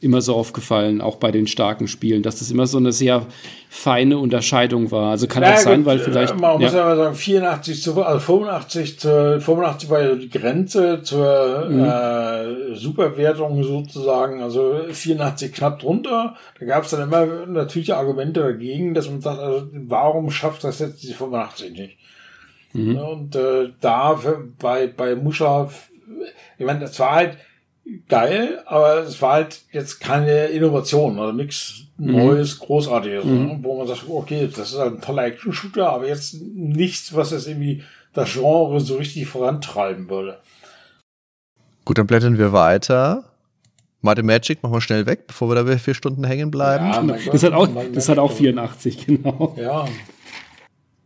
immer 0.00 0.20
so 0.20 0.34
aufgefallen, 0.36 1.00
auch 1.00 1.16
bei 1.16 1.32
den 1.32 1.48
starken 1.48 1.88
Spielen, 1.88 2.22
dass 2.22 2.38
das 2.38 2.50
immer 2.52 2.68
so 2.68 2.78
eine 2.78 2.92
sehr 2.92 3.26
feine 3.68 4.18
Unterscheidung 4.18 4.92
war. 4.92 5.10
Also 5.10 5.26
kann 5.26 5.42
ja, 5.42 5.52
das 5.52 5.64
sein, 5.64 5.84
weil 5.84 5.98
vielleicht. 5.98 6.38
Man 6.38 6.60
ja. 6.60 6.66
muss 6.66 6.72
ja 6.72 6.84
mal 6.84 6.96
sagen, 6.96 7.14
84 7.16 7.82
zu, 7.82 8.02
also 8.02 8.20
85 8.20 9.00
zu, 9.00 9.40
85 9.40 9.90
war 9.90 10.02
ja 10.02 10.14
die 10.14 10.30
Grenze 10.30 11.02
zur 11.02 11.68
mhm. 11.68 11.84
äh, 11.84 12.76
Superwertung 12.76 13.64
sozusagen, 13.64 14.40
also 14.40 14.84
84 14.88 15.52
knapp 15.52 15.80
drunter. 15.80 16.36
Da 16.60 16.66
gab 16.66 16.84
es 16.84 16.90
dann 16.90 17.02
immer 17.02 17.26
natürlich 17.46 17.92
Argumente 17.92 18.40
dagegen, 18.40 18.94
dass 18.94 19.10
man 19.10 19.20
sagt, 19.20 19.40
also 19.40 19.66
warum 19.72 20.30
schafft 20.30 20.62
das 20.62 20.78
jetzt 20.78 21.02
die 21.02 21.12
85 21.12 21.72
nicht? 21.72 21.98
Mhm. 22.72 22.96
Und 22.98 23.34
äh, 23.34 23.70
da 23.80 24.20
bei, 24.60 24.86
bei 24.86 25.16
Muscha, 25.16 25.68
ich 26.56 26.64
meine, 26.64 26.80
das 26.80 27.00
war 27.00 27.12
halt, 27.12 27.38
geil, 28.08 28.62
aber 28.66 28.98
es 28.98 29.20
war 29.22 29.34
halt 29.34 29.62
jetzt 29.72 30.00
keine 30.00 30.46
Innovation 30.46 31.18
oder 31.18 31.32
nichts 31.32 31.84
mhm. 31.96 32.12
Neues, 32.12 32.58
Großartiges, 32.58 33.24
mhm. 33.24 33.46
Ne? 33.46 33.58
wo 33.62 33.78
man 33.78 33.86
sagt, 33.86 34.04
okay, 34.08 34.48
das 34.54 34.72
ist 34.72 34.78
halt 34.78 34.94
ein 34.94 35.00
toller 35.00 35.24
Action-Shooter, 35.24 35.90
aber 35.90 36.06
jetzt 36.06 36.40
nichts, 36.40 37.14
was 37.14 37.30
jetzt 37.30 37.48
irgendwie 37.48 37.82
das 38.12 38.32
Genre 38.32 38.80
so 38.80 38.96
richtig 38.96 39.26
vorantreiben 39.26 40.08
würde. 40.08 40.38
Gut, 41.84 41.98
dann 41.98 42.06
blättern 42.06 42.38
wir 42.38 42.52
weiter. 42.52 43.24
Might 44.00 44.22
Magic 44.22 44.62
machen 44.62 44.74
wir 44.74 44.80
schnell 44.80 45.06
weg, 45.06 45.26
bevor 45.26 45.48
wir 45.50 45.62
da 45.62 45.78
vier 45.78 45.94
Stunden 45.94 46.24
hängen 46.24 46.50
bleiben. 46.50 46.86
Ja, 46.86 47.00
Gott, 47.24 47.34
das, 47.34 47.42
hat 47.42 47.52
auch, 47.52 47.68
das 47.92 48.08
hat 48.08 48.18
auch 48.18 48.32
84, 48.32 49.06
genau. 49.06 49.56
Ja. 49.58 49.86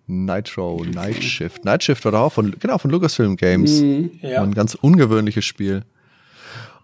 Nitro, 0.06 0.84
Night 0.84 1.22
Shift. 1.22 1.64
Night 1.64 1.84
Shift 1.84 2.04
war 2.04 2.12
doch 2.12 2.20
auch 2.20 2.32
von, 2.32 2.54
genau, 2.58 2.76
von 2.78 2.90
Lucasfilm 2.90 3.36
Games. 3.36 3.80
Mhm. 3.80 4.10
Ja. 4.20 4.42
Ein 4.42 4.52
ganz 4.52 4.74
ungewöhnliches 4.74 5.44
Spiel. 5.44 5.84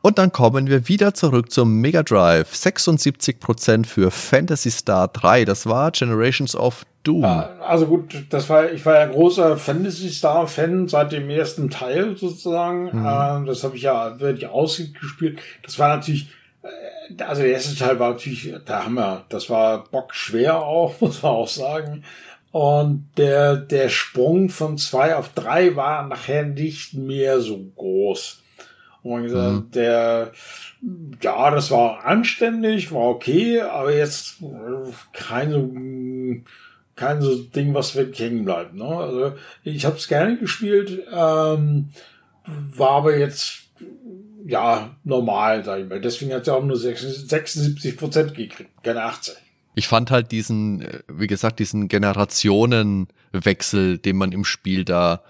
Und 0.09 0.17
dann 0.17 0.33
kommen 0.33 0.69
wir 0.69 0.89
wieder 0.89 1.13
zurück 1.13 1.53
zum 1.53 1.83
Mega 1.83 2.03
Drive. 2.03 2.55
76% 2.55 3.85
für 3.85 4.11
Fantasy 4.11 4.71
Star 4.71 5.09
3. 5.09 5.45
Das 5.45 5.67
war 5.67 5.91
Generations 5.91 6.57
of 6.57 6.87
Doom. 7.05 7.25
Ja, 7.25 7.51
also 7.61 7.85
gut, 7.85 8.25
das 8.31 8.49
war, 8.49 8.73
ich 8.73 8.87
war 8.87 8.95
ja 8.95 9.05
großer 9.05 9.59
Fantasy 9.59 10.09
Star 10.09 10.47
Fan 10.47 10.89
seit 10.89 11.13
dem 11.13 11.29
ersten 11.29 11.69
Teil 11.69 12.17
sozusagen. 12.17 12.85
Mhm. 12.85 13.07
Ähm, 13.07 13.45
das 13.45 13.63
habe 13.65 13.77
ich 13.77 13.83
ja 13.83 14.19
wirklich 14.19 14.49
ausgespielt. 14.49 15.41
Das 15.63 15.79
war 15.79 15.95
natürlich, 15.95 16.31
äh, 16.63 17.23
also 17.23 17.43
der 17.43 17.53
erste 17.53 17.77
Teil 17.77 17.99
war 17.99 18.13
natürlich 18.13 18.55
der 18.67 18.87
Hammer. 18.87 19.27
Das 19.29 19.51
war 19.51 19.85
bockschwer 19.91 20.57
auch, 20.57 20.95
muss 21.03 21.23
man 21.23 21.33
auch 21.33 21.49
sagen. 21.49 22.03
Und 22.51 23.11
der, 23.19 23.57
der 23.57 23.91
Sprung 23.91 24.49
von 24.49 24.79
zwei 24.79 25.17
auf 25.17 25.35
drei 25.35 25.77
war 25.77 26.09
nachher 26.09 26.45
nicht 26.47 26.95
mehr 26.95 27.43
so 27.43 27.59
groß. 27.77 28.43
Und 29.03 29.11
man 29.11 29.22
gesagt, 29.22 29.53
mhm. 29.53 29.70
der, 29.72 30.32
ja, 31.22 31.51
das 31.51 31.70
war 31.70 32.05
anständig, 32.05 32.92
war 32.92 33.09
okay, 33.09 33.61
aber 33.61 33.94
jetzt 33.94 34.38
kein 35.12 35.53
so, 35.53 35.70
kein 36.96 37.22
so 37.22 37.36
Ding, 37.36 37.74
was 37.74 37.94
wirklich 37.94 38.20
hängen 38.20 38.44
bleibt. 38.44 38.74
Ne? 38.74 38.84
Also 38.84 39.34
ich 39.62 39.84
habe 39.84 39.96
es 39.96 40.09
gerne 40.09 40.36
gespielt, 40.36 41.05
ähm, 41.12 41.90
war 42.46 42.90
aber 42.90 43.16
jetzt 43.16 43.68
ja 44.46 44.96
normal, 45.05 45.64
sag 45.64 45.80
ich 45.80 45.88
mal. 45.88 46.01
Deswegen 46.01 46.32
hat 46.32 46.42
es 46.42 46.49
ja 46.49 46.55
auch 46.55 46.64
nur 46.64 46.76
76 46.76 47.96
Prozent 47.96 48.34
gekriegt, 48.34 48.70
keine 48.82 49.05
80. 49.05 49.36
Ich 49.74 49.86
fand 49.86 50.11
halt 50.11 50.32
diesen, 50.32 50.82
äh, 50.82 51.01
wie 51.09 51.28
gesagt, 51.28 51.61
diesen 51.61 51.88
Generationenwechsel, 51.88 53.99
den 53.99 54.16
man 54.16 54.32
im 54.32 54.44
Spiel 54.44 54.84
da 54.84 55.22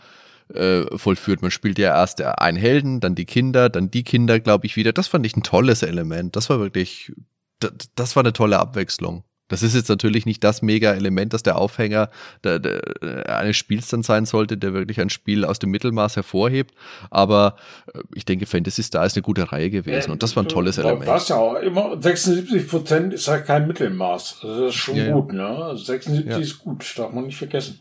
äh, 0.54 0.84
vollführt. 0.96 1.42
Man 1.42 1.50
spielt 1.50 1.78
ja 1.78 1.94
erst 1.94 2.22
einen 2.22 2.58
Helden, 2.58 3.00
dann 3.00 3.14
die 3.14 3.26
Kinder, 3.26 3.68
dann 3.68 3.90
die 3.90 4.04
Kinder, 4.04 4.40
glaube 4.40 4.66
ich, 4.66 4.76
wieder. 4.76 4.92
Das 4.92 5.08
fand 5.08 5.26
ich 5.26 5.36
ein 5.36 5.42
tolles 5.42 5.82
Element. 5.82 6.36
Das 6.36 6.50
war 6.50 6.60
wirklich, 6.60 7.12
das, 7.60 7.72
das 7.94 8.16
war 8.16 8.22
eine 8.22 8.32
tolle 8.32 8.58
Abwechslung. 8.58 9.24
Das 9.48 9.62
ist 9.62 9.74
jetzt 9.74 9.88
natürlich 9.88 10.26
nicht 10.26 10.44
das 10.44 10.62
Mega-Element, 10.62 11.32
das 11.32 11.42
der 11.42 11.56
Aufhänger 11.56 12.10
der, 12.44 12.58
der, 12.58 13.38
eines 13.38 13.56
Spiels 13.56 13.88
dann 13.88 14.02
sein 14.02 14.26
sollte, 14.26 14.58
der 14.58 14.74
wirklich 14.74 15.00
ein 15.00 15.08
Spiel 15.08 15.44
aus 15.44 15.58
dem 15.58 15.70
Mittelmaß 15.70 16.16
hervorhebt. 16.16 16.74
Aber 17.10 17.56
äh, 17.92 18.00
ich 18.14 18.26
denke, 18.26 18.46
Fantasy 18.46 18.82
Star 18.82 19.06
ist 19.06 19.16
eine 19.16 19.22
gute 19.22 19.50
Reihe 19.50 19.70
gewesen 19.70 20.10
und 20.10 20.22
das 20.22 20.36
war 20.36 20.44
ein 20.44 20.48
tolles 20.48 20.78
Element. 20.78 21.06
Was 21.06 21.28
ja 21.28 21.36
auch 21.36 21.54
immer 21.54 22.00
76 22.00 22.68
Prozent 22.68 23.14
ist 23.14 23.26
halt 23.28 23.46
kein 23.46 23.66
Mittelmaß. 23.66 24.40
Also 24.42 24.66
das 24.66 24.74
ist 24.74 24.80
schon 24.80 24.96
ja, 24.96 25.12
gut, 25.12 25.32
ne? 25.32 25.46
Also 25.46 25.82
76 25.82 26.30
ja. 26.30 26.38
ist 26.38 26.58
gut, 26.58 26.94
darf 26.96 27.12
man 27.12 27.24
nicht 27.24 27.38
vergessen. 27.38 27.80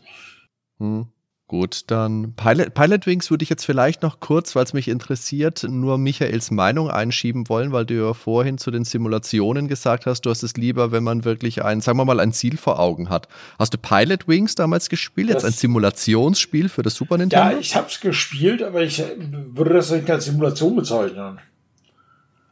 Hm. 0.78 1.08
Gut, 1.48 1.84
dann 1.86 2.34
Pilot, 2.34 2.74
Pilot 2.74 3.06
Wings 3.06 3.30
würde 3.30 3.42
ich 3.42 3.48
jetzt 3.48 3.64
vielleicht 3.64 4.02
noch 4.02 4.20
kurz, 4.20 4.54
weil 4.54 4.64
es 4.64 4.74
mich 4.74 4.86
interessiert, 4.86 5.64
nur 5.66 5.96
Michaels 5.96 6.50
Meinung 6.50 6.90
einschieben 6.90 7.48
wollen, 7.48 7.72
weil 7.72 7.86
du 7.86 7.94
ja 7.94 8.12
vorhin 8.12 8.58
zu 8.58 8.70
den 8.70 8.84
Simulationen 8.84 9.66
gesagt 9.66 10.04
hast, 10.04 10.26
du 10.26 10.30
hast 10.30 10.42
es 10.42 10.58
lieber, 10.58 10.92
wenn 10.92 11.02
man 11.02 11.24
wirklich 11.24 11.64
ein, 11.64 11.80
sagen 11.80 11.96
wir 11.96 12.04
mal, 12.04 12.20
ein 12.20 12.34
Ziel 12.34 12.58
vor 12.58 12.78
Augen 12.78 13.08
hat. 13.08 13.28
Hast 13.58 13.72
du 13.72 13.78
Pilot 13.78 14.28
Wings 14.28 14.56
damals 14.56 14.90
gespielt? 14.90 15.30
Jetzt 15.30 15.42
das, 15.42 15.54
ein 15.54 15.56
Simulationsspiel 15.56 16.68
für 16.68 16.82
das 16.82 16.94
Super 16.94 17.16
Nintendo? 17.16 17.52
Ja, 17.52 17.58
ich 17.58 17.74
habe 17.74 17.86
es 17.88 17.98
gespielt, 17.98 18.62
aber 18.62 18.82
ich 18.82 19.02
würde 19.18 19.72
das 19.72 19.90
nicht 19.90 20.10
als 20.10 20.26
Simulation 20.26 20.76
bezeichnen. 20.76 21.38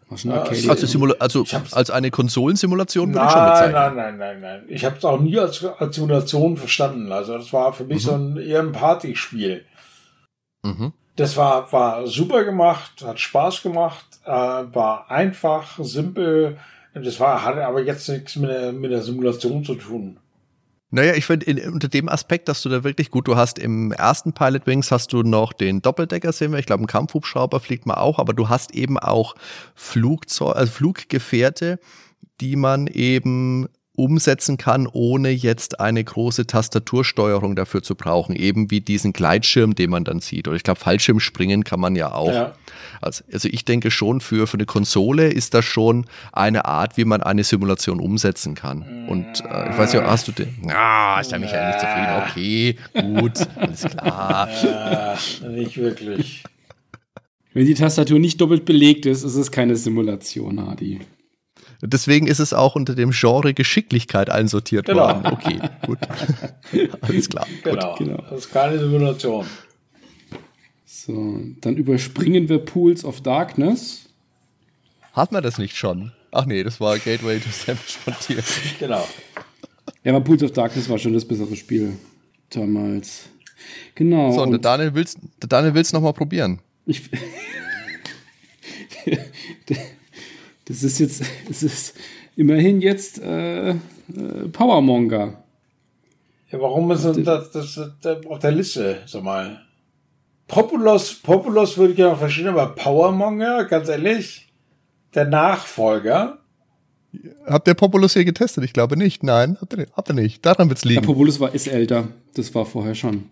Also, 0.08 0.30
also, 0.30 1.16
also 1.18 1.44
als 1.72 1.90
eine 1.90 2.12
Konsolensimulation 2.12 3.12
würde 3.12 3.26
ich 3.26 3.32
schon 3.32 3.44
bezeichnen. 3.44 3.72
Nein, 3.72 3.96
nein, 3.96 4.16
nein, 4.18 4.40
nein. 4.40 4.64
Ich 4.68 4.84
habe 4.84 4.96
es 4.96 5.04
auch 5.04 5.20
nie 5.20 5.36
als, 5.36 5.64
als 5.64 5.96
Simulation 5.96 6.56
verstanden. 6.56 7.10
Also 7.10 7.36
das 7.36 7.52
war 7.52 7.72
für 7.72 7.84
mich 7.84 8.04
mhm. 8.04 8.08
so 8.08 8.12
ein 8.12 8.36
eher 8.36 8.60
ein 8.60 8.72
Partyspiel. 8.72 9.64
Mhm. 10.62 10.92
Das 11.16 11.36
war, 11.36 11.72
war 11.72 12.06
super 12.06 12.44
gemacht, 12.44 13.02
hat 13.04 13.18
Spaß 13.18 13.62
gemacht, 13.62 14.04
äh, 14.24 14.30
war 14.30 15.10
einfach, 15.10 15.78
simpel. 15.80 16.58
Das 16.94 17.18
war, 17.18 17.44
hatte 17.44 17.66
aber 17.66 17.82
jetzt 17.82 18.08
nichts 18.08 18.36
mit 18.36 18.50
der, 18.50 18.72
mit 18.72 18.92
der 18.92 19.02
Simulation 19.02 19.64
zu 19.64 19.74
tun. 19.74 20.18
Naja, 20.96 21.12
ich 21.12 21.26
finde 21.26 21.70
unter 21.70 21.88
dem 21.88 22.08
Aspekt, 22.08 22.48
dass 22.48 22.62
du 22.62 22.70
da 22.70 22.82
wirklich 22.82 23.10
gut, 23.10 23.28
du 23.28 23.36
hast 23.36 23.58
im 23.58 23.92
ersten 23.92 24.32
Pilot 24.32 24.66
Wings 24.66 24.90
hast 24.90 25.12
du 25.12 25.22
noch 25.22 25.52
den 25.52 25.82
Doppeldecker 25.82 26.32
sehen 26.32 26.52
wir, 26.52 26.58
ich 26.58 26.64
glaube, 26.64 26.84
ein 26.84 26.86
Kampfhubschrauber 26.86 27.60
fliegt 27.60 27.84
man 27.84 27.98
auch, 27.98 28.18
aber 28.18 28.32
du 28.32 28.48
hast 28.48 28.74
eben 28.74 28.98
auch 28.98 29.34
Flugzeug, 29.74 30.56
also 30.56 30.72
Fluggefährte, 30.72 31.78
die 32.40 32.56
man 32.56 32.86
eben 32.86 33.68
umsetzen 33.96 34.56
kann, 34.56 34.86
ohne 34.86 35.30
jetzt 35.30 35.80
eine 35.80 36.02
große 36.02 36.46
Tastatursteuerung 36.46 37.56
dafür 37.56 37.82
zu 37.82 37.94
brauchen, 37.94 38.36
eben 38.36 38.70
wie 38.70 38.80
diesen 38.80 39.12
Gleitschirm, 39.12 39.74
den 39.74 39.90
man 39.90 40.04
dann 40.04 40.20
sieht. 40.20 40.48
Oder 40.48 40.56
ich 40.56 40.62
glaube, 40.62 40.80
Fallschirmspringen 40.80 41.64
kann 41.64 41.80
man 41.80 41.96
ja 41.96 42.12
auch. 42.12 42.32
Ja. 42.32 42.54
Also, 43.00 43.24
also 43.32 43.48
ich 43.50 43.64
denke 43.64 43.90
schon, 43.90 44.20
für, 44.20 44.46
für 44.46 44.56
eine 44.56 44.66
Konsole 44.66 45.28
ist 45.28 45.54
das 45.54 45.64
schon 45.64 46.06
eine 46.32 46.64
Art, 46.64 46.96
wie 46.96 47.04
man 47.04 47.22
eine 47.22 47.44
Simulation 47.44 48.00
umsetzen 48.00 48.54
kann. 48.54 49.06
Und 49.08 49.26
äh, 49.26 49.70
ich 49.70 49.78
weiß 49.78 49.92
ja, 49.94 50.04
hast 50.04 50.28
du 50.28 50.32
den? 50.32 50.54
Ah, 50.68 51.20
ist 51.20 51.32
ja 51.32 51.38
Michael 51.38 51.68
nicht 51.68 51.80
zufrieden. 51.80 52.22
Okay, 52.28 53.20
gut, 53.20 53.48
alles 53.56 53.82
klar. 53.84 54.48
Ja, 54.62 55.18
nicht 55.48 55.76
wirklich. 55.76 56.44
Wenn 57.52 57.64
die 57.64 57.74
Tastatur 57.74 58.18
nicht 58.18 58.40
doppelt 58.40 58.66
belegt 58.66 59.06
ist, 59.06 59.22
ist 59.22 59.36
es 59.36 59.50
keine 59.50 59.76
Simulation, 59.76 60.66
Hadi. 60.66 61.00
Deswegen 61.86 62.26
ist 62.26 62.38
es 62.38 62.52
auch 62.52 62.74
unter 62.76 62.94
dem 62.94 63.10
Genre 63.12 63.54
Geschicklichkeit 63.54 64.30
einsortiert 64.30 64.86
genau. 64.86 65.08
worden. 65.08 65.26
Okay, 65.26 65.60
gut. 65.86 65.98
Alles 67.00 67.28
klar. 67.28 67.46
Genau. 67.62 67.96
Gut. 67.96 67.98
genau. 67.98 68.22
Das 68.30 68.40
ist 68.40 68.52
keine 68.52 68.78
Simulation. 68.78 69.46
So, 70.84 71.40
dann 71.60 71.76
überspringen 71.76 72.48
wir 72.48 72.58
Pools 72.58 73.04
of 73.04 73.20
Darkness. 73.20 74.08
Hat 75.12 75.32
man 75.32 75.42
das 75.42 75.58
nicht 75.58 75.76
schon? 75.76 76.12
Ach 76.32 76.46
nee, 76.46 76.62
das 76.62 76.80
war 76.80 76.98
Gateway 76.98 77.38
to 77.38 77.48
Savage 77.50 77.98
Frontier. 78.02 78.42
Genau. 78.78 79.06
Ja, 80.04 80.14
aber 80.14 80.22
Pools 80.22 80.42
of 80.42 80.52
Darkness 80.52 80.88
war 80.88 80.98
schon 80.98 81.14
das 81.14 81.24
bessere 81.24 81.56
Spiel 81.56 81.96
damals. 82.50 83.28
Genau. 83.94 84.32
So, 84.32 84.42
und 84.42 84.50
der 84.50 84.58
Daniel 84.60 84.94
will's, 84.94 85.16
Daniel 85.40 85.74
will's 85.74 85.92
noch 85.92 86.00
mal 86.00 86.12
probieren. 86.12 86.60
Ich, 86.86 87.02
das 90.66 90.82
ist 90.82 90.98
jetzt, 90.98 91.22
es 91.50 91.62
ist 91.62 91.96
immerhin 92.36 92.80
jetzt 92.80 93.20
äh, 93.20 93.70
äh, 93.70 93.76
Powermonger. 94.52 95.42
Ja, 96.50 96.60
warum 96.60 96.90
ist 96.92 97.04
denn 97.04 97.24
das, 97.24 97.50
das, 97.50 97.80
das 98.00 98.26
auf 98.26 98.38
der 98.38 98.52
Liste, 98.52 98.98
sag 99.06 99.22
mal? 99.22 99.62
Populos, 100.46 101.14
Populos 101.14 101.76
würde 101.76 101.92
ich 101.92 101.98
ja 101.98 102.10
noch 102.10 102.18
verstehen, 102.18 102.46
aber 102.46 102.68
Powermonger, 102.68 103.64
ganz 103.64 103.88
ehrlich, 103.88 104.52
der 105.14 105.24
Nachfolger. 105.24 106.38
Habt 107.46 107.66
ihr 107.66 107.74
Populus 107.74 108.12
hier 108.12 108.24
getestet? 108.24 108.62
Ich 108.62 108.72
glaube 108.72 108.96
nicht. 108.96 109.24
Nein, 109.24 109.56
habt 109.60 109.72
ihr, 109.72 109.86
habt 109.92 110.10
ihr 110.10 110.14
nicht. 110.14 110.44
Daran 110.46 110.68
wird's 110.68 110.84
liegen. 110.84 111.00
Ja, 111.00 111.06
Populus 111.06 111.40
war, 111.40 111.52
ist 111.52 111.66
älter. 111.66 112.08
Das 112.34 112.54
war 112.54 112.64
vorher 112.64 112.94
schon. 112.94 113.30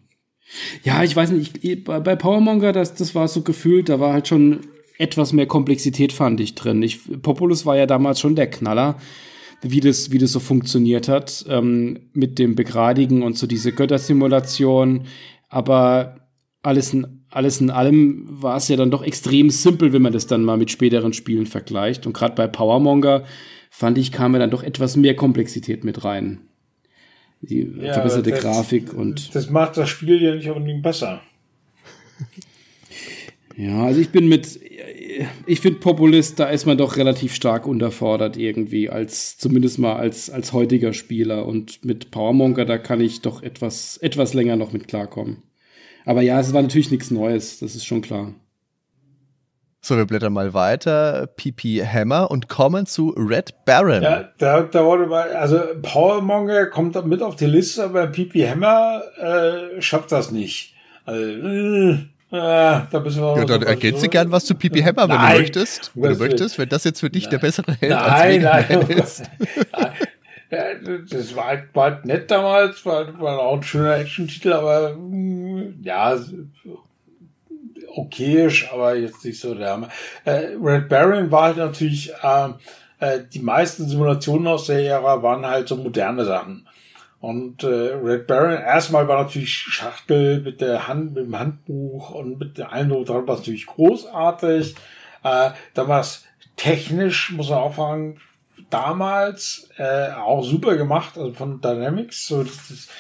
Ja, 0.83 1.03
ich 1.03 1.15
weiß 1.15 1.31
nicht, 1.31 1.63
ich, 1.63 1.85
bei, 1.85 2.01
bei 2.01 2.17
Powermonger, 2.17 2.73
das, 2.73 2.95
das 2.95 3.15
war 3.15 3.29
so 3.29 3.43
gefühlt, 3.43 3.89
da 3.89 4.01
war 4.01 4.13
halt 4.13 4.27
schon 4.27 4.61
etwas 4.99 5.33
mehr 5.33 5.47
Komplexität, 5.47 6.13
fand 6.13 6.41
ich 6.41 6.55
drin. 6.55 6.83
Ich, 6.83 7.01
Populus 7.23 7.67
war 7.67 7.77
ja 7.77 7.87
damals 7.87 8.21
schon 8.21 8.37
der 8.37 8.49
Knaller, 8.49 8.97
wie 9.63 9.81
das, 9.81 10.11
wie 10.11 10.19
das 10.19 10.33
so 10.33 10.41
funktioniert 10.41 11.09
hat, 11.09 11.45
ähm, 11.49 12.11
mit 12.13 12.39
dem 12.39 12.55
Begradigen 12.55 13.23
und 13.23 13.37
so 13.37 13.47
diese 13.47 13.73
Göttersimulation. 13.73 15.05
Aber 15.49 16.17
alles 16.63 16.93
in, 16.93 17.25
alles 17.31 17.61
in 17.61 17.71
allem 17.71 18.27
war 18.29 18.57
es 18.57 18.69
ja 18.69 18.77
dann 18.77 18.91
doch 18.91 19.03
extrem 19.03 19.51
simpel, 19.51 19.93
wenn 19.93 20.03
man 20.03 20.13
das 20.13 20.27
dann 20.27 20.45
mal 20.45 20.57
mit 20.57 20.71
späteren 20.71 21.13
Spielen 21.13 21.47
vergleicht. 21.47 22.07
Und 22.07 22.13
gerade 22.13 22.35
bei 22.35 22.47
Powermonger 22.47 23.25
fand 23.71 23.99
ich, 23.99 24.13
kam 24.13 24.35
ja 24.35 24.39
dann 24.39 24.51
doch 24.51 24.63
etwas 24.63 24.97
mehr 24.97 25.17
Komplexität 25.17 25.83
mit 25.83 26.05
rein. 26.05 26.41
Die 27.41 27.71
ja, 27.81 27.93
verbesserte 27.93 28.31
das, 28.31 28.41
Grafik 28.41 28.95
und. 28.95 29.35
Das 29.35 29.51
macht 29.51 29.77
das 29.77 29.89
Spiel 29.89 30.23
ja 30.23 30.35
nicht 30.35 30.49
unbedingt 30.49 30.83
besser. 30.83 31.21
ja, 33.57 33.85
also 33.85 34.01
ich 34.01 34.11
bin 34.11 34.29
mit, 34.29 34.59
ich 35.47 35.61
finde 35.61 35.79
Populist, 35.79 36.41
da 36.41 36.47
ist 36.47 36.67
man 36.67 36.77
doch 36.77 36.97
relativ 36.97 37.35
stark 37.35 37.67
unterfordert 37.67 38.37
irgendwie, 38.37 38.91
als, 38.91 39.39
zumindest 39.39 39.79
mal 39.79 39.97
als, 39.97 40.29
als 40.29 40.53
heutiger 40.53 40.93
Spieler. 40.93 41.47
Und 41.47 41.85
mit 41.85 42.11
Powermonger, 42.11 42.65
da 42.65 42.79
kann 42.79 43.01
ich 43.01 43.23
doch 43.23 43.43
etwas, 43.43 43.97
etwas 43.99 44.35
länger 44.35 44.57
noch 44.57 44.73
mit 44.73 44.89
klarkommen. 44.89 45.43
Aber 46.05 46.23
ja, 46.23 46.41
es 46.41 46.53
war 46.53 46.63
natürlich 46.63 46.91
nichts 46.91 47.11
Neues, 47.11 47.61
das 47.61 47.75
ist 47.77 47.85
schon 47.85 48.03
klar. 48.03 48.35
So, 49.81 49.99
wir 49.99 50.07
blättern 50.07 50.33
mal 50.33 50.55
weiter. 50.55 51.27
PP 51.27 51.85
Hammer 51.87 52.31
und 52.31 52.49
kommen 52.49 52.87
zu 52.87 53.11
Red 53.11 53.55
Baron. 53.67 54.03
Ja, 54.03 54.31
da, 54.39 54.63
da 54.63 54.85
wurde 54.85 55.07
mal, 55.07 55.31
also 55.33 55.61
Powermonger 55.83 56.67
kommt 56.67 57.05
mit 57.07 57.23
auf 57.23 57.37
die 57.37 57.45
Liste, 57.45 57.85
aber 57.85 58.07
PP 58.07 58.49
Hammer 58.49 59.03
äh, 59.19 59.83
schafft 59.83 60.11
das 60.11 60.31
nicht. 60.31 60.75
Also, 61.05 61.23
äh, 61.23 61.99
äh, 62.35 62.83
da 62.91 63.01
müssen 63.01 63.23
wir 63.23 63.37
ja, 63.39 63.45
dann 63.45 63.63
ergänze 63.63 64.09
gern 64.09 64.31
was 64.31 64.45
zu 64.45 64.55
PP 64.55 64.85
Hammer, 64.85 65.09
wenn 65.09 65.17
nein, 65.17 65.33
du 65.35 65.39
möchtest. 65.41 65.93
Wenn 65.95 66.13
du 66.13 66.19
möchtest, 66.19 66.59
wenn 66.59 66.69
das 66.69 66.85
jetzt 66.85 67.01
für 67.01 67.11
dich 67.11 67.25
nein. 67.25 67.31
der 67.31 67.39
bessere 67.39 67.73
Held 67.73 67.93
nein, 67.93 68.43
nein, 68.43 68.81
ist. 68.91 69.23
nein. 69.73 71.07
Das 71.11 71.35
war 71.35 71.47
halt, 71.47 71.75
war 71.75 71.85
halt 71.85 72.05
nett 72.05 72.31
damals, 72.31 72.85
war, 72.85 73.19
war 73.21 73.41
auch 73.41 73.57
ein 73.57 73.63
schöner 73.63 73.97
Action-Titel, 73.97 74.53
aber 74.53 74.95
mm, 74.95 75.81
ja, 75.83 76.17
okayisch, 77.95 78.71
aber 78.73 78.97
jetzt 78.97 79.25
nicht 79.25 79.41
so 79.41 79.55
der 79.55 79.71
Hammer. 79.71 79.89
Äh, 80.25 80.57
Red 80.61 80.89
Baron 80.89 81.31
war 81.31 81.45
halt 81.45 81.57
natürlich, 81.57 82.13
äh, 82.23 82.49
äh, 83.01 83.21
die 83.33 83.41
meisten 83.41 83.89
Simulationen 83.89 84.47
aus 84.47 84.67
der 84.67 84.81
Ära 84.81 85.23
waren 85.23 85.47
halt 85.47 85.69
so 85.69 85.77
moderne 85.77 86.25
Sachen. 86.25 86.67
Und 87.25 87.65
äh, 87.65 87.67
Red 87.67 88.27
Baron, 88.27 88.53
erstmal 88.53 89.09
war 89.09 89.23
natürlich 89.23 89.51
Schachtel 89.51 90.43
mit 90.43 90.61
der 90.61 90.89
Hand, 90.89 91.15
mit 91.15 91.25
dem 91.25 91.39
Handbuch 91.39 92.11
und 92.11 92.39
mit 92.39 92.59
der 92.59 92.71
Eindruck 92.71 93.07
dran 93.07 93.27
war 93.27 93.37
natürlich 93.37 93.65
großartig. 93.65 94.75
Äh, 95.23 95.51
dann 95.73 95.89
war 95.89 96.01
es 96.01 96.27
technisch, 96.57 97.33
muss 97.33 97.49
man 97.49 97.61
auch 97.61 97.77
sagen, 97.77 98.19
damals 98.69 99.71
äh, 99.79 100.11
auch 100.11 100.45
super 100.45 100.77
gemacht, 100.77 101.17
also 101.17 101.33
von 101.33 101.63
Dynamics, 101.63 102.27
so, 102.27 102.43
das 102.45 102.71
ist, 102.71 102.91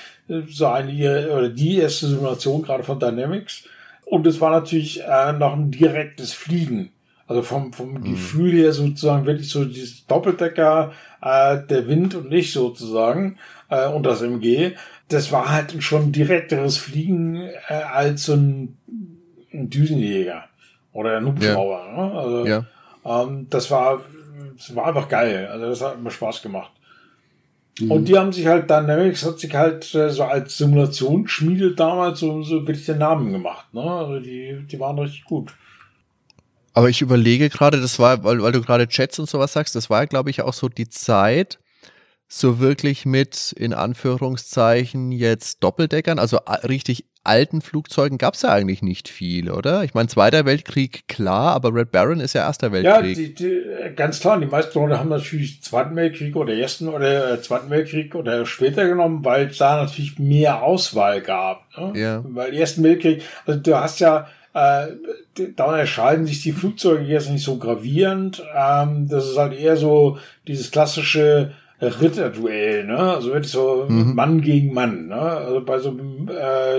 so 0.49 0.69
eine 0.69 1.29
oder 1.29 1.51
die 1.51 1.77
erste 1.77 2.07
Simulation 2.07 2.63
gerade 2.63 2.83
von 2.83 2.99
Dynamics. 2.99 3.65
Und 4.07 4.27
es 4.27 4.41
war 4.41 4.53
natürlich 4.53 5.03
äh, 5.03 5.35
noch 5.35 5.53
ein 5.53 5.71
direktes 5.71 6.33
Fliegen. 6.33 6.93
Also 7.27 7.43
vom, 7.43 7.75
vom 7.75 7.93
mhm. 7.93 8.05
Gefühl 8.05 8.53
her 8.53 8.73
sozusagen 8.73 9.27
wirklich 9.27 9.51
so 9.51 9.67
dieses 9.67 10.07
Doppeldecker, 10.07 10.93
äh, 11.21 11.59
der 11.69 11.89
Wind 11.89 12.15
und 12.15 12.33
ich 12.33 12.55
sozusagen 12.55 13.39
äh, 13.69 13.89
und 13.89 14.05
das 14.05 14.23
MG. 14.23 14.73
Das 15.09 15.33
war 15.33 15.51
halt 15.51 15.83
schon 15.83 16.13
direkteres 16.13 16.79
Fliegen 16.79 17.37
äh, 17.69 17.75
als 17.75 18.25
so 18.25 18.35
ein, 18.35 18.79
ein 19.53 19.71
Düsenjäger 19.71 20.45
oder 20.93 21.19
ein 21.19 21.27
Hubschrauber. 21.27 21.87
Ja. 21.87 22.07
Ne? 22.07 22.13
Also, 22.13 22.47
ja. 22.47 22.65
ähm, 23.05 23.47
das 23.51 23.71
war 23.71 24.01
das 24.57 24.75
war 24.75 24.87
einfach 24.87 25.09
geil. 25.09 25.49
Also 25.51 25.67
das 25.67 25.81
hat 25.81 25.99
immer 25.99 26.11
Spaß 26.11 26.43
gemacht. 26.43 26.73
Mhm. 27.81 27.91
Und 27.91 28.09
die 28.09 28.17
haben 28.17 28.33
sich 28.33 28.47
halt, 28.47 28.71
Dynamics 28.71 29.25
hat 29.25 29.39
sich 29.39 29.55
halt 29.55 29.95
äh, 29.95 30.11
so 30.11 30.25
als 30.25 30.57
Simulationsschmiede 30.59 31.75
damals 31.75 32.21
so, 32.21 32.43
so 32.43 32.67
wirklich 32.67 32.87
den 32.87 32.99
Namen 32.99 33.33
gemacht. 33.33 33.73
Ne? 33.73 33.83
Also 33.83 34.21
die, 34.21 34.65
die 34.71 34.81
waren 34.81 34.99
richtig 34.99 35.25
gut. 35.25 35.53
Aber 36.73 36.89
ich 36.89 37.01
überlege 37.01 37.49
gerade, 37.51 37.81
das 37.81 37.99
war, 37.99 38.25
weil, 38.25 38.43
weil 38.43 38.53
du 38.53 38.61
gerade 38.61 38.89
Chats 38.89 39.19
und 39.19 39.29
sowas 39.29 39.53
sagst, 39.53 39.77
das 39.77 39.91
war, 39.91 40.07
glaube 40.07 40.31
ich, 40.31 40.43
auch 40.43 40.53
so 40.53 40.69
die 40.69 40.89
Zeit, 40.89 41.59
so 42.29 42.59
wirklich 42.59 43.07
mit, 43.07 43.53
in 43.53 43.73
Anführungszeichen, 43.73 45.13
jetzt 45.13 45.63
Doppeldeckern, 45.63 46.19
also 46.19 46.39
richtig 46.69 47.05
alten 47.25 47.63
Flugzeugen 47.63 48.19
gab 48.19 48.35
es 48.35 48.43
ja 48.43 48.51
eigentlich 48.51 48.83
nicht 48.83 49.09
viel, 49.09 49.51
oder? 49.51 49.83
Ich 49.83 49.95
meine, 49.95 50.09
Zweiter 50.09 50.45
Weltkrieg, 50.45 51.09
klar, 51.09 51.55
aber 51.55 51.75
Red 51.75 51.91
Baron 51.91 52.21
ist 52.21 52.35
ja 52.35 52.43
Erster 52.43 52.71
Weltkrieg. 52.71 52.95
Ja, 52.95 53.03
die, 53.03 53.35
die, 53.35 53.63
ganz 53.97 54.21
klar, 54.21 54.39
die 54.39 54.47
meisten 54.47 54.79
Leute 54.79 54.99
haben 54.99 55.09
natürlich 55.09 55.63
Zweiten 55.63 55.97
Weltkrieg 55.97 56.37
oder 56.37 56.55
Ersten 56.55 56.89
oder 56.89 57.33
äh, 57.33 57.41
Zweiten 57.41 57.71
Weltkrieg 57.71 58.15
oder 58.15 58.45
später 58.45 58.87
genommen, 58.87 59.25
weil 59.25 59.47
es 59.47 59.59
da 59.59 59.83
natürlich 59.83 60.19
mehr 60.19 60.63
Auswahl 60.63 61.23
gab. 61.23 61.65
Ne? 61.79 61.93
Ja. 61.99 62.25
Weil 62.27 62.53
Ersten 62.55 62.83
Weltkrieg, 62.83 63.23
also 63.47 63.59
du 63.59 63.75
hast 63.75 64.01
ja 64.01 64.29
äh, 64.53 64.87
da 65.57 65.65
unterscheiden 65.65 66.27
sich 66.27 66.43
die 66.43 66.53
Flugzeuge 66.53 67.03
jetzt 67.03 67.29
nicht 67.31 67.45
so 67.45 67.59
gravierend. 67.59 68.43
Ähm, 68.55 69.09
das 69.09 69.29
ist 69.29 69.37
halt 69.37 69.59
eher 69.59 69.77
so 69.77 70.19
dieses 70.47 70.71
klassische 70.71 71.53
Ritterduell, 71.87 72.85
ne? 72.85 72.99
Also 72.99 73.33
wirklich 73.33 73.53
so 73.53 73.87
mhm. 73.89 74.15
Mann 74.15 74.41
gegen 74.41 74.73
Mann, 74.73 75.09
ne? 75.09 75.21
Also 75.21 75.61
bei 75.65 75.79
so 75.79 75.91
einem 75.91 76.29
äh, 76.29 76.79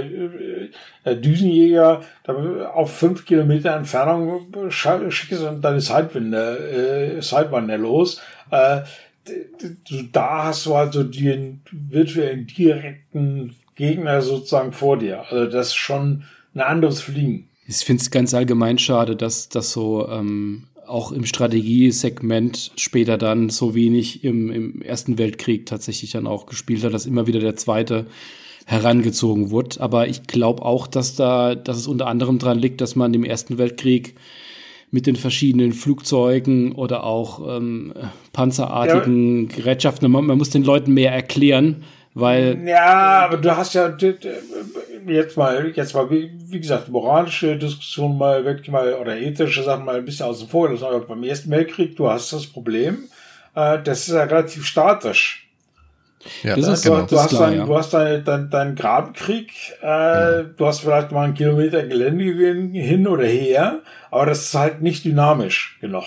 äh, 1.03 1.15
Düsenjäger 1.15 2.01
da 2.23 2.33
auf 2.73 2.95
fünf 2.95 3.25
Kilometer 3.25 3.75
Entfernung 3.75 4.47
schickst 4.69 5.41
du 5.41 5.59
deine 5.61 5.81
Sidewinde, 5.81 7.17
äh, 7.17 7.21
Sidewinder 7.21 7.77
los. 7.77 8.21
Äh, 8.51 8.81
da 10.11 10.45
hast 10.45 10.65
du 10.65 10.75
halt 10.75 10.93
so 10.93 11.03
den 11.03 11.61
virtuellen 11.71 12.45
direkten 12.45 13.55
Gegner 13.75 14.21
sozusagen 14.21 14.71
vor 14.71 14.97
dir. 14.97 15.23
Also 15.29 15.45
das 15.45 15.67
ist 15.67 15.75
schon 15.75 16.23
ein 16.53 16.61
anderes 16.61 17.01
Fliegen. 17.01 17.49
Ich 17.67 17.77
finde 17.77 18.01
es 18.01 18.11
ganz 18.11 18.33
allgemein 18.33 18.77
schade, 18.77 19.15
dass 19.15 19.49
das 19.49 19.71
so 19.71 20.07
ähm, 20.09 20.67
auch 20.87 21.11
im 21.11 21.25
Strategiesegment 21.25 22.71
später 22.75 23.17
dann 23.17 23.49
so 23.49 23.75
wenig 23.75 24.23
im, 24.23 24.51
im 24.51 24.81
Ersten 24.81 25.17
Weltkrieg 25.17 25.65
tatsächlich 25.65 26.11
dann 26.11 26.27
auch 26.27 26.45
gespielt 26.45 26.83
hat, 26.83 26.93
dass 26.93 27.05
immer 27.05 27.27
wieder 27.27 27.39
der 27.39 27.55
zweite 27.55 28.05
herangezogen 28.65 29.51
wurde. 29.51 29.79
Aber 29.81 30.07
ich 30.07 30.23
glaube 30.23 30.63
auch, 30.63 30.87
dass 30.87 31.15
da, 31.15 31.55
dass 31.55 31.77
es 31.77 31.87
unter 31.87 32.07
anderem 32.07 32.39
dran 32.39 32.59
liegt, 32.59 32.81
dass 32.81 32.95
man 32.95 33.13
im 33.13 33.23
Ersten 33.23 33.57
Weltkrieg 33.57 34.15
mit 34.91 35.07
den 35.07 35.15
verschiedenen 35.15 35.73
Flugzeugen 35.73 36.71
oder 36.71 37.03
auch 37.03 37.57
ähm, 37.57 37.93
panzerartigen 38.33 39.49
ja. 39.49 39.55
Gerätschaften, 39.55 40.09
man, 40.09 40.25
man 40.25 40.37
muss 40.37 40.49
den 40.49 40.63
Leuten 40.63 40.93
mehr 40.93 41.11
erklären, 41.11 41.83
weil. 42.15 42.65
Ja, 42.65 43.25
aber 43.25 43.37
du 43.37 43.55
hast 43.55 43.75
ja 43.75 43.93
jetzt 45.05 45.37
mal, 45.37 45.71
jetzt 45.75 45.93
mal, 45.93 46.09
wie, 46.09 46.31
wie 46.47 46.59
gesagt, 46.59 46.89
moralische 46.89 47.57
Diskussion 47.57 48.17
mal 48.17 48.43
wirklich 48.43 48.69
mal 48.69 48.93
oder 48.95 49.17
ethische 49.17 49.61
Sachen 49.61 49.85
mal 49.85 49.97
ein 49.97 50.05
bisschen 50.05 50.25
außen 50.25 50.47
vor 50.47 50.67
gelassen. 50.67 50.85
Aber 50.85 51.01
beim 51.01 51.23
Ersten 51.23 51.51
Weltkrieg, 51.51 51.95
du 51.95 52.09
hast 52.09 52.33
das 52.33 52.47
Problem, 52.47 53.03
äh, 53.53 53.79
das 53.83 54.07
ist 54.07 54.15
ja 54.15 54.23
relativ 54.23 54.65
statisch. 54.65 55.47
Ja, 56.41 56.55
das 56.55 56.67
ist, 56.67 56.85
du, 56.85 56.89
genau, 56.89 57.05
du, 57.05 57.19
hast 57.19 57.29
klar, 57.29 57.49
dein, 57.49 57.59
ja. 57.59 57.65
du 57.65 57.77
hast 57.77 57.93
deinen 57.93 58.23
dein, 58.23 58.49
dein 58.49 58.75
Grabenkrieg, 58.75 59.51
äh, 59.83 59.85
ja. 59.85 60.43
du 60.43 60.65
hast 60.65 60.79
vielleicht 60.79 61.11
mal 61.11 61.25
einen 61.25 61.35
Kilometer 61.35 61.85
Gelände 61.85 62.23
hin 62.23 63.07
oder 63.07 63.25
her, 63.25 63.81
aber 64.09 64.25
das 64.25 64.45
ist 64.45 64.55
halt 64.55 64.81
nicht 64.81 65.05
dynamisch 65.05 65.77
genug. 65.81 66.05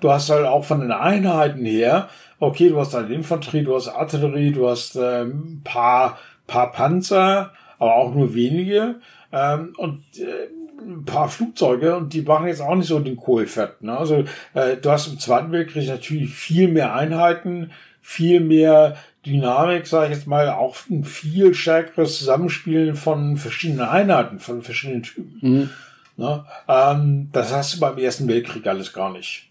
Du 0.00 0.10
hast 0.10 0.28
halt 0.30 0.46
auch 0.46 0.64
von 0.64 0.80
den 0.80 0.90
Einheiten 0.90 1.64
her, 1.64 2.08
okay, 2.40 2.70
du 2.70 2.80
hast 2.80 2.94
deine 2.94 3.14
Infanterie, 3.14 3.62
du 3.62 3.76
hast 3.76 3.88
Artillerie, 3.88 4.50
du 4.50 4.68
hast 4.68 4.96
äh, 4.96 5.22
ein 5.22 5.60
paar, 5.62 6.18
paar 6.46 6.72
Panzer, 6.72 7.52
aber 7.78 7.94
auch 7.94 8.14
nur 8.14 8.34
wenige. 8.34 8.96
Ähm, 9.32 9.74
und 9.76 10.02
äh, 10.18 10.48
ein 10.80 11.04
paar 11.04 11.28
Flugzeuge 11.28 11.94
und 11.96 12.14
die 12.14 12.22
machen 12.22 12.48
jetzt 12.48 12.62
auch 12.62 12.74
nicht 12.74 12.88
so 12.88 12.98
den 12.98 13.16
Kohl 13.16 13.46
fett. 13.46 13.82
Ne? 13.82 13.96
Also 13.96 14.24
äh, 14.54 14.76
du 14.76 14.90
hast 14.90 15.08
im 15.08 15.18
Zweiten 15.18 15.52
Weltkrieg 15.52 15.86
natürlich 15.86 16.32
viel 16.32 16.68
mehr 16.68 16.94
Einheiten, 16.94 17.70
viel 18.00 18.40
mehr 18.40 18.96
Dynamik, 19.26 19.86
sage 19.86 20.10
ich 20.10 20.18
jetzt 20.18 20.26
mal, 20.26 20.48
auch 20.48 20.76
ein 20.88 21.04
viel 21.04 21.52
stärkeres 21.52 22.18
Zusammenspielen 22.18 22.96
von 22.96 23.36
verschiedenen 23.36 23.86
Einheiten, 23.86 24.38
von 24.40 24.62
verschiedenen 24.62 25.02
Typen. 25.02 25.38
Mhm. 25.42 25.70
Ne? 26.16 26.44
Ähm, 26.66 27.28
das 27.32 27.52
hast 27.52 27.74
du 27.74 27.80
beim 27.80 27.98
Ersten 27.98 28.26
Weltkrieg 28.26 28.66
alles 28.66 28.94
gar 28.94 29.12
nicht. 29.12 29.50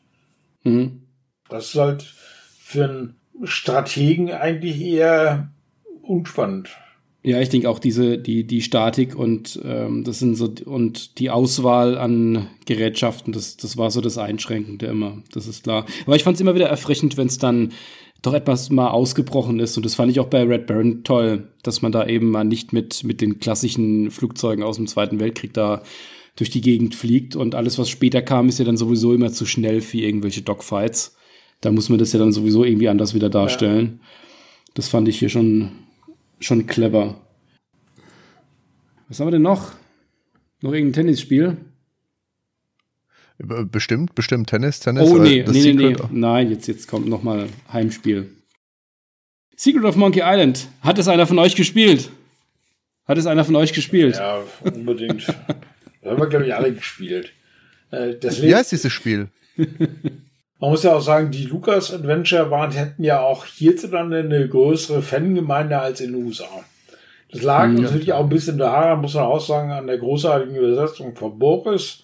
Mhm. 0.63 1.03
Das 1.47 1.65
ist 1.65 1.75
halt 1.75 2.13
für 2.69 2.83
einen 2.83 3.15
Strategen 3.45 4.29
eigentlich 4.29 4.79
eher 4.79 5.49
unspannend. 6.03 6.69
Ja, 7.23 7.41
ich 7.41 7.49
denke 7.49 7.67
auch 7.67 7.79
diese, 7.79 8.19
die, 8.19 8.45
die 8.45 8.61
Statik 8.61 9.15
und 9.15 9.59
ähm, 9.65 10.03
das 10.03 10.19
sind 10.19 10.35
so 10.35 10.53
und 10.65 11.17
die 11.17 11.31
Auswahl 11.31 11.97
an 11.97 12.47
Gerätschaften, 12.67 13.33
das, 13.33 13.57
das 13.57 13.75
war 13.75 13.89
so 13.89 14.01
das 14.01 14.19
Einschränkende 14.19 14.85
immer. 14.85 15.17
Das 15.31 15.47
ist 15.47 15.63
klar. 15.63 15.87
Aber 16.05 16.15
ich 16.15 16.23
fand 16.23 16.35
es 16.35 16.41
immer 16.41 16.53
wieder 16.53 16.69
erfrischend, 16.69 17.17
wenn 17.17 17.25
es 17.25 17.39
dann 17.39 17.73
doch 18.21 18.35
etwas 18.35 18.69
mal 18.69 18.89
ausgebrochen 18.89 19.59
ist. 19.59 19.75
Und 19.75 19.83
das 19.83 19.95
fand 19.95 20.11
ich 20.11 20.19
auch 20.19 20.27
bei 20.27 20.43
Red 20.43 20.67
Baron 20.67 21.03
toll, 21.03 21.47
dass 21.63 21.81
man 21.81 21.91
da 21.91 22.05
eben 22.05 22.29
mal 22.29 22.43
nicht 22.43 22.71
mit, 22.71 23.03
mit 23.03 23.19
den 23.19 23.39
klassischen 23.39 24.11
Flugzeugen 24.11 24.63
aus 24.63 24.75
dem 24.75 24.85
Zweiten 24.85 25.19
Weltkrieg 25.19 25.55
da 25.55 25.81
durch 26.35 26.51
die 26.51 26.61
Gegend 26.61 26.93
fliegt. 26.93 27.35
Und 27.35 27.55
alles, 27.55 27.79
was 27.79 27.89
später 27.89 28.21
kam, 28.21 28.47
ist 28.47 28.59
ja 28.59 28.65
dann 28.65 28.77
sowieso 28.77 29.15
immer 29.15 29.31
zu 29.31 29.47
schnell 29.47 29.81
für 29.81 29.97
irgendwelche 29.97 30.43
Dogfights. 30.43 31.15
Da 31.61 31.71
muss 31.71 31.89
man 31.89 31.99
das 31.99 32.13
ja 32.13 32.19
dann 32.19 32.31
sowieso 32.31 32.63
irgendwie 32.63 32.89
anders 32.89 33.13
wieder 33.13 33.29
darstellen. 33.29 33.99
Ja. 34.01 34.07
Das 34.75 34.87
fand 34.87 35.07
ich 35.07 35.19
hier 35.19 35.29
schon 35.29 35.71
schon 36.39 36.67
clever. 36.67 37.19
Was 39.07 39.19
haben 39.19 39.27
wir 39.27 39.31
denn 39.31 39.41
noch? 39.41 39.73
Noch 40.61 40.73
irgendein 40.73 40.93
Tennisspiel? 40.93 41.57
Bestimmt, 43.37 44.15
bestimmt 44.15 44.49
Tennis, 44.49 44.81
Tennis. 44.81 45.09
Oh 45.09 45.17
nee, 45.17 45.45
nee, 45.47 45.73
nee, 45.73 45.73
nee. 45.73 45.95
Nein, 46.11 46.49
jetzt, 46.49 46.67
jetzt 46.67 46.87
kommt 46.87 47.07
noch 47.07 47.23
mal 47.23 47.47
Heimspiel. 47.71 48.29
Secret 49.55 49.85
of 49.85 49.95
Monkey 49.95 50.21
Island. 50.23 50.67
Hat 50.81 50.99
es 50.99 51.07
einer 51.07 51.25
von 51.25 51.39
euch 51.39 51.55
gespielt? 51.55 52.11
Hat 53.05 53.17
es 53.17 53.25
einer 53.25 53.45
von 53.45 53.55
euch 53.55 53.73
gespielt? 53.73 54.15
Ja, 54.17 54.43
unbedingt. 54.61 55.27
das 56.01 56.11
haben 56.11 56.19
wir, 56.19 56.27
glaube 56.27 56.45
ich, 56.45 56.53
alle 56.53 56.73
gespielt. 56.73 57.31
Äh, 57.91 58.15
das 58.15 58.41
Wie 58.41 58.53
heißt 58.53 58.71
dieses 58.73 58.91
Spiel? 58.91 59.29
Man 60.59 60.71
muss 60.71 60.83
ja 60.83 60.93
auch 60.93 61.01
sagen, 61.01 61.31
die 61.31 61.45
Lucas 61.45 61.93
Adventure 61.93 62.51
waren, 62.51 62.71
hätten 62.71 63.03
ja 63.03 63.21
auch 63.21 63.45
hierzulande 63.45 64.19
eine 64.19 64.47
größere 64.47 65.01
Fangemeinde 65.01 65.79
als 65.79 66.01
in 66.01 66.11
den 66.11 66.25
USA. 66.25 66.49
Das 67.31 67.43
lag 67.43 67.65
ja. 67.65 67.81
natürlich 67.81 68.11
auch 68.11 68.23
ein 68.23 68.29
bisschen 68.29 68.57
daran, 68.57 69.01
muss 69.01 69.13
man 69.13 69.25
auch 69.25 69.39
sagen, 69.39 69.71
an 69.71 69.87
der 69.87 69.97
großartigen 69.97 70.55
Übersetzung 70.55 71.15
von 71.15 71.39
Boris. 71.39 72.03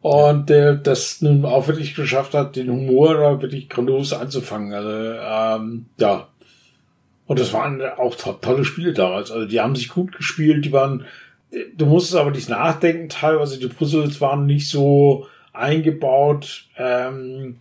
Und 0.00 0.50
der 0.50 0.74
das 0.74 1.20
nun 1.20 1.44
auch 1.44 1.66
wirklich 1.68 1.94
geschafft 1.94 2.34
hat, 2.34 2.56
den 2.56 2.70
Humor 2.70 3.14
da 3.14 3.40
wirklich 3.40 3.68
grandios 3.68 4.12
anzufangen. 4.12 4.72
Also, 4.72 4.88
ähm, 4.88 5.86
ja. 5.98 6.28
Und 7.26 7.40
das 7.40 7.52
waren 7.52 7.82
auch 7.82 8.14
to 8.14 8.32
tolle 8.34 8.64
Spiele 8.64 8.92
damals. 8.92 9.32
Also, 9.32 9.46
die 9.46 9.60
haben 9.60 9.74
sich 9.74 9.88
gut 9.88 10.16
gespielt, 10.16 10.64
die 10.64 10.72
waren, 10.72 11.06
du 11.76 11.86
musstest 11.86 12.16
aber 12.16 12.30
nicht 12.30 12.48
nachdenken 12.48 13.08
teilweise. 13.08 13.58
Die 13.58 13.66
Puzzles 13.66 14.20
waren 14.20 14.46
nicht 14.46 14.68
so 14.68 15.26
eingebaut. 15.52 16.66
Ähm, 16.76 17.56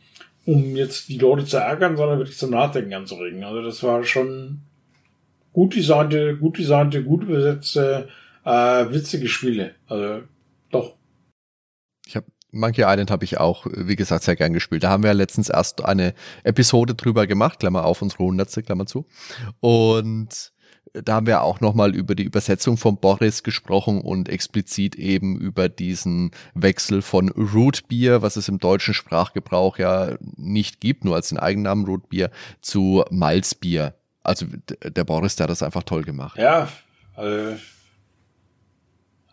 um 0.45 0.75
jetzt 0.75 1.09
die 1.09 1.17
Leute 1.17 1.45
zu 1.45 1.57
ärgern, 1.57 1.97
sondern 1.97 2.19
wirklich 2.19 2.37
zum 2.37 2.51
Nachdenken 2.51 2.93
anzuregen. 2.93 3.43
Also 3.43 3.61
das 3.61 3.81
war 3.83 4.03
schon 4.03 4.61
gut 5.53 5.75
designte, 5.75 6.37
gut 6.37 6.57
designte, 6.57 7.03
gut 7.03 7.27
besetzte, 7.27 8.09
äh, 8.43 8.51
witzige 8.91 9.27
Spiele. 9.27 9.75
Also 9.87 10.23
doch. 10.69 10.95
Ich 12.05 12.15
habe 12.15 12.27
Monkey 12.51 12.83
Island 12.83 13.11
habe 13.11 13.25
ich 13.25 13.37
auch, 13.37 13.65
wie 13.69 13.95
gesagt, 13.95 14.23
sehr 14.23 14.35
gern 14.35 14.53
gespielt. 14.53 14.83
Da 14.83 14.89
haben 14.89 15.03
wir 15.03 15.09
ja 15.09 15.13
letztens 15.13 15.49
erst 15.49 15.83
eine 15.83 16.13
Episode 16.43 16.95
drüber 16.95 17.27
gemacht, 17.27 17.59
Klammer 17.59 17.85
auf, 17.85 18.01
unsere 18.01 18.23
hundertste, 18.23 18.63
Klammer 18.63 18.85
zu. 18.85 19.05
Und 19.59 20.53
da 21.03 21.15
haben 21.15 21.27
wir 21.27 21.41
auch 21.41 21.59
nochmal 21.59 21.95
über 21.95 22.15
die 22.15 22.23
Übersetzung 22.23 22.77
von 22.77 22.97
Boris 22.97 23.43
gesprochen 23.43 24.01
und 24.01 24.29
explizit 24.29 24.95
eben 24.95 25.37
über 25.37 25.69
diesen 25.69 26.31
Wechsel 26.53 27.01
von 27.01 27.29
Root 27.29 27.87
Beer, 27.87 28.21
was 28.21 28.35
es 28.35 28.47
im 28.47 28.59
deutschen 28.59 28.93
Sprachgebrauch 28.93 29.77
ja 29.77 30.17
nicht 30.37 30.79
gibt, 30.79 31.05
nur 31.05 31.15
als 31.15 31.29
den 31.29 31.37
Eigennamen 31.37 31.85
Root 31.85 32.09
Beer, 32.09 32.31
zu 32.61 33.03
Malzbier. 33.09 33.95
Also 34.23 34.47
der 34.83 35.03
Boris, 35.03 35.35
der 35.35 35.45
hat 35.45 35.51
das 35.51 35.63
einfach 35.63 35.83
toll 35.83 36.03
gemacht. 36.03 36.37
Ja, 36.37 36.67
also 37.15 37.57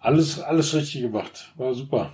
alles, 0.01 0.41
alles 0.41 0.75
richtig 0.75 1.03
gemacht. 1.03 1.53
War 1.57 1.75
super. 1.75 2.13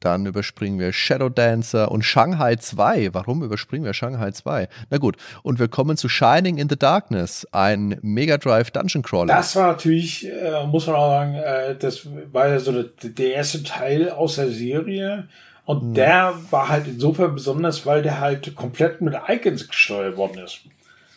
Dann 0.00 0.26
überspringen 0.26 0.78
wir 0.78 0.92
Shadow 0.92 1.28
Dancer 1.28 1.90
und 1.90 2.02
Shanghai 2.04 2.54
2. 2.54 3.14
Warum 3.14 3.42
überspringen 3.42 3.84
wir 3.84 3.94
Shanghai 3.94 4.30
2? 4.30 4.68
Na 4.90 4.98
gut, 4.98 5.16
und 5.42 5.58
wir 5.58 5.66
kommen 5.66 5.96
zu 5.96 6.08
Shining 6.08 6.58
in 6.58 6.68
the 6.68 6.78
Darkness, 6.78 7.46
ein 7.50 7.98
Mega 8.02 8.38
Drive 8.38 8.70
Dungeon 8.70 9.02
Crawler. 9.02 9.34
Das 9.34 9.56
war 9.56 9.72
natürlich, 9.72 10.28
äh, 10.28 10.64
muss 10.66 10.86
man 10.86 10.94
auch 10.94 11.10
sagen, 11.10 11.34
äh, 11.34 11.74
das 11.76 12.06
war 12.32 12.48
ja 12.48 12.60
so 12.60 12.70
der, 12.70 12.84
der, 13.02 13.32
erste 13.32 13.64
Teil 13.64 14.10
aus 14.10 14.36
der 14.36 14.50
Serie. 14.50 15.28
Und 15.64 15.80
hm. 15.80 15.94
der 15.94 16.34
war 16.50 16.68
halt 16.68 16.86
insofern 16.86 17.34
besonders, 17.34 17.84
weil 17.84 18.02
der 18.02 18.20
halt 18.20 18.54
komplett 18.54 19.00
mit 19.00 19.14
Icons 19.26 19.66
gesteuert 19.66 20.16
worden 20.16 20.38
ist. 20.44 20.60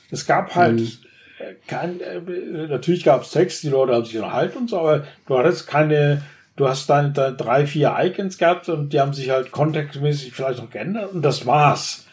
Es 0.10 0.26
gab 0.26 0.56
halt 0.56 0.80
hm. 0.80 0.92
kein, 1.68 2.02
äh, 2.02 2.20
natürlich 2.68 3.04
gab 3.04 3.22
es 3.22 3.30
Text, 3.30 3.62
die 3.62 3.70
Leute 3.70 3.94
haben 3.94 4.06
sich 4.06 4.18
unterhalten 4.18 4.58
und 4.58 4.70
so, 4.72 4.80
aber 4.80 5.06
du 5.28 5.38
hattest 5.38 5.68
keine 5.68 6.24
du 6.62 6.70
hast 6.70 6.88
dann 6.90 7.14
da 7.14 7.32
drei, 7.32 7.66
vier 7.66 7.96
Icons 7.98 8.38
gehabt 8.38 8.70
und 8.70 8.94
die 8.94 9.00
haben 9.00 9.14
sich 9.14 9.32
halt 9.32 9.52
kontextmäßig 9.52 10.32
vielleicht 10.32 10.60
noch 10.60 10.70
geändert 10.70 11.12
und 11.12 11.24
das 11.24 11.48
war's. 11.48 12.06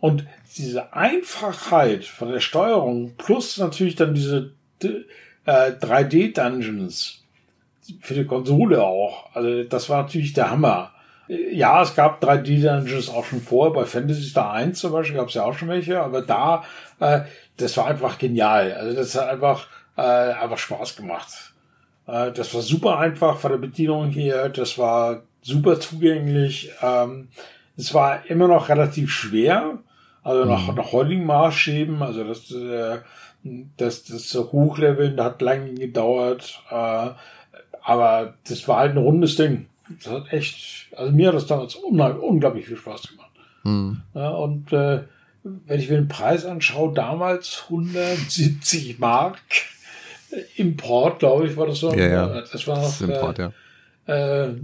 Und 0.00 0.26
diese 0.56 0.92
Einfachheit 0.92 2.04
von 2.04 2.30
der 2.30 2.40
Steuerung 2.40 3.14
plus 3.16 3.56
natürlich 3.56 3.96
dann 3.96 4.12
diese 4.12 4.52
äh, 4.82 4.90
3D-Dungeons 5.46 7.24
für 8.00 8.14
die 8.14 8.26
Konsole 8.26 8.82
auch. 8.84 9.34
Also 9.34 9.64
das 9.64 9.88
war 9.88 10.02
natürlich 10.02 10.34
der 10.34 10.50
Hammer. 10.50 10.92
Ja, 11.28 11.82
es 11.82 11.94
gab 11.94 12.22
3D-Dungeons 12.22 13.08
auch 13.08 13.24
schon 13.24 13.40
vorher. 13.40 13.72
Bei 13.72 13.86
Fantasy 13.86 14.24
Star 14.24 14.52
1 14.52 14.78
zum 14.78 14.92
Beispiel 14.92 15.16
gab 15.16 15.28
es 15.28 15.34
ja 15.34 15.44
auch 15.44 15.56
schon 15.56 15.68
welche, 15.68 16.02
aber 16.02 16.20
da, 16.20 16.64
äh, 16.98 17.20
das 17.56 17.78
war 17.78 17.86
einfach 17.86 18.18
genial. 18.18 18.74
Also 18.74 18.94
das 18.94 19.14
hat 19.14 19.28
einfach, 19.28 19.68
äh, 19.96 20.02
einfach 20.02 20.58
Spaß 20.58 20.96
gemacht. 20.96 21.49
Äh, 22.10 22.32
das 22.32 22.52
war 22.54 22.62
super 22.62 22.98
einfach 22.98 23.38
von 23.38 23.52
der 23.52 23.58
Bedienung 23.58 24.08
hier. 24.08 24.48
Das 24.48 24.78
war 24.78 25.22
super 25.42 25.78
zugänglich. 25.80 26.70
Ähm, 26.82 27.28
es 27.76 27.94
war 27.94 28.28
immer 28.28 28.48
noch 28.48 28.68
relativ 28.68 29.10
schwer. 29.10 29.78
Also 30.22 30.44
nach, 30.44 30.68
mhm. 30.68 30.74
nach 30.74 30.92
heutigen 30.92 31.24
Maßstäben. 31.24 32.02
Also 32.02 32.24
das, 32.24 32.50
äh, 32.50 32.98
das, 33.76 34.04
das 34.04 34.34
Hochleveln 34.34 35.20
hat 35.20 35.40
lange 35.40 35.74
gedauert. 35.74 36.62
Äh, 36.70 37.10
aber 37.82 38.34
das 38.48 38.66
war 38.68 38.78
halt 38.78 38.92
ein 38.92 38.98
rundes 38.98 39.36
Ding. 39.36 39.66
Das 40.02 40.12
hat 40.12 40.32
echt, 40.32 40.88
also 40.96 41.12
mir 41.12 41.28
hat 41.28 41.34
das 41.34 41.46
damals 41.46 41.74
unglaublich 41.74 42.66
viel 42.66 42.76
Spaß 42.76 43.08
gemacht. 43.08 43.30
Mhm. 43.64 44.02
Ja, 44.14 44.30
und 44.30 44.72
äh, 44.72 45.00
wenn 45.42 45.80
ich 45.80 45.88
mir 45.88 45.96
den 45.96 46.08
Preis 46.08 46.44
anschaue, 46.44 46.92
damals 46.92 47.64
170 47.68 48.98
Mark. 48.98 49.38
Import, 50.56 51.18
glaube 51.18 51.46
ich, 51.46 51.56
war 51.56 51.66
das 51.66 51.78
so. 51.78 51.92
Ja, 51.94 52.06
ja. 52.06 52.26
Das 52.40 52.66
war 52.66 52.76
das 52.76 53.00
Import, 53.00 53.38
äh, 53.38 53.42
ja. 54.06 54.44
Äh, 54.46 54.54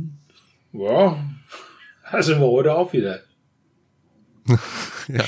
ja, 0.72 1.16
da 2.12 2.22
sind 2.22 2.40
wir 2.40 2.47
heute 2.47 2.74
auch 2.74 2.93
wieder. 2.93 3.20
ja. 5.09 5.24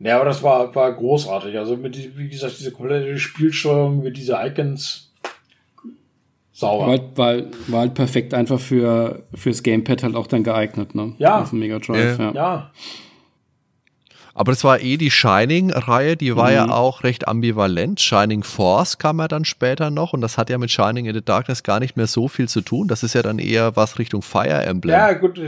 ja, 0.00 0.16
aber 0.16 0.26
das 0.26 0.42
war, 0.42 0.74
war 0.74 0.92
großartig. 0.92 1.56
Also 1.58 1.76
mit, 1.76 2.18
wie 2.18 2.28
gesagt, 2.28 2.58
diese 2.58 2.72
komplette 2.72 3.18
Spielsteuerung 3.18 4.02
mit 4.02 4.16
diese 4.16 4.38
Icons 4.42 5.12
sauber. 6.52 6.86
War, 6.86 6.90
halt, 6.90 7.16
war, 7.16 7.36
war 7.68 7.80
halt 7.80 7.94
perfekt 7.94 8.34
einfach 8.34 8.60
für 8.60 9.24
fürs 9.34 9.62
Gamepad 9.62 10.02
halt 10.02 10.14
auch 10.14 10.26
dann 10.26 10.44
geeignet, 10.44 10.94
ne? 10.94 11.14
Ja. 11.18 11.40
Auf 11.40 11.50
dem 11.50 11.60
Mega 11.60 11.78
Drive, 11.78 12.18
ja. 12.18 12.24
ja. 12.26 12.32
ja. 12.34 12.70
Aber 14.34 14.50
das 14.50 14.64
war 14.64 14.80
eh 14.80 14.96
die 14.96 15.12
Shining-Reihe, 15.12 16.16
die 16.16 16.34
war 16.34 16.48
mhm. 16.48 16.54
ja 16.54 16.68
auch 16.70 17.04
recht 17.04 17.28
ambivalent. 17.28 18.00
Shining 18.00 18.42
Force 18.42 18.98
kam 18.98 19.20
ja 19.20 19.28
dann 19.28 19.44
später 19.44 19.90
noch 19.90 20.12
und 20.12 20.20
das 20.20 20.36
hat 20.36 20.50
ja 20.50 20.58
mit 20.58 20.72
Shining 20.72 21.06
in 21.06 21.14
the 21.14 21.24
Darkness 21.24 21.62
gar 21.62 21.78
nicht 21.78 21.96
mehr 21.96 22.08
so 22.08 22.26
viel 22.26 22.48
zu 22.48 22.60
tun. 22.60 22.88
Das 22.88 23.04
ist 23.04 23.14
ja 23.14 23.22
dann 23.22 23.38
eher 23.38 23.76
was 23.76 23.98
Richtung 24.00 24.22
Fire 24.22 24.64
Emblem. 24.64 24.92
Ja, 24.92 25.12
gut, 25.12 25.40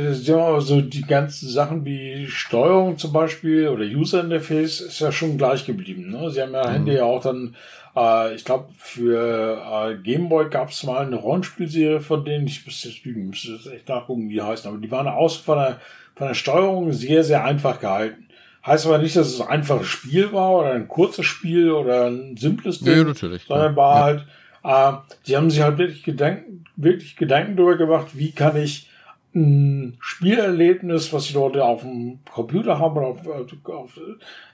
so 0.60 0.80
die 0.80 1.02
ganzen 1.02 1.48
Sachen 1.48 1.84
wie 1.84 2.28
Steuerung 2.28 2.96
zum 2.96 3.12
Beispiel 3.12 3.68
oder 3.68 3.84
User 3.84 4.22
Interface 4.22 4.80
ist 4.80 5.00
ja 5.00 5.10
schon 5.10 5.36
gleich 5.36 5.66
geblieben. 5.66 6.10
Ne? 6.10 6.30
Sie 6.30 6.40
haben 6.40 6.52
ja 6.52 6.68
mhm. 6.68 6.72
Handy 6.72 6.94
ja 6.94 7.04
auch 7.04 7.22
dann 7.22 7.56
äh, 7.96 8.34
ich 8.34 8.44
glaube, 8.44 8.68
für 8.76 9.62
äh, 9.90 9.96
Gameboy 9.96 10.48
gab 10.50 10.70
es 10.70 10.84
mal 10.84 11.04
eine 11.04 11.16
Rollenspielserie 11.16 12.00
von 12.00 12.24
denen, 12.24 12.46
ich 12.46 12.64
müsste 12.64 12.88
jetzt 12.88 13.04
müsste 13.04 13.52
jetzt 13.52 13.66
echt 13.66 13.88
nachgucken, 13.88 14.28
wie 14.28 14.34
die 14.34 14.42
heißen, 14.42 14.70
aber 14.70 14.78
die 14.78 14.90
waren 14.90 15.08
aus 15.08 15.36
von 15.36 15.58
der, 15.58 15.80
von 16.14 16.28
der 16.28 16.34
Steuerung 16.34 16.92
sehr, 16.92 17.24
sehr 17.24 17.44
einfach 17.44 17.80
gehalten. 17.80 18.25
Heißt 18.66 18.86
aber 18.86 18.98
nicht, 18.98 19.16
dass 19.16 19.28
es 19.28 19.40
ein 19.40 19.48
einfaches 19.48 19.86
Spiel 19.86 20.32
war 20.32 20.56
oder 20.56 20.72
ein 20.72 20.88
kurzes 20.88 21.24
Spiel 21.24 21.70
oder 21.70 22.06
ein 22.06 22.36
simples 22.36 22.80
Ding, 22.80 22.98
nee, 22.98 23.04
natürlich, 23.04 23.44
sondern 23.44 23.76
war 23.76 23.96
ja. 23.96 24.04
halt 24.04 24.26
Äh, 24.66 24.92
die 25.26 25.36
haben 25.36 25.48
sich 25.48 25.62
halt 25.62 25.78
wirklich 25.78 26.02
Gedanken, 26.02 26.64
wirklich 26.74 27.14
Gedanken 27.14 27.56
darüber 27.56 27.76
gemacht, 27.76 28.08
wie 28.14 28.32
kann 28.32 28.56
ich 28.56 28.90
ein 29.32 29.96
Spielerlebnis, 30.00 31.12
was 31.12 31.26
ich 31.26 31.34
dort 31.34 31.56
auf 31.58 31.82
dem 31.82 32.18
Computer 32.32 32.78
habe, 32.80 33.02
auf, 33.02 33.18
auf, 33.28 34.00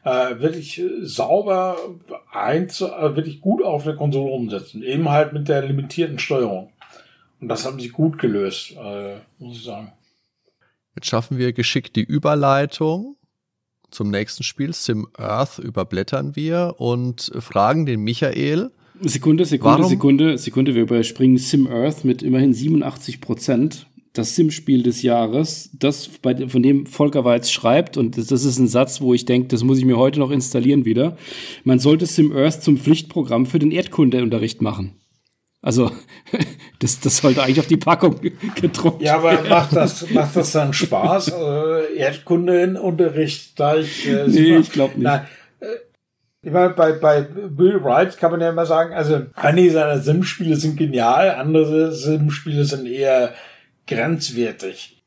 äh, 0.04 0.40
wirklich 0.40 0.82
sauber 1.02 1.76
eins, 2.32 2.80
äh, 2.82 3.16
wirklich 3.16 3.40
gut 3.40 3.62
auf 3.62 3.84
der 3.84 3.94
Konsole 3.94 4.32
umsetzen. 4.32 4.82
Eben 4.82 5.08
halt 5.08 5.32
mit 5.32 5.48
der 5.48 5.62
limitierten 5.62 6.18
Steuerung. 6.18 6.72
Und 7.40 7.48
das 7.48 7.64
haben 7.64 7.80
sie 7.80 7.88
gut 7.88 8.18
gelöst, 8.18 8.72
äh, 8.72 9.16
muss 9.38 9.56
ich 9.56 9.64
sagen. 9.64 9.92
Jetzt 10.96 11.06
schaffen 11.06 11.38
wir 11.38 11.52
geschickt 11.52 11.96
die 11.96 12.04
Überleitung 12.04 13.16
zum 13.92 14.10
nächsten 14.10 14.42
Spiel. 14.42 14.72
Sim 14.72 15.06
Earth 15.16 15.58
überblättern 15.58 16.34
wir 16.34 16.74
und 16.78 17.30
fragen 17.38 17.86
den 17.86 18.00
Michael. 18.00 18.70
Sekunde, 19.00 19.44
Sekunde, 19.44 19.78
warum? 19.78 19.90
Sekunde, 19.90 20.38
Sekunde. 20.38 20.74
Wir 20.74 20.82
überspringen 20.82 21.38
Sim 21.38 21.66
Earth 21.66 22.04
mit 22.04 22.22
immerhin 22.22 22.54
87 22.54 23.20
Prozent 23.20 23.86
das 24.12 24.36
Sim-Spiel 24.36 24.82
des 24.82 25.02
Jahres, 25.02 25.70
das 25.72 26.08
bei, 26.20 26.46
von 26.48 26.62
dem 26.62 26.86
Volker 26.86 27.24
Weiz 27.24 27.50
schreibt, 27.50 27.96
und 27.96 28.18
das, 28.18 28.26
das 28.26 28.44
ist 28.44 28.58
ein 28.58 28.68
Satz, 28.68 29.00
wo 29.00 29.14
ich 29.14 29.24
denke, 29.24 29.48
das 29.48 29.64
muss 29.64 29.78
ich 29.78 29.84
mir 29.84 29.96
heute 29.96 30.20
noch 30.20 30.30
installieren 30.30 30.84
wieder. 30.84 31.16
Man 31.64 31.78
sollte 31.78 32.06
Sim 32.06 32.32
Earth 32.32 32.62
zum 32.62 32.76
Pflichtprogramm 32.76 33.46
für 33.46 33.58
den 33.58 33.70
Erdkundeunterricht 33.70 34.60
machen. 34.60 34.96
Also, 35.62 35.90
das, 36.82 36.98
das 36.98 37.18
sollte 37.18 37.42
eigentlich 37.42 37.60
auf 37.60 37.68
die 37.68 37.76
Packung 37.76 38.20
gedruckt 38.60 39.02
Ja, 39.02 39.16
aber 39.16 39.32
werden. 39.32 39.48
macht 39.48 39.76
das, 39.76 40.10
macht 40.10 40.34
das 40.34 40.50
dann 40.52 40.72
Spaß? 40.72 41.28
äh, 41.38 41.96
Erdkundeunterricht 41.96 43.54
gleich? 43.54 44.08
Äh, 44.08 44.26
nee, 44.26 44.56
ich 44.56 44.72
glaube 44.72 44.94
nicht. 44.94 45.04
Nein. 45.04 45.26
Äh, 45.60 45.66
ich 46.42 46.50
meine, 46.50 46.70
bei, 46.70 46.92
bei 46.92 47.20
Bill 47.22 47.84
Wright 47.84 48.18
kann 48.18 48.32
man 48.32 48.40
ja 48.40 48.50
immer 48.50 48.66
sagen, 48.66 48.92
also 48.94 49.26
einige 49.34 49.70
seiner 49.70 50.00
Sim-Spiele 50.00 50.56
sind 50.56 50.76
genial, 50.76 51.30
andere 51.30 51.92
Sim-Spiele 51.92 52.64
sind 52.64 52.86
eher 52.86 53.32
grenzwertig. 53.86 55.04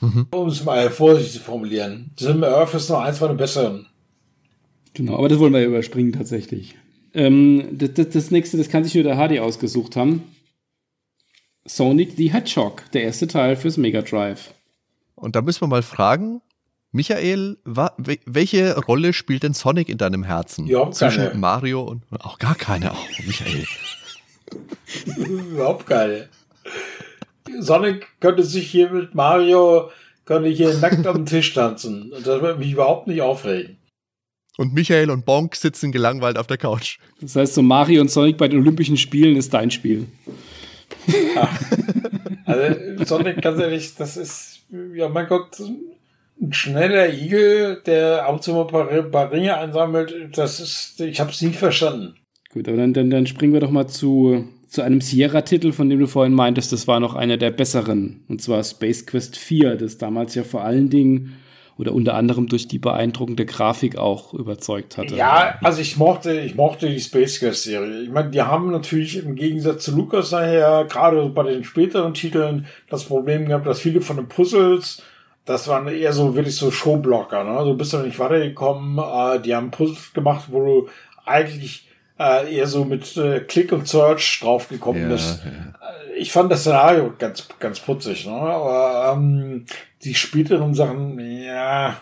Mhm. 0.00 0.26
Um 0.32 0.48
es 0.48 0.64
mal 0.64 0.90
vorsichtig 0.90 1.34
zu 1.34 1.40
formulieren. 1.40 2.10
Sim 2.18 2.42
Earth 2.42 2.74
ist 2.74 2.88
noch 2.88 3.00
eins 3.00 3.18
von 3.18 3.28
den 3.28 3.36
besseren. 3.36 3.86
Genau, 4.94 5.16
aber 5.16 5.28
das 5.28 5.38
wollen 5.38 5.52
wir 5.52 5.60
ja 5.60 5.66
überspringen 5.66 6.12
tatsächlich. 6.12 6.76
Ähm, 7.14 7.68
das, 7.72 7.94
das, 7.94 8.08
das, 8.10 8.30
nächste, 8.32 8.56
das 8.58 8.68
kann 8.68 8.82
sich 8.82 8.94
nur 8.94 9.04
der 9.04 9.16
Hardy 9.16 9.38
ausgesucht 9.38 9.94
haben. 9.94 10.24
Sonic 11.68 12.12
the 12.16 12.32
Hedgehog, 12.32 12.90
der 12.92 13.02
erste 13.02 13.26
Teil 13.28 13.54
fürs 13.56 13.76
Mega 13.76 14.02
Drive. 14.02 14.54
Und 15.14 15.36
da 15.36 15.42
müssen 15.42 15.60
wir 15.60 15.66
mal 15.68 15.82
fragen, 15.82 16.40
Michael, 16.92 17.58
wa, 17.64 17.92
welche 17.98 18.78
Rolle 18.78 19.12
spielt 19.12 19.42
denn 19.42 19.52
Sonic 19.52 19.88
in 19.88 19.98
deinem 19.98 20.24
Herzen? 20.24 20.66
Ja, 20.66 20.90
Zwischen 20.90 21.24
keine. 21.24 21.38
Mario 21.38 21.82
und 21.82 22.02
auch 22.20 22.38
gar 22.38 22.54
keine, 22.54 22.92
auch 22.92 23.08
Michael. 23.26 23.66
Überhaupt 25.52 25.86
keine. 25.86 26.28
Sonic 27.60 28.06
könnte 28.20 28.42
sich 28.42 28.70
hier 28.70 28.90
mit 28.90 29.14
Mario, 29.14 29.90
könnte 30.24 30.48
hier 30.48 30.72
nackt 30.78 31.06
am 31.06 31.26
Tisch 31.26 31.52
tanzen. 31.52 32.12
Und 32.12 32.26
das 32.26 32.40
würde 32.40 32.58
mich 32.58 32.72
überhaupt 32.72 33.06
nicht 33.06 33.20
aufregen. 33.20 33.76
Und 34.56 34.72
Michael 34.72 35.10
und 35.10 35.26
Bonk 35.26 35.54
sitzen 35.54 35.92
gelangweilt 35.92 36.38
auf 36.38 36.46
der 36.46 36.58
Couch. 36.58 36.98
Das 37.20 37.36
heißt, 37.36 37.54
so 37.54 37.62
Mario 37.62 38.00
und 38.00 38.10
Sonic 38.10 38.38
bei 38.38 38.48
den 38.48 38.60
Olympischen 38.60 38.96
Spielen 38.96 39.36
ist 39.36 39.52
dein 39.52 39.70
Spiel. 39.70 40.06
Also 42.44 43.04
Sonic, 43.04 43.42
ganz 43.42 43.60
ehrlich, 43.60 43.94
das 43.96 44.16
ist, 44.16 44.60
ja 44.94 45.10
mein 45.10 45.26
Gott, 45.26 45.60
ein 45.60 46.52
schneller 46.52 47.12
Igel, 47.12 47.82
der 47.84 48.26
ab 48.26 48.36
und 48.36 48.42
zu 48.42 48.58
ein 48.58 49.10
paar, 49.10 49.30
Ringe 49.30 49.54
einsammelt, 49.58 50.14
das 50.34 50.58
ist, 50.58 50.98
ich 50.98 51.20
habe 51.20 51.30
es 51.30 51.42
nie 51.42 51.52
verstanden. 51.52 52.14
Gut, 52.50 52.66
aber 52.66 52.78
dann, 52.78 52.94
dann, 52.94 53.10
dann 53.10 53.26
springen 53.26 53.52
wir 53.52 53.60
doch 53.60 53.70
mal 53.70 53.86
zu 53.86 54.48
zu 54.68 54.82
einem 54.82 55.00
Sierra-Titel, 55.00 55.72
von 55.72 55.88
dem 55.88 55.98
du 55.98 56.06
vorhin 56.06 56.34
meintest, 56.34 56.72
das 56.72 56.86
war 56.86 57.00
noch 57.00 57.14
einer 57.14 57.38
der 57.38 57.50
besseren. 57.50 58.24
Und 58.28 58.42
zwar 58.42 58.62
Space 58.62 59.06
Quest 59.06 59.36
4, 59.36 59.76
das 59.76 59.96
damals 59.96 60.34
ja 60.34 60.44
vor 60.44 60.62
allen 60.62 60.90
Dingen 60.90 61.38
oder 61.78 61.92
unter 61.92 62.14
anderem 62.14 62.48
durch 62.48 62.66
die 62.66 62.78
beeindruckende 62.78 63.46
Grafik 63.46 63.96
auch 63.96 64.34
überzeugt 64.34 64.98
hatte. 64.98 65.14
Ja, 65.14 65.54
also 65.62 65.80
ich 65.80 65.96
mochte, 65.96 66.38
ich 66.40 66.56
mochte 66.56 66.88
die 66.88 67.00
Space 67.00 67.38
Quest 67.38 67.62
Serie. 67.62 68.02
Ich 68.02 68.10
meine, 68.10 68.30
die 68.30 68.42
haben 68.42 68.70
natürlich 68.72 69.16
im 69.24 69.36
Gegensatz 69.36 69.84
zu 69.84 69.96
Lucas 69.96 70.30
daher, 70.30 70.86
gerade 70.88 71.28
bei 71.28 71.44
den 71.44 71.62
späteren 71.62 72.14
Titeln, 72.14 72.66
das 72.90 73.04
Problem 73.04 73.46
gehabt, 73.46 73.66
dass 73.66 73.80
viele 73.80 74.00
von 74.00 74.16
den 74.16 74.28
Puzzles, 74.28 75.02
das 75.44 75.68
waren 75.68 75.88
eher 75.88 76.12
so 76.12 76.34
wirklich 76.34 76.56
so 76.56 76.70
Showblocker, 76.70 77.44
ne? 77.44 77.64
Du 77.64 77.74
bist 77.74 77.94
doch 77.94 78.02
nicht 78.02 78.18
weitergekommen, 78.18 78.98
äh, 78.98 79.40
die 79.40 79.54
haben 79.54 79.70
Puzzles 79.70 80.12
gemacht, 80.12 80.46
wo 80.50 80.64
du 80.64 80.88
eigentlich 81.24 81.87
äh, 82.18 82.54
eher 82.54 82.66
so 82.66 82.84
mit 82.84 83.16
äh, 83.16 83.40
Click 83.40 83.72
und 83.72 83.86
Search 83.86 84.40
draufgekommen 84.42 85.02
ja, 85.02 85.08
bist. 85.08 85.40
Ja. 85.44 85.50
Äh, 85.50 86.18
ich 86.18 86.32
fand 86.32 86.50
das 86.50 86.62
Szenario 86.62 87.14
ganz, 87.18 87.46
ganz 87.60 87.80
putzig, 87.80 88.26
ne? 88.26 88.32
aber 88.32 89.14
ähm, 89.16 89.66
die 90.02 90.14
späteren 90.14 90.74
Sachen, 90.74 91.18
ja, 91.20 92.00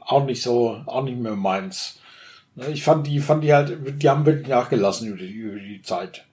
auch 0.00 0.24
nicht 0.24 0.42
so, 0.42 0.80
auch 0.86 1.04
nicht 1.04 1.18
mehr 1.18 1.36
meins. 1.36 2.00
Ne, 2.54 2.68
ich 2.68 2.82
fand 2.82 3.06
die, 3.06 3.20
fand 3.20 3.44
die 3.44 3.52
halt, 3.52 4.02
die 4.02 4.08
haben 4.08 4.24
wirklich 4.24 4.48
nachgelassen 4.48 5.08
über 5.08 5.18
die, 5.18 5.32
über 5.32 5.58
die 5.58 5.82
Zeit. 5.82 6.24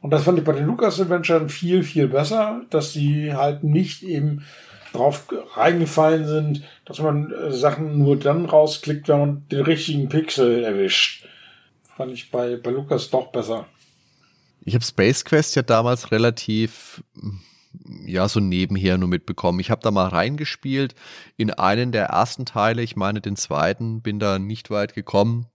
Und 0.00 0.10
das 0.10 0.24
fand 0.24 0.38
ich 0.38 0.44
bei 0.44 0.52
den 0.52 0.66
Lucas 0.66 1.00
Adventure 1.00 1.48
viel, 1.48 1.84
viel 1.84 2.08
besser, 2.08 2.62
dass 2.70 2.92
die 2.92 3.34
halt 3.34 3.62
nicht 3.62 4.02
eben 4.02 4.44
drauf 4.92 5.26
reingefallen 5.54 6.26
sind, 6.26 6.62
dass 6.86 6.98
man 7.00 7.32
äh, 7.32 7.52
Sachen 7.52 7.98
nur 7.98 8.18
dann 8.18 8.46
rausklickt, 8.46 9.08
wenn 9.08 9.20
man 9.20 9.42
den 9.50 9.60
richtigen 9.60 10.08
Pixel 10.08 10.64
erwischt 10.64 11.26
fand 11.96 12.12
ich 12.12 12.30
bei, 12.30 12.56
bei 12.56 12.70
Lukas 12.70 13.10
doch 13.10 13.32
besser. 13.32 13.66
Ich 14.64 14.74
habe 14.74 14.84
Space 14.84 15.24
Quest 15.24 15.56
ja 15.56 15.62
damals 15.62 16.12
relativ 16.12 17.02
ja 18.04 18.28
so 18.28 18.40
nebenher 18.40 18.98
nur 18.98 19.08
mitbekommen. 19.08 19.60
Ich 19.60 19.70
habe 19.70 19.82
da 19.82 19.90
mal 19.90 20.08
reingespielt 20.08 20.94
in 21.36 21.50
einen 21.50 21.92
der 21.92 22.06
ersten 22.06 22.44
Teile, 22.46 22.82
ich 22.82 22.96
meine 22.96 23.20
den 23.20 23.36
zweiten, 23.36 24.02
bin 24.02 24.18
da 24.18 24.38
nicht 24.38 24.70
weit 24.70 24.94
gekommen 24.94 25.46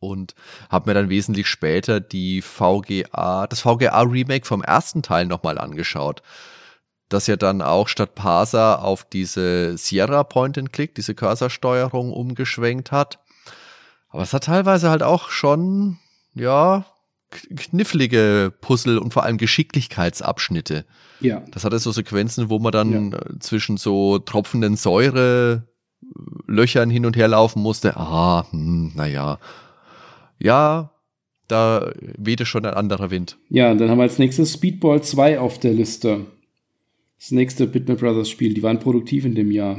und 0.00 0.34
habe 0.70 0.90
mir 0.90 0.94
dann 0.94 1.10
wesentlich 1.10 1.46
später 1.46 2.00
die 2.00 2.42
VGA, 2.42 3.46
das 3.46 3.60
VGA 3.60 4.00
Remake 4.02 4.46
vom 4.46 4.62
ersten 4.62 5.02
Teil 5.02 5.26
nochmal 5.26 5.58
angeschaut, 5.58 6.22
das 7.08 7.26
ja 7.26 7.36
dann 7.36 7.60
auch 7.60 7.88
statt 7.88 8.14
Parser 8.14 8.82
auf 8.82 9.04
diese 9.04 9.76
Sierra 9.76 10.24
Point 10.24 10.58
and 10.58 10.72
Click, 10.72 10.94
diese 10.94 11.14
Cursorsteuerung 11.14 12.12
umgeschwenkt 12.12 12.92
hat. 12.92 13.18
Aber 14.10 14.22
es 14.22 14.32
hat 14.32 14.44
teilweise 14.44 14.90
halt 14.90 15.02
auch 15.02 15.30
schon, 15.30 15.98
ja, 16.34 16.84
knifflige 17.30 18.52
Puzzle 18.60 18.98
und 18.98 19.12
vor 19.12 19.24
allem 19.24 19.38
Geschicklichkeitsabschnitte. 19.38 20.84
Ja. 21.20 21.42
Das 21.52 21.64
hatte 21.64 21.78
so 21.78 21.92
Sequenzen, 21.92 22.50
wo 22.50 22.58
man 22.58 22.72
dann 22.72 23.12
ja. 23.12 23.18
zwischen 23.38 23.76
so 23.76 24.18
tropfenden 24.18 24.76
Säurelöchern 24.76 26.90
hin 26.90 27.06
und 27.06 27.16
her 27.16 27.28
laufen 27.28 27.62
musste. 27.62 27.96
Ah, 27.96 28.46
hm, 28.50 28.92
naja. 28.94 29.38
Ja, 30.38 30.90
da 31.46 31.92
wehte 32.16 32.46
schon 32.46 32.64
ein 32.64 32.74
anderer 32.74 33.10
Wind. 33.10 33.36
Ja, 33.48 33.70
und 33.70 33.78
dann 33.78 33.90
haben 33.90 33.98
wir 33.98 34.04
als 34.04 34.18
nächstes 34.18 34.52
Speedball 34.52 35.02
2 35.02 35.38
auf 35.38 35.58
der 35.58 35.72
Liste. 35.72 36.26
Das 37.18 37.32
nächste 37.32 37.66
Bitmap 37.66 38.00
Brothers 38.00 38.30
Spiel. 38.30 38.54
Die 38.54 38.62
waren 38.62 38.78
produktiv 38.78 39.24
in 39.24 39.34
dem 39.34 39.50
Jahr. 39.50 39.78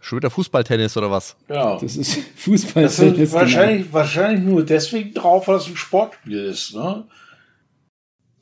Schon 0.00 0.18
wieder 0.18 0.30
Fußballtennis 0.30 0.96
oder 0.96 1.10
was? 1.10 1.36
Ja. 1.48 1.78
Das 1.78 1.96
ist 1.96 2.18
Fußballtennis. 2.36 2.96
Das 2.96 3.18
ist 3.18 3.32
wahrscheinlich, 3.32 3.82
genau. 3.82 3.92
wahrscheinlich 3.94 4.44
nur 4.44 4.64
deswegen 4.64 5.14
drauf, 5.14 5.48
weil 5.48 5.56
es 5.56 5.66
ein 5.66 5.76
Sportspiel 5.76 6.44
ist, 6.44 6.74
ne? 6.74 7.04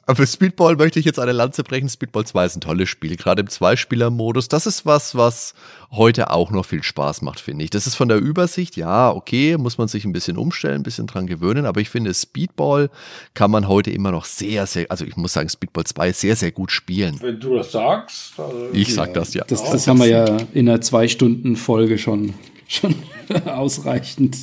Aber 0.09 0.17
für 0.17 0.27
Speedball 0.27 0.75
möchte 0.77 0.99
ich 0.99 1.05
jetzt 1.05 1.19
eine 1.19 1.33
Lanze 1.33 1.63
brechen. 1.63 1.87
Speedball 1.87 2.25
2 2.25 2.47
ist 2.47 2.57
ein 2.57 2.63
tolles 2.63 2.89
Spiel, 2.89 3.15
gerade 3.17 3.43
im 3.43 3.51
Zweispieler-Modus. 3.51 4.49
Das 4.49 4.67
ist 4.67 4.87
was, 4.87 5.15
was 5.17 5.53
heute 5.91 6.31
auch 6.31 6.51
noch 6.51 6.65
viel 6.65 6.83
Spaß 6.83 7.21
macht, 7.21 7.41
finde 7.41 7.65
ich. 7.65 7.69
Das 7.69 7.87
ist 7.87 7.95
von 7.95 8.09
der 8.09 8.17
Übersicht, 8.17 8.77
ja, 8.77 9.11
okay, 9.11 9.59
muss 9.59 9.77
man 9.77 9.87
sich 9.87 10.07
ein 10.07 10.15
bisschen 10.15 10.39
umstellen, 10.39 10.77
ein 10.77 10.83
bisschen 10.83 11.09
dran 11.09 11.27
gewöhnen, 11.27 11.67
aber 11.67 11.83
ich 11.83 11.91
finde, 11.91 12.15
Speedball 12.15 12.89
kann 13.35 13.51
man 13.51 13.69
heute 13.69 13.91
immer 13.91 14.11
noch 14.11 14.25
sehr, 14.25 14.65
sehr, 14.65 14.91
also 14.91 15.05
ich 15.05 15.19
muss 15.19 15.35
sagen, 15.35 15.51
Speedball 15.51 15.85
2 15.85 16.13
sehr, 16.13 16.37
sehr 16.37 16.53
gut 16.53 16.73
spielen. 16.73 17.21
Wenn 17.21 17.39
du 17.39 17.57
das 17.57 17.73
sagst. 17.73 18.33
Also 18.41 18.71
ich 18.73 18.95
sag 18.95 19.13
das, 19.13 19.35
ja. 19.35 19.45
Das, 19.45 19.63
das 19.63 19.87
haben 19.87 19.99
wir 19.99 20.09
ja 20.09 20.39
in 20.55 20.71
einer 20.71 20.81
Zwei-Stunden-Folge 20.81 21.99
schon, 21.99 22.33
schon 22.67 22.95
ausreichend 23.45 24.39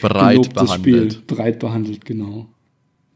breit 0.00 0.52
behandelt. 0.54 1.12
Spiel. 1.12 1.22
Breit 1.28 1.60
behandelt, 1.60 2.04
genau. 2.04 2.48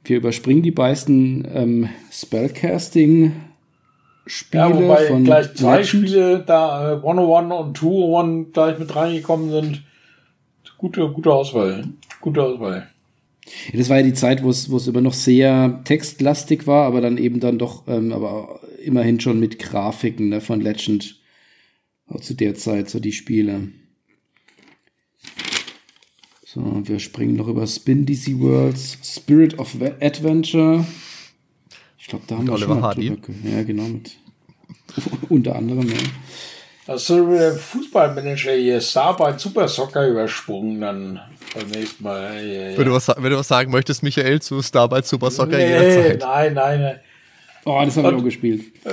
Wir 0.09 0.17
überspringen 0.17 0.63
die 0.63 0.73
meisten 0.73 1.47
ähm, 1.55 1.89
Spellcasting. 2.11 3.33
Spiele 4.25 4.63
ja, 4.63 4.75
wobei 4.75 5.07
von 5.07 5.25
gleich 5.25 5.55
zwei 5.55 5.81
Legend. 5.81 6.09
Spiele 6.09 6.45
da 6.47 6.93
äh, 6.93 6.97
101 6.97 7.55
und 7.55 7.77
201 7.77 8.53
gleich 8.55 8.79
mit 8.79 8.97
reingekommen 8.97 9.51
sind. 9.51 9.83
Gute, 10.79 11.11
gute 11.11 11.33
Auswahl. 11.33 11.85
Gute 12.21 12.43
Auswahl. 12.43 12.89
Ja, 13.73 13.79
das 13.79 13.91
war 13.91 13.99
ja 13.99 14.03
die 14.03 14.15
Zeit, 14.15 14.43
wo 14.43 14.49
es, 14.49 14.71
wo 14.71 14.79
es 14.79 14.87
immer 14.87 15.01
noch 15.03 15.13
sehr 15.13 15.81
textlastig 15.85 16.67
war, 16.67 16.87
aber 16.87 17.03
dann 17.03 17.19
eben 17.19 17.41
dann 17.41 17.59
doch, 17.59 17.87
ähm, 17.87 18.13
aber 18.13 18.61
immerhin 18.83 19.21
schon 19.21 19.39
mit 19.41 19.59
Grafiken 19.59 20.31
ne, 20.31 20.41
von 20.41 20.61
Legend. 20.61 21.21
Auch 22.07 22.21
zu 22.21 22.33
der 22.33 22.55
Zeit, 22.55 22.89
so 22.89 23.01
die 23.01 23.13
Spiele. 23.13 23.69
So, 26.51 26.63
wir 26.85 26.99
springen 26.99 27.37
noch 27.37 27.47
über 27.47 27.67
Spin 27.67 28.07
DC 28.07 28.41
Worlds, 28.41 28.97
Spirit 29.05 29.59
of 29.59 29.77
Adventure. 30.01 30.83
Ich 31.99 32.07
glaube, 32.07 32.25
da 32.27 32.37
haben 32.37 32.45
mit 32.45 32.49
wir 32.49 32.55
Oliver 32.55 32.75
schon 32.77 32.83
Hardy. 32.83 33.19
Ja, 33.45 33.63
genau, 33.65 33.83
mit 33.83 34.13
unter 35.29 35.57
anderem, 35.57 35.87
ja. 35.87 36.97
Der 36.97 37.53
Fußballmanager 37.53 38.53
hier 38.53 38.81
Star 38.81 39.15
bei 39.15 39.37
Super 39.37 39.69
Soccer 39.69 40.09
übersprungen 40.09 40.81
dann 40.81 41.21
beim 41.55 41.69
nächsten 41.69 42.03
Mal? 42.03 42.43
Ja, 42.43 42.71
ja. 42.71 42.79
Wenn, 42.79 42.87
du 42.87 42.93
was, 42.93 43.09
wenn 43.09 43.31
du 43.31 43.37
was 43.37 43.49
sagen 43.49 43.71
möchtest, 43.71 44.03
Michael, 44.03 44.41
zu 44.41 44.63
Star 44.63 44.89
bei 44.89 45.03
Super 45.03 45.31
Soccer 45.31 45.59
nee, 45.59 45.67
jederzeit. 45.67 46.21
Nein, 46.21 46.55
nein, 46.55 46.81
nein. 46.81 47.01
Oh, 47.67 47.79
das 47.85 47.95
habe 47.99 48.09
ich 48.09 48.15
auch 48.15 48.25
gespielt. 48.25 48.63
Äh, 48.87 48.93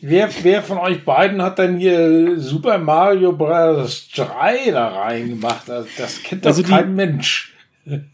wer, 0.00 0.28
wer 0.42 0.62
von 0.62 0.78
euch 0.78 1.04
beiden 1.04 1.42
hat 1.42 1.58
denn 1.58 1.76
hier 1.76 2.38
Super 2.38 2.78
Mario 2.78 3.32
Bros. 3.32 4.08
3 4.14 4.70
da 4.70 4.88
reingemacht? 4.88 5.68
Das, 5.68 5.86
das 5.96 6.22
kennt 6.22 6.44
doch 6.44 6.50
also 6.50 6.62
kein 6.62 6.88
die, 6.88 6.94
Mensch. 6.94 7.54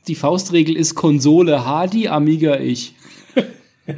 Die 0.06 0.14
Faustregel 0.14 0.76
ist 0.76 0.94
Konsole 0.94 1.64
Hardy, 1.64 2.08
Amiga 2.08 2.58
ich. 2.58 2.94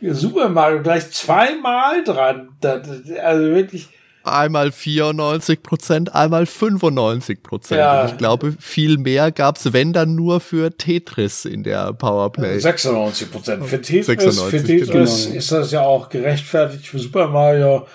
Super 0.00 0.48
Mario 0.48 0.82
gleich 0.82 1.10
zweimal 1.10 2.04
dran. 2.04 2.50
Das, 2.60 2.88
also 3.22 3.44
wirklich. 3.50 3.88
Einmal 4.32 4.72
94 4.72 5.62
Prozent, 5.62 6.14
einmal 6.14 6.46
95 6.46 7.42
Prozent. 7.42 7.80
Ja. 7.80 8.06
Ich 8.06 8.16
glaube, 8.16 8.54
viel 8.58 8.98
mehr 8.98 9.32
gab 9.32 9.56
es, 9.56 9.72
wenn 9.72 9.92
dann 9.92 10.14
nur 10.14 10.40
für 10.40 10.76
Tetris 10.76 11.44
in 11.44 11.62
der 11.62 11.92
Powerplay. 11.92 12.58
96 12.58 13.30
Prozent. 13.30 13.66
Für 13.66 13.80
Tetris, 13.80 14.06
96, 14.06 14.60
für 14.60 14.66
Tetris 14.66 15.24
genau. 15.26 15.38
ist 15.38 15.52
das 15.52 15.72
ja 15.72 15.82
auch 15.82 16.08
gerechtfertigt. 16.08 16.86
Für 16.86 16.98
Super 16.98 17.28
Mario, 17.28 17.86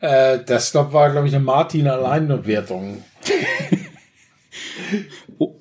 äh, 0.00 0.38
das 0.44 0.72
glaub, 0.72 0.92
war, 0.92 1.10
glaube 1.10 1.28
ich, 1.28 1.34
eine 1.34 1.44
Martin-Alleinbewertung. 1.44 3.04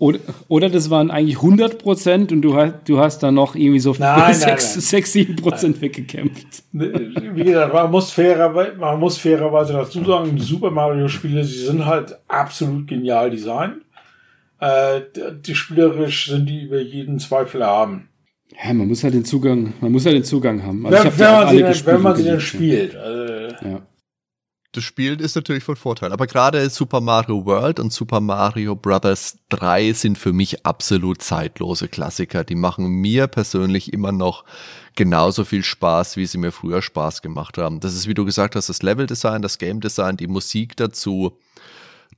Oder, 0.01 0.17
oder 0.47 0.67
das 0.67 0.89
waren 0.89 1.11
eigentlich 1.11 1.35
100 1.35 1.77
Prozent 1.77 2.31
und 2.31 2.41
du 2.41 2.55
hast, 2.55 2.73
du 2.85 2.97
hast 2.97 3.19
dann 3.19 3.35
noch 3.35 3.53
irgendwie 3.53 3.79
so 3.79 3.95
nein, 3.99 4.33
6, 4.33 4.47
nein, 4.47 4.81
6, 4.81 5.13
7 5.13 5.35
Prozent 5.35 5.79
weggekämpft. 5.79 6.63
Wie 6.71 7.43
gesagt, 7.43 7.71
man 7.71 7.91
muss, 7.91 8.09
fairer, 8.09 8.73
man 8.79 8.99
muss 8.99 9.19
fairerweise 9.19 9.73
dazu 9.73 10.03
sagen, 10.03 10.35
die 10.35 10.41
Super 10.41 10.71
Mario-Spiele, 10.71 11.43
sie 11.43 11.65
sind 11.65 11.85
halt 11.85 12.17
absolut 12.27 12.87
genial 12.87 13.29
designt. 13.29 13.75
Äh, 14.59 15.01
die 15.39 15.53
spielerisch 15.53 16.31
sind 16.31 16.49
die 16.49 16.63
über 16.63 16.81
jeden 16.81 17.19
Zweifel 17.19 17.63
haben. 17.63 18.09
Ja, 18.59 18.73
man 18.73 18.87
muss 18.87 19.03
halt 19.03 19.13
den 19.13 19.23
Zugang, 19.23 19.73
man 19.81 19.91
muss 19.91 20.07
halt 20.07 20.15
den 20.15 20.23
Zugang 20.23 20.63
haben. 20.63 20.83
Also 20.83 20.97
wenn, 20.97 21.19
wenn, 21.19 21.31
man 21.31 21.47
sie 21.49 21.59
dann, 21.61 21.85
wenn 21.85 22.01
man 22.01 22.15
sie 22.15 22.23
dann 22.23 22.39
spielt. 22.41 22.95
Also, 22.95 23.55
ja 23.67 23.81
das 24.73 24.85
Spielen 24.85 25.19
ist 25.19 25.35
natürlich 25.35 25.65
von 25.65 25.75
Vorteil. 25.75 26.13
Aber 26.13 26.27
gerade 26.27 26.69
Super 26.69 27.01
Mario 27.01 27.45
World 27.45 27.79
und 27.79 27.91
Super 27.91 28.21
Mario 28.21 28.75
Brothers 28.75 29.37
3 29.49 29.91
sind 29.91 30.17
für 30.17 30.31
mich 30.31 30.65
absolut 30.65 31.21
zeitlose 31.21 31.89
Klassiker. 31.89 32.45
Die 32.45 32.55
machen 32.55 32.87
mir 32.87 33.27
persönlich 33.27 33.91
immer 33.91 34.13
noch 34.13 34.45
genauso 34.95 35.43
viel 35.43 35.63
Spaß, 35.63 36.15
wie 36.15 36.25
sie 36.25 36.37
mir 36.37 36.53
früher 36.53 36.81
Spaß 36.81 37.21
gemacht 37.21 37.57
haben. 37.57 37.81
Das 37.81 37.93
ist, 37.93 38.07
wie 38.07 38.13
du 38.13 38.23
gesagt 38.23 38.55
hast, 38.55 38.69
das 38.69 38.81
Leveldesign, 38.81 39.41
das 39.41 39.57
Game 39.57 39.81
Design, 39.81 40.15
die 40.15 40.27
Musik 40.27 40.77
dazu. 40.77 41.37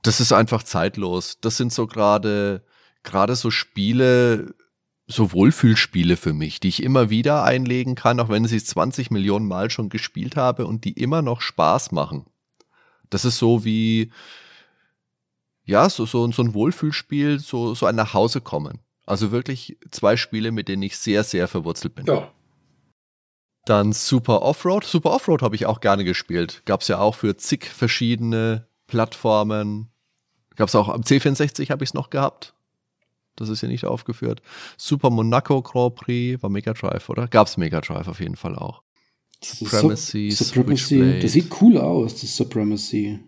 Das 0.02 0.20
ist 0.20 0.32
einfach 0.32 0.62
zeitlos. 0.62 1.38
Das 1.40 1.56
sind 1.56 1.72
so 1.72 1.88
gerade, 1.88 2.62
gerade 3.02 3.34
so 3.34 3.50
Spiele, 3.50 4.54
so 5.08 5.32
Wohlfühlspiele 5.32 6.16
für 6.16 6.32
mich, 6.32 6.60
die 6.60 6.68
ich 6.68 6.84
immer 6.84 7.10
wieder 7.10 7.42
einlegen 7.42 7.96
kann, 7.96 8.20
auch 8.20 8.28
wenn 8.28 8.44
ich 8.44 8.50
sie 8.50 8.62
20 8.62 9.10
Millionen 9.10 9.48
Mal 9.48 9.70
schon 9.70 9.88
gespielt 9.88 10.36
habe 10.36 10.66
und 10.66 10.84
die 10.84 10.92
immer 10.92 11.20
noch 11.20 11.40
Spaß 11.40 11.90
machen. 11.90 12.26
Das 13.10 13.24
ist 13.24 13.38
so 13.38 13.64
wie, 13.64 14.10
ja, 15.64 15.88
so, 15.88 16.06
so, 16.06 16.30
so 16.30 16.42
ein 16.42 16.54
Wohlfühlspiel, 16.54 17.38
so, 17.38 17.74
so 17.74 17.86
ein 17.86 17.96
nach 17.96 18.14
Hause 18.14 18.40
kommen. 18.40 18.80
Also 19.06 19.32
wirklich 19.32 19.78
zwei 19.90 20.16
Spiele, 20.16 20.52
mit 20.52 20.68
denen 20.68 20.82
ich 20.82 20.96
sehr, 20.96 21.24
sehr 21.24 21.48
verwurzelt 21.48 21.94
bin. 21.94 22.06
Ja. 22.06 22.30
Dann 23.66 23.92
Super 23.92 24.42
Offroad. 24.42 24.84
Super 24.84 25.12
Offroad 25.12 25.42
habe 25.42 25.56
ich 25.56 25.66
auch 25.66 25.80
gerne 25.80 26.04
gespielt. 26.04 26.62
Gab 26.66 26.82
es 26.82 26.88
ja 26.88 26.98
auch 26.98 27.14
für 27.14 27.36
zig 27.36 27.66
verschiedene 27.66 28.66
Plattformen. 28.86 29.90
Gab 30.56 30.68
es 30.68 30.74
auch 30.74 30.88
am 30.88 31.00
C64 31.00 31.70
habe 31.70 31.84
ich 31.84 31.90
es 31.90 31.94
noch 31.94 32.10
gehabt. 32.10 32.54
Das 33.36 33.48
ist 33.48 33.62
ja 33.62 33.68
nicht 33.68 33.84
aufgeführt. 33.84 34.42
Super 34.76 35.10
Monaco 35.10 35.60
Grand 35.62 35.96
Prix 35.96 36.42
war 36.42 36.50
Mega 36.50 36.72
Drive, 36.72 37.08
oder? 37.08 37.26
Gab 37.26 37.48
es 37.48 37.56
Mega 37.56 37.80
Drive 37.80 38.06
auf 38.06 38.20
jeden 38.20 38.36
Fall 38.36 38.56
auch. 38.56 38.83
Supremacy, 39.44 40.30
Supremacy, 40.30 41.18
das 41.20 41.32
sieht 41.32 41.46
cool 41.60 41.78
aus, 41.78 42.20
das 42.20 42.36
Supremacy. 42.36 43.18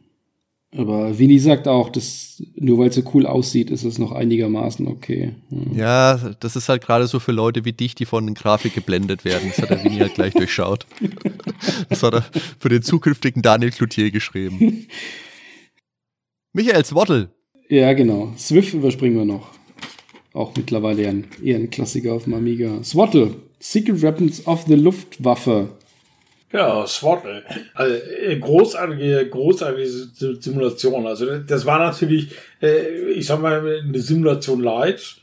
Aber 0.77 1.19
Vinny 1.19 1.39
sagt 1.39 1.69
auch, 1.69 1.89
dass 1.91 2.43
nur 2.55 2.79
weil 2.79 2.89
es 2.89 2.97
so 2.97 3.03
cool 3.15 3.25
aussieht, 3.25 3.71
ist 3.71 3.85
es 3.85 3.99
noch 3.99 4.13
einigermaßen 4.13 4.87
okay. 4.89 5.35
Hm. 5.49 5.77
Ja, 5.77 6.35
das 6.41 6.57
ist 6.57 6.69
halt 6.69 6.83
gerade 6.83 7.07
so 7.07 7.19
für 7.19 7.33
Leute 7.33 7.65
wie 7.65 7.73
dich, 7.73 7.95
die 7.95 8.05
von 8.05 8.27
den 8.27 8.35
Grafik 8.35 8.75
geblendet 8.75 9.25
werden. 9.25 9.49
Das 9.49 9.63
hat 9.63 9.71
der 9.71 9.83
Vinny 9.83 9.99
halt 9.99 10.15
gleich 10.15 10.35
durchschaut. 10.35 10.87
Das 11.89 12.03
hat 12.03 12.15
er 12.15 12.27
für 12.59 12.69
den 12.69 12.83
zukünftigen 12.83 13.43
Daniel 13.43 13.71
Cloutier 13.71 14.11
geschrieben. 14.11 14.87
Michael 16.53 16.85
Swattle. 16.85 17.31
Ja, 17.69 17.93
genau. 17.95 18.33
Swift 18.37 18.75
überspringen 18.75 19.17
wir 19.17 19.25
noch. 19.25 19.49
Auch 20.33 20.55
mittlerweile 20.57 21.09
ein, 21.09 21.25
eher 21.43 21.57
ein 21.57 21.71
Klassiker 21.71 22.13
auf 22.13 22.25
dem 22.25 22.35
Amiga. 22.35 22.83
Swattle. 22.85 23.37
Secret 23.59 24.03
Weapons 24.03 24.47
of 24.47 24.65
the 24.67 24.75
Luftwaffe. 24.75 25.71
Ja, 26.53 26.87
Swaddle. 26.87 27.43
Also 27.75 27.95
äh, 27.95 28.39
großartige, 28.39 29.29
großartige 29.29 29.87
Simulation. 30.39 31.07
Also 31.07 31.39
das 31.39 31.67
war 31.67 31.79
natürlich, 31.79 32.31
äh, 32.63 33.11
ich 33.11 33.27
sag 33.27 33.41
mal, 33.41 33.81
eine 33.83 34.01
Simulation 34.01 34.63
light, 34.63 35.17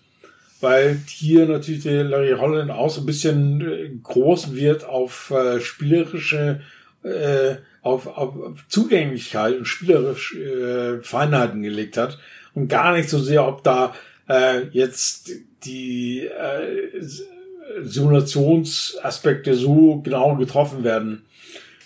weil 0.60 1.00
hier 1.08 1.46
natürlich 1.46 1.84
der 1.84 2.04
Larry 2.04 2.36
Holland 2.38 2.72
auch 2.72 2.90
so 2.90 3.02
ein 3.02 3.06
bisschen 3.06 3.62
äh, 3.62 3.90
groß 4.04 4.54
wird 4.54 4.86
auf 4.86 5.34
spielerische, 5.60 6.62
auf, 7.82 8.08
auf 8.08 8.34
Zugänglichkeit 8.70 9.58
und 9.58 9.66
spielerische 9.66 11.02
Feinheiten 11.04 11.62
gelegt 11.62 11.98
hat 11.98 12.18
und 12.54 12.70
gar 12.70 12.94
nicht 12.94 13.10
so 13.10 13.20
sehr, 13.20 13.46
ob 13.46 13.62
da 13.66 13.94
jetzt 14.72 15.32
die 15.66 16.30
Simulationsaspekte 17.82 19.54
so 19.56 20.02
genau 20.04 20.36
getroffen 20.36 20.84
werden. 20.84 21.24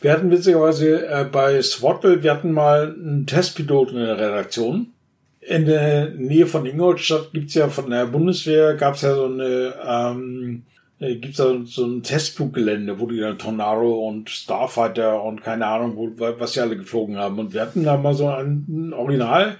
Wir 0.01 0.11
hatten 0.11 0.29
witzigerweise 0.29 1.07
äh, 1.07 1.25
bei 1.25 1.61
Swattle, 1.61 2.21
wir 2.21 2.31
hatten 2.31 2.51
mal 2.51 2.93
einen 2.93 3.25
Testpilot 3.25 3.91
in 3.91 3.97
der 3.97 4.17
Redaktion. 4.17 4.93
In 5.41 5.65
der 5.65 6.09
Nähe 6.09 6.45
von 6.45 6.65
Ingolstadt 6.65 7.31
gibt's 7.33 7.53
ja 7.53 7.69
von 7.69 7.89
der 7.89 8.05
Bundeswehr, 8.05 8.75
gab's 8.75 9.01
ja 9.01 9.15
so 9.15 9.25
eine, 9.25 9.73
ähm, 9.87 10.63
äh, 10.99 11.15
gibt's 11.15 11.37
da 11.37 11.55
so 11.65 11.85
ein 11.85 12.03
Testfluggelände, 12.03 12.99
wo 12.99 13.07
die 13.07 13.19
dann 13.19 13.39
Tornado 13.39 14.07
und 14.07 14.29
Starfighter 14.29 15.23
und 15.23 15.41
keine 15.41 15.65
Ahnung, 15.65 15.95
wo, 15.95 16.11
was 16.37 16.53
sie 16.53 16.61
alle 16.61 16.77
geflogen 16.77 17.17
haben. 17.17 17.39
Und 17.39 17.53
wir 17.53 17.61
hatten 17.61 17.83
da 17.83 17.97
mal 17.97 18.13
so 18.13 18.27
einen 18.27 18.93
Original 18.93 19.57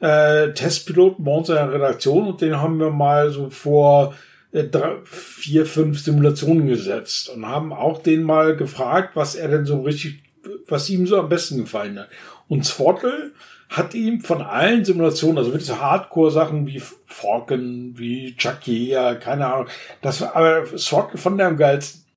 äh, 0.00 0.52
Testpiloten 0.52 1.24
bei 1.24 1.32
uns 1.32 1.48
in 1.48 1.54
der 1.54 1.72
Redaktion 1.72 2.28
und 2.28 2.40
den 2.40 2.60
haben 2.60 2.78
wir 2.78 2.90
mal 2.90 3.30
so 3.30 3.48
vor 3.48 4.14
drei, 4.52 4.96
vier, 5.04 5.66
fünf 5.66 6.00
Simulationen 6.00 6.66
gesetzt 6.66 7.28
und 7.28 7.46
haben 7.46 7.72
auch 7.72 8.02
den 8.02 8.22
mal 8.22 8.56
gefragt, 8.56 9.14
was 9.14 9.34
er 9.34 9.48
denn 9.48 9.66
so 9.66 9.82
richtig, 9.82 10.22
was 10.66 10.88
ihm 10.88 11.06
so 11.06 11.18
am 11.18 11.28
besten 11.28 11.58
gefallen 11.58 11.98
hat. 11.98 12.08
Und 12.48 12.64
Swaddle 12.64 13.32
hat 13.68 13.94
ihm 13.94 14.22
von 14.22 14.40
allen 14.40 14.84
Simulationen, 14.84 15.38
also 15.38 15.50
wirklich 15.50 15.66
so 15.66 15.78
Hardcore-Sachen 15.78 16.66
wie 16.66 16.82
Falcon, 17.06 17.92
wie 17.96 18.34
Chuck 18.36 18.66
Yeager, 18.66 19.16
keine 19.16 19.52
Ahnung, 19.52 19.68
das 20.00 20.22
war 20.22 20.34
aber 20.34 20.66
Swaddle 20.78 21.18
von 21.18 21.36
der 21.36 21.48
am 21.48 21.56
geilsten. 21.56 22.07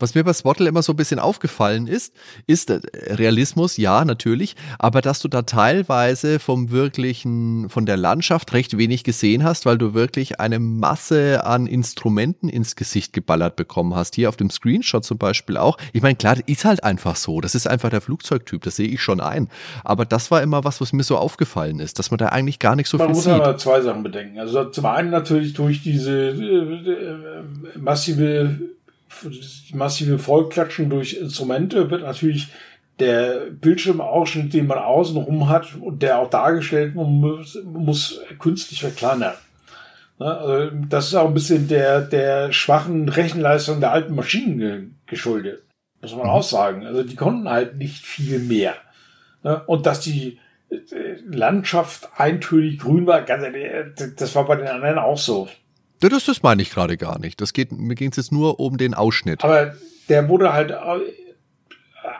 Was 0.00 0.14
mir 0.14 0.24
bei 0.24 0.32
Swattle 0.32 0.66
immer 0.66 0.82
so 0.82 0.94
ein 0.94 0.96
bisschen 0.96 1.18
aufgefallen 1.18 1.86
ist, 1.86 2.14
ist 2.46 2.70
äh, 2.70 2.80
Realismus, 3.10 3.76
ja, 3.76 4.04
natürlich, 4.04 4.56
aber 4.78 5.02
dass 5.02 5.20
du 5.20 5.28
da 5.28 5.42
teilweise 5.42 6.38
vom 6.38 6.70
wirklichen, 6.70 7.68
von 7.68 7.84
der 7.84 7.98
Landschaft 7.98 8.52
recht 8.54 8.78
wenig 8.78 9.04
gesehen 9.04 9.44
hast, 9.44 9.66
weil 9.66 9.76
du 9.76 9.92
wirklich 9.92 10.40
eine 10.40 10.58
Masse 10.58 11.44
an 11.44 11.66
Instrumenten 11.66 12.48
ins 12.48 12.76
Gesicht 12.76 13.12
geballert 13.12 13.56
bekommen 13.56 13.94
hast. 13.94 14.14
Hier 14.14 14.30
auf 14.30 14.36
dem 14.36 14.48
Screenshot 14.48 15.04
zum 15.04 15.18
Beispiel 15.18 15.58
auch. 15.58 15.76
Ich 15.92 16.00
meine, 16.00 16.16
klar, 16.16 16.36
ist 16.46 16.64
halt 16.64 16.82
einfach 16.82 17.16
so. 17.16 17.42
Das 17.42 17.54
ist 17.54 17.66
einfach 17.66 17.90
der 17.90 18.00
Flugzeugtyp, 18.00 18.62
das 18.62 18.76
sehe 18.76 18.88
ich 18.88 19.02
schon 19.02 19.20
ein. 19.20 19.48
Aber 19.84 20.06
das 20.06 20.30
war 20.30 20.42
immer 20.42 20.64
was, 20.64 20.80
was 20.80 20.94
mir 20.94 21.02
so 21.02 21.18
aufgefallen 21.18 21.78
ist, 21.78 21.98
dass 21.98 22.10
man 22.10 22.16
da 22.16 22.26
eigentlich 22.26 22.58
gar 22.58 22.74
nicht 22.74 22.88
so 22.88 22.96
man 22.96 23.08
viel 23.08 23.16
sieht. 23.16 23.26
Man 23.26 23.38
muss 23.38 23.46
aber 23.46 23.56
zwei 23.58 23.80
Sachen 23.82 24.02
bedenken. 24.02 24.38
Also 24.38 24.64
zum 24.64 24.86
einen 24.86 25.10
natürlich 25.10 25.52
durch 25.52 25.82
diese 25.82 26.30
äh, 26.30 26.92
äh 26.92 27.78
massive 27.78 28.58
massive 29.72 30.18
Vollklatschen 30.18 30.90
durch 30.90 31.14
Instrumente 31.14 31.90
wird 31.90 32.02
natürlich 32.02 32.48
der 32.98 33.46
Bildschirmausschnitt, 33.50 34.52
den 34.52 34.66
man 34.66 34.78
außenrum 34.78 35.48
hat 35.48 35.74
und 35.80 36.02
der 36.02 36.18
auch 36.18 36.30
dargestellt 36.30 36.94
muss, 36.94 37.58
muss 37.64 38.20
künstlich 38.38 38.80
verkleinern. 38.80 39.34
Ne, 40.18 40.26
also 40.26 40.76
das 40.88 41.06
ist 41.08 41.14
auch 41.14 41.26
ein 41.26 41.34
bisschen 41.34 41.66
der, 41.66 42.02
der 42.02 42.52
schwachen 42.52 43.08
Rechenleistung 43.08 43.80
der 43.80 43.92
alten 43.92 44.14
Maschinen 44.14 45.00
geschuldet. 45.06 45.62
Muss 46.02 46.14
man 46.14 46.24
mhm. 46.24 46.30
auch 46.30 46.42
sagen. 46.42 46.86
Also 46.86 47.02
die 47.02 47.16
konnten 47.16 47.48
halt 47.48 47.78
nicht 47.78 48.04
viel 48.04 48.38
mehr. 48.38 48.74
Ne, 49.42 49.62
und 49.66 49.86
dass 49.86 50.00
die 50.00 50.38
Landschaft 51.26 52.08
eintönig 52.16 52.78
grün 52.78 53.06
war. 53.06 53.22
Das 53.22 54.34
war 54.34 54.46
bei 54.46 54.56
den 54.56 54.68
anderen 54.68 54.98
auch 54.98 55.18
so. 55.18 55.48
Das, 56.00 56.24
das 56.24 56.42
meine 56.42 56.62
ich 56.62 56.70
gerade 56.70 56.96
gar 56.96 57.18
nicht. 57.18 57.40
Das 57.40 57.52
geht, 57.52 57.72
mir 57.72 57.94
ging 57.94 58.10
es 58.10 58.16
jetzt 58.16 58.32
nur 58.32 58.58
um 58.58 58.78
den 58.78 58.94
Ausschnitt. 58.94 59.44
Aber 59.44 59.74
der 60.08 60.28
wurde 60.28 60.52
halt 60.52 60.74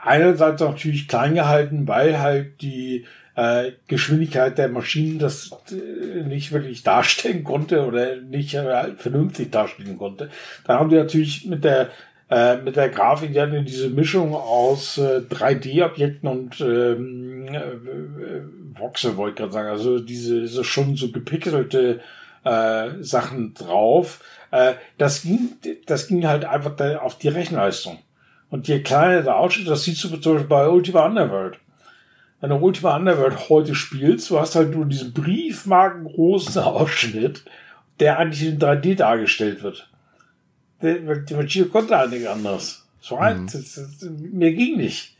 einerseits 0.03 0.61
natürlich 0.61 1.09
klein 1.09 1.35
gehalten, 1.35 1.89
weil 1.89 2.21
halt 2.21 2.61
die 2.63 3.07
äh, 3.37 3.73
Geschwindigkeit 3.87 4.59
der 4.59 4.69
Maschinen 4.69 5.19
das 5.19 5.51
äh, 5.71 6.23
nicht 6.25 6.53
wirklich 6.53 6.83
darstellen 6.83 7.45
konnte 7.45 7.87
oder 7.87 8.17
nicht 8.17 8.55
äh, 8.55 8.95
vernünftig 8.97 9.51
darstellen 9.51 9.97
konnte. 9.97 10.31
Da 10.67 10.79
haben 10.79 10.91
die 10.91 10.97
natürlich 10.97 11.47
mit 11.47 11.65
der 11.65 11.91
äh, 12.31 12.59
mit 12.59 12.77
der 12.77 12.91
Grafik, 12.91 13.33
die 13.33 13.41
hatten 13.41 13.65
diese 13.65 13.89
Mischung 13.89 14.35
aus 14.35 14.99
äh, 14.99 15.21
3D-Objekten 15.29 16.29
und 16.29 16.61
ähm, 16.61 17.49
äh, 17.49 18.79
Voxel, 18.79 19.17
wollte 19.17 19.33
ich 19.33 19.39
gerade 19.39 19.53
sagen. 19.53 19.69
Also 19.69 19.99
diese, 19.99 20.43
diese 20.43 20.63
schon 20.63 20.95
so 20.95 21.11
gepixelte 21.11 22.01
äh, 22.45 23.03
Sachen 23.03 23.55
drauf. 23.55 24.21
Äh, 24.51 24.75
das 24.99 25.23
ging, 25.23 25.57
das 25.87 26.09
ging 26.09 26.27
halt 26.27 26.45
einfach 26.45 26.79
auf 27.01 27.19
die 27.19 27.29
Rechenleistung. 27.29 27.99
Und 28.51 28.67
je 28.69 28.81
kleiner 28.81 29.23
der 29.23 29.37
Ausschnitt, 29.37 29.69
das 29.69 29.85
siehst 29.85 30.03
du 30.05 30.17
zum 30.17 30.35
Beispiel 30.35 30.49
bei 30.49 30.69
Ultima 30.69 31.07
Underworld. 31.07 31.59
Wenn 32.41 32.51
du 32.51 32.57
Ultima 32.57 32.97
Underworld 32.97 33.49
heute 33.49 33.75
spielst, 33.75 34.31
du 34.31 34.41
hast 34.41 34.57
halt 34.57 34.75
nur 34.75 34.87
diesen 34.87 35.13
briefmarkengroßen 35.13 36.63
Ausschnitt, 36.63 37.45
der 38.01 38.19
eigentlich 38.19 38.49
in 38.49 38.59
3D 38.59 38.97
dargestellt 38.97 39.63
wird. 39.63 39.89
Die 40.83 41.35
Maschine 41.35 41.67
konnte 41.67 41.97
halt 41.97 42.11
nicht 42.11 42.27
anders. 42.27 42.87
Das 43.01 43.11
war 43.11 43.21
halt, 43.21 43.41
mhm. 43.41 43.47
das, 43.47 43.75
das, 43.75 44.11
mir 44.11 44.53
ging 44.53 44.79
nicht. 44.79 45.17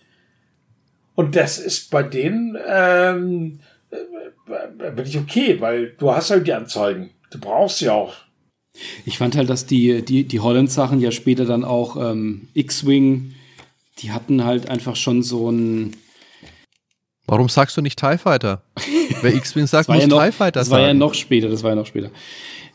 Und 1.15 1.37
das 1.37 1.59
ist 1.59 1.91
bei 1.91 2.03
denen 2.03 2.57
ähm, 2.67 3.61
äh, 3.61 3.70
bin 3.91 5.07
ich 5.07 5.19
okay, 5.19 5.61
weil 5.61 5.95
du 5.99 6.13
hast 6.13 6.31
halt 6.31 6.47
die 6.47 6.53
Anzeigen. 6.53 7.11
Du 7.31 7.39
brauchst 7.39 7.79
sie 7.79 7.89
auch. 7.89 8.15
Ich 9.05 9.19
fand 9.19 9.37
halt, 9.37 9.51
dass 9.51 9.67
die, 9.67 10.03
die, 10.03 10.25
die 10.25 10.41
Holland-Sachen 10.41 11.01
ja 11.01 11.11
später 11.11 11.45
dann 11.45 11.65
auch 11.65 11.97
ähm, 11.97 12.49
X-Wing, 12.55 13.35
die 13.99 14.13
hatten 14.13 14.45
halt 14.45 14.69
einfach 14.69 14.97
schon 14.97 15.23
so 15.23 15.51
ein. 15.51 15.97
Warum 17.27 17.49
sagst 17.49 17.77
du 17.77 17.83
nicht 17.83 17.99
TIE 17.99 18.19
Fighter? 18.19 18.63
Wer 19.23 19.35
X-Wing 19.35 19.67
sagt, 19.67 19.89
muss 19.89 20.01
ja 20.01 20.07
noch, 20.07 20.23
TIE 20.23 20.33
Fighter 20.33 20.61
das 20.61 20.69
sagen. 20.69 20.79
Das 20.79 20.83
war 20.83 20.89
ja 20.89 20.95
noch 20.95 21.15
später, 21.15 21.49
das 21.49 21.63
war 21.63 21.71
ja 21.71 21.77
noch 21.77 21.87
später. 21.87 22.11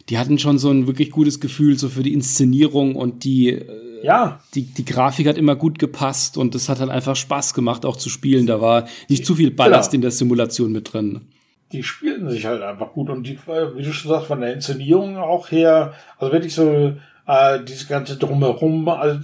Die 0.09 0.17
hatten 0.17 0.37
schon 0.37 0.59
so 0.59 0.69
ein 0.69 0.85
wirklich 0.85 1.09
gutes 1.09 1.39
Gefühl 1.39 1.79
so 1.79 1.89
für 1.89 2.03
die 2.03 2.13
Inszenierung 2.13 2.95
und 2.95 3.23
die, 3.23 3.49
äh, 3.49 3.84
ja. 4.05 4.39
die, 4.53 4.63
die 4.63 4.85
Grafik 4.85 5.27
hat 5.27 5.37
immer 5.37 5.55
gut 5.55 5.79
gepasst 5.79 6.37
und 6.37 6.55
es 6.55 6.69
hat 6.69 6.79
halt 6.79 6.89
einfach 6.89 7.15
Spaß 7.15 7.53
gemacht, 7.53 7.85
auch 7.85 7.97
zu 7.97 8.09
spielen. 8.09 8.47
Da 8.47 8.61
war 8.61 8.87
nicht 9.09 9.25
zu 9.25 9.35
viel 9.35 9.51
Ballast 9.51 9.91
genau. 9.91 9.97
in 9.97 10.01
der 10.01 10.11
Simulation 10.11 10.71
mit 10.71 10.93
drin 10.93 11.27
die 11.71 11.83
spielten 11.83 12.29
sich 12.29 12.45
halt 12.45 12.61
einfach 12.61 12.93
gut 12.93 13.09
und 13.09 13.23
die, 13.23 13.37
wie 13.37 13.83
du 13.83 13.91
schon 13.91 14.11
sagst, 14.11 14.27
von 14.27 14.39
der 14.39 14.53
Inszenierung 14.53 15.17
auch 15.17 15.51
her, 15.51 15.93
also 16.17 16.31
wirklich 16.31 16.53
so 16.53 16.95
äh, 17.27 17.63
dieses 17.63 17.87
ganze 17.87 18.17
drumherum, 18.17 18.87
also 18.87 19.19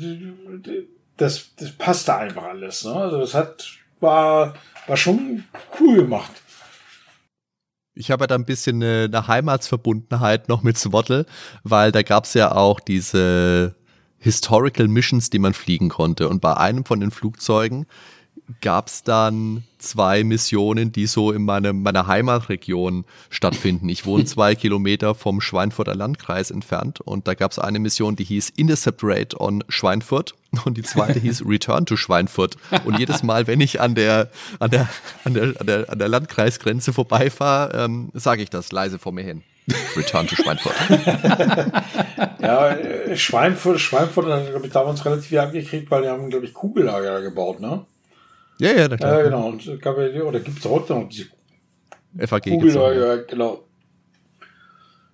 das, 1.17 1.51
das 1.55 1.71
passte 1.71 2.15
einfach 2.15 2.43
alles. 2.43 2.83
Ne? 2.83 2.93
Also 2.93 3.19
das 3.19 3.33
hat 3.33 3.77
war 3.99 4.55
war 4.87 4.97
schon 4.97 5.43
cool 5.79 5.97
gemacht. 5.97 6.31
Ich 7.93 8.09
habe 8.09 8.23
ja 8.23 8.27
da 8.27 8.35
ein 8.35 8.45
bisschen 8.45 8.81
eine, 8.81 9.05
eine 9.05 9.27
Heimatsverbundenheit 9.27 10.49
noch 10.49 10.63
mit 10.63 10.77
Swattle, 10.77 11.25
weil 11.63 11.91
da 11.91 12.01
gab 12.01 12.23
es 12.23 12.33
ja 12.33 12.53
auch 12.53 12.79
diese 12.79 13.75
Historical 14.22 14.88
Missions, 14.88 15.30
die 15.30 15.39
man 15.39 15.53
fliegen 15.53 15.89
konnte. 15.89 16.30
Und 16.30 16.41
bei 16.41 16.56
einem 16.56 16.85
von 16.85 16.99
den 16.99 17.11
Flugzeugen 17.11 17.88
gab 18.60 18.88
es 18.88 19.03
dann 19.03 19.64
zwei 19.77 20.23
Missionen, 20.23 20.91
die 20.91 21.07
so 21.07 21.31
in 21.31 21.43
meine, 21.43 21.73
meiner 21.73 22.07
Heimatregion 22.07 23.06
stattfinden. 23.30 23.89
Ich 23.89 24.06
wohne 24.06 24.26
zwei 24.26 24.56
Kilometer 24.56 25.15
vom 25.15 25.41
Schweinfurter 25.41 25.95
Landkreis 25.95 26.52
entfernt 26.52 27.02
und 27.02 27.27
da 27.27 27.34
gab 27.34 27.52
es 27.52 27.60
eine 27.60 27.80
Mission, 27.80 28.15
die 28.15 28.23
hieß 28.23 28.49
Intercept 28.49 29.02
Raid 29.03 29.39
on 29.39 29.64
Schweinfurt 29.69 30.35
und 30.65 30.77
die 30.77 30.84
zweite 30.84 31.19
hieß 31.19 31.43
Return 31.48 31.85
to 31.85 31.95
Schweinfurt. 31.95 32.57
Und 32.85 32.99
jedes 32.99 33.23
Mal, 33.23 33.48
wenn 33.48 33.61
ich 33.61 33.81
an 33.81 33.95
der, 33.95 34.30
an 34.60 34.69
der, 34.69 34.89
an 35.23 35.34
der, 35.34 35.53
an 35.60 35.65
der, 35.65 35.89
an 35.89 35.99
der 35.99 36.10
Landkreisgrenze 36.10 36.93
vorbeifahre, 36.93 37.85
ähm, 37.85 38.10
sage 38.14 38.43
ich 38.43 38.49
das 38.49 38.72
leise 38.72 38.99
vor 38.99 39.14
mir 39.14 39.23
hin. 39.23 39.43
Return 39.95 40.27
to 40.27 40.35
Schweinfurt. 40.35 40.75
ja, 42.41 42.71
äh, 42.71 43.15
Schweinfurt, 43.15 43.79
Schweinfurt 43.79 44.25
hat, 44.27 44.49
glaube 44.49 44.67
ich, 44.67 44.73
damals 44.73 45.05
relativ 45.05 45.27
viel 45.27 45.39
abgekriegt, 45.39 45.89
weil 45.91 46.01
die 46.03 46.09
haben, 46.09 46.29
glaube 46.29 46.45
ich, 46.45 46.53
Kugellager 46.53 47.21
gebaut, 47.21 47.59
ne? 47.59 47.85
Ja, 48.59 48.73
ja, 48.73 48.88
klar. 48.88 49.17
Ja, 49.17 49.23
genau. 49.23 49.47
Und 49.47 49.81
gab 49.81 49.97
ja, 49.97 50.21
oder 50.23 50.39
gibt 50.39 50.59
es 50.59 50.65
heute 50.65 50.93
noch 50.93 51.09
diese 51.09 51.25
FAG 52.17 52.43
Kugel, 52.43 52.75
ja, 52.75 52.93
ja, 52.93 53.15
genau. 53.17 53.63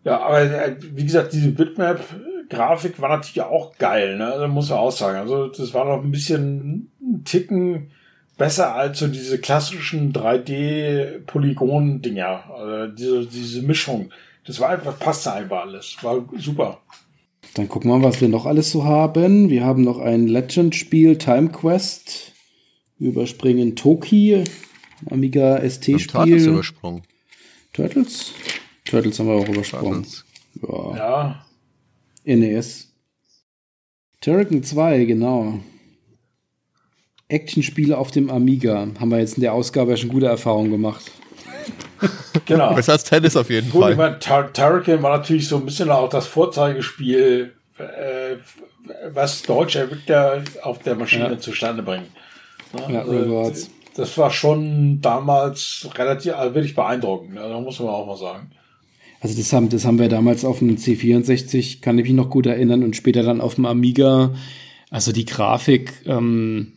Ja, 0.04 0.20
aber 0.22 0.42
äh, 0.42 0.76
wie 0.80 1.04
gesagt, 1.04 1.34
diese 1.34 1.50
Bitmap-Grafik 1.52 3.02
war 3.02 3.10
natürlich 3.10 3.42
auch 3.42 3.76
geil, 3.78 4.18
ne? 4.18 4.28
Also 4.28 4.48
muss 4.48 4.70
man 4.70 4.80
auch 4.80 4.92
sagen. 4.92 5.18
Also 5.18 5.48
das 5.48 5.74
war 5.74 5.84
noch 5.86 6.04
ein 6.04 6.12
bisschen 6.12 6.92
ein 7.02 7.24
Ticken 7.26 7.92
besser 8.38 8.76
als 8.76 9.00
so 9.00 9.08
diese 9.08 9.40
klassischen 9.40 10.14
3D-Polygon-Dinger. 10.14 12.44
Also 12.54 12.94
diese, 12.94 13.26
diese 13.26 13.64
Mischung. 13.64 14.12
Das 14.48 14.62
war 14.62 14.70
einfach, 14.70 14.98
passte 14.98 15.34
einfach 15.34 15.62
alles. 15.64 15.98
War 16.02 16.26
super. 16.38 16.80
Dann 17.54 17.68
gucken 17.68 17.92
wir 17.92 17.98
mal, 17.98 18.08
was 18.08 18.22
wir 18.22 18.30
noch 18.30 18.46
alles 18.46 18.72
so 18.72 18.86
haben. 18.86 19.50
Wir 19.50 19.66
haben 19.66 19.84
noch 19.84 20.00
ein 20.00 20.28
Legend-Spiel, 20.28 21.18
Time 21.18 21.50
Quest. 21.50 22.32
Wir 22.98 23.10
überspringen 23.10 23.76
Toki, 23.76 24.46
Amiga 25.12 25.60
ST-Spiel. 25.60 26.08
Turtles 26.08 26.46
übersprungen. 26.46 27.04
Turtles? 27.74 28.32
Turtles 28.86 29.20
haben 29.20 29.28
wir 29.28 29.36
auch 29.36 29.50
übersprungen. 29.50 30.08
Ja. 30.62 30.96
ja. 30.96 31.46
NES. 32.24 32.94
Turrican 34.22 34.64
2, 34.64 35.06
genau. 35.06 35.60
Actionspiele 37.28 37.98
auf 37.98 38.12
dem 38.12 38.30
Amiga. 38.30 38.88
Haben 39.00 39.12
wir 39.12 39.20
jetzt 39.20 39.36
in 39.36 39.42
der 39.42 39.54
Ausgabe 39.54 39.98
schon 39.98 40.10
gute 40.10 40.28
Erfahrungen 40.28 40.72
gemacht. 40.72 41.12
Genau. 42.48 42.74
Besser 42.74 42.94
als 42.94 43.04
Tennis 43.04 43.36
auf 43.36 43.50
jeden 43.50 43.70
Gut, 43.70 43.82
Fall. 43.82 43.92
Ich 43.92 43.98
meine, 43.98 44.20
Turrican 44.20 45.04
war 45.04 45.18
natürlich 45.18 45.48
so 45.48 45.58
ein 45.58 45.66
bisschen 45.66 45.90
auch 45.90 46.10
das 46.10 46.28
Vorzeigespiel, 46.28 47.54
äh, 47.78 48.36
was 49.14 49.44
deutsche 49.44 49.82
Entwickler 49.82 50.44
auf 50.64 50.80
der 50.80 50.96
Maschine 50.96 51.32
ja. 51.32 51.40
zustande 51.40 51.84
bringen. 51.84 52.08
Ja, 52.90 53.02
also, 53.02 53.52
das 53.96 54.18
war 54.18 54.32
schon 54.32 55.02
damals 55.02 55.88
relativ, 55.96 56.36
also 56.36 56.56
wirklich 56.56 56.76
beeindruckend, 56.76 57.34
ne? 57.34 57.42
da 57.42 57.60
muss 57.60 57.80
man 57.80 57.90
auch 57.90 58.06
mal 58.06 58.18
sagen. 58.18 58.52
Also 59.20 59.36
das 59.36 59.52
haben, 59.52 59.70
das 59.70 59.84
haben 59.84 60.00
wir 60.00 60.10
damals 60.10 60.46
auf 60.46 60.60
dem 60.60 60.78
C64, 60.78 61.82
kann 61.82 61.98
ich 61.98 62.06
mich 62.06 62.14
noch 62.14 62.30
gut 62.30 62.46
erinnern, 62.46 62.84
und 62.84 62.96
später 62.96 63.24
dann 63.24 63.42
auf 63.42 63.56
dem 63.56 63.66
Amiga. 63.66 64.36
Also 64.92 65.12
die 65.12 65.26
Grafik 65.26 65.94
ähm, 66.06 66.74
äh, 66.76 66.77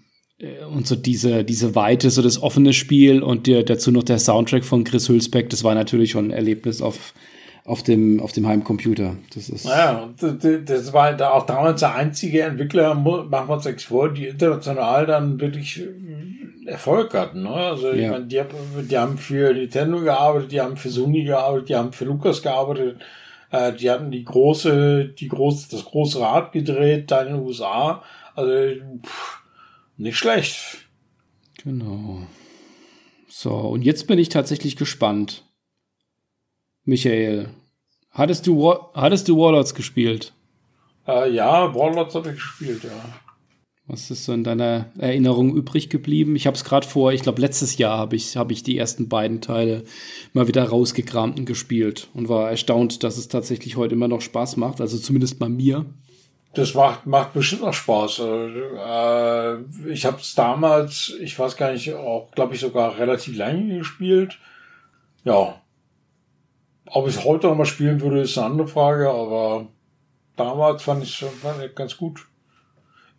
und 0.74 0.86
so 0.86 0.96
diese, 0.96 1.44
diese 1.44 1.74
Weite, 1.74 2.10
so 2.10 2.22
das 2.22 2.42
offene 2.42 2.72
Spiel 2.72 3.22
und 3.22 3.46
der, 3.46 3.62
dazu 3.62 3.90
noch 3.90 4.02
der 4.02 4.18
Soundtrack 4.18 4.64
von 4.64 4.84
Chris 4.84 5.08
Hülsbeck, 5.08 5.50
das 5.50 5.64
war 5.64 5.74
natürlich 5.74 6.12
schon 6.12 6.26
ein 6.26 6.30
Erlebnis 6.30 6.80
auf, 6.80 7.12
auf 7.64 7.82
dem, 7.82 8.20
auf 8.20 8.32
dem 8.32 8.46
Heimcomputer. 8.46 9.16
Das 9.34 9.50
ist. 9.50 9.66
Naja, 9.66 10.08
das 10.16 10.92
war 10.92 11.04
halt 11.04 11.22
auch 11.22 11.44
damals 11.44 11.80
der 11.80 11.94
einzige 11.94 12.42
Entwickler, 12.42 12.94
machen 12.94 13.48
wir 13.48 13.54
uns 13.54 13.66
nichts 13.66 13.84
vor, 13.84 14.12
die 14.12 14.26
international 14.26 15.06
dann 15.06 15.40
wirklich 15.40 15.82
Erfolg 16.66 17.12
hatten. 17.14 17.42
Ne? 17.42 17.50
Also, 17.50 17.88
ja. 17.88 17.94
ich 17.94 18.10
meine, 18.10 18.26
die, 18.26 18.42
die 18.88 18.98
haben 18.98 19.18
für 19.18 19.52
Nintendo 19.52 20.00
gearbeitet, 20.00 20.52
die 20.52 20.60
haben 20.60 20.76
für 20.76 20.88
Sony 20.88 21.24
gearbeitet, 21.24 21.68
die 21.68 21.76
haben 21.76 21.92
für 21.92 22.06
Lucas 22.06 22.42
gearbeitet, 22.42 23.00
äh, 23.50 23.72
die 23.72 23.90
hatten 23.90 24.10
die 24.10 24.24
große, 24.24 25.06
die 25.18 25.28
große, 25.28 25.68
das 25.70 25.84
große 25.84 26.20
Rad 26.20 26.52
gedreht 26.52 27.10
da 27.10 27.22
in 27.22 27.34
den 27.34 27.42
USA. 27.42 28.02
Also, 28.34 28.52
pff, 29.04 29.39
nicht 30.00 30.16
schlecht. 30.16 30.88
Genau. 31.62 32.26
So, 33.28 33.54
und 33.54 33.82
jetzt 33.82 34.06
bin 34.06 34.18
ich 34.18 34.28
tatsächlich 34.28 34.76
gespannt. 34.76 35.44
Michael, 36.84 37.50
hattest 38.10 38.46
du, 38.46 38.72
hattest 38.94 39.28
du 39.28 39.36
Warlords 39.36 39.74
gespielt? 39.74 40.32
Äh, 41.06 41.30
ja, 41.30 41.74
Warlords 41.74 42.14
habe 42.14 42.30
ich 42.30 42.36
gespielt, 42.36 42.84
ja. 42.84 43.20
Was 43.86 44.10
ist 44.10 44.24
so 44.24 44.32
in 44.32 44.44
deiner 44.44 44.92
Erinnerung 44.98 45.54
übrig 45.54 45.90
geblieben? 45.90 46.36
Ich 46.36 46.46
habe 46.46 46.54
es 46.54 46.64
gerade 46.64 46.86
vor, 46.86 47.12
ich 47.12 47.22
glaube 47.22 47.40
letztes 47.40 47.76
Jahr 47.76 47.98
habe 47.98 48.14
ich, 48.14 48.36
hab 48.36 48.52
ich 48.52 48.62
die 48.62 48.78
ersten 48.78 49.08
beiden 49.08 49.40
Teile 49.40 49.82
mal 50.32 50.46
wieder 50.46 50.64
rausgekramt 50.64 51.40
und 51.40 51.44
gespielt 51.44 52.08
und 52.14 52.28
war 52.28 52.50
erstaunt, 52.50 53.02
dass 53.02 53.18
es 53.18 53.26
tatsächlich 53.26 53.76
heute 53.76 53.96
immer 53.96 54.06
noch 54.06 54.20
Spaß 54.20 54.56
macht, 54.58 54.80
also 54.80 54.96
zumindest 54.96 55.40
bei 55.40 55.48
mir. 55.48 55.86
Das 56.54 56.74
macht, 56.74 57.06
macht 57.06 57.32
bestimmt 57.32 57.62
noch 57.62 57.74
Spaß. 57.74 58.18
Äh, 58.20 59.88
ich 59.88 60.04
habe 60.04 60.18
es 60.20 60.34
damals, 60.34 61.14
ich 61.20 61.38
weiß 61.38 61.56
gar 61.56 61.72
nicht, 61.72 61.94
auch 61.94 62.30
glaube 62.32 62.54
ich 62.54 62.60
sogar 62.60 62.98
relativ 62.98 63.36
lange 63.36 63.78
gespielt. 63.78 64.36
Ja, 65.24 65.60
ob 66.92 67.06
ich 67.06 67.16
es 67.16 67.24
heute 67.24 67.46
noch 67.46 67.56
mal 67.56 67.66
spielen 67.66 68.00
würde, 68.00 68.22
ist 68.22 68.36
eine 68.36 68.48
andere 68.48 68.68
Frage, 68.68 69.08
aber 69.08 69.68
damals 70.36 70.82
fand 70.82 71.04
ich 71.04 71.22
es 71.22 71.74
ganz 71.76 71.96
gut. 71.96 72.26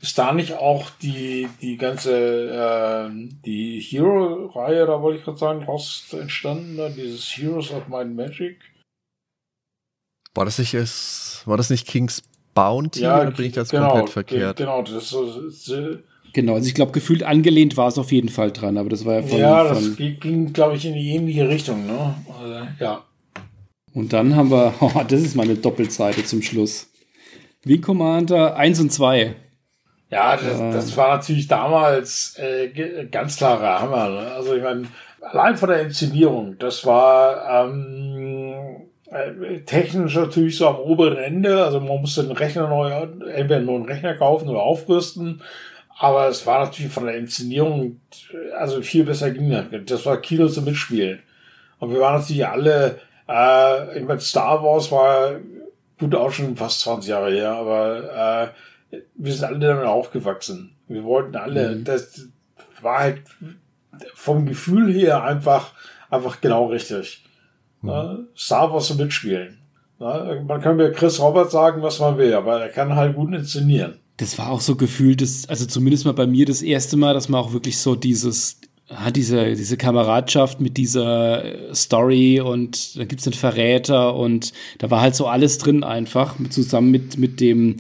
ist 0.01 0.17
da 0.17 0.33
nicht 0.33 0.53
auch 0.55 0.89
die, 1.01 1.47
die 1.61 1.77
ganze, 1.77 2.11
äh, 2.11 3.09
die 3.45 3.79
Hero-Reihe, 3.79 4.85
da 4.87 5.01
wollte 5.01 5.19
ich 5.19 5.25
gerade 5.25 5.37
sagen, 5.37 5.63
raus 5.63 6.05
entstanden, 6.11 6.75
da, 6.75 6.89
dieses 6.89 7.25
Heroes 7.37 7.71
of 7.71 7.87
Might 7.87 8.13
Magic? 8.13 8.59
War 10.33 10.45
das 10.45 10.59
nicht, 10.59 10.73
ist, 10.73 11.43
war 11.45 11.55
das 11.55 11.69
nicht 11.69 11.87
King's 11.87 12.23
Bounty 12.53 13.01
ja, 13.01 13.21
oder 13.21 13.31
bin 13.31 13.45
ich 13.45 13.53
das 13.53 13.69
genau, 13.69 13.89
komplett 13.89 14.09
verkehrt? 14.09 14.57
Genau, 14.57 14.81
das 14.81 14.91
ist 14.91 15.09
so, 15.09 15.97
Genau, 16.33 16.53
also 16.53 16.67
ich 16.67 16.73
glaube, 16.73 16.91
gefühlt 16.91 17.23
angelehnt 17.23 17.75
war 17.75 17.89
es 17.89 17.97
auf 17.97 18.11
jeden 18.11 18.29
Fall 18.29 18.51
dran, 18.51 18.77
aber 18.77 18.89
das 18.89 19.05
war 19.05 19.15
ja 19.15 19.21
von. 19.23 19.37
Ja, 19.37 19.63
das 19.63 19.85
von 19.85 19.95
ging, 19.97 20.53
glaube 20.53 20.77
ich, 20.77 20.85
in 20.85 20.93
die 20.93 21.09
ähnliche 21.09 21.49
Richtung, 21.49 21.85
ne? 21.85 22.15
Also, 22.39 22.67
ja. 22.79 23.03
Und 23.93 24.13
dann 24.13 24.35
haben 24.35 24.49
wir, 24.49 24.73
oh, 24.79 24.91
das 25.07 25.21
ist 25.21 25.35
meine 25.35 25.55
Doppelseite 25.55 26.23
zum 26.23 26.41
Schluss. 26.41 26.87
Wing 27.63 27.81
Commander 27.81 28.55
1 28.55 28.79
und 28.79 28.91
2. 28.91 29.35
Ja, 30.09 30.35
das, 30.35 30.59
äh, 30.59 30.71
das 30.71 30.97
war 30.97 31.17
natürlich 31.17 31.47
damals 31.47 32.37
äh, 32.37 33.05
ganz 33.11 33.37
klarer 33.37 33.81
Hammer. 33.81 34.09
Ne? 34.09 34.31
Also 34.31 34.55
ich 34.55 34.63
meine, 34.63 34.87
allein 35.21 35.57
von 35.57 35.69
der 35.69 35.81
Inszenierung, 35.81 36.57
das 36.59 36.85
war 36.85 37.67
ähm, 37.67 38.15
äh, 38.17 38.30
technisch 39.65 40.15
natürlich 40.15 40.57
so 40.57 40.67
am 40.67 40.77
oberen 40.77 41.17
Ende. 41.17 41.63
Also 41.63 41.79
man 41.79 42.01
musste 42.01 42.23
den 42.23 42.31
Rechner 42.31 42.67
neu, 42.67 42.91
entweder 42.91 43.57
einen 43.57 43.85
Rechner 43.85 44.15
kaufen 44.15 44.49
oder 44.49 44.61
aufrüsten. 44.61 45.41
Aber 45.97 46.27
es 46.29 46.45
war 46.47 46.65
natürlich 46.65 46.91
von 46.91 47.05
der 47.05 47.17
Inszenierung, 47.17 47.99
also 48.57 48.81
viel 48.81 49.03
besser 49.03 49.31
ging 49.31 49.51
das. 49.51 49.65
Das 49.85 50.05
war 50.05 50.21
Kino 50.21 50.47
zum 50.47 50.65
Mitspielen. 50.65 51.19
Und 51.79 51.91
wir 51.91 51.99
waren 51.99 52.19
natürlich 52.19 52.47
alle, 52.47 52.99
äh, 53.27 53.99
ich 53.99 54.05
meine, 54.05 54.19
Star 54.19 54.63
Wars 54.63 54.91
war 54.91 55.35
gut 55.99 56.15
auch 56.15 56.31
schon 56.31 56.55
fast 56.55 56.79
20 56.81 57.09
Jahre 57.09 57.31
her, 57.31 57.51
aber 57.51 58.53
äh, 58.91 58.97
wir 59.15 59.33
sind 59.33 59.45
alle 59.45 59.59
damit 59.59 59.85
aufgewachsen. 59.85 60.75
Wir 60.87 61.03
wollten 61.03 61.35
alle, 61.35 61.75
mhm. 61.75 61.83
das 61.83 62.27
war 62.81 62.99
halt 62.99 63.21
vom 64.15 64.45
Gefühl 64.45 64.91
her 64.91 65.23
einfach, 65.23 65.73
einfach 66.09 66.41
genau 66.41 66.67
richtig. 66.67 67.23
Mhm. 67.81 67.89
Ne? 67.89 68.27
Star 68.35 68.71
Wars 68.71 68.93
Mitspielen. 68.95 69.59
Ne? 69.99 70.43
Man 70.47 70.61
kann 70.61 70.77
mir 70.77 70.91
Chris 70.91 71.19
Robert 71.19 71.51
sagen, 71.51 71.81
was 71.81 71.99
man 71.99 72.17
will, 72.17 72.33
aber 72.33 72.61
er 72.61 72.69
kann 72.69 72.95
halt 72.95 73.15
gut 73.15 73.33
inszenieren 73.33 74.01
das 74.21 74.37
war 74.37 74.51
auch 74.51 74.61
so 74.61 74.75
gefühlt, 74.75 75.21
das, 75.21 75.49
also 75.49 75.65
zumindest 75.65 76.05
mal 76.05 76.13
bei 76.13 76.27
mir 76.27 76.45
das 76.45 76.61
erste 76.61 76.95
Mal, 76.95 77.15
dass 77.15 77.27
man 77.27 77.41
auch 77.41 77.53
wirklich 77.53 77.79
so 77.79 77.95
dieses, 77.95 78.61
hat 78.87 79.15
diese, 79.15 79.55
diese 79.55 79.77
Kameradschaft 79.77 80.61
mit 80.61 80.77
dieser 80.77 81.73
Story 81.73 82.39
und 82.39 82.97
da 82.97 83.05
gibt's 83.05 83.25
einen 83.25 83.33
Verräter 83.33 84.15
und 84.15 84.53
da 84.77 84.91
war 84.91 85.01
halt 85.01 85.15
so 85.15 85.25
alles 85.25 85.57
drin 85.57 85.83
einfach, 85.83 86.35
zusammen 86.49 86.91
mit, 86.91 87.17
mit 87.17 87.39
dem, 87.39 87.77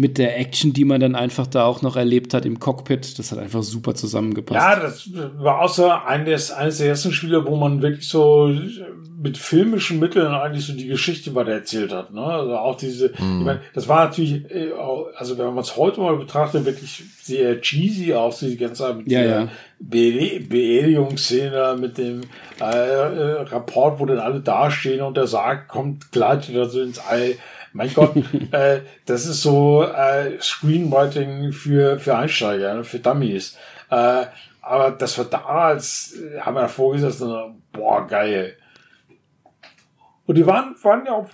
mit 0.00 0.16
der 0.16 0.38
Action, 0.38 0.72
die 0.72 0.86
man 0.86 0.98
dann 0.98 1.14
einfach 1.14 1.46
da 1.46 1.66
auch 1.66 1.82
noch 1.82 1.94
erlebt 1.94 2.32
hat 2.32 2.46
im 2.46 2.58
Cockpit. 2.58 3.18
Das 3.18 3.32
hat 3.32 3.38
einfach 3.38 3.62
super 3.62 3.94
zusammengepasst. 3.94 4.58
Ja, 4.58 4.80
das 4.80 5.10
war 5.36 5.60
auch 5.60 5.68
so 5.68 5.90
eines, 5.90 6.50
eines 6.50 6.78
der 6.78 6.88
ersten 6.88 7.12
Spiele, 7.12 7.46
wo 7.46 7.54
man 7.54 7.82
wirklich 7.82 8.08
so 8.08 8.50
mit 9.22 9.36
filmischen 9.36 9.98
Mitteln 9.98 10.28
eigentlich 10.28 10.64
so 10.64 10.72
die 10.72 10.86
Geschichte 10.86 11.34
weiter 11.34 11.50
erzählt 11.50 11.92
hat. 11.92 12.14
Ne? 12.14 12.22
Also 12.22 12.56
auch 12.56 12.76
diese, 12.76 13.08
mm. 13.08 13.12
ich 13.12 13.20
mhm. 13.20 13.44
meine, 13.44 13.60
das 13.74 13.88
war 13.88 14.06
natürlich, 14.06 14.50
äh, 14.50 14.70
also 15.16 15.36
wenn 15.36 15.44
man 15.48 15.58
es 15.58 15.76
heute 15.76 16.00
mal 16.00 16.16
betrachtet, 16.16 16.64
wirklich 16.64 17.02
sehr 17.20 17.60
cheesy 17.60 18.14
auch 18.14 18.32
so 18.32 18.46
die 18.46 18.56
ganze 18.56 18.84
Zeit 18.84 18.96
mit 18.96 19.12
ja, 19.12 19.20
der 19.20 19.40
ja. 19.40 19.48
Be 19.80 20.40
Beerdigungsszene, 20.48 21.76
mit 21.78 21.98
dem 21.98 22.22
äh, 22.58 22.64
äh, 22.64 23.42
Rapport, 23.42 24.00
wo 24.00 24.06
dann 24.06 24.18
alle 24.18 24.40
dastehen 24.40 25.02
und 25.02 25.18
der 25.18 25.26
Sarg 25.26 25.68
kommt, 25.68 26.10
gleitet 26.10 26.56
also 26.56 26.80
ins 26.80 26.98
All 26.98 27.34
mein 27.72 27.92
Gott, 27.94 28.16
äh, 28.52 28.80
das 29.06 29.26
ist 29.26 29.42
so 29.42 29.84
äh, 29.84 30.40
Screenwriting 30.40 31.52
für, 31.52 31.98
für 31.98 32.16
Einsteiger, 32.16 32.74
ne, 32.74 32.84
für 32.84 32.98
Dummies. 32.98 33.56
Äh, 33.90 34.26
aber 34.62 34.90
das 34.92 35.16
war 35.18 35.24
damals, 35.24 36.16
äh, 36.16 36.40
haben 36.40 36.54
wir 36.54 36.62
davor 36.62 36.92
gesessen, 36.92 37.62
boah, 37.72 38.06
geil. 38.06 38.56
Und 40.30 40.36
die 40.36 40.46
waren, 40.46 40.76
waren 40.82 41.04
ja 41.06 41.12
auch 41.14 41.26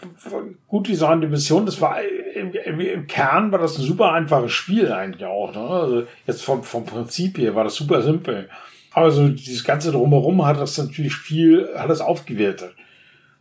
gut 0.69 0.89
designte 0.89 1.29
Missionen. 1.29 1.67
Das 1.67 1.83
war 1.83 1.99
im, 2.35 2.53
im, 2.53 2.81
im, 2.81 3.07
Kern 3.07 3.53
war 3.53 3.59
das 3.59 3.77
ein 3.77 3.85
super 3.85 4.13
einfaches 4.13 4.53
Spiel 4.53 4.91
eigentlich 4.91 5.27
auch. 5.27 5.55
Ne? 5.55 5.61
Also 5.61 6.07
jetzt 6.27 6.43
vom, 6.43 6.63
vom 6.63 6.87
Prinzip 6.87 7.37
her 7.37 7.55
war 7.55 7.65
das 7.65 7.75
super 7.75 8.01
simpel. 8.01 8.49
Aber 8.93 9.11
so 9.11 9.29
dieses 9.29 9.65
ganze 9.65 9.93
drumherum 9.93 10.47
hat 10.47 10.59
das 10.59 10.79
natürlich 10.79 11.15
viel, 11.15 11.69
hat 11.77 11.91
das 11.91 12.01
aufgewertet. 12.01 12.75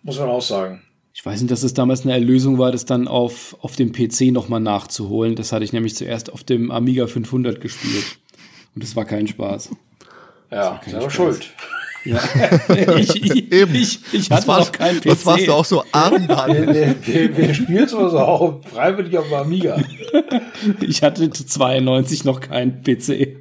Muss 0.03 0.19
man 0.19 0.27
auch 0.27 0.41
sagen. 0.41 0.81
Ich 1.17 1.25
weiß 1.25 1.39
nicht, 1.39 1.49
dass 1.49 1.63
es 1.63 1.73
damals 1.73 2.01
eine 2.01 2.11
Erlösung 2.11 2.57
war, 2.57 2.73
das 2.73 2.83
dann 2.83 3.07
auf, 3.07 3.55
auf 3.61 3.77
dem 3.77 3.93
PC 3.93 4.33
nochmal 4.33 4.59
nachzuholen. 4.59 5.35
Das 5.35 5.53
hatte 5.53 5.63
ich 5.63 5.71
nämlich 5.71 5.95
zuerst 5.95 6.31
auf 6.31 6.43
dem 6.43 6.71
Amiga 6.71 7.07
500 7.07 7.61
gespielt. 7.61 8.17
Und 8.75 8.83
das 8.83 8.97
war 8.97 9.05
kein 9.05 9.25
Spaß. 9.25 9.69
Ja, 10.51 10.81
ist 10.85 10.93
aber 10.93 11.09
schuld. 11.09 11.49
Ja. 12.07 12.19
ich, 12.99 13.15
ich, 13.15 13.51
Eben. 13.51 13.73
ich, 13.73 13.99
ich 14.13 14.29
hatte 14.29 14.45
noch 14.45 14.71
keinen 14.71 15.01
PC. 15.01 15.07
Was 15.07 15.25
warst 15.25 15.47
du 15.47 15.53
auch 15.53 15.65
so 15.65 15.83
arm? 15.91 16.27
wer, 16.27 16.95
wer, 17.03 17.35
wer 17.35 17.53
spielt 17.55 17.89
sowas 17.89 18.13
auch 18.13 18.61
freiwillig 18.63 19.17
auf 19.17 19.27
dem 19.27 19.33
Amiga? 19.33 19.81
ich 20.81 21.01
hatte 21.01 21.27
92 21.31 22.23
noch 22.23 22.41
keinen 22.41 22.83
PC. 22.83 23.37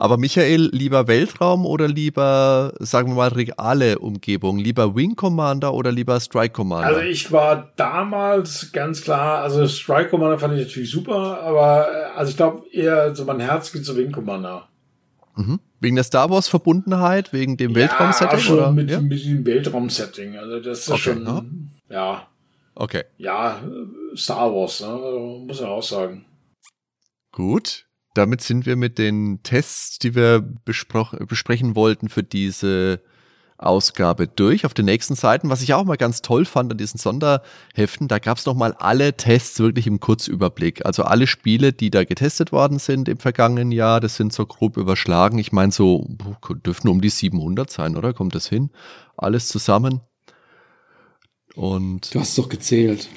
Aber 0.00 0.16
Michael, 0.16 0.70
lieber 0.72 1.08
Weltraum 1.08 1.66
oder 1.66 1.86
lieber, 1.86 2.72
sagen 2.78 3.10
wir 3.10 3.16
mal, 3.16 3.28
reale 3.28 3.98
Umgebung? 3.98 4.56
Lieber 4.56 4.96
Wing 4.96 5.14
Commander 5.14 5.74
oder 5.74 5.92
lieber 5.92 6.18
Strike 6.18 6.54
Commander? 6.54 6.86
Also 6.86 7.00
ich 7.00 7.30
war 7.32 7.70
damals 7.76 8.72
ganz 8.72 9.02
klar, 9.02 9.42
also 9.42 9.68
Strike 9.68 10.08
Commander 10.08 10.38
fand 10.38 10.54
ich 10.54 10.66
natürlich 10.66 10.90
super, 10.90 11.42
aber 11.42 11.86
äh, 11.92 12.16
also 12.16 12.30
ich 12.30 12.38
glaube 12.38 12.62
eher 12.72 13.14
so 13.14 13.26
mein 13.26 13.40
Herz 13.40 13.72
geht 13.72 13.84
zu 13.84 13.94
Wing 13.94 14.10
Commander. 14.10 14.68
Mhm. 15.36 15.60
Wegen 15.80 15.96
der 15.96 16.04
Star 16.04 16.30
Wars 16.30 16.48
Verbundenheit, 16.48 17.34
wegen 17.34 17.58
dem 17.58 17.72
ja, 17.72 17.76
Weltraum-Setting? 17.76 18.38
Schon 18.38 18.56
oder? 18.56 18.72
Mit, 18.72 18.88
ja? 18.88 19.02
mit 19.02 19.22
dem 19.22 19.44
Weltraum-Setting. 19.44 20.38
Also 20.38 20.60
das 20.60 20.78
ist 20.78 20.90
okay, 20.90 20.98
schon, 20.98 21.26
ja. 21.90 21.94
ja. 21.94 22.26
Okay. 22.74 23.04
Ja, 23.18 23.60
Star 24.16 24.50
Wars, 24.50 24.80
ne? 24.80 25.44
muss 25.46 25.60
ich 25.60 25.66
auch 25.66 25.82
sagen. 25.82 26.24
Gut 27.32 27.84
damit 28.14 28.40
sind 28.40 28.66
wir 28.66 28.76
mit 28.76 28.98
den 28.98 29.42
Tests, 29.42 29.98
die 29.98 30.14
wir 30.14 30.40
besprechen 30.64 31.74
wollten 31.76 32.08
für 32.08 32.22
diese 32.22 33.02
Ausgabe 33.60 34.26
durch. 34.26 34.64
Auf 34.64 34.74
den 34.74 34.86
nächsten 34.86 35.14
Seiten, 35.14 35.50
was 35.50 35.62
ich 35.62 35.74
auch 35.74 35.84
mal 35.84 35.96
ganz 35.96 36.22
toll 36.22 36.44
fand 36.44 36.72
an 36.72 36.78
diesen 36.78 36.98
Sonderheften, 36.98 38.08
da 38.08 38.18
gab 38.18 38.38
es 38.38 38.46
nochmal 38.46 38.72
alle 38.78 39.16
Tests 39.16 39.58
wirklich 39.58 39.86
im 39.86 40.00
Kurzüberblick. 40.00 40.86
Also 40.86 41.02
alle 41.02 41.26
Spiele, 41.26 41.72
die 41.72 41.90
da 41.90 42.04
getestet 42.04 42.52
worden 42.52 42.78
sind 42.78 43.08
im 43.08 43.18
vergangenen 43.18 43.70
Jahr, 43.70 44.00
das 44.00 44.16
sind 44.16 44.32
so 44.32 44.46
grob 44.46 44.76
überschlagen. 44.76 45.38
Ich 45.38 45.52
meine, 45.52 45.72
so 45.72 46.06
dürften 46.64 46.88
um 46.88 47.00
die 47.00 47.10
700 47.10 47.70
sein, 47.70 47.96
oder? 47.96 48.14
Kommt 48.14 48.34
das 48.34 48.48
hin? 48.48 48.70
Alles 49.16 49.48
zusammen. 49.48 50.00
Und 51.54 52.14
du 52.14 52.20
hast 52.20 52.38
doch 52.38 52.48
gezählt. 52.48 53.08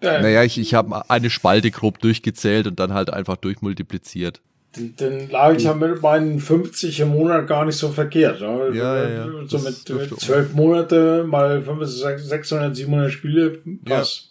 Ja. 0.00 0.20
Naja, 0.20 0.44
ich, 0.44 0.58
ich 0.58 0.74
habe 0.74 1.08
eine 1.10 1.30
Spalte 1.30 1.70
grob 1.70 1.98
durchgezählt 1.98 2.66
und 2.66 2.78
dann 2.78 2.92
halt 2.94 3.10
einfach 3.10 3.36
durchmultipliziert. 3.36 4.40
Dann, 4.72 4.94
dann 4.96 5.30
lag 5.30 5.56
ich 5.56 5.64
ja 5.64 5.74
mit 5.74 6.02
meinen 6.02 6.40
50 6.40 7.00
im 7.00 7.08
Monat 7.08 7.46
gar 7.46 7.64
nicht 7.64 7.76
so 7.76 7.88
verkehrt. 7.88 8.40
Ja, 8.40 8.68
ja, 8.68 9.08
ja. 9.08 9.26
So 9.46 9.58
mit, 9.58 9.88
mit 9.88 10.20
12 10.20 10.54
Monate 10.54 11.24
mal 11.26 11.62
600, 11.82 12.76
700 12.76 13.10
Spiele, 13.10 13.62
passt. 13.84 14.30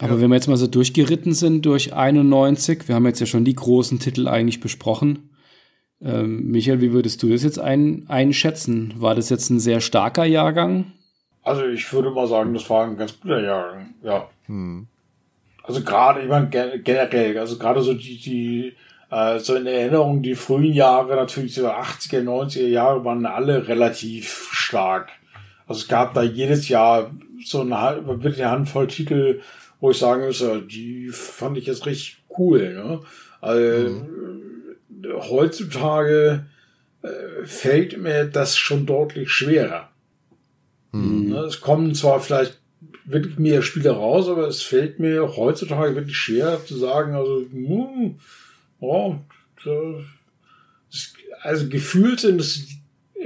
Ja. 0.00 0.06
Aber 0.06 0.20
wenn 0.20 0.30
wir 0.30 0.36
jetzt 0.36 0.48
mal 0.48 0.56
so 0.56 0.66
durchgeritten 0.66 1.32
sind 1.32 1.66
durch 1.66 1.92
91, 1.92 2.88
wir 2.88 2.94
haben 2.94 3.06
jetzt 3.06 3.20
ja 3.20 3.26
schon 3.26 3.44
die 3.44 3.54
großen 3.54 3.98
Titel 3.98 4.26
eigentlich 4.26 4.60
besprochen. 4.60 5.30
Ähm, 6.00 6.50
Michael, 6.50 6.80
wie 6.80 6.92
würdest 6.92 7.22
du 7.22 7.28
das 7.28 7.44
jetzt 7.44 7.60
ein, 7.60 8.06
einschätzen? 8.08 8.94
War 8.96 9.14
das 9.14 9.30
jetzt 9.30 9.50
ein 9.50 9.60
sehr 9.60 9.80
starker 9.80 10.24
Jahrgang? 10.24 10.92
Also 11.42 11.64
ich 11.66 11.92
würde 11.92 12.10
mal 12.10 12.26
sagen, 12.26 12.54
das 12.54 12.68
war 12.70 12.84
ein 12.84 12.96
ganz 12.96 13.20
guter 13.20 13.42
Jahrgang, 13.42 13.94
ja. 14.02 14.28
Hm. 14.46 14.88
Also 15.62 15.82
gerade, 15.82 16.22
ich 16.22 16.28
meine, 16.28 16.48
generell, 16.48 17.38
also 17.38 17.56
gerade 17.58 17.82
so 17.82 17.94
die, 17.94 18.18
die, 18.18 18.76
äh, 19.10 19.38
so 19.38 19.54
in 19.54 19.66
Erinnerung, 19.66 20.22
die 20.22 20.34
frühen 20.34 20.72
Jahre, 20.72 21.14
natürlich 21.14 21.54
so 21.54 21.68
80er, 21.68 22.22
90er 22.22 22.66
Jahre 22.66 23.04
waren 23.04 23.26
alle 23.26 23.68
relativ 23.68 24.48
stark. 24.52 25.10
Also 25.66 25.82
es 25.82 25.88
gab 25.88 26.14
da 26.14 26.22
jedes 26.22 26.68
Jahr 26.68 27.10
so 27.44 27.60
eine, 27.60 28.02
wirklich 28.06 28.42
eine 28.42 28.50
Handvoll 28.50 28.88
Titel, 28.88 29.40
wo 29.80 29.90
ich 29.90 29.98
sagen 29.98 30.24
müsste, 30.24 30.62
die 30.62 31.08
fand 31.08 31.58
ich 31.58 31.66
jetzt 31.66 31.86
richtig 31.86 32.18
cool. 32.38 32.74
Ne? 32.74 33.00
Also, 33.40 33.90
mhm. 33.90 34.76
heutzutage 35.28 36.46
äh, 37.02 37.44
fällt 37.44 37.98
mir 37.98 38.24
das 38.24 38.56
schon 38.56 38.86
deutlich 38.86 39.30
schwerer. 39.30 39.88
Mhm. 40.92 41.30
Ne? 41.30 41.38
Es 41.40 41.60
kommen 41.60 41.94
zwar 41.94 42.20
vielleicht 42.20 42.61
wirklich 43.04 43.38
mehr 43.38 43.62
Spiele 43.62 43.90
raus, 43.90 44.28
aber 44.28 44.48
es 44.48 44.62
fällt 44.62 44.98
mir 44.98 45.36
heutzutage 45.36 45.94
wirklich 45.94 46.16
schwer 46.16 46.60
zu 46.64 46.76
sagen, 46.76 47.14
also, 47.14 47.44
hm, 47.50 48.16
oh, 48.80 49.16
also 51.42 51.68
gefühlt 51.68 52.20
sind 52.20 52.40
es 52.40 52.66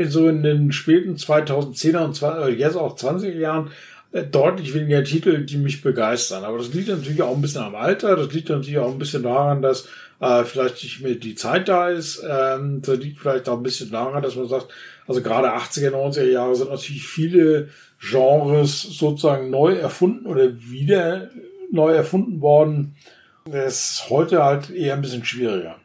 so 0.09 0.29
in 0.29 0.43
den 0.43 0.73
späten 0.73 1.17
2010er 1.17 2.05
und 2.05 2.15
20, 2.15 2.59
jetzt 2.59 2.77
auch 2.77 2.97
20er 2.97 3.39
Jahren 3.39 3.71
äh, 4.13 4.25
deutlich 4.25 4.75
weniger 4.75 5.05
Titel, 5.05 5.45
die 5.45 5.57
mich 5.57 5.83
begeistern. 5.83 6.45
Aber 6.45 6.59
das 6.59 6.73
liegt 6.73 6.89
natürlich 6.89 7.23
auch 7.23 7.35
ein 7.35 7.43
bisschen 7.43 7.63
am 7.63 7.75
Alter. 7.75 8.17
Das 8.17 8.33
liegt 8.33 8.49
natürlich 8.49 8.79
auch 8.79 8.91
ein 8.91 8.99
bisschen 8.99 9.23
daran, 9.23 9.63
dass 9.63 9.89
äh, 10.21 10.45
vielleicht 10.45 10.83
nicht 10.83 11.01
mehr 11.03 11.15
die 11.15 11.35
Zeit 11.35 11.69
da 11.69 11.89
ist. 11.89 12.23
Ähm, 12.29 12.83
das 12.83 12.99
liegt 12.99 13.21
vielleicht 13.21 13.49
auch 13.49 13.57
ein 13.57 13.63
bisschen 13.63 13.91
daran, 13.91 14.23
dass 14.23 14.37
man 14.37 14.49
sagt, 14.49 14.69
also 15.07 15.23
gerade 15.23 15.49
80er, 15.49 15.91
90er 15.91 16.31
Jahre 16.31 16.57
sind 16.57 16.71
natürlich 16.71 17.07
viele 17.07 17.69
Genres 17.99 18.83
sozusagen 18.83 19.51
neu 19.51 19.75
erfunden 19.75 20.27
oder 20.27 20.61
wieder 20.61 21.31
neu 21.71 21.93
erfunden 21.93 22.41
worden. 22.41 22.95
Das 23.45 23.91
ist 23.91 24.11
heute 24.11 24.43
halt 24.43 24.71
eher 24.71 24.95
ein 24.95 25.03
bisschen 25.03 25.25
schwieriger. 25.25 25.77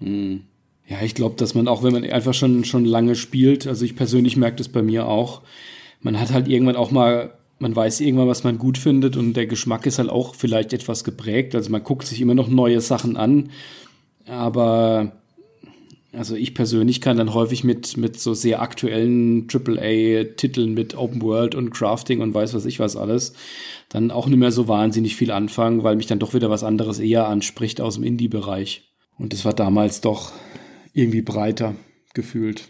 Hm. 0.00 0.42
Ja, 0.88 1.00
ich 1.02 1.14
glaube, 1.14 1.36
dass 1.36 1.54
man 1.54 1.68
auch, 1.68 1.82
wenn 1.82 1.92
man 1.92 2.04
einfach 2.04 2.34
schon, 2.34 2.64
schon 2.64 2.84
lange 2.84 3.14
spielt, 3.14 3.66
also 3.66 3.84
ich 3.84 3.96
persönlich 3.96 4.36
merke 4.36 4.56
das 4.56 4.68
bei 4.68 4.82
mir 4.82 5.06
auch, 5.06 5.42
man 6.00 6.20
hat 6.20 6.32
halt 6.32 6.48
irgendwann 6.48 6.76
auch 6.76 6.90
mal, 6.90 7.32
man 7.58 7.74
weiß 7.74 8.00
irgendwann, 8.00 8.28
was 8.28 8.44
man 8.44 8.58
gut 8.58 8.76
findet 8.76 9.16
und 9.16 9.34
der 9.34 9.46
Geschmack 9.46 9.86
ist 9.86 9.98
halt 9.98 10.10
auch 10.10 10.34
vielleicht 10.34 10.72
etwas 10.72 11.04
geprägt. 11.04 11.54
Also 11.54 11.70
man 11.70 11.84
guckt 11.84 12.06
sich 12.06 12.20
immer 12.20 12.34
noch 12.34 12.48
neue 12.48 12.80
Sachen 12.80 13.16
an, 13.16 13.50
aber 14.26 15.12
also 16.12 16.34
ich 16.36 16.54
persönlich 16.54 17.00
kann 17.00 17.16
dann 17.16 17.32
häufig 17.32 17.64
mit, 17.64 17.96
mit 17.96 18.20
so 18.20 18.34
sehr 18.34 18.60
aktuellen 18.60 19.48
AAA-Titeln 19.48 20.74
mit 20.74 20.94
Open 20.94 21.22
World 21.22 21.54
und 21.54 21.70
Crafting 21.70 22.20
und 22.20 22.34
weiß 22.34 22.52
was 22.54 22.66
ich 22.66 22.78
was 22.78 22.96
alles, 22.96 23.32
dann 23.88 24.10
auch 24.10 24.26
nicht 24.26 24.38
mehr 24.38 24.52
so 24.52 24.68
wahnsinnig 24.68 25.16
viel 25.16 25.30
anfangen, 25.30 25.84
weil 25.84 25.96
mich 25.96 26.06
dann 26.06 26.18
doch 26.18 26.34
wieder 26.34 26.50
was 26.50 26.64
anderes 26.64 26.98
eher 26.98 27.28
anspricht 27.28 27.80
aus 27.80 27.94
dem 27.94 28.04
Indie-Bereich. 28.04 28.82
Und 29.18 29.32
das 29.32 29.44
war 29.44 29.54
damals 29.54 30.02
doch 30.02 30.32
irgendwie 30.92 31.22
breiter 31.22 31.74
gefühlt. 32.12 32.68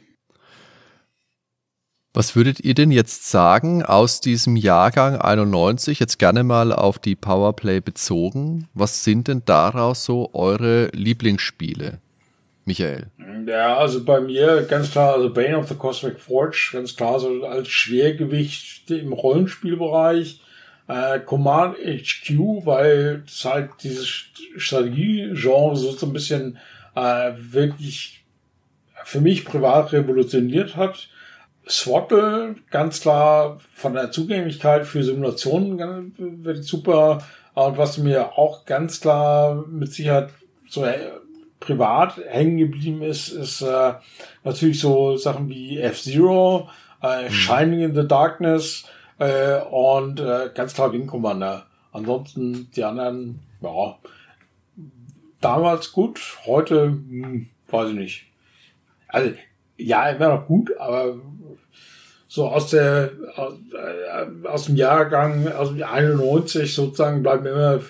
Was 2.14 2.36
würdet 2.36 2.60
ihr 2.60 2.74
denn 2.74 2.90
jetzt 2.90 3.31
sagen 3.31 3.82
aus 3.82 4.20
diesem 4.20 4.55
Jahrgang 4.55 5.16
91, 5.16 5.98
jetzt 5.98 6.19
gerne 6.19 6.44
mal 6.44 6.73
auf 6.73 6.98
die 6.98 7.16
Powerplay 7.16 7.81
bezogen? 7.81 8.69
Was 8.74 9.02
sind 9.02 9.28
denn 9.28 9.43
daraus 9.47 10.05
so 10.05 10.31
eure 10.35 10.89
Lieblingsspiele? 10.89 12.01
Michael. 12.64 13.10
Ja, 13.47 13.76
also 13.76 14.05
bei 14.05 14.20
mir 14.20 14.62
ganz 14.62 14.93
klar, 14.93 15.14
also 15.14 15.32
Bane 15.32 15.59
of 15.59 15.68
the 15.68 15.74
Cosmic 15.74 16.20
Forge, 16.20 16.70
ganz 16.72 16.94
klar 16.94 17.18
so 17.18 17.44
als 17.44 17.68
Schwergewicht 17.68 18.90
im 18.90 19.12
Rollenspielbereich. 19.12 20.40
Äh, 20.89 21.20
Command 21.20 21.76
HQ, 21.78 22.64
weil 22.64 23.22
es 23.26 23.44
halt 23.44 23.70
dieses 23.82 24.09
Strategie-Genre 24.56 25.76
so 25.76 26.06
ein 26.06 26.12
bisschen 26.12 26.59
äh, 26.94 27.32
wirklich 27.36 28.24
für 29.05 29.20
mich 29.20 29.44
privat 29.44 29.93
revolutioniert 29.93 30.76
hat. 30.76 31.09
Swattle, 31.68 32.56
ganz 32.70 33.01
klar 33.01 33.59
von 33.72 33.94
der 33.94 34.10
Zugänglichkeit 34.10 34.86
für 34.86 35.02
Simulationen 35.02 36.12
wird 36.44 36.64
super. 36.64 37.22
Und 37.55 37.78
was 37.78 37.98
mir 37.98 38.39
auch 38.39 38.64
ganz 38.64 39.01
klar 39.01 39.64
mit 39.68 39.93
Sicherheit 39.93 40.30
so 40.68 40.84
privat 41.62 42.18
hängen 42.28 42.59
geblieben 42.59 43.02
ist, 43.02 43.28
ist 43.28 43.62
äh, 43.62 43.94
natürlich 44.44 44.80
so 44.80 45.16
Sachen 45.16 45.48
wie 45.48 45.78
F-Zero, 45.78 46.68
äh, 47.02 47.24
mhm. 47.24 47.30
Shining 47.30 47.80
in 47.80 47.94
the 47.94 48.06
Darkness 48.06 48.84
äh, 49.18 49.60
und 49.60 50.20
äh, 50.20 50.51
ganz 50.55 50.74
klar 50.74 50.93
Wing 50.93 51.06
Commander. 51.06 51.66
Ansonsten 51.93 52.70
die 52.74 52.84
anderen, 52.84 53.40
ja, 53.60 53.98
damals 55.40 55.93
gut, 55.93 56.20
heute 56.47 56.84
hm, 56.86 57.48
weiß 57.70 57.90
ich 57.90 57.97
nicht. 57.97 58.26
Also 59.09 59.32
ja, 59.76 60.09
immer 60.10 60.36
noch 60.36 60.47
gut, 60.47 60.70
aber 60.78 61.16
so 62.28 62.48
aus 62.48 62.70
der 62.70 63.10
aus, 63.36 63.55
äh, 63.74 64.48
aus 64.48 64.64
dem 64.64 64.76
Jahrgang 64.76 65.48
aus 65.52 65.68
dem 65.68 65.82
91 65.82 66.74
sozusagen 66.74 67.22
bleiben 67.22 67.44
immer 67.44 67.80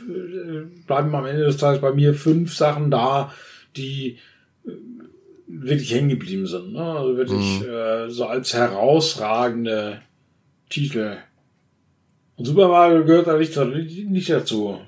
bleiben 0.87 1.15
am 1.15 1.27
Ende 1.27 1.45
des 1.45 1.59
Tages 1.59 1.81
bei 1.81 1.93
mir 1.93 2.15
fünf 2.15 2.57
Sachen 2.57 2.91
da, 2.91 3.33
die 3.77 4.19
äh, 4.67 4.71
wirklich 5.47 5.93
hängen 5.93 6.09
geblieben 6.09 6.47
sind. 6.47 6.73
Ne? 6.73 6.83
Also 6.83 7.17
wirklich 7.17 7.61
mhm. 7.61 7.69
äh, 7.69 8.11
so 8.11 8.27
als 8.27 8.55
herausragende 8.55 10.03
Titel. 10.69 11.19
Und 12.37 12.47
Super 12.47 12.69
Mario 12.69 13.05
gehört 13.05 13.27
da 13.27 13.37
nicht, 13.37 13.57
nicht 14.09 14.31
dazu. 14.31 14.81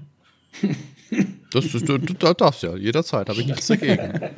Das, 1.53 1.71
das, 1.71 1.85
du, 1.85 1.99
du 1.99 2.15
darfst 2.15 2.63
ja, 2.63 2.75
jederzeit, 2.77 3.29
habe 3.29 3.41
ich 3.41 3.47
nichts 3.47 3.69
dagegen. 3.69 4.13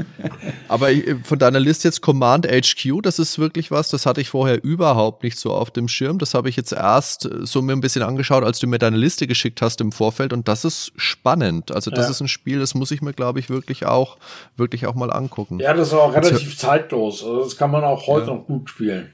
Aber 0.68 0.88
von 1.24 1.38
deiner 1.38 1.60
Liste 1.60 1.88
jetzt 1.88 2.01
Command 2.01 2.47
HQ, 2.47 3.02
das 3.02 3.18
ist 3.18 3.38
wirklich 3.38 3.70
was, 3.70 3.88
das 3.88 4.06
hatte 4.06 4.20
ich 4.20 4.28
vorher 4.28 4.62
überhaupt 4.62 5.22
nicht 5.22 5.38
so 5.38 5.52
auf 5.52 5.70
dem 5.70 5.88
Schirm. 5.88 6.18
Das 6.18 6.34
habe 6.34 6.48
ich 6.48 6.56
jetzt 6.56 6.72
erst 6.72 7.26
äh, 7.26 7.47
so 7.47 7.62
mir 7.62 7.72
ein 7.72 7.80
bisschen 7.80 8.02
angeschaut, 8.02 8.44
als 8.44 8.59
du 8.59 8.66
mir 8.66 8.78
deine 8.78 8.97
Liste 8.97 9.26
geschickt 9.26 9.62
hast 9.62 9.80
im 9.80 9.93
Vorfeld 9.93 10.32
und 10.32 10.48
das 10.48 10.64
ist 10.64 10.93
spannend. 10.97 11.72
Also 11.72 11.90
das 11.90 12.06
ja. 12.06 12.10
ist 12.10 12.20
ein 12.20 12.28
Spiel, 12.28 12.59
das 12.59 12.74
muss 12.74 12.90
ich 12.90 13.02
mir, 13.02 13.12
glaube 13.12 13.40
ich, 13.40 13.51
wirklich 13.51 13.86
auch, 13.86 14.16
wirklich 14.56 14.86
auch 14.86 14.94
mal 14.94 15.12
angucken. 15.12 15.60
Ja, 15.60 15.74
das 15.74 15.88
ist 15.88 15.94
auch 15.94 16.12
relativ 16.12 16.51
jetzt, 16.51 16.59
zeitlos. 16.59 17.22
Also 17.22 17.44
das 17.44 17.56
kann 17.56 17.70
man 17.70 17.84
auch 17.84 18.06
heute 18.06 18.28
ja. 18.28 18.34
noch 18.34 18.47
gut 18.47 18.70
spielen. 18.70 19.10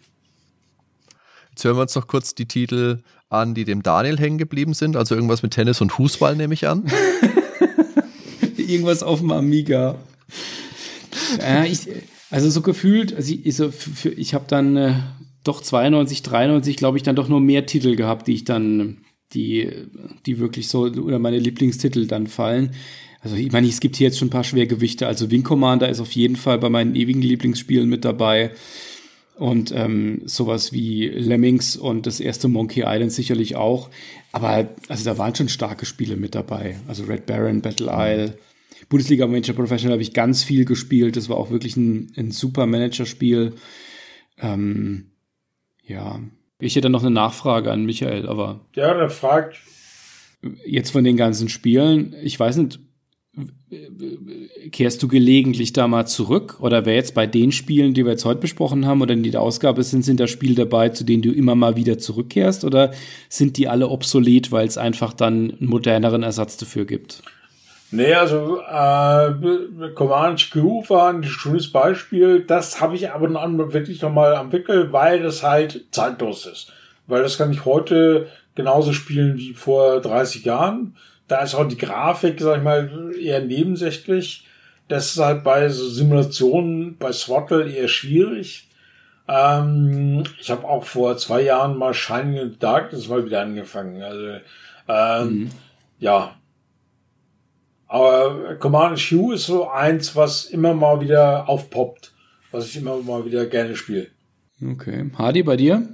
Jetzt 1.51 1.65
hören 1.65 1.77
wir 1.77 1.83
uns 1.83 1.95
noch 1.95 2.07
kurz 2.07 2.35
die 2.35 2.47
Titel 2.47 3.03
an, 3.29 3.55
die 3.55 3.65
dem 3.65 3.83
Daniel 3.83 4.19
hängen 4.19 4.39
geblieben 4.39 4.75
sind. 4.75 4.97
Also 4.97 5.15
irgendwas 5.15 5.43
mit 5.43 5.53
Tennis 5.53 5.81
und 5.81 5.91
Fußball 5.91 6.37
nehme 6.37 6.55
ich 6.55 6.67
an. 6.67 6.91
irgendwas 8.57 9.03
auf 9.03 9.21
dem 9.21 9.33
Amiga. 9.33 9.97
Ja, 11.41 11.65
ich, 11.65 11.89
also 12.31 12.49
so 12.51 12.63
gefühlt, 12.63 13.15
also 13.15 13.35
ich, 13.43 13.57
so 13.57 13.71
ich 14.17 14.35
habe 14.35 14.45
dann 14.49 14.77
äh, 14.77 14.95
doch 15.45 15.61
92, 15.61 16.23
93, 16.23 16.77
glaube 16.77 16.97
ich, 16.97 17.03
dann 17.03 17.17
doch 17.17 17.29
nur 17.29 17.41
mehr 17.41 17.67
Titel 17.67 17.97
gehabt, 17.97 18.29
die 18.29 18.35
ich 18.35 18.45
dann, 18.45 18.99
die, 19.33 19.69
die 20.27 20.39
wirklich 20.39 20.69
so, 20.69 20.83
oder 20.83 21.19
meine 21.19 21.39
Lieblingstitel 21.39 22.07
dann 22.07 22.27
fallen. 22.27 22.75
Also 23.21 23.37
ich 23.37 23.53
meine, 23.53 23.69
es 23.69 23.81
gibt 23.81 23.97
hier 23.97 24.09
jetzt 24.09 24.19
schon 24.19 24.29
ein 24.29 24.33
paar 24.33 24.45
Schwergewichte. 24.45 25.07
Also 25.07 25.31
Wing 25.31 25.45
Commander 25.45 25.89
ist 25.89 26.01
auf 26.01 26.13
jeden 26.13 26.37
Fall 26.37 26.59
bei 26.59 26.69
meinen 26.69 26.97
ewigen 26.97 27.23
Lieblingsspielen 27.23 27.89
mit 27.89 28.05
dabei. 28.05 28.51
Und 29.39 29.73
ähm, 29.75 30.23
sowas 30.25 30.73
wie 30.73 31.09
Lemmings 31.09 31.77
und 31.77 32.07
das 32.07 32.21
erste 32.21 32.49
Monkey 32.49 32.83
Island 32.85 33.13
sicherlich 33.13 33.57
auch. 33.57 33.91
Aber 34.33 34.69
also 34.89 35.05
da 35.05 35.19
waren 35.19 35.35
schon 35.35 35.49
starke 35.49 35.87
Spiele 35.87 36.17
mit 36.17 36.35
dabei. 36.35 36.81
Also 36.89 37.05
Red 37.05 37.27
Baron, 37.27 37.63
Battle 37.63 37.91
Isle. 37.93 38.39
Bundesliga 38.93 39.27
Manager 39.27 39.55
Professional 39.55 39.95
habe 39.95 40.03
ich 40.03 40.13
ganz 40.13 40.43
viel 40.43 40.67
gespielt. 40.67 41.17
Das 41.17 41.31
war 41.31 41.39
auch 41.39 41.51
wirklich 41.51 41.79
ein, 41.79 42.13
ein 42.15 42.31
super 42.31 42.67
Managerspiel. 42.67 43.55
Ähm, 44.39 45.13
ja, 45.83 46.21
ich 46.59 46.77
hätte 46.77 46.91
noch 46.91 47.01
eine 47.01 47.11
Nachfrage 47.11 47.73
an 47.73 47.87
Michael, 47.87 48.29
aber. 48.29 48.67
Ja, 48.77 48.93
der 48.93 49.09
fragt. 49.09 49.57
Jetzt 50.67 50.91
von 50.91 51.05
den 51.05 51.17
ganzen 51.17 51.49
Spielen, 51.49 52.15
ich 52.23 52.39
weiß 52.39 52.59
nicht, 52.59 52.81
kehrst 54.73 55.03
du 55.03 55.09
gelegentlich 55.09 55.73
da 55.73 55.89
mal 55.89 56.05
zurück? 56.05 56.59
Oder 56.61 56.85
wäre 56.85 56.97
jetzt 56.97 57.15
bei 57.15 57.27
den 57.27 57.51
Spielen, 57.51 57.95
die 57.95 58.05
wir 58.05 58.13
jetzt 58.13 58.27
heute 58.27 58.41
besprochen 58.41 58.85
haben 58.85 59.01
oder 59.01 59.15
in 59.15 59.23
der 59.23 59.41
Ausgabe 59.41 59.83
sind, 59.85 60.05
sind 60.05 60.21
da 60.21 60.27
Spiele 60.27 60.55
dabei, 60.55 60.91
zu 60.91 61.05
denen 61.05 61.23
du 61.23 61.33
immer 61.33 61.55
mal 61.55 61.77
wieder 61.77 61.97
zurückkehrst? 61.97 62.63
Oder 62.67 62.93
sind 63.31 63.57
die 63.57 63.69
alle 63.69 63.89
obsolet, 63.89 64.53
weil 64.53 64.69
es 64.69 64.77
einfach 64.77 65.15
dann 65.15 65.53
einen 65.53 65.71
moderneren 65.71 66.23
Ersatz 66.23 66.59
dafür 66.59 66.85
gibt? 66.85 67.23
Nee, 67.95 68.15
also 68.15 68.59
äh, 68.63 69.91
Command 69.95 70.51
Q 70.51 70.83
war 70.89 71.13
ein 71.13 71.25
schönes 71.25 71.71
Beispiel. 71.71 72.41
Das 72.41 72.81
habe 72.81 72.97
ich 72.97 73.11
aber 73.11 73.29
dann 73.29 73.59
wirklich 73.73 74.01
nochmal 74.01 74.35
am 74.35 74.51
Wickel, 74.51 74.93
weil 74.93 75.23
das 75.23 75.43
halt 75.43 75.85
zeitlos 75.91 76.47
ist. 76.47 76.73
Weil 77.07 77.23
das 77.23 77.37
kann 77.37 77.53
ich 77.53 77.67
heute 77.67 78.29
genauso 78.55 78.95
spielen 78.95 79.37
wie 79.37 79.53
vor 79.53 80.01
30 80.01 80.47
Jahren. 80.47 80.97
Da 81.29 81.43
ist 81.43 81.55
auch 81.55 81.69
die 81.69 81.77
Grafik, 81.77 82.41
sag 82.41 82.59
ich 82.59 82.63
mal, 82.63 83.13
eher 83.21 83.41
nebensächlich. 83.41 84.47
Das 84.89 85.13
ist 85.13 85.19
halt 85.19 85.45
bei 85.45 85.69
so 85.69 85.87
Simulationen 85.87 86.97
bei 86.97 87.13
Swattle 87.13 87.71
eher 87.71 87.89
schwierig. 87.89 88.69
Ähm, 89.29 90.25
ich 90.41 90.51
habe 90.51 90.67
auch 90.67 90.85
vor 90.85 91.19
zwei 91.19 91.43
Jahren 91.43 91.77
mal 91.77 91.93
Shining 91.93 92.37
in 92.37 92.51
the 92.53 92.59
Darkness 92.59 93.09
mal 93.09 93.27
wieder 93.27 93.43
angefangen. 93.43 94.03
Also 94.03 94.39
ähm, 94.89 95.29
mhm. 95.29 95.51
ja, 95.99 96.35
aber 97.93 98.55
Command 98.55 98.99
Q 98.99 99.33
ist 99.33 99.45
so 99.45 99.69
eins, 99.69 100.17
was 100.17 100.47
immer 100.47 100.73
mal 100.73 101.03
wieder 101.03 101.47
aufpoppt, 101.47 102.15
was 102.51 102.65
ich 102.65 102.79
immer 102.79 102.97
mal 102.97 103.27
wieder 103.27 103.45
gerne 103.45 103.77
spiele. 103.77 104.07
Okay. 104.67 105.11
Hardy, 105.19 105.43
bei 105.43 105.59
dir? 105.59 105.87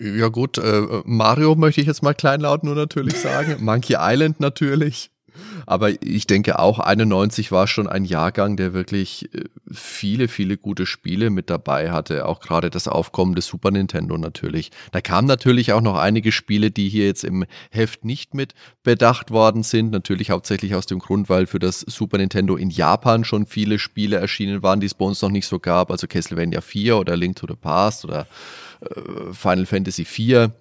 Ja 0.00 0.26
gut, 0.26 0.58
äh, 0.58 1.02
Mario 1.04 1.54
möchte 1.54 1.80
ich 1.80 1.86
jetzt 1.86 2.02
mal 2.02 2.12
kleinlaut 2.12 2.64
nur 2.64 2.74
natürlich 2.74 3.20
sagen. 3.20 3.58
Monkey 3.60 3.94
Island 3.96 4.40
natürlich. 4.40 5.12
Aber 5.66 5.90
ich 6.02 6.26
denke 6.26 6.58
auch 6.58 6.78
91 6.78 7.52
war 7.52 7.66
schon 7.66 7.86
ein 7.86 8.04
Jahrgang, 8.04 8.56
der 8.56 8.72
wirklich 8.72 9.32
äh, 9.34 9.44
viele, 9.70 10.28
viele 10.28 10.56
gute 10.56 10.86
Spiele 10.86 11.30
mit 11.30 11.50
dabei 11.50 11.90
hatte. 11.90 12.26
Auch 12.26 12.40
gerade 12.40 12.70
das 12.70 12.88
Aufkommen 12.88 13.34
des 13.34 13.46
Super 13.46 13.70
Nintendo 13.70 14.16
natürlich. 14.18 14.70
Da 14.92 15.00
kamen 15.00 15.28
natürlich 15.28 15.72
auch 15.72 15.80
noch 15.80 15.96
einige 15.96 16.32
Spiele, 16.32 16.70
die 16.70 16.88
hier 16.88 17.06
jetzt 17.06 17.24
im 17.24 17.44
Heft 17.70 18.04
nicht 18.04 18.34
mit 18.34 18.54
bedacht 18.82 19.30
worden 19.30 19.62
sind. 19.62 19.90
Natürlich 19.90 20.30
hauptsächlich 20.30 20.74
aus 20.74 20.86
dem 20.86 20.98
Grund, 20.98 21.28
weil 21.28 21.46
für 21.46 21.58
das 21.58 21.80
Super 21.80 22.18
Nintendo 22.18 22.56
in 22.56 22.70
Japan 22.70 23.24
schon 23.24 23.46
viele 23.46 23.78
Spiele 23.78 24.16
erschienen 24.16 24.62
waren, 24.62 24.80
die 24.80 24.86
es 24.86 24.94
bei 24.94 25.04
uns 25.04 25.22
noch 25.22 25.30
nicht 25.30 25.46
so 25.46 25.58
gab. 25.58 25.90
Also 25.90 26.06
Castlevania 26.06 26.60
4 26.60 26.96
oder 26.98 27.16
Link 27.16 27.36
to 27.36 27.46
the 27.48 27.56
Past 27.56 28.04
oder 28.04 28.26
äh, 28.80 29.32
Final 29.32 29.66
Fantasy 29.66 30.04
4 30.04 30.52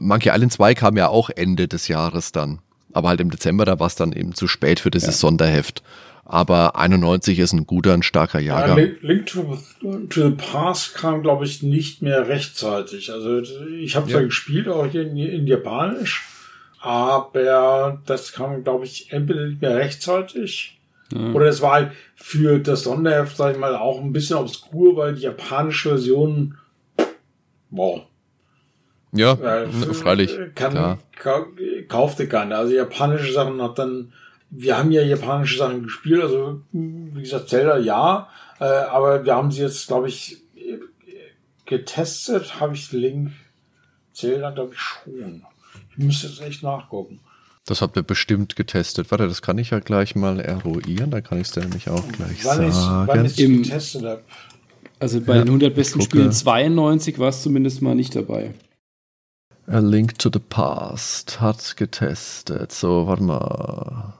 Monkey 0.00 0.30
Island 0.30 0.52
2 0.52 0.74
kam 0.74 0.96
ja 0.96 1.08
auch 1.08 1.30
Ende 1.30 1.68
des 1.68 1.88
Jahres 1.88 2.32
dann. 2.32 2.60
Aber 2.94 3.08
halt 3.08 3.20
im 3.20 3.30
Dezember, 3.30 3.64
da 3.64 3.78
war 3.78 3.88
es 3.88 3.96
dann 3.96 4.12
eben 4.12 4.34
zu 4.34 4.48
spät 4.48 4.80
für 4.80 4.90
dieses 4.90 5.08
ja. 5.08 5.12
Sonderheft. 5.12 5.82
Aber 6.24 6.76
91 6.76 7.38
ist 7.38 7.52
ein 7.52 7.66
guter, 7.66 7.92
ein 7.92 8.02
starker 8.02 8.40
Jahrgang. 8.40 8.78
Ja, 8.78 8.86
Link 9.02 9.26
to, 9.26 9.58
to, 10.08 10.28
the 10.28 10.30
Past 10.30 10.94
kam, 10.94 11.22
glaube 11.22 11.44
ich, 11.44 11.62
nicht 11.62 12.00
mehr 12.00 12.28
rechtzeitig. 12.28 13.12
Also 13.12 13.40
ich 13.40 13.94
habe 13.94 14.06
es 14.06 14.12
ja. 14.12 14.20
ja 14.20 14.24
gespielt, 14.24 14.68
auch 14.68 14.86
hier 14.86 15.02
in, 15.02 15.16
in 15.18 15.46
Japanisch. 15.46 16.26
Aber 16.80 18.00
das 18.06 18.32
kam, 18.32 18.64
glaube 18.64 18.86
ich, 18.86 19.12
entweder 19.12 19.46
nicht 19.46 19.60
mehr 19.60 19.76
rechtzeitig. 19.76 20.78
Ja. 21.12 21.32
Oder 21.32 21.46
es 21.46 21.60
war 21.60 21.72
halt 21.72 21.92
für 22.14 22.58
das 22.58 22.84
Sonderheft, 22.84 23.36
sag 23.36 23.52
ich 23.52 23.58
mal, 23.58 23.76
auch 23.76 24.00
ein 24.00 24.12
bisschen 24.12 24.36
obskur, 24.36 24.96
weil 24.96 25.14
die 25.14 25.22
japanische 25.22 25.90
Version, 25.90 26.56
wow. 27.70 28.02
Ja, 29.14 29.32
äh, 29.34 29.66
freilich. 29.94 30.36
Kann, 30.54 30.72
klar. 30.72 30.98
kaufte 31.88 32.28
keiner. 32.28 32.58
Also 32.58 32.74
japanische 32.74 33.32
Sachen 33.32 33.62
hat 33.62 33.78
dann 33.78 34.12
wir 34.56 34.78
haben 34.78 34.92
ja 34.92 35.02
japanische 35.02 35.58
Sachen 35.58 35.82
gespielt, 35.82 36.22
also 36.22 36.60
wie 36.72 37.20
gesagt, 37.20 37.48
Zelda 37.48 37.78
ja, 37.78 38.28
äh, 38.60 38.64
aber 38.64 39.24
wir 39.24 39.34
haben 39.34 39.50
sie 39.50 39.62
jetzt, 39.62 39.88
glaube 39.88 40.08
ich, 40.08 40.38
getestet, 41.66 42.60
habe 42.60 42.74
ich 42.74 42.92
Link 42.92 43.32
Zelda, 44.12 44.50
glaube 44.50 44.74
ich, 44.74 44.80
schon. 44.80 45.42
Ich 45.90 45.98
müsste 45.98 46.28
jetzt 46.28 46.40
echt 46.40 46.62
nachgucken. 46.62 47.20
Das 47.66 47.80
habt 47.80 47.96
ihr 47.96 48.02
bestimmt 48.02 48.56
getestet. 48.56 49.10
Warte, 49.10 49.26
das 49.26 49.40
kann 49.40 49.56
ich 49.58 49.70
ja 49.70 49.78
gleich 49.80 50.14
mal 50.14 50.38
eruieren, 50.38 51.10
da 51.10 51.20
kann 51.20 51.40
ich 51.40 51.48
es 51.48 51.52
dir 51.52 51.60
nämlich 51.60 51.88
auch 51.88 52.06
gleich 52.08 52.44
wann 52.44 52.70
sagen. 52.70 53.08
wann 53.08 53.24
ich 53.24 53.36
getestet 53.36 54.04
habe. 54.04 54.22
Also 55.00 55.20
bei 55.20 55.36
ja, 55.36 55.40
den 55.42 55.48
100 55.48 55.74
besten 55.74 56.00
Spielen 56.00 56.30
92 56.30 57.18
war 57.18 57.30
es 57.30 57.42
zumindest 57.42 57.82
mal 57.82 57.94
nicht 57.94 58.14
dabei. 58.14 58.54
A 59.66 59.78
Link 59.78 60.18
to 60.18 60.30
the 60.32 60.38
Past 60.38 61.40
hat 61.40 61.76
getestet. 61.76 62.72
So, 62.72 63.06
warte 63.06 63.22
mal. 63.22 64.14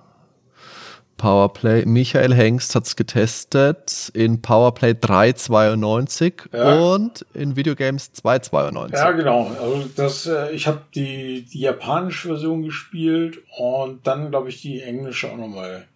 Powerplay. 1.17 1.85
Michael 1.87 2.35
Hengst 2.35 2.75
hat 2.75 2.85
es 2.85 2.97
getestet 2.97 4.11
in 4.15 4.43
Powerplay 4.43 4.95
392 4.95 6.35
ja. 6.53 6.79
und 6.79 7.25
in 7.35 7.57
Videogames 7.57 8.13
292. 8.13 8.99
Ja, 8.99 9.13
genau. 9.13 9.51
Also 9.61 9.89
das, 9.97 10.27
äh, 10.27 10.51
ich 10.53 10.67
habe 10.67 10.81
die, 10.95 11.47
die 11.51 11.61
japanische 11.61 12.29
Version 12.29 12.63
gespielt 12.63 13.39
und 13.57 14.07
dann, 14.07 14.31
glaube 14.31 14.49
ich, 14.49 14.61
die 14.61 14.83
englische 14.83 15.31
auch 15.31 15.37
nochmal. 15.37 15.87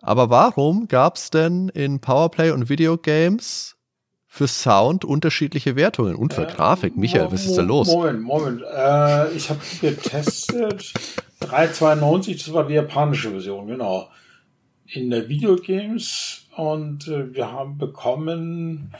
Aber 0.00 0.30
warum 0.30 0.88
gab 0.88 1.16
es 1.16 1.30
denn 1.30 1.68
in 1.68 2.00
Powerplay 2.00 2.50
und 2.50 2.68
Videogames 2.68 3.77
für 4.38 4.48
Sound 4.48 5.04
unterschiedliche 5.04 5.76
Wertungen 5.76 6.14
und 6.14 6.32
für 6.32 6.48
äh, 6.48 6.52
Grafik? 6.52 6.96
Michael, 6.96 7.30
was 7.30 7.44
ist 7.44 7.56
da 7.56 7.62
los? 7.62 7.88
Moment, 7.88 8.22
Moment. 8.22 8.62
Äh, 8.62 9.32
ich 9.32 9.50
habe 9.50 9.60
getestet. 9.80 10.92
392, 11.40 12.44
das 12.44 12.52
war 12.52 12.66
die 12.66 12.74
japanische 12.74 13.30
Version, 13.30 13.68
genau 13.68 14.08
in 14.90 15.10
der 15.10 15.28
Videogames 15.28 16.46
und 16.56 17.06
äh, 17.08 17.34
wir 17.34 17.52
haben 17.52 17.78
bekommen 17.78 18.92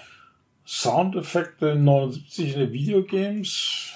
Soundeffekte 0.66 1.76
79 1.76 2.52
in 2.52 2.58
der 2.58 2.72
Videogames. 2.72 3.92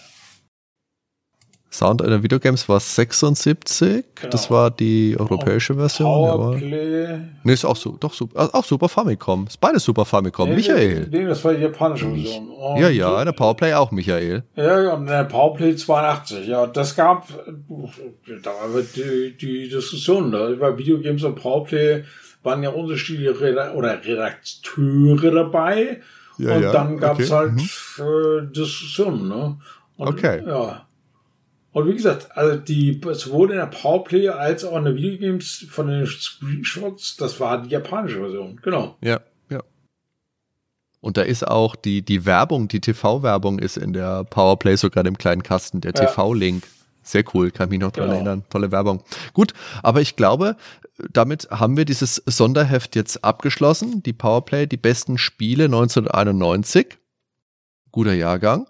Sound 1.73 2.03
in 2.03 2.11
der 2.11 2.23
Videogames 2.23 2.69
war 2.69 2.78
76. 2.78 4.05
Genau. 4.15 4.31
Das 4.31 4.51
war 4.51 4.70
die 4.70 5.16
europäische 5.19 5.74
Version. 5.74 6.07
Powerplay. 6.07 7.19
Nee, 7.43 7.53
ist 7.53 7.65
auch 7.65 7.77
so, 7.77 7.97
doch 7.99 8.12
super, 8.12 8.51
auch 8.53 8.65
Super 8.65 8.90
Famicom. 8.90 9.47
Ist 9.47 9.59
beides 9.59 9.82
Super 9.85 10.05
Famicom. 10.05 10.51
Nee, 10.51 10.57
Michael. 10.57 11.09
Nee, 11.11 11.24
das 11.24 11.43
war 11.43 11.55
die 11.55 11.62
japanische 11.62 12.11
Version. 12.11 12.51
Und 12.51 12.78
ja, 12.78 12.90
ja, 12.90 13.19
in 13.20 13.24
der 13.24 13.32
Powerplay 13.32 13.73
auch, 13.73 13.90
Michael. 13.90 14.43
Ja, 14.55 14.82
ja, 14.82 14.94
in 14.97 15.07
der 15.07 15.24
Powerplay 15.24 15.74
82. 15.74 16.47
Ja, 16.47 16.66
das 16.66 16.94
gab, 16.94 17.27
da 17.28 18.51
war 18.51 18.82
die, 18.94 19.35
die 19.40 19.70
Diskussion, 19.70 20.31
da 20.31 20.51
bei 20.51 20.77
Videogames 20.77 21.24
und 21.24 21.36
Powerplay 21.36 22.05
waren 22.43 22.62
ja 22.62 22.69
unterschiedliche 22.69 23.40
Reda 23.40 23.73
oder 23.73 24.05
Redakteure 24.05 25.31
dabei. 25.31 26.01
Ja, 26.36 26.57
und 26.57 26.62
ja. 26.62 26.73
dann 26.73 26.99
gab 26.99 27.19
es 27.19 27.31
okay. 27.31 27.39
halt 27.39 27.53
mhm. 27.53 28.51
äh, 28.51 28.53
Diskussionen, 28.53 29.28
ne? 29.28 29.57
Und, 29.97 30.09
okay. 30.09 30.43
Ja. 30.47 30.86
Und 31.73 31.89
wie 31.89 31.94
gesagt, 31.94 32.36
also 32.36 32.59
die, 32.59 33.01
sowohl 33.12 33.51
in 33.51 33.57
der 33.57 33.66
Powerplay 33.66 34.28
als 34.28 34.65
auch 34.65 34.77
in 34.77 34.85
der 34.85 34.94
Videogames 34.94 35.66
von 35.70 35.89
den 35.89 36.07
Screenshots, 36.07 37.16
das 37.16 37.40
war 37.40 37.62
die 37.62 37.70
japanische 37.70 38.19
Version, 38.20 38.61
genau. 38.62 38.97
Ja, 39.01 39.20
ja. 39.49 39.62
Und 41.01 41.16
da 41.16 41.23
ist 41.23 41.47
auch 41.47 41.74
die, 41.74 42.03
die 42.03 42.27
Werbung, 42.27 42.69
die 42.69 42.81
TV-Werbung 42.81 43.59
ist 43.59 43.78
in 43.78 43.94
der 43.94 44.24
Powerplay 44.24 44.77
sogar 44.77 45.07
im 45.07 45.16
kleinen 45.16 45.43
Kasten, 45.43 45.81
der 45.81 45.93
ja. 45.97 46.07
TV-Link. 46.07 46.65
Sehr 47.03 47.24
cool, 47.35 47.51
kann 47.51 47.70
mich 47.70 47.81
noch 47.81 47.90
dran 47.90 48.05
genau. 48.05 48.16
erinnern. 48.16 48.44
Tolle 48.51 48.70
Werbung. 48.70 49.03
Gut, 49.32 49.55
aber 49.82 50.03
ich 50.03 50.15
glaube, 50.15 50.57
damit 51.11 51.49
haben 51.51 51.77
wir 51.77 51.86
dieses 51.86 52.16
Sonderheft 52.27 52.94
jetzt 52.94 53.24
abgeschlossen. 53.24 54.03
Die 54.03 54.12
Powerplay, 54.12 54.66
die 54.66 54.77
besten 54.77 55.16
Spiele 55.16 55.65
1991. 55.65 56.99
Guter 57.90 58.12
Jahrgang 58.12 58.66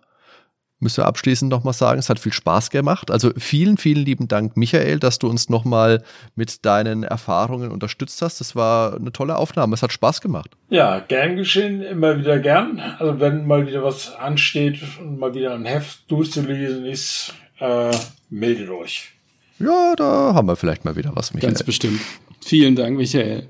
müssen 0.83 0.99
wir 0.99 1.07
abschließend 1.07 1.51
nochmal 1.51 1.73
sagen, 1.73 1.99
es 1.99 2.11
hat 2.11 2.19
viel 2.19 2.33
Spaß 2.33 2.71
gemacht. 2.71 3.11
Also 3.11 3.31
vielen, 3.39 3.77
vielen 3.77 4.05
lieben 4.05 4.29
Dank, 4.29 4.57
Michael, 4.57 4.99
dass 4.99 5.19
du 5.19 5.29
uns 5.29 5.49
nochmal 5.49 6.03
mit 6.35 6.65
deinen 6.65 7.05
Erfahrungen 7.05 7.71
unterstützt 7.71 8.21
hast. 8.21 8.41
Das 8.41 8.57
war 8.57 8.97
eine 8.97 9.13
tolle 9.13 9.37
Aufnahme. 9.37 9.75
Es 9.75 9.83
hat 9.83 9.93
Spaß 9.93 10.21
gemacht. 10.21 10.51
Ja, 10.69 10.99
gern 11.01 11.37
geschehen, 11.37 11.83
immer 11.83 12.19
wieder 12.19 12.39
gern. 12.39 12.81
Also 12.99 13.21
wenn 13.21 13.47
mal 13.47 13.67
wieder 13.67 13.83
was 13.85 14.15
ansteht 14.15 14.81
und 15.01 15.19
mal 15.19 15.35
wieder 15.35 15.55
ein 15.55 15.65
Heft 15.65 16.11
durchzulesen 16.11 16.85
ist, 16.85 17.33
äh, 17.61 17.91
meldet 18.29 18.69
euch. 18.69 19.13
Ja, 19.59 19.95
da 19.97 20.35
haben 20.35 20.49
wir 20.49 20.57
vielleicht 20.57 20.85
mal 20.85 20.97
wieder 20.97 21.13
was, 21.15 21.33
Michael. 21.33 21.53
Ganz 21.53 21.63
bestimmt. 21.63 22.01
Vielen 22.41 22.75
Dank, 22.75 22.97
Michael. 22.97 23.47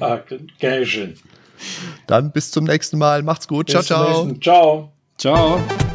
ah, 0.00 0.18
gern 0.58 0.80
geschehen. 0.80 1.14
Dann 2.06 2.32
bis 2.32 2.50
zum 2.50 2.64
nächsten 2.64 2.98
Mal. 2.98 3.22
Macht's 3.22 3.48
gut. 3.48 3.66
Bis 3.66 3.86
ciao, 3.86 4.04
ciao. 4.04 4.34
Ciao. 4.40 4.92
Ciao. 5.16 5.89